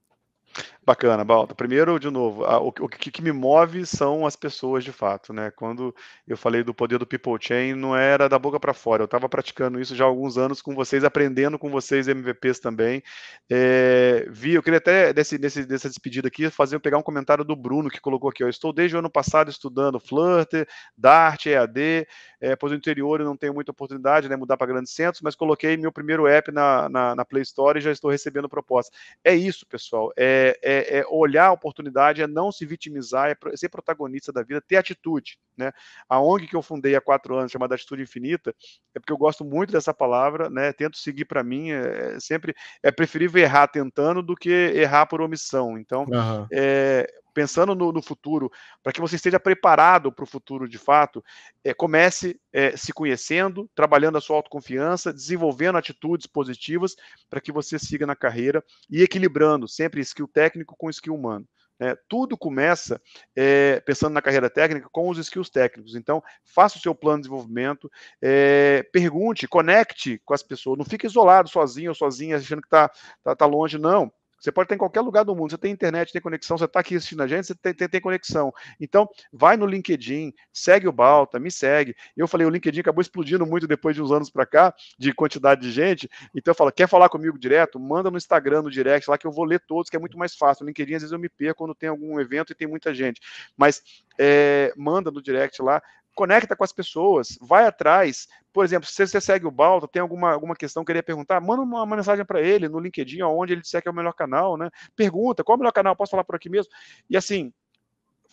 Bacana, 0.85 1.23
Balta. 1.23 1.55
Primeiro, 1.55 1.99
de 1.99 2.11
novo, 2.11 2.43
o, 2.43 2.67
o 2.67 2.87
que, 2.87 3.09
que, 3.09 3.21
me 3.21 3.31
move 3.31 3.85
são 3.87 4.25
as 4.25 4.35
pessoas 4.35 4.83
de 4.83 4.91
fato, 4.91 5.33
né? 5.33 5.49
Quando 5.49 5.93
eu 6.27 6.37
falei 6.37 6.63
do 6.63 6.75
poder 6.75 6.99
do 6.99 7.07
People 7.07 7.37
Chain, 7.41 7.73
não 7.73 7.95
era 7.95 8.29
da 8.29 8.37
boca 8.37 8.59
para 8.59 8.73
fora. 8.73 9.01
Eu 9.01 9.05
estava 9.05 9.27
praticando 9.27 9.79
isso 9.79 9.95
já 9.95 10.05
há 10.05 10.07
alguns 10.07 10.37
anos 10.37 10.61
com 10.61 10.75
vocês, 10.75 11.03
aprendendo 11.03 11.57
com 11.57 11.71
vocês 11.71 12.07
MVPs 12.07 12.59
também. 12.59 13.01
É, 13.49 14.27
vi, 14.29 14.53
eu 14.53 14.61
queria 14.61 14.77
até 14.77 15.11
desse, 15.11 15.39
desse, 15.39 15.65
dessa 15.65 15.89
despedida 15.89 16.27
aqui 16.27 16.49
fazer 16.51 16.79
pegar 16.79 16.99
um 16.99 17.03
comentário 17.03 17.43
do 17.43 17.55
Bruno 17.55 17.89
que 17.89 17.99
colocou 17.99 18.29
aqui. 18.29 18.43
Ó, 18.43 18.47
Estou 18.47 18.71
desde 18.71 18.95
o 18.95 18.99
ano 18.99 19.09
passado 19.09 19.49
estudando 19.49 19.99
Flutter, 19.99 20.67
Dart, 20.95 21.47
EAD. 21.47 22.07
É, 22.39 22.55
pois 22.55 22.71
no 22.71 22.77
interior 22.77 23.19
eu 23.19 23.25
não 23.25 23.35
tenho 23.35 23.55
muita 23.55 23.71
oportunidade, 23.71 24.29
né? 24.29 24.35
Mudar 24.35 24.55
para 24.55 24.67
grandes 24.67 24.93
centros, 24.93 25.21
mas 25.23 25.35
coloquei 25.35 25.75
meu 25.77 25.91
primeiro 25.91 26.27
app 26.27 26.51
na, 26.51 26.87
na, 26.89 27.15
na 27.15 27.25
Play 27.25 27.41
Store 27.41 27.79
e 27.79 27.81
já 27.81 27.91
estou 27.91 28.11
recebendo 28.11 28.47
propostas. 28.47 28.95
É 29.23 29.33
isso, 29.33 29.65
pessoal. 29.65 30.11
É, 30.15 30.44
é, 30.61 30.99
é, 30.99 31.05
olhar 31.09 31.47
a 31.47 31.51
oportunidade, 31.51 32.21
é 32.21 32.27
não 32.27 32.51
se 32.51 32.65
vitimizar, 32.65 33.29
é 33.29 33.57
ser 33.57 33.69
protagonista 33.69 34.31
da 34.31 34.43
vida, 34.43 34.61
ter 34.61 34.77
atitude. 34.77 35.37
Né? 35.57 35.71
A 36.09 36.19
ONG 36.19 36.47
que 36.47 36.55
eu 36.55 36.61
fundei 36.61 36.95
há 36.95 37.01
quatro 37.01 37.35
anos, 37.37 37.51
chamada 37.51 37.75
Atitude 37.75 38.03
Infinita, 38.03 38.53
é 38.93 38.99
porque 38.99 39.13
eu 39.13 39.17
gosto 39.17 39.45
muito 39.45 39.71
dessa 39.71 39.93
palavra, 39.93 40.49
né? 40.49 40.73
tento 40.73 40.97
seguir 40.97 41.25
para 41.25 41.43
mim, 41.43 41.71
é, 41.71 42.15
é, 42.15 42.19
sempre 42.19 42.53
é 42.83 42.91
preferível 42.91 43.41
errar 43.41 43.67
tentando 43.67 44.21
do 44.21 44.35
que 44.35 44.49
errar 44.49 45.05
por 45.05 45.21
omissão. 45.21 45.77
Então, 45.77 46.03
uhum. 46.03 46.47
é, 46.51 47.07
pensando 47.35 47.75
no, 47.75 47.91
no 47.91 48.01
futuro, 48.01 48.49
para 48.81 48.93
que 48.93 49.01
você 49.01 49.17
esteja 49.17 49.39
preparado 49.39 50.09
para 50.09 50.23
o 50.23 50.27
futuro 50.27 50.67
de 50.69 50.77
fato, 50.77 51.23
é, 51.63 51.73
comece 51.73 52.39
é, 52.53 52.75
se 52.77 52.93
conhecendo, 52.93 53.69
trabalhando 53.75 54.17
a 54.17 54.21
sua 54.21 54.37
autoconfiança, 54.37 55.13
desenvolvendo 55.13 55.77
atitudes 55.77 56.25
positivas 56.25 56.95
para 57.29 57.41
que 57.41 57.51
você 57.51 57.77
siga 57.77 58.07
na 58.07 58.15
carreira 58.15 58.63
e 58.89 59.03
equilibrando 59.03 59.67
sempre 59.67 59.99
skill 59.99 60.27
técnico 60.27 60.75
com 60.77 60.89
skill 60.89 61.13
humano. 61.13 61.45
É, 61.77 61.93
tudo 62.07 62.37
começa 62.37 63.01
é, 63.35 63.81
pensando 63.81 64.13
na 64.13 64.21
carreira 64.21 64.49
técnica 64.49 64.87
com 64.89 65.09
os 65.09 65.17
skills 65.17 65.49
técnicos. 65.49 65.93
Então, 65.93 66.23
faça 66.45 66.77
o 66.77 66.81
seu 66.81 66.95
plano 66.95 67.17
de 67.17 67.23
desenvolvimento, 67.23 67.91
é, 68.21 68.81
pergunte, 68.93 69.45
conecte 69.45 70.21
com 70.23 70.33
as 70.33 70.41
pessoas, 70.41 70.77
não 70.77 70.85
fique 70.85 71.05
isolado 71.05 71.49
sozinho 71.49 71.91
ou 71.91 71.95
sozinha, 71.95 72.37
achando 72.37 72.61
que 72.61 72.67
está 72.67 72.89
tá, 73.21 73.35
tá 73.35 73.45
longe, 73.45 73.77
não. 73.77 74.09
Você 74.45 74.51
pode 74.51 74.65
estar 74.65 74.75
em 74.75 74.77
qualquer 74.77 75.01
lugar 75.01 75.25
do 75.25 75.35
mundo, 75.35 75.49
você 75.49 75.57
tem 75.57 75.71
internet, 75.71 76.13
tem 76.13 76.21
conexão, 76.21 76.55
você 76.55 76.65
está 76.65 76.79
aqui 76.79 76.95
assistindo 76.95 77.23
a 77.23 77.27
gente, 77.27 77.47
você 77.47 77.55
tem, 77.55 77.73
tem, 77.73 77.89
tem, 77.89 77.99
conexão. 77.99 78.53
Então, 78.79 79.09
vai 79.33 79.57
no 79.57 79.65
LinkedIn, 79.65 80.31
segue 80.53 80.87
o 80.87 80.91
Balta, 80.91 81.39
me 81.39 81.49
segue. 81.49 81.95
Eu 82.15 82.27
falei, 82.27 82.45
o 82.45 82.49
LinkedIn 82.51 82.81
acabou 82.81 83.01
explodindo 83.01 83.43
muito 83.43 83.67
depois 83.67 83.95
de 83.95 84.03
uns 84.03 84.11
anos 84.11 84.29
para 84.29 84.45
cá, 84.45 84.71
de 84.99 85.11
quantidade 85.13 85.61
de 85.61 85.71
gente. 85.71 86.07
Então, 86.35 86.51
eu 86.51 86.55
falo, 86.55 86.71
quer 86.71 86.87
falar 86.87 87.09
comigo 87.09 87.39
direto? 87.39 87.79
Manda 87.79 88.11
no 88.11 88.17
Instagram, 88.17 88.61
no 88.61 88.69
direct, 88.69 89.09
lá 89.09 89.17
que 89.17 89.25
eu 89.25 89.31
vou 89.31 89.45
ler 89.45 89.59
todos, 89.61 89.89
que 89.89 89.95
é 89.95 89.99
muito 89.99 90.15
mais 90.15 90.35
fácil. 90.35 90.63
No 90.63 90.67
LinkedIn, 90.67 90.93
às 90.93 91.01
vezes 91.01 91.11
eu 91.11 91.17
me 91.17 91.27
perco 91.27 91.57
quando 91.57 91.73
tem 91.73 91.89
algum 91.89 92.19
evento 92.19 92.51
e 92.51 92.55
tem 92.55 92.67
muita 92.67 92.93
gente. 92.93 93.19
Mas 93.57 93.81
é, 94.19 94.71
manda 94.77 95.09
no 95.09 95.23
direct 95.23 95.59
lá, 95.59 95.81
conecta 96.15 96.55
com 96.55 96.63
as 96.63 96.71
pessoas, 96.71 97.37
vai 97.41 97.65
atrás. 97.65 98.27
Por 98.53 98.63
exemplo, 98.63 98.87
se 98.87 99.05
você 99.05 99.19
segue 99.19 99.45
o 99.45 99.51
Balto, 99.51 99.87
tem 99.87 100.01
alguma, 100.01 100.31
alguma 100.31 100.55
questão 100.55 100.83
que 100.83 100.87
queria 100.87 101.03
perguntar, 101.03 101.41
manda 101.41 101.61
uma 101.61 101.85
mensagem 101.85 102.25
para 102.25 102.41
ele 102.41 102.69
no 102.69 102.79
LinkedIn, 102.79 103.21
onde 103.21 103.53
ele 103.53 103.61
disser 103.61 103.81
que 103.81 103.87
é 103.87 103.91
o 103.91 103.93
melhor 103.93 104.13
canal, 104.13 104.57
né? 104.57 104.71
Pergunta, 104.95 105.43
qual 105.43 105.55
é 105.55 105.57
o 105.57 105.59
melhor 105.59 105.73
canal? 105.73 105.95
Posso 105.95 106.11
falar 106.11 106.23
por 106.23 106.35
aqui 106.35 106.49
mesmo? 106.49 106.71
E 107.09 107.17
assim, 107.17 107.53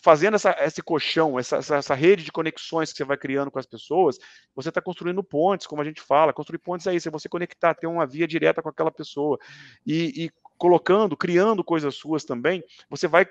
fazendo 0.01 0.35
essa, 0.35 0.55
esse 0.61 0.81
colchão, 0.81 1.37
essa, 1.37 1.57
essa, 1.57 1.75
essa, 1.75 1.93
rede 1.93 2.23
de 2.23 2.31
conexões 2.31 2.91
que 2.91 2.97
você 2.97 3.03
vai 3.03 3.17
criando 3.17 3.51
com 3.51 3.59
as 3.59 3.65
pessoas, 3.65 4.17
você 4.55 4.69
está 4.69 4.81
construindo 4.81 5.23
pontes, 5.23 5.67
como 5.67 5.81
a 5.81 5.85
gente 5.85 6.01
fala. 6.01 6.33
Construir 6.33 6.59
pontes 6.59 6.87
é 6.87 6.95
isso, 6.95 7.07
é 7.07 7.11
você 7.11 7.29
conectar, 7.29 7.73
ter 7.73 7.87
uma 7.87 8.05
via 8.05 8.27
direta 8.27 8.61
com 8.61 8.69
aquela 8.69 8.91
pessoa. 8.91 9.37
E, 9.85 10.25
e 10.25 10.31
colocando, 10.57 11.15
criando 11.15 11.63
coisas 11.63 11.95
suas 11.95 12.23
também, 12.23 12.63
você 12.89 13.07
vai 13.07 13.25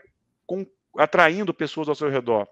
com, 0.46 0.66
atraindo 0.96 1.54
pessoas 1.54 1.88
ao 1.88 1.94
seu 1.94 2.08
redor. 2.10 2.46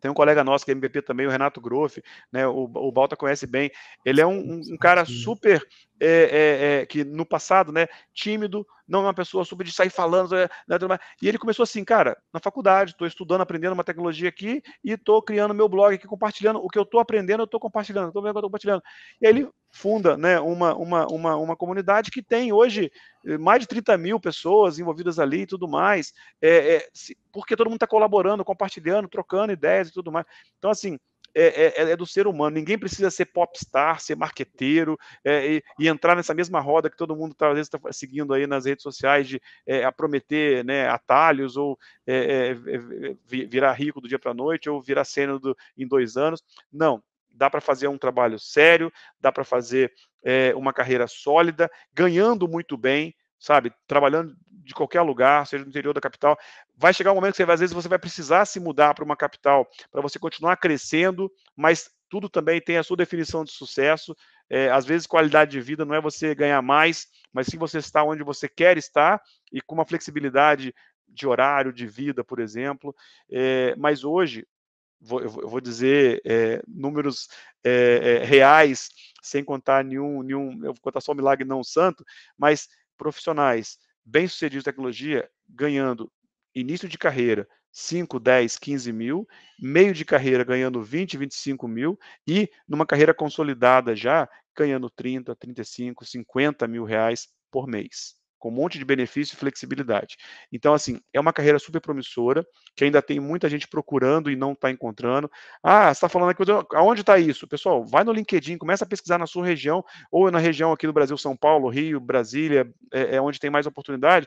Tem 0.00 0.10
um 0.10 0.14
colega 0.14 0.44
nosso 0.44 0.64
que 0.64 0.70
é 0.70 0.74
MVP 0.74 1.02
também, 1.02 1.26
o 1.26 1.30
Renato 1.30 1.60
Groff, 1.60 2.02
né? 2.32 2.46
O, 2.46 2.64
o 2.64 2.92
Balta 2.92 3.16
conhece 3.16 3.46
bem. 3.46 3.70
Ele 4.04 4.20
é 4.20 4.26
um, 4.26 4.60
um 4.70 4.76
cara 4.76 5.04
super 5.04 5.66
é, 6.00 6.06
é, 6.06 6.80
é, 6.82 6.86
que 6.86 7.04
no 7.04 7.26
passado, 7.26 7.72
né, 7.72 7.88
tímido, 8.14 8.66
não 8.86 9.00
é 9.00 9.02
uma 9.04 9.14
pessoa 9.14 9.44
super 9.44 9.64
de 9.64 9.72
sair 9.72 9.90
falando, 9.90 10.32
né, 10.32 10.48
e 11.20 11.28
ele 11.28 11.38
começou 11.38 11.64
assim, 11.64 11.84
cara, 11.84 12.16
na 12.32 12.38
faculdade, 12.40 12.92
estou 12.92 13.06
estudando, 13.06 13.40
aprendendo 13.40 13.72
uma 13.72 13.84
tecnologia 13.84 14.28
aqui 14.28 14.62
e 14.84 14.92
estou 14.92 15.20
criando 15.20 15.52
meu 15.52 15.68
blog 15.68 15.94
aqui, 15.94 16.06
compartilhando 16.06 16.60
o 16.60 16.68
que 16.68 16.78
eu 16.78 16.84
estou 16.84 17.00
aprendendo, 17.00 17.40
eu 17.40 17.46
estou 17.46 17.60
compartilhando, 17.60 18.08
estou 18.08 18.22
vendo 18.22 18.32
que 18.32 18.36
eu 18.36 18.40
estou 18.40 18.50
compartilhando. 18.50 18.82
E 19.20 19.26
aí 19.26 19.32
ele 19.32 19.48
funda, 19.70 20.16
né, 20.16 20.40
uma, 20.40 20.74
uma, 20.74 21.06
uma, 21.06 21.36
uma 21.36 21.56
comunidade 21.56 22.10
que 22.10 22.22
tem 22.22 22.52
hoje 22.52 22.90
eh, 23.26 23.38
mais 23.38 23.60
de 23.60 23.66
30 23.66 23.96
mil 23.98 24.18
pessoas 24.18 24.78
envolvidas 24.78 25.18
ali 25.18 25.42
e 25.42 25.46
tudo 25.46 25.68
mais, 25.68 26.12
é, 26.40 26.76
é, 26.76 26.88
porque 27.32 27.56
todo 27.56 27.66
mundo 27.66 27.76
está 27.76 27.86
colaborando, 27.86 28.44
compartilhando, 28.44 29.08
trocando 29.08 29.52
ideias 29.52 29.88
e 29.88 29.92
tudo 29.92 30.10
mais. 30.10 30.26
Então, 30.58 30.70
assim, 30.70 30.98
é, 31.34 31.82
é, 31.82 31.90
é, 31.92 31.96
do 31.96 32.06
ser 32.06 32.26
humano. 32.26 32.56
Ninguém 32.56 32.78
precisa 32.78 33.10
ser 33.10 33.26
popstar, 33.26 34.00
ser 34.00 34.16
marqueteiro 34.16 34.98
é, 35.24 35.54
e, 35.54 35.62
e, 35.78 35.88
entrar 35.88 36.16
nessa 36.16 36.34
mesma 36.34 36.60
roda 36.60 36.90
que 36.90 36.96
todo 36.96 37.14
mundo 37.14 37.34
tá, 37.34 37.48
às 37.48 37.54
vezes 37.54 37.70
está 37.72 37.92
seguindo 37.92 38.32
aí 38.34 38.46
nas 38.46 38.64
redes 38.64 38.82
sociais 38.82 39.28
de 39.28 39.40
é, 39.66 39.84
a 39.84 39.92
prometer 39.92 40.64
né, 40.64 40.88
atalhos 40.88 41.56
ou 41.56 41.78
é, 42.06 42.50
é, 42.50 43.16
virar 43.24 43.72
rico 43.72 44.00
do 44.00 44.08
dia 44.08 44.18
para 44.18 44.32
a 44.32 44.34
noite 44.34 44.68
ou 44.68 44.82
virar 44.82 45.04
cena 45.04 45.38
em 45.76 45.86
dois 45.86 46.16
anos. 46.16 46.42
Não. 46.72 47.02
Dá 47.38 47.48
para 47.48 47.60
fazer 47.60 47.88
um 47.88 47.96
trabalho 47.96 48.38
sério, 48.38 48.92
dá 49.20 49.30
para 49.32 49.44
fazer 49.44 49.92
uma 50.56 50.72
carreira 50.72 51.06
sólida, 51.06 51.70
ganhando 51.94 52.46
muito 52.46 52.76
bem, 52.76 53.14
sabe, 53.38 53.72
trabalhando 53.86 54.34
de 54.50 54.74
qualquer 54.74 55.00
lugar, 55.00 55.46
seja 55.46 55.64
no 55.64 55.70
interior 55.70 55.94
da 55.94 56.00
capital, 56.00 56.36
vai 56.76 56.92
chegar 56.92 57.12
um 57.12 57.14
momento 57.14 57.32
que 57.32 57.36
você, 57.44 57.50
às 57.50 57.60
vezes 57.60 57.72
você 57.74 57.88
vai 57.88 57.98
precisar 57.98 58.44
se 58.44 58.60
mudar 58.60 58.92
para 58.94 59.04
uma 59.04 59.16
capital 59.16 59.66
para 59.90 60.02
você 60.02 60.18
continuar 60.18 60.56
crescendo, 60.56 61.32
mas 61.56 61.88
tudo 62.10 62.28
também 62.28 62.60
tem 62.60 62.76
a 62.76 62.82
sua 62.82 62.96
definição 62.96 63.44
de 63.44 63.52
sucesso. 63.52 64.14
É, 64.50 64.70
às 64.70 64.84
vezes, 64.84 65.06
qualidade 65.06 65.52
de 65.52 65.60
vida 65.60 65.84
não 65.84 65.94
é 65.94 66.00
você 66.00 66.34
ganhar 66.34 66.60
mais, 66.60 67.06
mas 67.32 67.46
sim 67.46 67.56
você 67.56 67.78
estar 67.78 68.02
onde 68.04 68.22
você 68.22 68.48
quer 68.48 68.76
estar 68.76 69.20
e 69.52 69.60
com 69.60 69.74
uma 69.74 69.86
flexibilidade 69.86 70.74
de 71.06 71.26
horário, 71.26 71.72
de 71.72 71.86
vida, 71.86 72.24
por 72.24 72.40
exemplo. 72.40 72.94
É, 73.30 73.74
mas 73.76 74.04
hoje, 74.04 74.46
vou, 75.00 75.20
eu 75.20 75.30
vou 75.30 75.60
dizer 75.60 76.20
é, 76.24 76.62
números 76.66 77.28
é, 77.64 78.24
reais, 78.24 78.88
sem 79.22 79.44
contar 79.44 79.84
nenhum, 79.84 80.22
nenhum, 80.22 80.52
eu 80.64 80.72
vou 80.72 80.80
contar 80.80 81.00
só 81.00 81.12
o 81.12 81.14
milagre 81.14 81.46
não 81.46 81.62
santo, 81.62 82.04
mas 82.36 82.68
profissionais 82.96 83.78
bem-sucedidos 84.04 84.62
em 84.62 84.70
tecnologia 84.70 85.28
ganhando 85.48 86.10
início 86.54 86.88
de 86.88 86.98
carreira 86.98 87.48
5, 87.70 88.18
10, 88.18 88.58
15 88.58 88.92
mil, 88.92 89.28
meio 89.60 89.94
de 89.94 90.04
carreira 90.04 90.42
ganhando 90.42 90.82
20, 90.82 91.16
25 91.16 91.68
mil 91.68 91.98
e 92.26 92.50
numa 92.66 92.86
carreira 92.86 93.14
consolidada 93.14 93.94
já 93.94 94.28
ganhando 94.56 94.90
30, 94.90 95.36
35, 95.36 96.04
50 96.04 96.66
mil 96.66 96.84
reais 96.84 97.28
por 97.50 97.68
mês 97.68 98.17
com 98.38 98.48
um 98.48 98.52
monte 98.52 98.78
de 98.78 98.84
benefício 98.84 99.34
e 99.34 99.36
flexibilidade. 99.36 100.16
Então, 100.52 100.74
assim, 100.74 101.00
é 101.12 101.20
uma 101.20 101.32
carreira 101.32 101.58
super 101.58 101.80
promissora, 101.80 102.46
que 102.76 102.84
ainda 102.84 103.02
tem 103.02 103.18
muita 103.20 103.48
gente 103.48 103.66
procurando 103.66 104.30
e 104.30 104.36
não 104.36 104.52
está 104.52 104.70
encontrando. 104.70 105.30
Ah, 105.62 105.86
você 105.86 105.98
está 105.98 106.08
falando 106.08 106.30
aqui, 106.30 106.42
aonde 106.74 107.00
está 107.00 107.18
isso? 107.18 107.48
Pessoal, 107.48 107.84
vai 107.84 108.04
no 108.04 108.12
LinkedIn, 108.12 108.58
começa 108.58 108.84
a 108.84 108.88
pesquisar 108.88 109.18
na 109.18 109.26
sua 109.26 109.44
região, 109.44 109.84
ou 110.10 110.30
na 110.30 110.38
região 110.38 110.72
aqui 110.72 110.86
do 110.86 110.92
Brasil, 110.92 111.16
São 111.18 111.36
Paulo, 111.36 111.68
Rio, 111.68 112.00
Brasília, 112.00 112.70
é, 112.92 113.16
é 113.16 113.20
onde 113.20 113.40
tem 113.40 113.50
mais 113.50 113.66
oportunidade. 113.66 114.26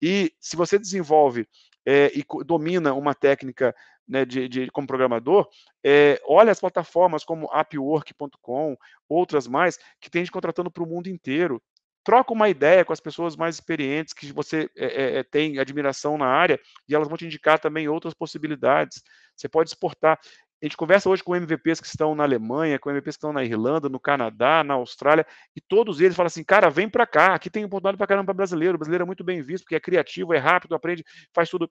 E 0.00 0.32
se 0.40 0.56
você 0.56 0.78
desenvolve 0.78 1.46
é, 1.86 2.12
e 2.14 2.24
domina 2.44 2.94
uma 2.94 3.14
técnica 3.14 3.74
né, 4.06 4.24
de, 4.24 4.48
de, 4.48 4.70
como 4.70 4.86
programador, 4.86 5.48
é, 5.84 6.20
olha 6.26 6.52
as 6.52 6.60
plataformas 6.60 7.24
como 7.24 7.48
Upwork.com, 7.54 8.76
outras 9.08 9.46
mais, 9.46 9.78
que 10.00 10.10
tem 10.10 10.22
gente 10.22 10.32
contratando 10.32 10.70
para 10.70 10.82
o 10.82 10.86
mundo 10.86 11.08
inteiro 11.08 11.62
troca 12.04 12.32
uma 12.32 12.48
ideia 12.48 12.84
com 12.84 12.92
as 12.92 13.00
pessoas 13.00 13.36
mais 13.36 13.56
experientes 13.56 14.12
que 14.12 14.32
você 14.32 14.68
é, 14.76 15.18
é, 15.18 15.22
tem 15.22 15.58
admiração 15.58 16.18
na 16.18 16.26
área 16.26 16.58
e 16.88 16.94
elas 16.94 17.08
vão 17.08 17.16
te 17.16 17.26
indicar 17.26 17.58
também 17.58 17.88
outras 17.88 18.14
possibilidades. 18.14 19.02
Você 19.36 19.48
pode 19.48 19.70
exportar. 19.70 20.18
A 20.62 20.64
gente 20.64 20.76
conversa 20.76 21.08
hoje 21.08 21.24
com 21.24 21.34
MVPs 21.34 21.80
que 21.80 21.86
estão 21.88 22.14
na 22.14 22.22
Alemanha, 22.22 22.78
com 22.78 22.90
MVPs 22.90 23.16
que 23.16 23.18
estão 23.18 23.32
na 23.32 23.42
Irlanda, 23.42 23.88
no 23.88 23.98
Canadá, 23.98 24.62
na 24.62 24.74
Austrália, 24.74 25.26
e 25.56 25.60
todos 25.60 26.00
eles 26.00 26.14
falam 26.14 26.28
assim: 26.28 26.44
cara, 26.44 26.70
vem 26.70 26.88
para 26.88 27.04
cá, 27.04 27.34
aqui 27.34 27.50
tem 27.50 27.64
oportunidade 27.64 27.98
para 27.98 28.06
caramba 28.06 28.26
para 28.26 28.34
brasileiro. 28.34 28.76
O 28.76 28.78
brasileiro 28.78 29.02
é 29.02 29.06
muito 29.06 29.24
bem 29.24 29.42
visto, 29.42 29.64
porque 29.64 29.74
é 29.74 29.80
criativo, 29.80 30.32
é 30.32 30.38
rápido, 30.38 30.74
aprende, 30.74 31.04
faz 31.34 31.50
tudo. 31.50 31.68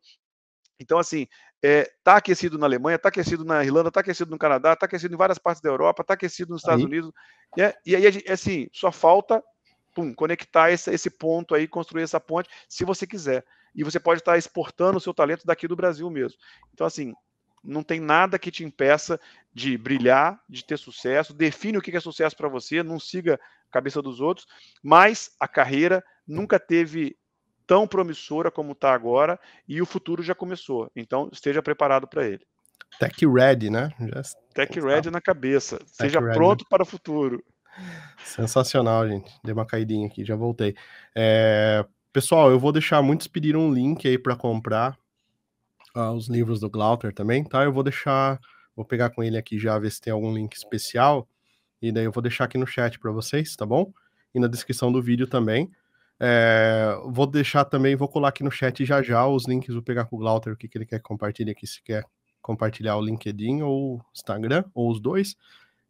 Então, 0.78 0.98
assim, 0.98 1.28
está 1.64 2.16
é, 2.16 2.18
aquecido 2.18 2.58
na 2.58 2.66
Alemanha, 2.66 2.96
está 2.96 3.10
aquecido 3.10 3.46
na 3.46 3.64
Irlanda, 3.64 3.90
está 3.90 4.00
aquecido 4.00 4.32
no 4.32 4.38
Canadá, 4.38 4.74
está 4.74 4.88
aquecido 4.88 5.14
em 5.14 5.18
várias 5.18 5.38
partes 5.38 5.62
da 5.62 5.70
Europa, 5.70 6.02
está 6.02 6.16
aquecido 6.16 6.52
nos 6.52 6.62
Estados 6.62 6.84
aí. 6.84 6.88
Unidos. 6.88 7.12
E, 7.56 7.62
é, 7.62 7.76
e 7.86 7.96
aí, 7.96 8.24
assim, 8.28 8.68
só 8.74 8.92
falta 8.92 9.44
pum, 9.94 10.14
conectar 10.14 10.72
esse, 10.72 10.92
esse 10.92 11.10
ponto 11.10 11.56
aí, 11.56 11.68
construir 11.68 12.04
essa 12.04 12.20
ponte, 12.20 12.50
se 12.68 12.84
você 12.84 13.06
quiser. 13.06 13.46
E 13.74 13.84
você 13.84 14.00
pode 14.00 14.22
estar 14.22 14.38
exportando 14.38 14.98
o 14.98 15.02
seu 15.02 15.14
talento 15.14 15.46
daqui 15.46 15.68
do 15.68 15.76
Brasil 15.76 16.10
mesmo. 16.10 16.38
Então, 16.74 16.86
assim, 16.86 17.14
não 17.64 17.84
tem 17.84 18.00
nada 18.00 18.40
que 18.40 18.52
te 18.52 18.64
impeça 18.64 19.20
de 19.54 19.78
brilhar, 19.78 20.40
de 20.50 20.64
ter 20.66 20.78
sucesso. 20.78 21.34
Define 21.34 21.78
o 21.78 21.82
que 21.82 21.96
é 21.96 22.00
sucesso 22.00 22.36
para 22.36 22.50
você, 22.50 22.84
não 22.84 23.00
siga 23.00 23.36
a 23.36 23.72
cabeça 23.72 24.02
dos 24.02 24.20
outros, 24.20 24.48
mas 24.84 25.32
a 25.40 25.48
carreira 25.48 26.04
nunca 26.28 26.60
teve 26.60 27.18
tão 27.66 27.88
promissora 27.88 28.52
como 28.52 28.74
está 28.74 28.94
agora 28.94 29.40
e 29.68 29.82
o 29.82 29.86
futuro 29.86 30.22
já 30.22 30.36
começou. 30.36 30.92
Então, 30.96 31.30
esteja 31.32 31.62
preparado 31.62 32.08
para 32.08 32.28
ele. 32.28 32.46
Tech 33.00 33.26
ready, 33.26 33.70
né? 33.70 33.90
Já 34.00 34.22
Tech 34.54 34.80
ready 34.80 35.10
na 35.10 35.22
cabeça. 35.22 35.78
Tech 35.78 35.92
Seja 35.94 36.20
ready. 36.20 36.36
pronto 36.36 36.66
para 36.70 36.84
o 36.84 36.86
futuro. 36.86 37.44
Sensacional, 38.24 39.08
gente. 39.08 39.32
Dei 39.44 39.54
uma 39.54 39.66
caidinha 39.66 40.08
aqui, 40.08 40.24
já 40.24 40.36
voltei. 40.36 40.76
É... 41.16 41.86
Pessoal, 42.14 42.52
eu 42.52 42.60
vou 42.60 42.72
deixar 42.72 43.02
muitos 43.02 43.28
pediram 43.28 43.62
um 43.62 43.74
link 43.74 44.08
aí 44.08 44.18
para 44.18 44.36
comprar 44.36 44.98
uh, 45.96 46.12
os 46.12 46.28
livros 46.28 46.60
do 46.60 46.70
Glauter 46.70 47.14
também, 47.14 47.44
tá? 47.44 47.64
Eu 47.64 47.72
vou 47.72 47.84
deixar, 47.84 48.40
vou 48.76 48.86
pegar 48.86 49.10
com 49.12 49.24
ele 49.24 49.38
aqui 49.38 49.58
já 49.58 49.80
ver 49.80 49.92
se 49.92 50.02
tem 50.02 50.12
algum 50.12 50.34
link 50.34 50.54
especial 50.54 51.28
e 51.82 51.92
daí 51.92 52.06
eu 52.06 52.12
vou 52.12 52.22
deixar 52.22 52.46
aqui 52.46 52.58
no 52.58 52.68
chat 52.68 53.00
para 53.00 53.12
vocês, 53.12 53.56
tá 53.56 53.66
bom? 53.66 53.92
E 54.34 54.40
na 54.40 54.48
descrição 54.48 54.92
do 54.92 55.02
vídeo 55.02 55.26
também. 55.28 55.72
É, 56.20 56.96
vou 57.06 57.26
deixar 57.26 57.66
também, 57.66 57.96
vou 57.96 58.08
colar 58.08 58.30
aqui 58.30 58.44
no 58.44 58.52
chat 58.52 58.86
já 58.86 59.02
já 59.02 59.26
os 59.26 59.48
links, 59.48 59.74
vou 59.74 59.82
pegar 59.82 60.06
com 60.06 60.16
o 60.16 60.20
Glauter 60.20 60.54
o 60.54 60.58
que, 60.58 60.68
que 60.68 60.78
ele 60.78 60.86
quer 60.86 61.00
compartilhar 61.00 61.52
aqui, 61.52 61.66
se 61.66 61.82
quer 61.82 62.06
compartilhar 62.42 62.96
o 62.98 63.02
LinkedIn 63.02 63.64
ou 63.64 64.00
Instagram, 64.14 64.64
ou 64.74 64.92
os 64.92 65.00
dois, 65.00 65.36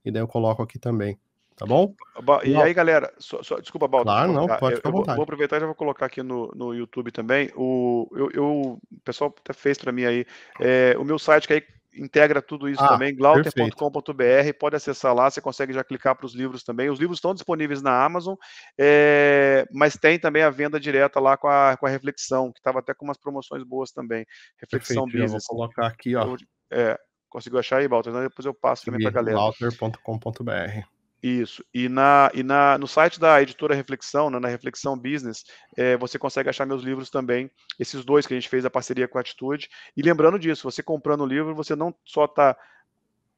e 0.06 0.12
daí 0.12 0.22
eu 0.22 0.28
coloco 0.28 0.64
aqui 0.64 0.80
também, 0.80 1.20
tá 1.62 1.66
bom? 1.66 1.96
E 2.44 2.56
aí, 2.56 2.74
galera, 2.74 3.14
só, 3.18 3.42
só, 3.44 3.60
desculpa, 3.60 3.88
Baldo. 3.88 4.06
Claro, 4.06 4.34
não, 4.34 4.48
pode 4.48 4.78
ficar 4.78 4.90
eu, 4.90 4.96
eu 4.96 5.16
vou, 5.16 5.24
aproveitar 5.24 5.58
e 5.58 5.60
já 5.60 5.66
vou 5.66 5.76
colocar 5.76 6.06
aqui 6.06 6.24
no, 6.24 6.52
no 6.56 6.74
YouTube 6.74 7.12
também. 7.12 7.52
O, 7.56 8.10
eu, 8.14 8.32
eu 8.32 8.46
o 8.46 9.00
pessoal 9.04 9.34
até 9.38 9.54
fez 9.54 9.78
para 9.78 9.92
mim 9.92 10.06
aí, 10.06 10.26
é, 10.60 10.96
o 10.98 11.04
meu 11.04 11.20
site 11.20 11.48
que 11.48 11.54
aí 11.54 11.64
integra 11.96 12.42
tudo 12.42 12.70
isso 12.70 12.84
ah, 12.84 12.90
também, 12.90 13.16
glauter.com.br, 13.16 14.54
pode 14.60 14.76
acessar 14.76 15.14
lá, 15.14 15.30
você 15.30 15.42
consegue 15.42 15.74
já 15.74 15.84
clicar 15.84 16.16
para 16.16 16.26
os 16.26 16.34
livros 16.34 16.64
também. 16.64 16.90
Os 16.90 17.00
livros 17.00 17.18
estão 17.18 17.34
disponíveis 17.34 17.82
na 17.82 18.04
Amazon, 18.04 18.36
é, 18.78 19.68
mas 19.72 19.98
tem 19.98 20.18
também 20.18 20.44
a 20.44 20.50
venda 20.50 20.80
direta 20.80 21.20
lá 21.20 21.38
com 21.38 21.48
a, 21.48 21.76
com 21.78 21.86
a 21.86 21.90
reflexão, 21.90 22.52
que 22.52 22.60
estava 22.60 22.80
até 22.80 22.94
com 22.94 23.06
umas 23.06 23.18
promoções 23.18 23.64
boas 23.64 23.92
também. 23.92 24.26
Reflexão 24.60 25.04
Perfeito, 25.04 25.24
Business. 25.24 25.46
vou 25.50 25.58
colocar 25.58 25.88
aqui, 25.88 26.16
ó. 26.16 26.36
É, 26.72 26.98
conseguiu 27.30 27.60
achar 27.60 27.78
aí, 27.78 27.88
Walter? 27.88 28.12
Depois 28.12 28.46
eu 28.46 28.54
passo 28.54 28.86
também 28.86 29.02
para 29.02 29.10
a 29.10 29.14
galera. 29.14 29.38
Glauter.com.br. 29.38 31.01
Isso. 31.24 31.64
E, 31.72 31.88
na, 31.88 32.32
e 32.34 32.42
na, 32.42 32.78
no 32.80 32.88
site 32.88 33.20
da 33.20 33.42
editora 33.42 33.76
Reflexão, 33.76 34.30
né, 34.32 34.40
na 34.40 34.48
Reflexão 34.48 34.98
Business, 34.98 35.44
é, 35.78 35.96
você 35.96 36.18
consegue 36.18 36.50
achar 36.50 36.66
meus 36.66 36.82
livros 36.84 37.12
também, 37.12 37.50
esses 37.80 38.04
dois 38.04 38.26
que 38.26 38.34
a 38.34 38.38
gente 38.40 38.50
fez 38.50 38.66
a 38.66 38.72
parceria 38.72 39.08
com 39.08 39.20
a 39.20 39.22
Atitude. 39.22 39.70
E 39.96 40.02
lembrando 40.02 40.40
disso, 40.40 40.64
você 40.64 40.82
comprando 40.82 41.22
o 41.22 41.28
livro, 41.28 41.54
você 41.54 41.76
não 41.76 41.94
só 42.04 42.26
está 42.26 42.58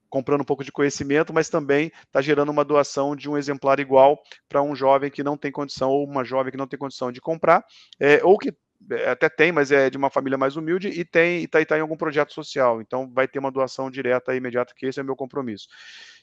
comprando 0.09 0.41
um 0.41 0.45
pouco 0.45 0.63
de 0.63 0.71
conhecimento, 0.71 1.33
mas 1.33 1.49
também 1.49 1.91
está 2.05 2.21
gerando 2.21 2.51
uma 2.51 2.63
doação 2.63 3.15
de 3.15 3.27
um 3.29 3.35
exemplar 3.35 3.79
igual 3.79 4.21
para 4.47 4.61
um 4.61 4.75
jovem 4.75 5.09
que 5.09 5.23
não 5.23 5.35
tem 5.35 5.51
condição, 5.51 5.89
ou 5.89 6.05
uma 6.05 6.23
jovem 6.23 6.51
que 6.51 6.57
não 6.57 6.67
tem 6.67 6.79
condição 6.79 7.11
de 7.11 7.19
comprar, 7.19 7.65
é, 7.99 8.23
ou 8.23 8.37
que 8.37 8.55
é, 8.91 9.09
até 9.09 9.27
tem, 9.27 9.51
mas 9.51 9.71
é 9.71 9.89
de 9.89 9.97
uma 9.97 10.09
família 10.09 10.37
mais 10.37 10.55
humilde 10.55 10.87
e 10.87 11.03
tem 11.03 11.43
está 11.43 11.63
tá 11.65 11.77
em 11.77 11.81
algum 11.81 11.97
projeto 11.97 12.33
social. 12.33 12.81
Então 12.81 13.11
vai 13.11 13.27
ter 13.27 13.39
uma 13.39 13.51
doação 13.51 13.89
direta 13.89 14.33
e 14.33 14.37
imediata, 14.37 14.73
que 14.75 14.85
esse 14.85 14.99
é 14.99 15.03
o 15.03 15.05
meu 15.05 15.15
compromisso. 15.15 15.67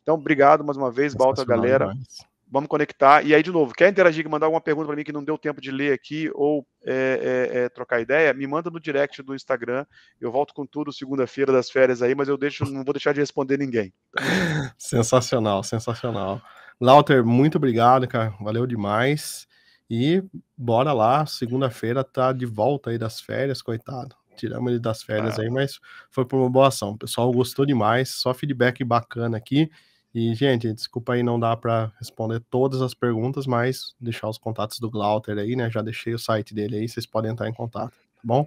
Então, 0.03 0.15
obrigado 0.15 0.65
mais 0.65 0.77
uma 0.77 0.91
vez, 0.91 1.15
Balta, 1.15 1.45
galera. 1.45 1.89
Demais. 1.89 2.31
Vamos 2.53 2.69
conectar. 2.69 3.25
E 3.25 3.33
aí, 3.33 3.43
de 3.45 3.53
novo, 3.53 3.73
quer 3.73 3.89
interagir, 3.89 4.29
mandar 4.29 4.47
alguma 4.47 4.61
pergunta 4.61 4.89
para 4.89 4.97
mim 4.97 5.05
que 5.05 5.13
não 5.13 5.23
deu 5.23 5.39
tempo 5.39 5.61
de 5.61 5.71
ler 5.71 5.93
aqui 5.93 6.29
ou 6.35 6.67
é, 6.85 7.49
é, 7.53 7.59
é, 7.59 7.69
trocar 7.69 8.01
ideia, 8.01 8.35
me 8.35 8.45
manda 8.45 8.69
no 8.69 8.81
direct 8.81 9.23
do 9.23 9.37
Instagram. 9.37 9.87
Eu 10.21 10.33
volto 10.33 10.53
com 10.53 10.67
tudo 10.67 10.93
segunda-feira 10.93 11.53
das 11.53 11.71
férias 11.71 12.03
aí, 12.03 12.13
mas 12.13 12.29
eu 12.29 12.37
deixo, 12.37 12.65
não 12.65 12.83
vou 12.83 12.93
deixar 12.93 13.13
de 13.13 13.21
responder 13.21 13.57
ninguém. 13.57 13.93
sensacional, 14.77 15.63
sensacional. 15.63 16.43
Lauter, 16.81 17.25
muito 17.25 17.57
obrigado, 17.57 18.09
cara. 18.09 18.35
Valeu 18.41 18.67
demais. 18.67 19.47
E 19.89 20.23
bora 20.57 20.93
lá, 20.93 21.27
segunda-feira 21.27 22.03
tá 22.03 22.33
de 22.33 22.47
volta 22.47 22.91
aí 22.91 22.99
das 22.99 23.21
férias, 23.21 23.63
coitado. 23.63 24.17
Tiramos 24.37 24.73
ele 24.73 24.81
das 24.81 25.03
férias 25.03 25.39
ah. 25.39 25.43
aí, 25.43 25.51
mas 25.51 25.79
foi 26.11 26.25
por 26.25 26.39
uma 26.39 26.51
boa 26.51 26.69
ação. 26.69 26.91
O 26.91 26.99
pessoal 26.99 27.31
gostou 27.33 27.67
demais, 27.67 28.09
só 28.09 28.35
feedback 28.35 28.83
bacana 28.83 29.37
aqui. 29.37 29.71
E, 30.15 30.35
gente, 30.35 30.73
desculpa 30.73 31.13
aí, 31.13 31.23
não 31.23 31.39
dá 31.39 31.57
para 31.57 31.93
responder 31.99 32.41
todas 32.51 32.83
as 32.83 32.95
perguntas, 32.95 33.47
mas 33.47 33.95
deixar 34.01 34.29
os 34.29 34.39
contatos 34.39 34.81
do 34.81 34.91
Glauter 34.91 35.39
aí, 35.39 35.55
né? 35.55 35.71
Já 35.71 35.83
deixei 35.83 36.13
o 36.15 36.19
site 36.19 36.53
dele 36.53 36.77
aí, 36.77 36.89
vocês 36.89 37.07
podem 37.07 37.31
entrar 37.31 37.49
em 37.49 37.55
contato, 37.55 37.93
tá 37.93 38.23
bom? 38.25 38.47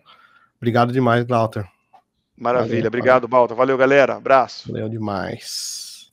Obrigado 0.58 0.92
demais, 0.92 1.24
Glauter. 1.26 1.68
Maravilha, 2.36 2.76
valeu, 2.76 2.88
obrigado, 2.88 3.28
Balta. 3.28 3.56
Valeu, 3.56 3.78
galera. 3.78 4.16
Abraço. 4.16 4.72
Valeu 4.72 4.90
demais. 4.90 6.12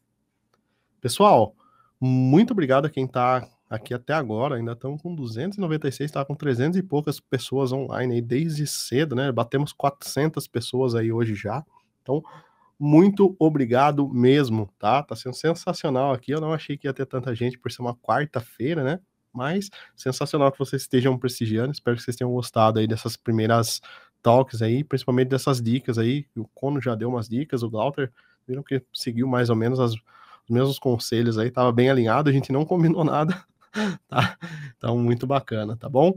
Pessoal, 1.00 1.54
muito 2.00 2.52
obrigado 2.52 2.84
a 2.84 2.90
quem 2.90 3.06
tá 3.06 3.48
aqui 3.68 3.94
até 3.94 4.12
agora, 4.12 4.56
ainda 4.56 4.72
estamos 4.72 5.00
com 5.00 5.14
296, 5.14 6.10
está 6.10 6.24
com 6.24 6.34
300 6.34 6.78
e 6.78 6.82
poucas 6.82 7.20
pessoas 7.20 7.72
online 7.72 8.14
aí 8.14 8.20
desde 8.20 8.66
cedo, 8.66 9.14
né? 9.14 9.30
Batemos 9.30 9.72
400 9.72 10.46
pessoas 10.48 10.94
aí 10.94 11.12
hoje 11.12 11.34
já. 11.34 11.64
Então, 12.02 12.22
muito 12.82 13.36
obrigado 13.38 14.08
mesmo, 14.08 14.72
tá? 14.78 15.02
Tá 15.02 15.14
sendo 15.14 15.34
sensacional 15.34 16.14
aqui. 16.14 16.32
Eu 16.32 16.40
não 16.40 16.50
achei 16.50 16.78
que 16.78 16.88
ia 16.88 16.94
ter 16.94 17.04
tanta 17.04 17.34
gente 17.34 17.58
por 17.58 17.70
ser 17.70 17.82
uma 17.82 17.94
quarta-feira, 17.94 18.82
né? 18.82 19.00
Mas 19.30 19.68
sensacional 19.94 20.50
que 20.50 20.58
vocês 20.58 20.80
estejam 20.80 21.18
prestigiando. 21.18 21.72
Espero 21.72 21.94
que 21.94 22.02
vocês 22.02 22.16
tenham 22.16 22.32
gostado 22.32 22.78
aí 22.78 22.86
dessas 22.86 23.18
primeiras 23.18 23.82
talks 24.22 24.62
aí, 24.62 24.82
principalmente 24.82 25.28
dessas 25.28 25.60
dicas 25.60 25.98
aí. 25.98 26.24
O 26.34 26.48
Cono 26.54 26.80
já 26.80 26.94
deu 26.94 27.10
umas 27.10 27.28
dicas, 27.28 27.62
o 27.62 27.68
Glauter 27.68 28.10
viram 28.48 28.62
que 28.62 28.82
seguiu 28.94 29.28
mais 29.28 29.50
ou 29.50 29.56
menos 29.56 29.78
as, 29.78 29.92
os 29.92 30.00
mesmos 30.48 30.78
conselhos 30.78 31.36
aí, 31.36 31.50
tava 31.50 31.70
bem 31.70 31.90
alinhado, 31.90 32.30
a 32.30 32.32
gente 32.32 32.50
não 32.50 32.64
combinou 32.64 33.04
nada, 33.04 33.44
tá? 34.08 34.38
Então, 34.78 34.96
muito 34.96 35.26
bacana, 35.26 35.76
tá 35.76 35.88
bom? 35.88 36.14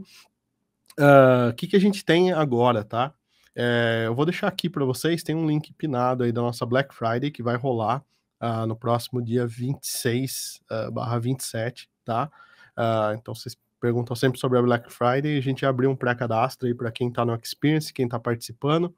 Ah, 0.98 1.48
o 1.48 1.50
uh, 1.50 1.54
que, 1.54 1.66
que 1.66 1.76
a 1.76 1.80
gente 1.80 2.04
tem 2.04 2.32
agora, 2.32 2.82
tá? 2.82 3.12
É, 3.56 4.04
eu 4.06 4.14
vou 4.14 4.24
deixar 4.24 4.48
aqui 4.48 4.68
para 4.68 4.84
vocês, 4.84 5.22
tem 5.22 5.34
um 5.34 5.46
link 5.46 5.72
pinado 5.74 6.24
aí 6.24 6.32
da 6.32 6.42
nossa 6.42 6.66
Black 6.66 6.94
Friday 6.94 7.30
que 7.30 7.42
vai 7.42 7.56
rolar 7.56 8.02
uh, 8.40 8.66
no 8.66 8.76
próximo 8.76 9.22
dia 9.22 9.46
26 9.46 10.60
uh, 10.70 10.90
barra 10.90 11.18
27, 11.18 11.88
tá? 12.04 12.30
Uh, 12.76 13.14
então 13.14 13.34
vocês 13.34 13.56
perguntam 13.80 14.16
sempre 14.16 14.40
sobre 14.40 14.58
a 14.58 14.62
Black 14.62 14.92
Friday, 14.92 15.38
a 15.38 15.42
gente 15.42 15.64
abriu 15.64 15.90
um 15.90 15.96
pré-cadastro 15.96 16.66
aí 16.66 16.74
para 16.74 16.90
quem 16.90 17.08
está 17.08 17.24
no 17.24 17.34
Experience, 17.34 17.92
quem 17.92 18.06
está 18.06 18.18
participando. 18.18 18.94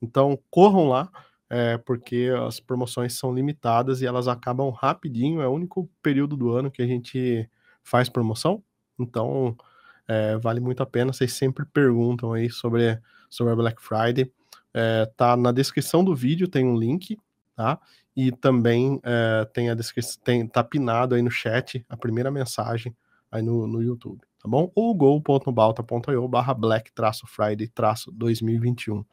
Então 0.00 0.38
corram 0.50 0.88
lá, 0.88 1.10
é, 1.50 1.76
porque 1.78 2.30
as 2.46 2.60
promoções 2.60 3.14
são 3.14 3.34
limitadas 3.34 4.00
e 4.00 4.06
elas 4.06 4.28
acabam 4.28 4.70
rapidinho, 4.70 5.40
é 5.40 5.48
o 5.48 5.52
único 5.52 5.90
período 6.02 6.36
do 6.36 6.52
ano 6.52 6.70
que 6.70 6.80
a 6.80 6.86
gente 6.86 7.48
faz 7.82 8.08
promoção, 8.08 8.62
então 8.98 9.56
é, 10.06 10.36
vale 10.38 10.60
muito 10.60 10.82
a 10.82 10.86
pena. 10.86 11.12
Vocês 11.12 11.32
sempre 11.32 11.64
perguntam 11.64 12.32
aí 12.32 12.48
sobre, 12.48 12.98
sobre 13.28 13.52
a 13.52 13.56
Black 13.56 13.82
Friday. 13.82 14.32
É, 14.72 15.10
tá 15.16 15.36
na 15.36 15.50
descrição 15.52 16.02
do 16.04 16.14
vídeo, 16.14 16.46
tem 16.48 16.64
um 16.64 16.76
link, 16.76 17.18
tá? 17.56 17.80
E 18.16 18.30
também 18.32 19.00
é, 19.02 19.44
tem 19.52 19.68
a 19.70 19.74
descrição, 19.74 20.20
tem, 20.22 20.46
tá 20.46 20.62
pinado 20.62 21.14
aí 21.14 21.22
no 21.22 21.30
chat 21.30 21.84
a 21.88 21.96
primeira 21.96 22.30
mensagem 22.30 22.94
aí 23.30 23.42
no, 23.42 23.66
no 23.66 23.82
YouTube, 23.82 24.20
tá 24.42 24.48
bom? 24.48 24.70
Ou 24.74 24.94
go.balta.io 24.94 26.28
barra 26.28 26.54
black-friday-2021, 26.54 29.04